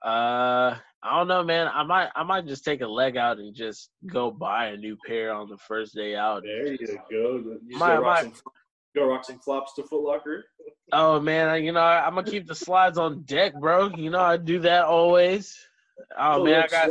Uh, 0.05 0.77
I 1.03 1.19
don't 1.19 1.29
know, 1.29 1.43
man. 1.43 1.69
I 1.73 1.83
might, 1.83 2.09
I 2.15 2.23
might 2.23 2.47
just 2.47 2.65
take 2.65 2.81
a 2.81 2.87
leg 2.87 3.17
out 3.17 3.39
and 3.39 3.55
just 3.55 3.91
go 4.07 4.31
buy 4.31 4.67
a 4.69 4.77
new 4.77 4.97
pair 5.07 5.33
on 5.33 5.49
the 5.49 5.57
first 5.59 5.95
day 5.95 6.15
out. 6.17 6.43
there 6.43 6.73
you 6.73 6.79
go. 6.79 6.99
You 7.67 7.79
My- 7.79 7.97
go, 7.97 8.03
rock 8.03 8.03
my- 8.03 8.23
some, 8.23 8.33
go 8.95 9.07
rock 9.09 9.25
some 9.25 9.39
flops 9.39 9.75
to 9.75 9.83
Foot 9.85 10.03
Locker. 10.03 10.45
Oh 10.93 11.21
man, 11.21 11.49
I- 11.49 11.57
you 11.57 11.73
know 11.73 11.81
I, 11.81 12.07
I'm 12.07 12.15
gonna 12.15 12.31
keep 12.31 12.47
the 12.47 12.55
slides 12.55 12.99
on 12.99 13.23
deck, 13.23 13.55
bro. 13.59 13.91
You 13.97 14.11
know 14.11 14.21
I 14.21 14.37
do 14.37 14.61
that 14.61 14.85
always. 14.85 15.57
Oh 16.19 16.45
man, 16.45 16.65
I 16.65 16.67
got 16.67 16.91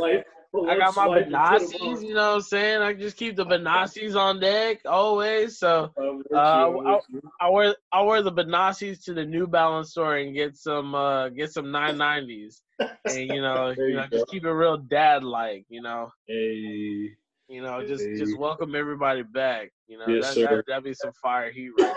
I 0.68 0.76
got 0.78 0.96
my 0.96 1.04
swipe, 1.04 1.26
and 1.26 1.32
put 1.32 1.62
'em 1.62 1.68
Benassis. 1.68 2.02
You 2.08 2.14
know 2.14 2.28
what 2.30 2.34
I'm 2.36 2.40
saying? 2.40 2.82
I 2.82 2.92
just 2.94 3.16
keep 3.16 3.36
the 3.36 3.44
Benassis 3.46 4.16
on 4.16 4.40
deck 4.40 4.80
always. 4.84 5.58
So 5.58 5.92
you, 5.96 6.24
Uh, 6.34 6.38
I'm 6.38 6.74
with 6.74 6.86
I'll- 6.88 7.04
you. 7.10 7.20
I 7.40 7.48
wear 7.50 7.76
I 7.92 8.02
wear 8.02 8.22
the 8.22 8.32
Benassis 8.32 9.04
to 9.04 9.14
the 9.14 9.24
New 9.24 9.46
Balance 9.46 9.90
store 9.92 10.16
and 10.16 10.34
get 10.34 10.56
some 10.56 10.94
uh 10.94 11.28
get 11.28 11.52
some 11.52 11.66
990s, 11.66 12.62
and 12.80 13.16
you 13.28 13.40
know 13.42 13.70
you 13.76 13.84
you 13.86 13.94
know 13.96 14.06
go. 14.10 14.18
just 14.18 14.30
keep 14.30 14.44
it 14.44 14.50
real 14.50 14.76
dad 14.78 15.22
like. 15.24 15.64
You 15.68 15.82
know 15.82 16.10
Hey, 16.26 17.10
you 17.48 17.62
know 17.62 17.86
just 17.86 18.04
Hey. 18.04 18.16
just 18.16 18.38
welcome 18.38 18.74
everybody 18.74 19.22
back. 19.22 19.72
You 19.88 19.98
know 19.98 20.04
Yes, 20.08 20.34
that, 20.34 20.50
that, 20.50 20.64
that'd 20.66 20.84
be 20.84 20.94
some 20.94 21.12
fire 21.22 21.50
heat 21.50 21.70
right 21.78 21.94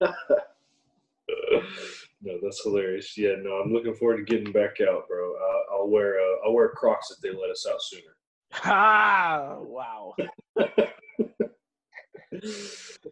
there. 0.00 0.14
no, 2.22 2.38
that's 2.42 2.62
hilarious. 2.62 3.16
Yeah, 3.16 3.34
no, 3.40 3.52
I'm 3.54 3.72
looking 3.72 3.94
forward 3.94 4.18
to 4.18 4.22
getting 4.24 4.52
back 4.52 4.80
out, 4.80 5.08
bro. 5.08 5.34
Uh, 5.34 5.74
I'll 5.76 5.88
wear 5.88 6.18
uh, 6.20 6.46
I'll 6.46 6.54
wear 6.54 6.68
Crocs 6.70 7.10
if 7.10 7.18
they 7.20 7.30
let 7.30 7.50
us 7.50 7.66
out 7.70 7.82
sooner. 7.82 8.16
Ah, 8.64 9.56
wow. 9.60 10.14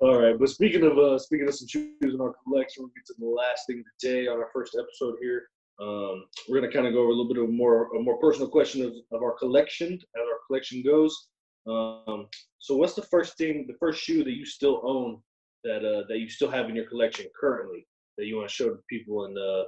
All 0.01 0.19
right, 0.21 0.39
but 0.39 0.49
speaking 0.49 0.83
of 0.85 0.99
uh, 0.99 1.19
speaking 1.19 1.47
of 1.49 1.55
some 1.55 1.69
shoes 1.69 1.95
in 2.03 2.21
our 2.21 2.35
collection, 2.45 2.85
we'll 2.85 2.93
get 2.97 3.07
to 3.07 3.15
the 3.19 3.27
last 3.27 3.67
thing 3.67 3.83
today 3.99 4.27
on 4.29 4.39
our 4.39 4.49
first 4.53 4.77
episode 4.79 5.17
here. 5.21 5.49
Um, 5.81 6.25
we're 6.49 6.61
gonna 6.61 6.73
kind 6.73 6.87
of 6.87 6.93
go 6.93 7.01
over 7.01 7.09
a 7.09 7.15
little 7.15 7.33
bit 7.33 7.43
of 7.43 7.51
more 7.51 7.95
a 7.97 8.03
more 8.03 8.19
personal 8.19 8.49
question 8.49 8.83
of, 8.83 8.93
of 9.13 9.23
our 9.23 9.33
collection 9.39 9.95
as 9.95 10.21
our 10.21 10.39
collection 10.47 10.83
goes. 10.83 11.29
Um, 11.67 12.29
so, 12.59 12.77
what's 12.77 12.95
the 12.95 13.03
first 13.03 13.37
thing, 13.39 13.67
the 13.67 13.77
first 13.79 14.03
shoe 14.03 14.25
that 14.25 14.37
you 14.37 14.45
still 14.45 14.83
own 14.85 15.21
that 15.65 15.85
uh, 15.85 16.05
that 16.09 16.19
you 16.19 16.29
still 16.29 16.51
have 16.51 16.69
in 16.69 16.77
your 16.77 16.87
collection 16.87 17.27
currently 17.39 17.87
that 18.19 18.27
you 18.27 18.37
want 18.37 18.49
to 18.49 18.55
show 18.55 18.71
to 18.71 18.79
people 18.89 19.25
and 19.25 19.37
uh, 19.39 19.65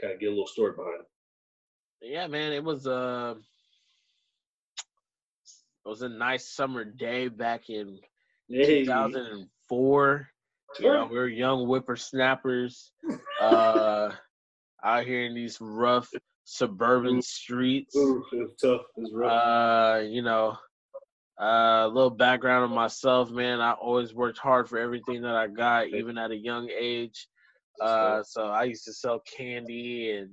kind 0.00 0.12
of 0.12 0.20
get 0.20 0.26
a 0.26 0.30
little 0.30 0.46
story 0.46 0.72
behind 0.76 1.00
it? 1.00 1.06
Yeah, 2.12 2.26
man, 2.26 2.52
it 2.52 2.62
was 2.62 2.86
uh, 2.86 3.34
it 5.86 5.88
was 5.88 6.02
a 6.02 6.08
nice 6.08 6.48
summer 6.54 6.84
day 6.84 7.28
back 7.28 7.70
in 7.70 7.98
Hey. 8.48 8.84
2004. 8.84 10.28
You 10.78 10.92
know, 10.92 11.08
we 11.10 11.16
were 11.16 11.28
young 11.28 11.66
whippersnappers, 11.66 12.92
uh, 13.40 14.10
out 14.86 15.04
here 15.04 15.24
in 15.24 15.34
these 15.34 15.58
rough 15.60 16.08
suburban 16.44 17.20
streets. 17.20 17.96
Ooh, 17.96 18.24
it 18.32 18.50
tough. 18.60 18.82
It 18.96 19.00
was 19.00 19.12
rough. 19.12 19.32
Uh, 19.32 20.00
you 20.00 20.22
know, 20.22 20.56
uh, 21.40 21.84
a 21.84 21.88
little 21.88 22.10
background 22.10 22.64
on 22.64 22.74
myself, 22.74 23.30
man. 23.30 23.60
I 23.60 23.72
always 23.72 24.14
worked 24.14 24.38
hard 24.38 24.68
for 24.68 24.78
everything 24.78 25.22
that 25.22 25.34
I 25.34 25.48
got, 25.48 25.88
even 25.88 26.16
at 26.16 26.30
a 26.30 26.36
young 26.36 26.70
age. 26.70 27.28
Uh, 27.80 28.22
so 28.22 28.46
I 28.46 28.64
used 28.64 28.84
to 28.84 28.92
sell 28.92 29.20
candy 29.36 30.12
and, 30.12 30.30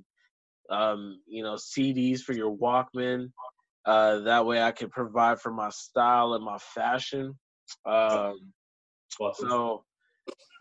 um, 0.70 1.20
you 1.26 1.42
know, 1.42 1.54
CDs 1.54 2.20
for 2.20 2.32
your 2.32 2.56
Walkman. 2.56 3.32
Uh, 3.84 4.20
that 4.20 4.46
way 4.46 4.62
I 4.62 4.70
could 4.70 4.90
provide 4.90 5.40
for 5.40 5.52
my 5.52 5.68
style 5.70 6.32
and 6.34 6.44
my 6.44 6.56
fashion. 6.58 7.38
Um, 7.84 8.52
so 9.34 9.84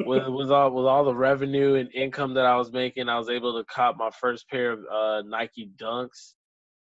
with 0.05 0.27
with 0.27 0.51
all 0.51 0.71
with 0.71 0.85
all 0.85 1.03
the 1.03 1.15
revenue 1.15 1.75
and 1.75 1.93
income 1.93 2.33
that 2.35 2.45
I 2.45 2.55
was 2.55 2.71
making, 2.71 3.09
I 3.09 3.17
was 3.17 3.29
able 3.29 3.57
to 3.57 3.65
cop 3.65 3.97
my 3.97 4.09
first 4.09 4.49
pair 4.49 4.71
of 4.71 4.79
uh, 4.91 5.21
Nike 5.27 5.69
Dunks, 5.77 6.33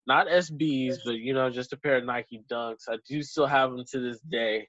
not 0.05 0.27
SBs, 0.27 0.97
but 1.05 1.15
you 1.15 1.33
know, 1.33 1.49
just 1.49 1.73
a 1.73 1.77
pair 1.77 1.97
of 1.97 2.05
Nike 2.05 2.43
Dunks. 2.51 2.89
I 2.89 2.97
do 3.07 3.21
still 3.23 3.47
have 3.47 3.71
them 3.71 3.83
to 3.91 3.99
this 3.99 4.19
day. 4.21 4.67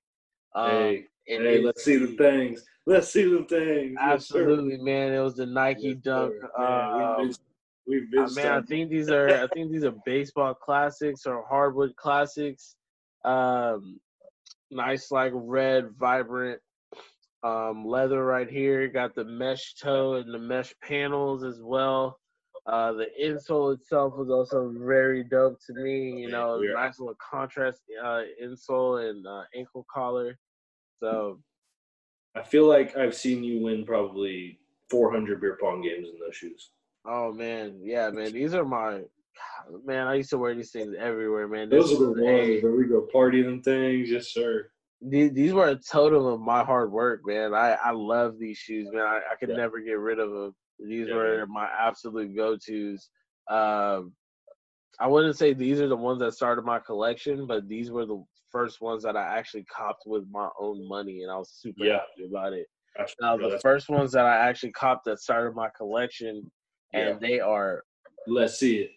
Um, 0.54 0.70
hey, 0.70 1.04
and 1.28 1.42
hey, 1.44 1.62
let's 1.62 1.84
see 1.84 1.96
the 1.96 2.16
things. 2.16 2.64
Let's 2.86 3.09
see 3.09 3.24
the 3.24 3.44
things. 3.44 3.96
Yes. 4.00 4.12
Absolutely, 4.12 4.78
man. 4.78 5.12
It 5.12 5.20
was 5.20 5.36
the 5.36 5.46
Nike 5.46 5.88
Yes, 5.88 5.96
Dunk. 5.96 6.34
Man, 6.59 6.66
Um, 6.66 7.16
we've 7.18 7.28
been, 7.28 7.36
we've 7.86 8.11
been 8.11 8.24
uh, 8.24 8.28
man, 8.34 8.52
I 8.52 8.62
think 8.62 8.90
these 8.90 9.11
are 9.11 9.28
I 9.28 9.46
think 9.48 9.70
these 9.70 9.84
are 9.84 9.94
baseball 10.06 10.54
classics 10.54 11.26
or 11.26 11.44
hardwood 11.46 11.94
classics. 11.96 12.76
Um, 13.24 14.00
nice 14.70 15.11
like 15.11 15.32
red, 15.34 15.90
vibrant 15.98 16.61
um, 17.43 17.84
leather 17.86 18.24
right 18.24 18.49
here. 18.51 18.89
Got 18.89 19.14
the 19.14 19.24
mesh 19.24 19.74
toe 19.74 20.14
and 20.14 20.32
the 20.32 20.39
mesh 20.39 20.74
panels 20.82 21.45
as 21.45 21.61
well. 21.62 22.18
Uh, 22.66 22.93
the 22.93 23.07
insole 23.22 23.74
itself 23.74 24.14
was 24.16 24.28
also 24.30 24.72
very 24.78 25.24
dope 25.24 25.59
to 25.66 25.72
me. 25.74 26.20
You 26.20 26.30
know, 26.30 26.61
are- 26.61 26.74
nice 26.74 26.99
little 26.99 27.14
contrast 27.16 27.80
uh, 28.03 28.22
insole 28.43 29.09
and 29.09 29.26
uh, 29.26 29.45
ankle 29.55 29.86
collar. 29.93 30.39
So 31.01 31.41
I 32.34 32.43
feel 32.43 32.66
like 32.68 32.97
I've 32.97 33.14
seen 33.14 33.43
you 33.43 33.62
win 33.62 33.86
probably 33.86 34.59
400 34.91 35.41
beer 35.41 35.57
pong 35.61 35.82
games 35.82 36.09
in 36.09 36.18
those 36.18 36.36
shoes. 36.36 36.70
Oh 37.07 37.32
man, 37.32 37.80
yeah, 37.82 38.11
man. 38.11 38.32
These 38.32 38.55
are 38.55 38.64
my 38.64 39.01
man. 39.84 40.07
I 40.09 40.14
used 40.14 40.30
to 40.30 40.39
wear 40.39 40.55
these 40.55 40.72
things 40.72 40.95
everywhere, 40.99 41.49
man. 41.49 41.70
Those 41.70 41.91
This 41.91 42.01
are 42.01 42.14
the 42.14 42.22
ones 42.22 42.49
a- 42.49 42.61
where 42.61 42.72
we 42.74 42.84
go 42.86 43.09
partying 43.12 43.62
things. 43.64 44.11
Yes, 44.11 44.28
sir. 44.28 44.70
These, 45.01 45.53
were 45.53 45.68
a 45.68 45.76
totem 45.76 46.24
of 46.24 46.40
my 46.40 46.64
hard 46.64 46.90
work, 46.90 47.20
man. 47.24 47.55
I, 47.55 47.72
I 47.72 47.92
love 47.92 48.38
these 48.38 48.59
shoes, 48.59 48.88
man. 48.92 49.03
I, 49.03 49.20
I 49.32 49.36
could 49.38 49.51
Yeah. 49.51 49.57
never 49.57 49.80
get 49.80 49.99
rid 49.99 50.18
of 50.18 50.30
them. 50.30 50.55
These 50.78 51.09
Yeah, 51.09 51.14
were 51.14 51.38
man. 51.38 51.53
my 51.53 51.68
absolute 51.78 52.36
go 52.36 52.57
tos. 52.57 53.11
Um, 53.49 54.12
I 55.01 55.07
wouldn't 55.07 55.36
say 55.36 55.53
these 55.53 55.80
are 55.80 55.88
the 55.88 55.96
ones 55.96 56.18
that 56.20 56.32
started 56.32 56.64
my 56.64 56.80
collection, 56.80 57.46
but 57.46 57.68
these 57.68 57.90
were 57.90 58.07
the 58.07 58.24
first 58.51 58.80
ones 58.80 59.03
that 59.05 59.16
I 59.16 59.38
actually 59.38 59.64
copped 59.64 60.05
with 60.07 60.24
my 60.30 60.49
own 60.59 60.86
money, 60.88 61.22
and 61.22 61.30
I 61.30 61.36
was 61.36 61.51
super 61.53 61.84
Yeah. 61.84 61.99
happy 61.99 62.28
about 62.28 62.53
it. 62.53 62.66
Now, 63.20 63.36
the 63.36 63.59
first 63.61 63.88
ones 63.88 64.11
that 64.12 64.26
I 64.26 64.36
actually 64.36 64.72
copped 64.72 65.05
that 65.05 65.20
started 65.20 65.55
my 65.55 65.68
collection, 65.76 66.51
and 66.92 67.20
they 67.20 67.38
are 67.38 67.84
Let's 68.26 68.59
see 68.59 68.78
it. 68.78 68.90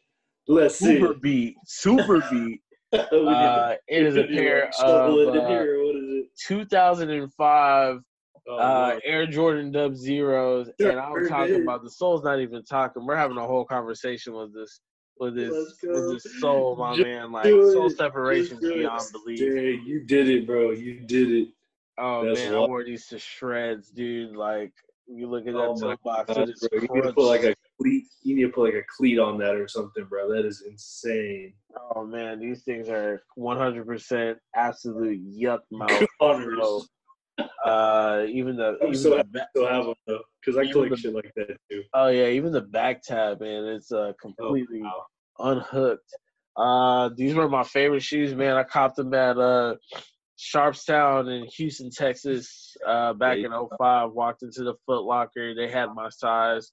Let's 0.48 0.76
see 0.76 1.00
super 1.00 1.14
beat, 1.14 1.56
super 1.66 2.22
beat. 2.32 2.62
Uh, 2.94 3.76
it 3.88 4.04
is 4.04 4.18
a 4.18 4.22
we 4.24 4.28
need 4.28 4.36
to 4.36 4.42
pair 4.42 4.70
of 4.84 5.24
uh, 5.26 5.66
here. 6.24 6.70
What 6.70 6.76
is 6.78 6.86
it? 6.86 7.08
2005 7.08 8.00
Oh, 8.48 8.58
uh, 8.58 9.00
Air 9.06 9.28
Jordan 9.28 9.72
Dub 9.72 9.96
Zeros, 9.96 10.70
and 10.80 11.00
I'm 11.00 11.28
talking 11.28 11.54
did. 11.54 11.62
about 11.62 11.84
the 11.84 11.92
sole's 11.92 12.24
not 12.24 12.40
even 12.40 12.64
talking. 12.64 13.06
We're 13.06 13.16
having 13.16 13.38
a 13.38 13.46
whole 13.46 13.66
conversation 13.66 14.34
with 14.34 14.52
this, 14.54 14.82
with 15.20 15.36
this, 15.36 15.52
with 15.84 16.12
this 16.12 16.40
sole, 16.40 16.76
my 16.76 16.96
Just 16.96 17.06
man. 17.06 17.32
Like 17.32 17.46
soul 17.46 17.90
separation 17.90 18.60
Just 18.60 18.74
beyond 18.74 19.04
belief. 19.12 19.40
Dang, 19.40 19.86
you 19.86 20.04
did 20.06 20.28
it, 20.28 20.48
bro. 20.48 20.72
You 20.72 21.02
did 21.02 21.32
it. 21.32 21.48
Oh 22.00 22.26
That's 22.26 22.40
man, 22.40 22.54
I 22.54 22.58
wild. 22.58 22.70
wore 22.70 22.84
these 22.84 23.06
to 23.08 23.20
shreds, 23.20 23.90
dude. 23.90 24.36
Like 24.36 24.74
you 25.08 25.30
look 25.30 25.46
at 25.46 25.54
that 25.54 25.60
Oh 25.60 25.76
my 25.76 25.92
toe 25.94 25.98
box, 26.04 26.34
God, 26.34 26.50
it 26.50 26.54
is 26.54 26.68
bro. 26.68 26.82
You 26.82 26.88
need 26.96 27.04
to 27.04 27.14
put 27.14 27.28
like 27.28 27.44
a 27.44 27.56
cleat. 27.82 28.06
You 28.24 28.36
need 28.36 28.44
to 28.44 28.50
put 28.50 28.66
like 28.66 28.74
a 28.76 28.86
cleat 28.98 29.20
on 29.20 29.38
that 29.40 29.56
or 29.56 29.68
something, 29.68 30.06
bro. 30.06 30.30
That 30.34 30.46
is 30.46 30.64
insane. 30.68 31.54
Oh 31.96 32.06
man, 32.06 32.40
these 32.40 32.64
things 32.64 32.90
are 32.90 33.24
100% 33.38 34.36
absolute 34.56 35.20
yuck 35.40 35.60
mouth. 35.72 36.04
Uh, 37.66 38.26
even 38.30 38.56
the 38.58 38.78
I'm 38.82 38.90
even 38.90 38.96
so 38.96 39.10
the 39.12 39.16
happy 39.18 39.30
ba- 39.34 39.48
Still 39.56 39.68
have 39.68 39.86
them 39.86 39.94
though, 40.06 40.20
because 40.46 40.58
I 40.60 40.72
collect 40.72 40.92
the- 40.92 40.98
shit 40.98 41.14
like 41.16 41.32
that 41.36 41.58
too. 41.72 41.82
oh 41.94 42.08
yeah, 42.10 42.28
even 42.28 42.52
the 42.52 42.62
back 42.62 43.02
tab, 43.02 43.40
man, 43.40 43.64
it's 43.66 43.92
uh 43.92 43.98
Oh, 43.98 44.14
completely 44.22 44.82
wow. 44.82 45.06
unhooked. 45.40 46.14
Uh, 46.56 47.10
these 47.16 47.34
were 47.34 47.50
my 47.50 47.64
favorite 47.64 48.04
shoes, 48.04 48.36
man. 48.36 48.58
I 48.58 48.64
copped 48.64 48.98
them 48.98 49.14
at 49.14 49.38
uh 49.40 49.76
Sharpstown 50.38 51.30
in 51.36 51.48
Houston, 51.58 51.90
Texas, 51.90 52.76
uh, 52.86 53.14
back 53.14 53.38
in 53.40 53.52
05. 53.52 54.12
Walked 54.12 54.44
into 54.44 54.64
the 54.64 54.74
Foot 54.86 55.04
Locker, 55.04 55.56
they 55.56 55.70
had 55.70 55.88
my 55.96 56.10
size. 56.10 56.72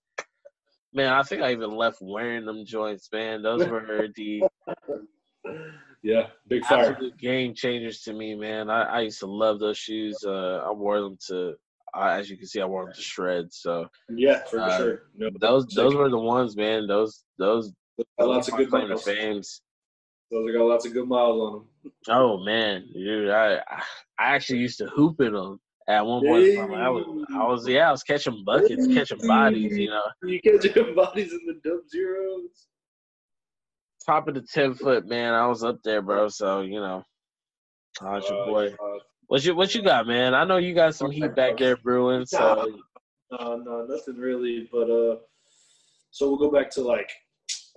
Man, 0.93 1.13
I 1.13 1.23
think 1.23 1.43
I 1.43 1.53
even 1.53 1.71
left 1.77 1.99
wearing 2.01 2.45
them 2.47 2.65
joints, 2.65 3.09
man. 3.13 3.43
Those 3.43 3.67
were 3.69 4.09
the 4.15 4.43
Yeah, 6.03 6.29
big 6.47 6.65
fire. 6.65 6.91
absolute 6.93 7.19
game 7.19 7.55
changers 7.55 8.01
to 8.03 8.13
me, 8.13 8.35
man. 8.35 8.71
I, 8.71 8.83
I 8.83 9.01
used 9.01 9.19
to 9.21 9.27
love 9.27 9.59
those 9.59 9.77
shoes. 9.77 10.25
Uh, 10.25 10.63
I 10.67 10.71
wore 10.71 11.01
them 11.01 11.19
to, 11.27 11.55
uh, 11.95 12.07
as 12.07 12.31
you 12.31 12.37
can 12.37 12.47
see, 12.47 12.61
I 12.61 12.65
wore 12.67 12.85
them 12.85 12.95
to 12.95 13.01
shreds. 13.03 13.59
So 13.61 13.89
Yeah, 14.09 14.45
for 14.45 14.61
Uh, 14.61 14.77
sure. 14.79 15.03
No, 15.17 15.29
those 15.41 15.67
those 15.67 15.95
were 15.95 16.09
the 16.09 16.19
ones, 16.19 16.57
man. 16.57 16.87
Those 16.87 17.25
those 17.39 17.73
got 18.19 18.29
lots 18.29 18.49
of 18.49 18.57
good 18.57 18.71
claim 18.71 18.89
miles. 18.89 19.05
fames. 19.05 19.61
Those 20.31 20.53
got 20.55 20.65
lots 20.65 20.87
of 20.87 20.93
good 20.93 21.09
miles 21.09 21.41
on 21.41 21.53
them. 21.83 21.93
Oh 22.09 22.39
man, 22.45 22.87
dude, 22.95 23.31
I 23.31 23.57
I 23.59 23.83
actually 24.19 24.61
used 24.61 24.79
to 24.79 24.87
hoop 24.87 25.21
in 25.21 25.33
them 25.33 25.61
at 25.89 26.05
one 26.05 26.23
point. 26.25 26.45
in. 26.47 26.59
I 26.61 26.89
was 26.91 27.27
I 27.35 27.45
was 27.45 27.67
yeah, 27.69 27.89
I 27.89 27.91
was 27.91 28.03
catching 28.03 28.43
buckets, 28.45 28.87
catching 28.89 29.27
bodies. 29.27 29.77
You 29.77 29.91
know, 29.91 30.03
You 30.23 30.41
catch 30.41 30.65
your 30.65 30.95
bodies 30.95 31.33
in 31.33 31.41
the 31.47 31.55
dub 31.69 31.81
zeros. 31.91 32.67
top 34.05 34.29
of 34.29 34.35
the 34.35 34.43
ten 34.43 34.75
foot, 34.75 35.07
man. 35.07 35.35
I 35.35 35.47
was 35.47 35.65
up 35.65 35.79
there, 35.85 36.03
bro. 36.03 36.29
So 36.29 36.61
you 36.61 36.81
know, 36.81 37.03
how's 38.01 38.29
your 38.29 38.43
Uh, 38.43 38.47
boy? 38.47 38.77
What 39.27 39.45
you 39.45 39.55
what 39.55 39.75
you 39.75 39.83
got, 39.83 40.07
man? 40.07 40.35
I 40.35 40.45
know 40.45 40.57
you 40.59 40.75
got 40.75 40.95
some 40.95 41.11
heat 41.11 41.35
back 41.35 41.59
there 41.59 41.77
brewing. 41.77 42.25
So 42.27 42.67
No, 43.31 43.57
no, 43.57 43.85
nothing 43.87 44.17
really. 44.17 44.69
But 44.73 44.89
uh, 44.91 45.17
so 46.11 46.29
we'll 46.29 46.39
go 46.39 46.51
back 46.51 46.71
to 46.73 46.81
like, 46.83 47.11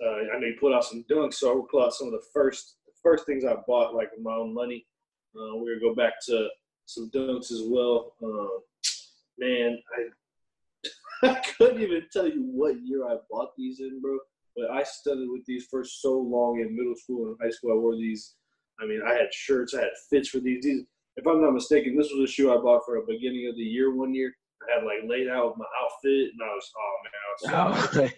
uh, 0.02 0.08
I 0.34 0.38
know 0.40 0.46
you 0.46 0.56
put 0.58 0.72
out 0.72 0.84
some 0.84 1.04
dunks, 1.10 1.34
so 1.34 1.52
we'll 1.54 1.64
pull 1.70 1.84
out 1.84 1.92
some 1.92 2.06
of 2.08 2.12
the 2.14 2.22
first 2.32 2.76
the 2.86 2.92
first 3.02 3.26
things 3.26 3.44
I 3.44 3.54
bought 3.66 3.94
like 3.94 4.10
with 4.12 4.22
my 4.24 4.34
own 4.34 4.54
money. 4.54 4.86
Uh, 5.36 5.56
we're 5.56 5.78
gonna 5.78 5.90
go 5.90 5.94
back 5.94 6.14
to 6.26 6.48
some 6.94 7.10
dunks 7.10 7.50
as 7.50 7.62
well. 7.64 8.14
Uh, 8.22 8.60
man, 9.38 9.78
I 9.96 10.08
I 11.22 11.40
couldn't 11.56 11.80
even 11.80 12.02
tell 12.12 12.26
you 12.26 12.42
what 12.42 12.84
year 12.84 13.06
I 13.06 13.16
bought 13.30 13.50
these 13.56 13.80
in, 13.80 14.00
bro. 14.00 14.18
But 14.56 14.70
I 14.70 14.82
studied 14.82 15.28
with 15.30 15.44
these 15.46 15.66
for 15.66 15.84
so 15.84 16.18
long 16.18 16.60
in 16.60 16.76
middle 16.76 16.96
school 16.96 17.28
and 17.28 17.36
high 17.40 17.50
school. 17.50 17.72
I 17.72 17.76
wore 17.76 17.96
these. 17.96 18.34
I 18.80 18.86
mean, 18.86 19.00
I 19.06 19.12
had 19.12 19.32
shirts, 19.32 19.74
I 19.74 19.82
had 19.82 19.90
fits 20.10 20.28
for 20.28 20.40
these. 20.40 20.64
These, 20.64 20.82
if 21.16 21.26
I'm 21.26 21.40
not 21.40 21.52
mistaken, 21.52 21.96
this 21.96 22.10
was 22.12 22.28
a 22.28 22.32
shoe 22.32 22.52
I 22.52 22.56
bought 22.56 22.84
for 22.84 22.96
a 22.96 23.06
beginning 23.06 23.48
of 23.48 23.56
the 23.56 23.62
year 23.62 23.94
one 23.94 24.14
year. 24.14 24.32
I 24.68 24.78
had 24.78 24.84
like 24.84 25.08
laid 25.08 25.28
out 25.28 25.56
my 25.56 25.64
outfit, 25.82 26.32
and 26.32 26.42
I 26.42 26.54
was, 26.54 26.72
oh 26.76 26.96
man, 27.04 27.12
I 27.22 27.72
was 27.72 27.92
so 27.92 27.98
happy. 27.98 28.14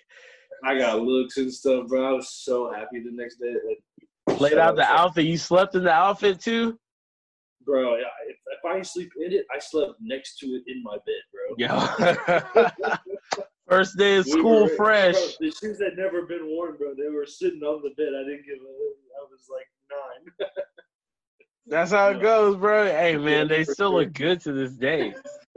I 0.65 0.79
got 0.79 1.03
looks 1.03 1.37
and 1.37 1.53
stuff, 1.53 1.89
bro. 1.89 2.09
I 2.09 2.13
was 2.13 2.31
so 2.31 2.73
happy 2.73 3.01
the 3.01 3.11
next 3.13 3.37
day. 3.37 3.55
Like, 4.29 4.41
laid 4.41 4.59
out 4.59 4.77
the 4.77 4.85
outfit. 4.85 5.27
You 5.27 5.37
slept 5.37 5.75
in 5.75 5.85
the 5.85 5.93
outfit 5.93 6.41
too? 6.41 6.79
Bro. 7.65 7.95
If, 7.95 8.07
if 8.29 8.65
I 8.67 8.83
sleep 8.83 9.11
in 9.25 9.33
it, 9.33 9.47
I 9.55 9.59
slept 9.59 9.95
next 10.01 10.39
to 10.39 10.47
it 10.47 10.63
in 10.67 10.83
my 10.83 10.97
bed, 11.07 11.23
bro. 11.33 11.55
Yeah. 11.59 12.99
First 13.69 13.97
day 13.97 14.17
of 14.17 14.27
We 14.27 14.33
school 14.33 14.65
were- 14.65 14.77
fresh. 14.77 15.15
Bro, 15.15 15.31
the 15.41 15.51
shoes 15.51 15.81
had 15.81 15.97
never 15.97 16.23
been 16.27 16.47
worn, 16.47 16.77
bro. 16.77 16.95
They 16.95 17.09
were 17.09 17.27
sitting 17.27 17.63
on 17.63 17.83
the 17.83 17.91
bed. 17.97 18.13
I 18.15 18.23
didn't 18.25 18.45
give 18.47 18.59
a. 18.59 18.75
I 19.21 19.27
was 19.31 19.49
like 19.51 19.67
nine. 19.91 20.49
That's 21.67 21.93
how 21.93 22.11
it 22.11 22.21
goes, 22.21 22.57
bro. 22.57 22.87
Hey 22.87 23.17
man, 23.17 23.49
they 23.49 23.65
still 23.65 23.95
look 23.95 24.13
good 24.13 24.41
to 24.43 24.53
this 24.53 24.73
day. 24.73 25.15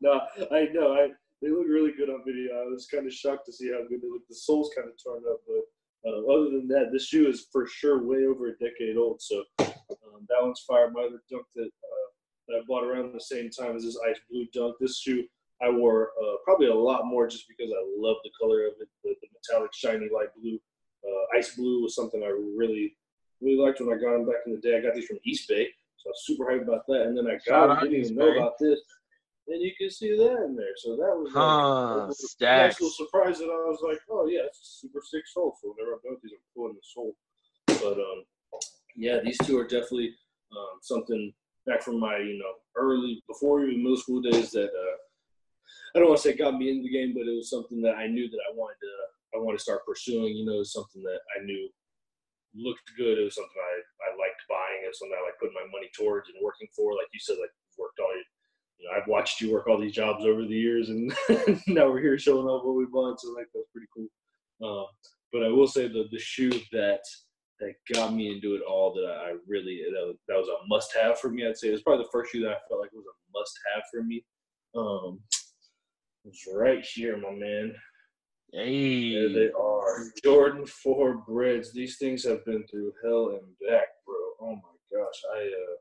no, 0.00 0.20
I 0.50 0.68
know. 0.72 0.94
I 0.94 1.10
they 1.40 1.48
look 1.50 1.66
really 1.68 1.92
good 1.92 2.08
on 2.10 2.24
video. 2.26 2.54
I 2.60 2.64
was 2.64 2.88
kind 2.92 3.06
of 3.06 3.12
shocked 3.12 3.46
to 3.46 3.52
see 3.52 3.68
how 3.70 3.86
good 3.88 4.02
they 4.02 4.08
look. 4.08 4.22
The 4.28 4.34
sole's 4.34 4.70
kind 4.76 4.88
of 4.88 4.94
torn 5.02 5.22
up, 5.30 5.38
but 5.46 5.62
uh, 6.06 6.32
other 6.32 6.50
than 6.50 6.68
that, 6.68 6.90
this 6.92 7.06
shoe 7.06 7.28
is 7.28 7.46
for 7.52 7.66
sure 7.66 8.02
way 8.02 8.26
over 8.26 8.48
a 8.48 8.58
decade 8.58 8.96
old. 8.96 9.22
So 9.22 9.44
um, 9.60 10.26
that 10.28 10.42
one's 10.42 10.64
fire. 10.66 10.90
My 10.90 11.02
other 11.02 11.22
dunk 11.30 11.46
that 11.54 11.62
uh, 11.62 12.08
that 12.48 12.56
I 12.56 12.60
bought 12.66 12.84
around 12.84 13.14
the 13.14 13.20
same 13.20 13.50
time 13.50 13.76
as 13.76 13.84
this 13.84 13.98
ice 14.08 14.18
blue 14.30 14.46
dunk. 14.52 14.76
This 14.80 14.98
shoe 14.98 15.24
I 15.62 15.70
wore 15.70 16.10
uh, 16.20 16.36
probably 16.44 16.66
a 16.66 16.74
lot 16.74 17.06
more 17.06 17.28
just 17.28 17.46
because 17.48 17.70
I 17.70 17.82
love 17.96 18.16
the 18.24 18.30
color 18.40 18.66
of 18.66 18.72
it. 18.80 18.88
The, 19.04 19.14
the 19.20 19.28
metallic, 19.32 19.72
shiny, 19.72 20.08
light 20.12 20.34
blue. 20.40 20.58
Uh, 21.06 21.38
ice 21.38 21.54
blue 21.54 21.82
was 21.82 21.94
something 21.94 22.22
I 22.22 22.28
really, 22.28 22.96
really 23.40 23.58
liked 23.58 23.80
when 23.80 23.96
I 23.96 24.00
got 24.00 24.12
them 24.12 24.26
back 24.26 24.42
in 24.46 24.52
the 24.52 24.60
day. 24.60 24.76
I 24.76 24.80
got 24.80 24.94
these 24.94 25.06
from 25.06 25.18
Eastbay, 25.26 25.66
so 25.96 26.08
I 26.08 26.10
was 26.10 26.24
super 26.24 26.46
hyped 26.46 26.62
about 26.62 26.86
that. 26.88 27.02
And 27.02 27.16
then 27.16 27.28
I 27.28 27.38
got 27.48 27.68
them, 27.68 27.90
didn't 27.90 28.04
even 28.04 28.16
know 28.16 28.36
about 28.36 28.58
this. 28.58 28.80
And 29.48 29.60
you 29.60 29.72
can 29.76 29.90
see 29.90 30.16
that 30.16 30.44
in 30.44 30.54
there. 30.56 30.76
So 30.76 30.90
that 30.96 31.12
was, 31.18 31.32
like, 31.34 31.42
Huh, 31.42 31.96
that 31.98 32.08
was 32.08 32.24
a 32.24 32.28
stacks. 32.28 32.74
nice 32.74 32.80
little 32.80 33.06
surprise 33.06 33.38
that 33.38 33.50
I 33.50 33.68
was 33.68 33.82
like, 33.82 33.98
oh 34.10 34.26
yeah, 34.26 34.46
it's 34.46 34.60
a 34.60 34.86
super 34.86 35.02
sick 35.04 35.26
sole. 35.26 35.56
So 35.60 35.74
whenever 35.74 35.94
I'm 35.94 36.00
done 36.04 36.14
with 36.14 36.22
these, 36.22 36.32
I'm 36.32 36.46
pulling 36.54 36.74
the 36.74 36.86
sole. 36.94 37.16
But 37.66 37.98
um, 37.98 38.22
yeah, 38.96 39.18
these 39.18 39.38
two 39.38 39.58
are 39.58 39.66
definitely 39.66 40.14
um, 40.52 40.78
something 40.80 41.32
back 41.66 41.82
from 41.82 41.98
my 41.98 42.18
you 42.18 42.38
know 42.38 42.54
early 42.76 43.22
before 43.26 43.62
even 43.64 43.82
middle 43.82 43.96
school 43.96 44.20
days 44.22 44.50
that 44.52 44.70
uh, 44.70 44.96
I 45.94 45.98
don't 45.98 46.08
want 46.08 46.20
to 46.22 46.28
say 46.28 46.36
got 46.36 46.54
me 46.58 46.70
into 46.70 46.82
the 46.84 46.92
game, 46.94 47.12
but 47.14 47.26
it 47.26 47.34
was 47.34 47.50
something 47.50 47.82
that 47.82 47.96
I 47.96 48.06
knew 48.06 48.28
that 48.30 48.42
I 48.46 48.54
wanted 48.54 48.78
to 48.80 48.94
I 49.34 49.42
wanted 49.42 49.58
to 49.58 49.66
start 49.66 49.86
pursuing. 49.86 50.36
You 50.36 50.46
know, 50.46 50.62
something 50.62 51.02
that 51.02 51.20
I 51.34 51.44
knew 51.44 51.68
looked 52.54 52.88
good. 52.96 53.18
It 53.18 53.24
was 53.26 53.34
something 53.34 53.58
I, 53.58 53.74
I 54.06 54.08
liked 54.16 54.42
buying. 54.48 54.84
It 54.84 54.88
was 54.92 54.98
something 55.00 55.16
I 55.18 55.24
like 55.24 55.38
putting 55.40 55.56
my 55.56 55.66
money 55.72 55.90
towards 55.96 56.28
and 56.30 56.38
working 56.44 56.68
for. 56.76 56.94
Like 56.94 57.10
you 57.10 57.20
said, 57.20 57.40
like 57.40 57.50
worked 57.80 57.98
all 57.98 58.12
your 58.12 58.28
you 58.82 58.88
know, 58.88 58.96
I've 58.96 59.08
watched 59.08 59.40
you 59.40 59.52
work 59.52 59.68
all 59.68 59.78
these 59.78 59.94
jobs 59.94 60.24
over 60.24 60.42
the 60.42 60.56
years, 60.56 60.88
and 60.88 61.12
now 61.68 61.88
we're 61.88 62.00
here 62.00 62.18
showing 62.18 62.46
off 62.46 62.64
what 62.64 62.74
we 62.74 62.84
bought. 62.86 63.20
So 63.20 63.30
like 63.30 63.46
that's 63.54 63.68
pretty 63.72 63.88
cool. 63.94 64.08
Um, 64.62 64.86
but 65.32 65.44
I 65.44 65.48
will 65.48 65.68
say 65.68 65.88
the 65.88 66.08
the 66.10 66.18
shoe 66.18 66.50
that 66.72 67.00
that 67.60 67.74
got 67.94 68.12
me 68.12 68.32
into 68.32 68.54
it 68.54 68.62
all 68.62 68.92
that 68.94 69.06
I 69.06 69.34
really 69.46 69.82
that 69.94 70.06
was, 70.06 70.16
that 70.28 70.36
was 70.36 70.48
a 70.48 70.66
must 70.66 70.92
have 71.00 71.18
for 71.18 71.30
me. 71.30 71.46
I'd 71.46 71.56
say 71.56 71.68
it 71.68 71.72
was 71.72 71.82
probably 71.82 72.04
the 72.04 72.10
first 72.12 72.32
shoe 72.32 72.42
that 72.42 72.50
I 72.50 72.56
felt 72.68 72.80
like 72.80 72.92
was 72.92 73.06
a 73.06 73.38
must 73.38 73.58
have 73.74 73.84
for 73.92 74.02
me. 74.02 74.24
Um, 74.74 75.20
it's 76.24 76.46
right 76.52 76.84
here, 76.84 77.16
my 77.16 77.30
man. 77.30 77.74
Hey. 78.52 79.12
There 79.12 79.28
they 79.32 79.50
are. 79.52 80.10
Jordan 80.22 80.66
Four 80.66 81.18
Breads. 81.26 81.72
These 81.72 81.98
things 81.98 82.24
have 82.24 82.44
been 82.44 82.64
through 82.66 82.92
hell 83.04 83.28
and 83.28 83.70
back, 83.70 83.88
bro. 84.04 84.16
Oh 84.40 84.56
my 84.56 84.98
gosh. 84.98 85.22
I 85.36 85.40
uh 85.40 85.76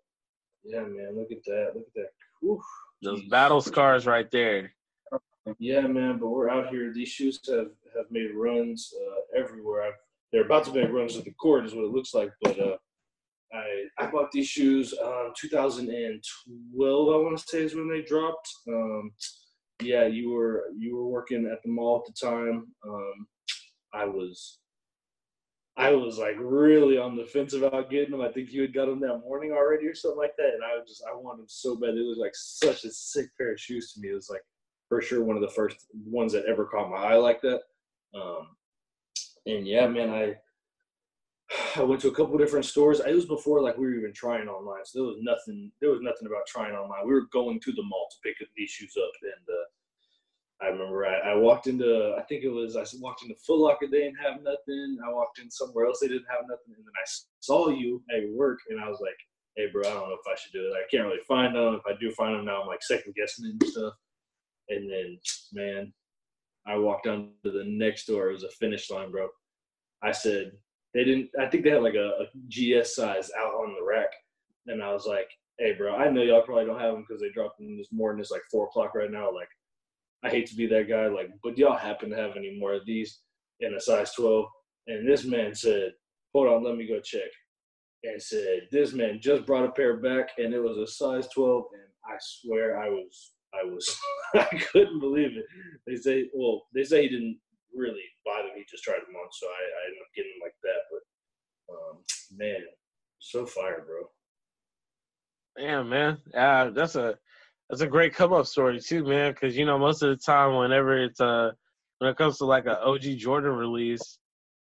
yeah 0.64 0.82
man, 0.82 1.18
look 1.18 1.32
at 1.32 1.44
that. 1.46 1.72
Look 1.76 1.88
at 1.88 1.94
that. 1.96 2.10
Whew, 2.42 2.62
those 3.02 3.24
battle 3.24 3.62
scars 3.62 4.06
right 4.06 4.30
there. 4.32 4.74
Yeah, 5.60 5.88
man, 5.88 6.20
but 6.20 6.30
we're 6.30 6.50
out 6.50 6.70
here. 6.70 6.94
These 6.94 7.10
shoes 7.10 7.40
have, 7.48 7.72
have 7.96 8.12
made 8.12 8.32
runs 8.34 8.94
uh, 8.96 9.40
everywhere. 9.40 9.84
I've, 9.84 9.94
they're 10.32 10.46
about 10.46 10.66
to 10.66 10.74
make 10.74 10.92
runs 10.92 11.18
at 11.18 11.26
the 11.26 11.32
court, 11.32 11.66
is 11.66 11.74
what 11.74 11.86
it 11.86 11.92
looks 11.92 12.14
like. 12.14 12.32
But 12.42 12.60
uh, 12.60 12.78
I 13.54 13.86
I 13.98 14.06
bought 14.10 14.32
these 14.32 14.48
shoes 14.48 14.94
um, 15.04 15.34
2012. 15.38 17.08
I 17.10 17.18
want 17.18 17.38
to 17.38 17.44
say 17.48 17.64
is 17.64 17.76
when 17.76 17.90
they 17.90 18.02
dropped. 18.02 18.50
Um, 18.68 19.12
yeah, 19.82 20.06
you 20.06 20.30
were 20.30 20.66
you 20.78 20.96
were 20.96 21.08
working 21.08 21.50
at 21.52 21.62
the 21.64 21.70
mall 21.70 22.04
at 22.06 22.14
the 22.14 22.28
time. 22.28 22.68
Um, 22.88 23.28
I 23.94 24.06
was 24.06 24.60
I 25.78 25.92
was 25.92 26.18
like 26.18 26.36
really 26.38 26.98
on 26.98 27.16
the 27.16 27.26
fence 27.26 27.54
about 27.54 27.90
getting 27.90 28.12
them. 28.12 28.22
I 28.22 28.32
think 28.32 28.52
you 28.52 28.62
had 28.62 28.74
got 28.74 28.88
them 28.88 29.00
that 29.02 29.20
morning 29.20 29.52
already 29.52 29.88
or 29.88 29.96
something 29.96 30.18
like 30.18 30.36
that, 30.38 30.54
and 30.54 30.64
I 30.64 30.78
was 30.78 30.88
just 30.88 31.04
I 31.10 31.16
wanted 31.16 31.40
them 31.40 31.50
so 31.50 31.76
bad. 31.76 31.96
It 31.96 32.06
was 32.06 32.18
like 32.18 32.36
such 32.36 32.84
a 32.84 32.92
sick 32.92 33.28
pair 33.38 33.54
of 33.54 33.60
shoes 33.60 33.94
to 33.94 34.02
me. 34.02 34.10
It 34.10 34.16
was 34.16 34.30
like 34.30 34.44
for 34.90 35.02
sure 35.02 35.24
one 35.24 35.38
of 35.38 35.42
the 35.42 35.50
first 35.50 35.88
ones 36.06 36.34
that 36.34 36.46
ever 36.46 36.66
caught 36.66 36.92
my 36.92 36.98
eye 36.98 37.16
like 37.16 37.42
that. 37.42 37.62
Um, 38.14 38.48
and 39.46 39.66
yeah, 39.66 39.88
man, 39.88 40.10
I 40.10 40.36
I 41.78 41.84
went 41.84 42.02
to 42.02 42.10
a 42.10 42.16
couple 42.16 42.38
different 42.38 42.66
stores. 42.66 43.00
It 43.00 43.16
was 43.16 43.26
before 43.26 43.62
like 43.62 43.78
we 43.78 43.86
were 43.86 43.98
even 43.98 44.14
trying 44.14 44.48
online, 44.48 44.86
so 44.86 45.00
there 45.00 45.08
was 45.08 45.18
nothing. 45.22 45.72
There 45.80 45.92
was 45.92 46.02
nothing 46.02 46.28
about 46.28 46.48
trying 46.48 46.74
online. 46.74 47.08
We 47.08 47.14
were 47.14 47.28
going 47.32 47.60
to 47.62 47.72
the 47.72 47.84
mall 47.84 48.08
to 48.12 48.18
pick 48.24 48.36
these 48.56 48.70
shoes 48.70 48.94
up, 48.98 49.12
and 49.22 49.56
uh, 49.56 49.66
I 50.62 50.68
remember 50.68 51.06
I, 51.06 51.32
I 51.32 51.36
walked 51.36 51.68
into 51.68 52.16
I 52.18 52.22
think 52.24 52.44
it 52.44 52.50
was 52.50 52.76
I 52.76 52.86
walked 53.00 53.24
into 53.24 53.36
Foot 53.36 53.60
Locker. 53.60 53.88
They 53.88 54.02
didn't 54.02 54.20
have 54.22 54.44
nothing. 54.44 54.98
I 55.06 55.12
walked 55.12 55.40
in 55.40 55.50
somewhere 55.50 55.86
else. 55.86 56.00
They 56.00 56.08
didn't 56.08 56.30
have 56.30 56.44
nothing, 56.44 56.76
and 56.76 56.86
then 56.86 56.94
I 56.96 57.08
saw 57.40 57.70
you 57.70 58.04
at 58.16 58.30
work, 58.30 58.60
and 58.70 58.80
I 58.80 58.88
was 58.88 59.00
like, 59.02 59.18
"Hey, 59.56 59.68
bro, 59.72 59.82
I 59.82 59.94
don't 59.94 60.10
know 60.10 60.16
if 60.16 60.28
I 60.28 60.36
should 60.40 60.54
do 60.54 60.68
it. 60.68 60.74
I 60.74 60.88
can't 60.92 61.08
really 61.08 61.24
find 61.28 61.56
them. 61.56 61.76
If 61.76 61.82
I 61.88 61.98
do 62.00 62.12
find 62.12 62.36
them 62.36 62.46
now, 62.46 62.62
I'm 62.62 62.68
like 62.68 62.84
second 62.84 63.16
guessing 63.16 63.46
it 63.48 63.64
and 63.64 63.72
stuff." 63.72 63.94
And 64.70 64.90
then, 64.90 65.20
man, 65.52 65.94
I 66.68 66.78
walked 66.78 67.06
down 67.06 67.32
to 67.44 67.52
the 67.52 67.66
next 67.66 68.06
door. 68.06 68.30
It 68.30 68.34
was 68.34 68.44
a 68.44 68.50
Finish 68.50 68.90
Line, 68.92 69.12
bro. 69.12 69.28
I 70.04 70.12
said 70.12 70.52
they 70.94 71.04
didn't. 71.04 71.30
I 71.40 71.48
think 71.48 71.64
they 71.64 71.72
had 71.72 71.84
like 71.84 71.96
a, 71.96 72.12
a 72.22 72.26
GS 72.50 72.96
size 72.96 73.32
out 73.36 73.54
on 73.54 73.76
the 73.80 73.84
rack, 73.84 74.12
and 74.68 74.84
I 74.84 74.94
was 74.94 75.08
like, 75.08 75.30
"Hey, 75.58 75.74
bro, 75.74 75.96
I 75.96 76.12
know 76.12 76.22
y'all 76.22 76.44
probably 76.44 76.66
don't 76.66 76.80
have 76.80 76.94
them 76.94 77.06
because 77.08 77.20
they 77.20 77.32
dropped 77.32 77.58
them 77.58 77.78
this 77.78 77.92
morning. 77.92 78.22
It's 78.22 78.30
like 78.30 78.44
four 78.52 78.68
o'clock 78.68 78.94
right 78.94 79.10
now. 79.10 79.34
Like, 79.34 79.50
I 80.24 80.30
hate 80.30 80.48
to 80.48 80.56
be 80.56 80.68
that 80.68 80.88
guy, 80.90 81.08
like, 81.08 81.30
but 81.44 81.58
y'all 81.58 81.78
happen 81.78 82.10
to 82.10 82.16
have 82.16 82.38
any 82.38 82.58
more 82.60 82.74
of 82.74 82.86
these 82.86 83.20
in 83.60 83.74
a 83.74 83.80
size 83.80 84.14
12?" 84.14 84.46
And 84.88 85.08
this 85.08 85.26
man 85.26 85.56
said, 85.56 85.94
"Hold 86.34 86.48
on, 86.48 86.64
let 86.64 86.76
me 86.76 86.88
go 86.88 87.00
check." 87.00 87.30
And 88.04 88.22
said, 88.22 88.68
"This 88.72 88.94
man 88.94 89.20
just 89.22 89.46
brought 89.46 89.66
a 89.66 89.72
pair 89.72 89.98
back, 89.98 90.32
and 90.38 90.54
it 90.54 90.60
was 90.62 90.78
a 90.78 90.88
size 90.88 91.28
12." 91.30 91.66
And 91.74 91.84
I 92.06 92.18
swear, 92.20 92.80
I 92.80 92.90
was, 92.90 93.34
I 93.54 93.64
was, 93.64 94.00
I 94.36 94.58
couldn't 94.72 95.00
believe 95.00 95.38
it. 95.38 95.46
They 95.88 95.96
say, 95.96 96.30
well, 96.34 96.64
they 96.74 96.84
say 96.84 97.04
he 97.04 97.10
didn't 97.10 97.40
really 97.74 98.04
buy 98.26 98.42
them; 98.42 98.52
he 98.56 98.66
just 98.70 98.84
tried 98.84 99.02
them 99.06 99.16
on. 99.16 99.30
So 99.32 99.48
I, 99.48 99.52
I 99.52 99.86
ended 99.88 100.02
up 100.02 100.14
getting 100.16 100.32
them 100.34 100.44
like 100.44 100.56
that. 100.64 100.82
But 100.92 101.74
um, 101.74 102.04
man, 102.38 102.62
so 103.20 103.46
fire, 103.46 103.86
bro. 103.86 104.10
Damn, 105.58 105.90
man. 105.90 106.18
Uh, 106.34 106.70
that's 106.72 106.96
a 106.96 107.18
that's 107.72 107.82
a 107.82 107.88
great 107.88 108.14
come 108.14 108.34
up 108.34 108.46
story 108.46 108.80
too, 108.82 109.06
man. 109.06 109.32
Because 109.32 109.56
you 109.58 109.66
know 109.66 109.80
most 109.80 110.04
of 110.04 110.10
the 110.10 110.18
time, 110.18 110.56
whenever 110.56 111.02
it's 111.02 111.22
uh 111.22 111.52
when 112.00 112.12
it 112.12 112.18
comes 112.18 112.38
to 112.40 112.46
like 112.46 112.66
a 112.66 112.80
OG 112.84 113.18
Jordan 113.18 113.54
release, 113.54 114.20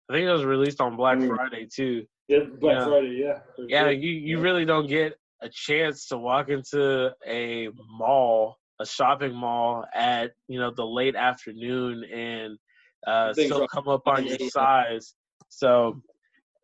I 0.09 0.15
think 0.15 0.27
it 0.29 0.33
was 0.33 0.45
released 0.45 0.81
on 0.81 0.97
Black 0.97 1.19
Mm. 1.19 1.35
Friday 1.35 1.67
too. 1.75 2.07
Yeah, 2.29 2.45
Black 2.61 2.77
Yeah. 2.77 2.87
Friday, 2.87 3.17
yeah. 3.21 3.41
Yeah, 3.69 3.83
sure. 3.83 3.91
you 3.93 4.11
you 4.13 4.37
Yeah. 4.39 4.43
really 4.45 4.65
don't 4.65 4.87
get 4.87 5.19
a 5.43 5.49
chance 5.49 6.07
to 6.09 6.19
walk 6.19 6.51
into 6.51 7.11
a 7.27 7.69
mall, 7.89 8.59
a 8.81 8.87
shopping 8.87 9.35
mall 9.35 9.85
at 9.93 10.33
you 10.47 10.61
know 10.61 10.71
the 10.71 10.87
late 10.87 11.17
afternoon 11.17 12.05
and 12.05 12.59
uh, 13.07 13.33
still 13.35 13.67
come 13.67 13.89
up 13.89 14.03
on 14.07 14.25
your 14.27 14.39
size. 14.39 15.15
So, 15.49 16.01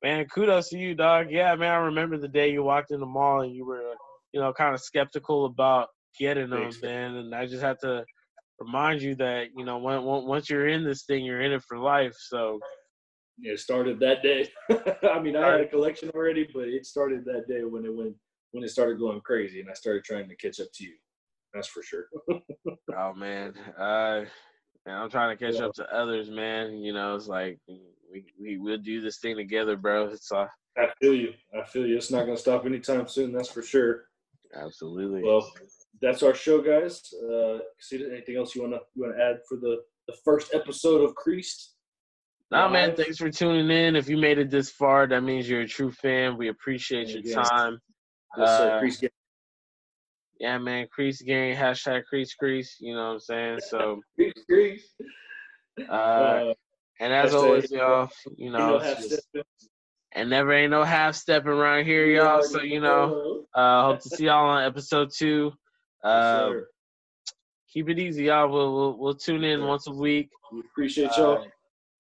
man, 0.03 0.27
kudos 0.27 0.69
to 0.69 0.79
you, 0.79 0.95
dog. 0.95 1.31
Yeah, 1.31 1.55
man, 1.57 1.73
I 1.73 1.77
remember 1.77 2.19
the 2.19 2.29
day 2.29 2.53
you 2.53 2.63
walked 2.63 2.93
in 2.93 3.01
the 3.01 3.07
mall 3.07 3.41
and 3.41 3.55
you 3.55 3.65
were, 3.67 3.95
you 4.33 4.41
know, 4.41 4.53
kind 4.53 4.75
of 4.75 4.81
skeptical 4.81 5.47
about 5.47 5.89
getting 6.19 6.51
them, 6.51 6.63
Thanks. 6.63 6.83
man. 6.83 7.17
And 7.17 7.35
I 7.35 7.47
just 7.47 7.63
have 7.63 7.79
to 7.81 8.05
remind 8.59 9.03
you 9.03 9.15
that 9.17 9.49
you 9.57 9.65
know 9.65 9.79
when, 9.79 10.03
once 10.03 10.49
you're 10.49 10.69
in 10.69 10.85
this 10.85 11.05
thing, 11.05 11.25
you're 11.25 11.43
in 11.43 11.53
it 11.53 11.63
for 11.63 11.79
life. 11.79 12.15
So, 12.19 12.59
It 13.43 13.59
started 13.61 14.01
that 14.01 14.23
day. 14.23 14.49
I 15.11 15.21
mean, 15.21 15.37
I 15.37 15.53
had 15.53 15.61
a 15.61 15.69
collection 15.69 16.11
already, 16.11 16.49
but 16.53 16.69
it 16.69 16.87
started 16.87 17.25
that 17.27 17.47
day 17.49 17.65
when 17.65 17.85
it 17.85 17.95
went 17.95 18.15
when 18.53 18.65
it 18.65 18.71
started 18.71 18.99
going 18.99 19.21
crazy, 19.21 19.61
and 19.61 19.71
I 19.71 19.75
started 19.75 20.05
trying 20.05 20.29
to 20.29 20.37
catch 20.37 20.61
up 20.61 20.69
to 20.75 20.85
you. 20.85 20.95
That's 21.53 21.69
for 21.69 21.83
sure. 21.83 22.07
oh 22.97 23.15
man, 23.15 23.55
uh, 23.79 24.25
man, 24.87 25.03
I'm 25.03 25.11
trying 25.11 25.37
to 25.37 25.45
catch 25.45 25.61
up 25.61 25.75
to 25.75 25.95
others, 25.95 26.31
man. 26.31 26.79
You 26.79 26.93
know, 26.93 27.15
it's 27.15 27.29
like 27.29 27.59
we 28.11 28.25
we 28.41 28.59
will 28.59 28.79
do 28.79 29.01
this 29.01 29.19
thing 29.19 29.37
together, 29.37 29.77
bro. 29.77 30.09
It's 30.09 30.31
uh, 30.33 30.47
I 30.79 30.89
feel 31.01 31.15
you. 31.15 31.33
I 31.59 31.65
feel 31.65 31.87
you. 31.87 31.97
It's 31.97 32.11
not 32.11 32.25
going 32.25 32.37
to 32.37 32.41
stop 32.41 32.67
anytime 32.67 33.09
soon. 33.09 33.33
That's 33.33 33.49
for 33.49 33.63
sure. 33.63 34.05
absolutely. 34.55 35.23
Well, 35.23 35.51
that's 36.03 36.23
our 36.23 36.35
show, 36.35 36.61
guys. 36.61 37.03
Uh, 37.15 37.59
see 37.81 38.05
anything 38.11 38.37
else 38.37 38.55
you 38.55 38.63
want 38.63 38.75
to 38.75 38.81
you 38.95 39.03
want 39.03 39.17
to 39.17 39.23
add 39.23 39.39
for 39.49 39.57
the 39.59 39.79
the 40.09 40.17
first 40.25 40.55
episode 40.55 41.03
of 41.03 41.15
Creased? 41.15 41.73
Nah, 42.53 42.69
man, 42.69 42.95
thanks 42.95 43.19
for 43.19 43.29
tuning 43.31 43.69
in. 43.71 43.97
If 43.97 44.09
you 44.09 44.17
made 44.17 44.39
it 44.39 44.51
this 44.51 44.71
far, 44.71 45.07
that 45.09 45.23
means 45.23 45.49
you're 45.49 45.63
a 45.63 45.67
true 45.69 45.91
fan. 45.91 46.37
We 46.37 46.49
appreciate 46.49 47.09
your 47.09 47.23
Yes. 47.25 47.49
time. 47.51 47.79
Yes. 48.37 48.49
Uh, 48.49 48.81
Gang. 49.01 49.11
Yeah, 50.39 50.59
man, 50.59 50.87
Crease 50.93 51.23
Gang, 51.23 51.57
hashtag 51.57 52.05
Crease 52.05 52.35
Crease, 52.35 52.77
you 52.79 52.95
know 52.95 53.07
what 53.07 53.13
I'm 53.15 53.21
saying? 53.21 53.59
So, 53.69 54.01
Crease 54.49 54.95
uh, 55.89 55.93
Uh, 55.93 56.55
and 57.01 57.13
as 57.13 57.35
always, 57.35 57.71
y'all, 57.71 58.11
you 58.37 58.51
know, 58.51 58.59
know, 58.59 58.77
it's 58.77 58.85
half 58.87 58.99
just- 58.99 59.29
step. 59.31 59.47
and 60.13 60.29
never 60.31 60.53
ain't 60.53 60.71
no 60.71 60.85
half 60.85 61.15
stepping 61.15 61.49
around 61.51 61.85
here, 61.87 62.07
y'all. 62.07 62.43
So, 62.43 62.61
you 62.63 62.81
know, 62.81 63.47
uh, 63.55 63.87
hope 63.87 64.01
to 64.03 64.09
see 64.11 64.27
y'all 64.27 64.47
on 64.47 64.63
episode 64.65 65.11
two. 65.17 65.53
Yes, 66.07 66.25
Uh, 66.25 66.61
keep 67.73 67.89
it 67.89 67.99
easy, 67.99 68.25
y'all. 68.25 68.49
We'll, 68.49 68.75
we'll, 68.75 68.99
we'll 68.99 69.15
tune 69.15 69.45
in 69.45 69.61
Yeah. 69.61 69.67
once 69.67 69.87
a 69.87 69.93
week. 69.93 70.29
We 70.53 70.61
appreciate 70.61 71.11
y'all. 71.17 71.39
Uh, 71.39 71.45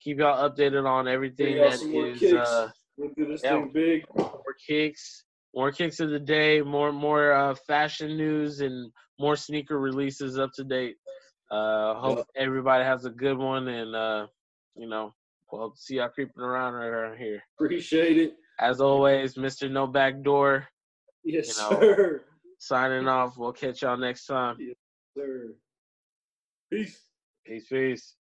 keep 0.00 0.18
y'all 0.18 0.48
updated 0.48 0.86
on 0.88 1.08
everything 1.08 1.56
y'all 1.56 1.70
that 1.70 2.16
kicks. 2.18 2.32
uh, 2.32 2.70
We'll 2.96 3.10
do 3.16 3.26
this 3.26 3.42
yeah. 3.44 3.50
thing 3.50 3.70
big. 3.74 4.04
more 4.16 4.54
kicks, 4.66 5.24
more 5.54 5.70
kicks 5.72 6.00
of 6.00 6.08
the 6.10 6.18
day, 6.20 6.62
more 6.62 6.92
more 6.92 7.32
uh, 7.32 7.54
fashion 7.66 8.16
news, 8.16 8.60
and 8.60 8.90
more 9.18 9.36
sneaker 9.36 9.78
releases 9.78 10.38
up 10.38 10.50
to 10.54 10.64
date. 10.64 10.96
Uh, 11.50 11.94
hope 11.96 12.18
Yep. 12.18 12.26
everybody 12.36 12.84
has 12.84 13.04
a 13.04 13.10
good 13.10 13.36
one, 13.36 13.68
and 13.68 13.94
uh, 13.94 14.26
you 14.76 14.88
know, 14.88 15.12
we'll 15.52 15.74
see 15.76 15.96
y'all 15.96 16.08
creeping 16.08 16.42
around 16.42 16.72
right 16.74 16.86
around 16.86 17.18
here. 17.18 17.42
Appreciate 17.58 18.16
it. 18.16 18.34
As 18.58 18.80
always, 18.80 19.36
Mister 19.36 19.68
No 19.68 19.86
Back 19.86 20.22
Door. 20.22 20.66
Yes, 21.22 21.48
You 21.58 21.62
know, 21.64 21.80
sir. 21.80 22.22
Signing 22.58 23.08
off. 23.08 23.36
We'll 23.36 23.52
catch 23.52 23.82
y'all 23.82 23.96
next 23.96 24.26
time. 24.26 24.56
Yes, 24.58 24.76
sir. 25.16 25.54
Peace. 26.70 27.00
Peace, 27.44 27.66
peace. 27.68 28.16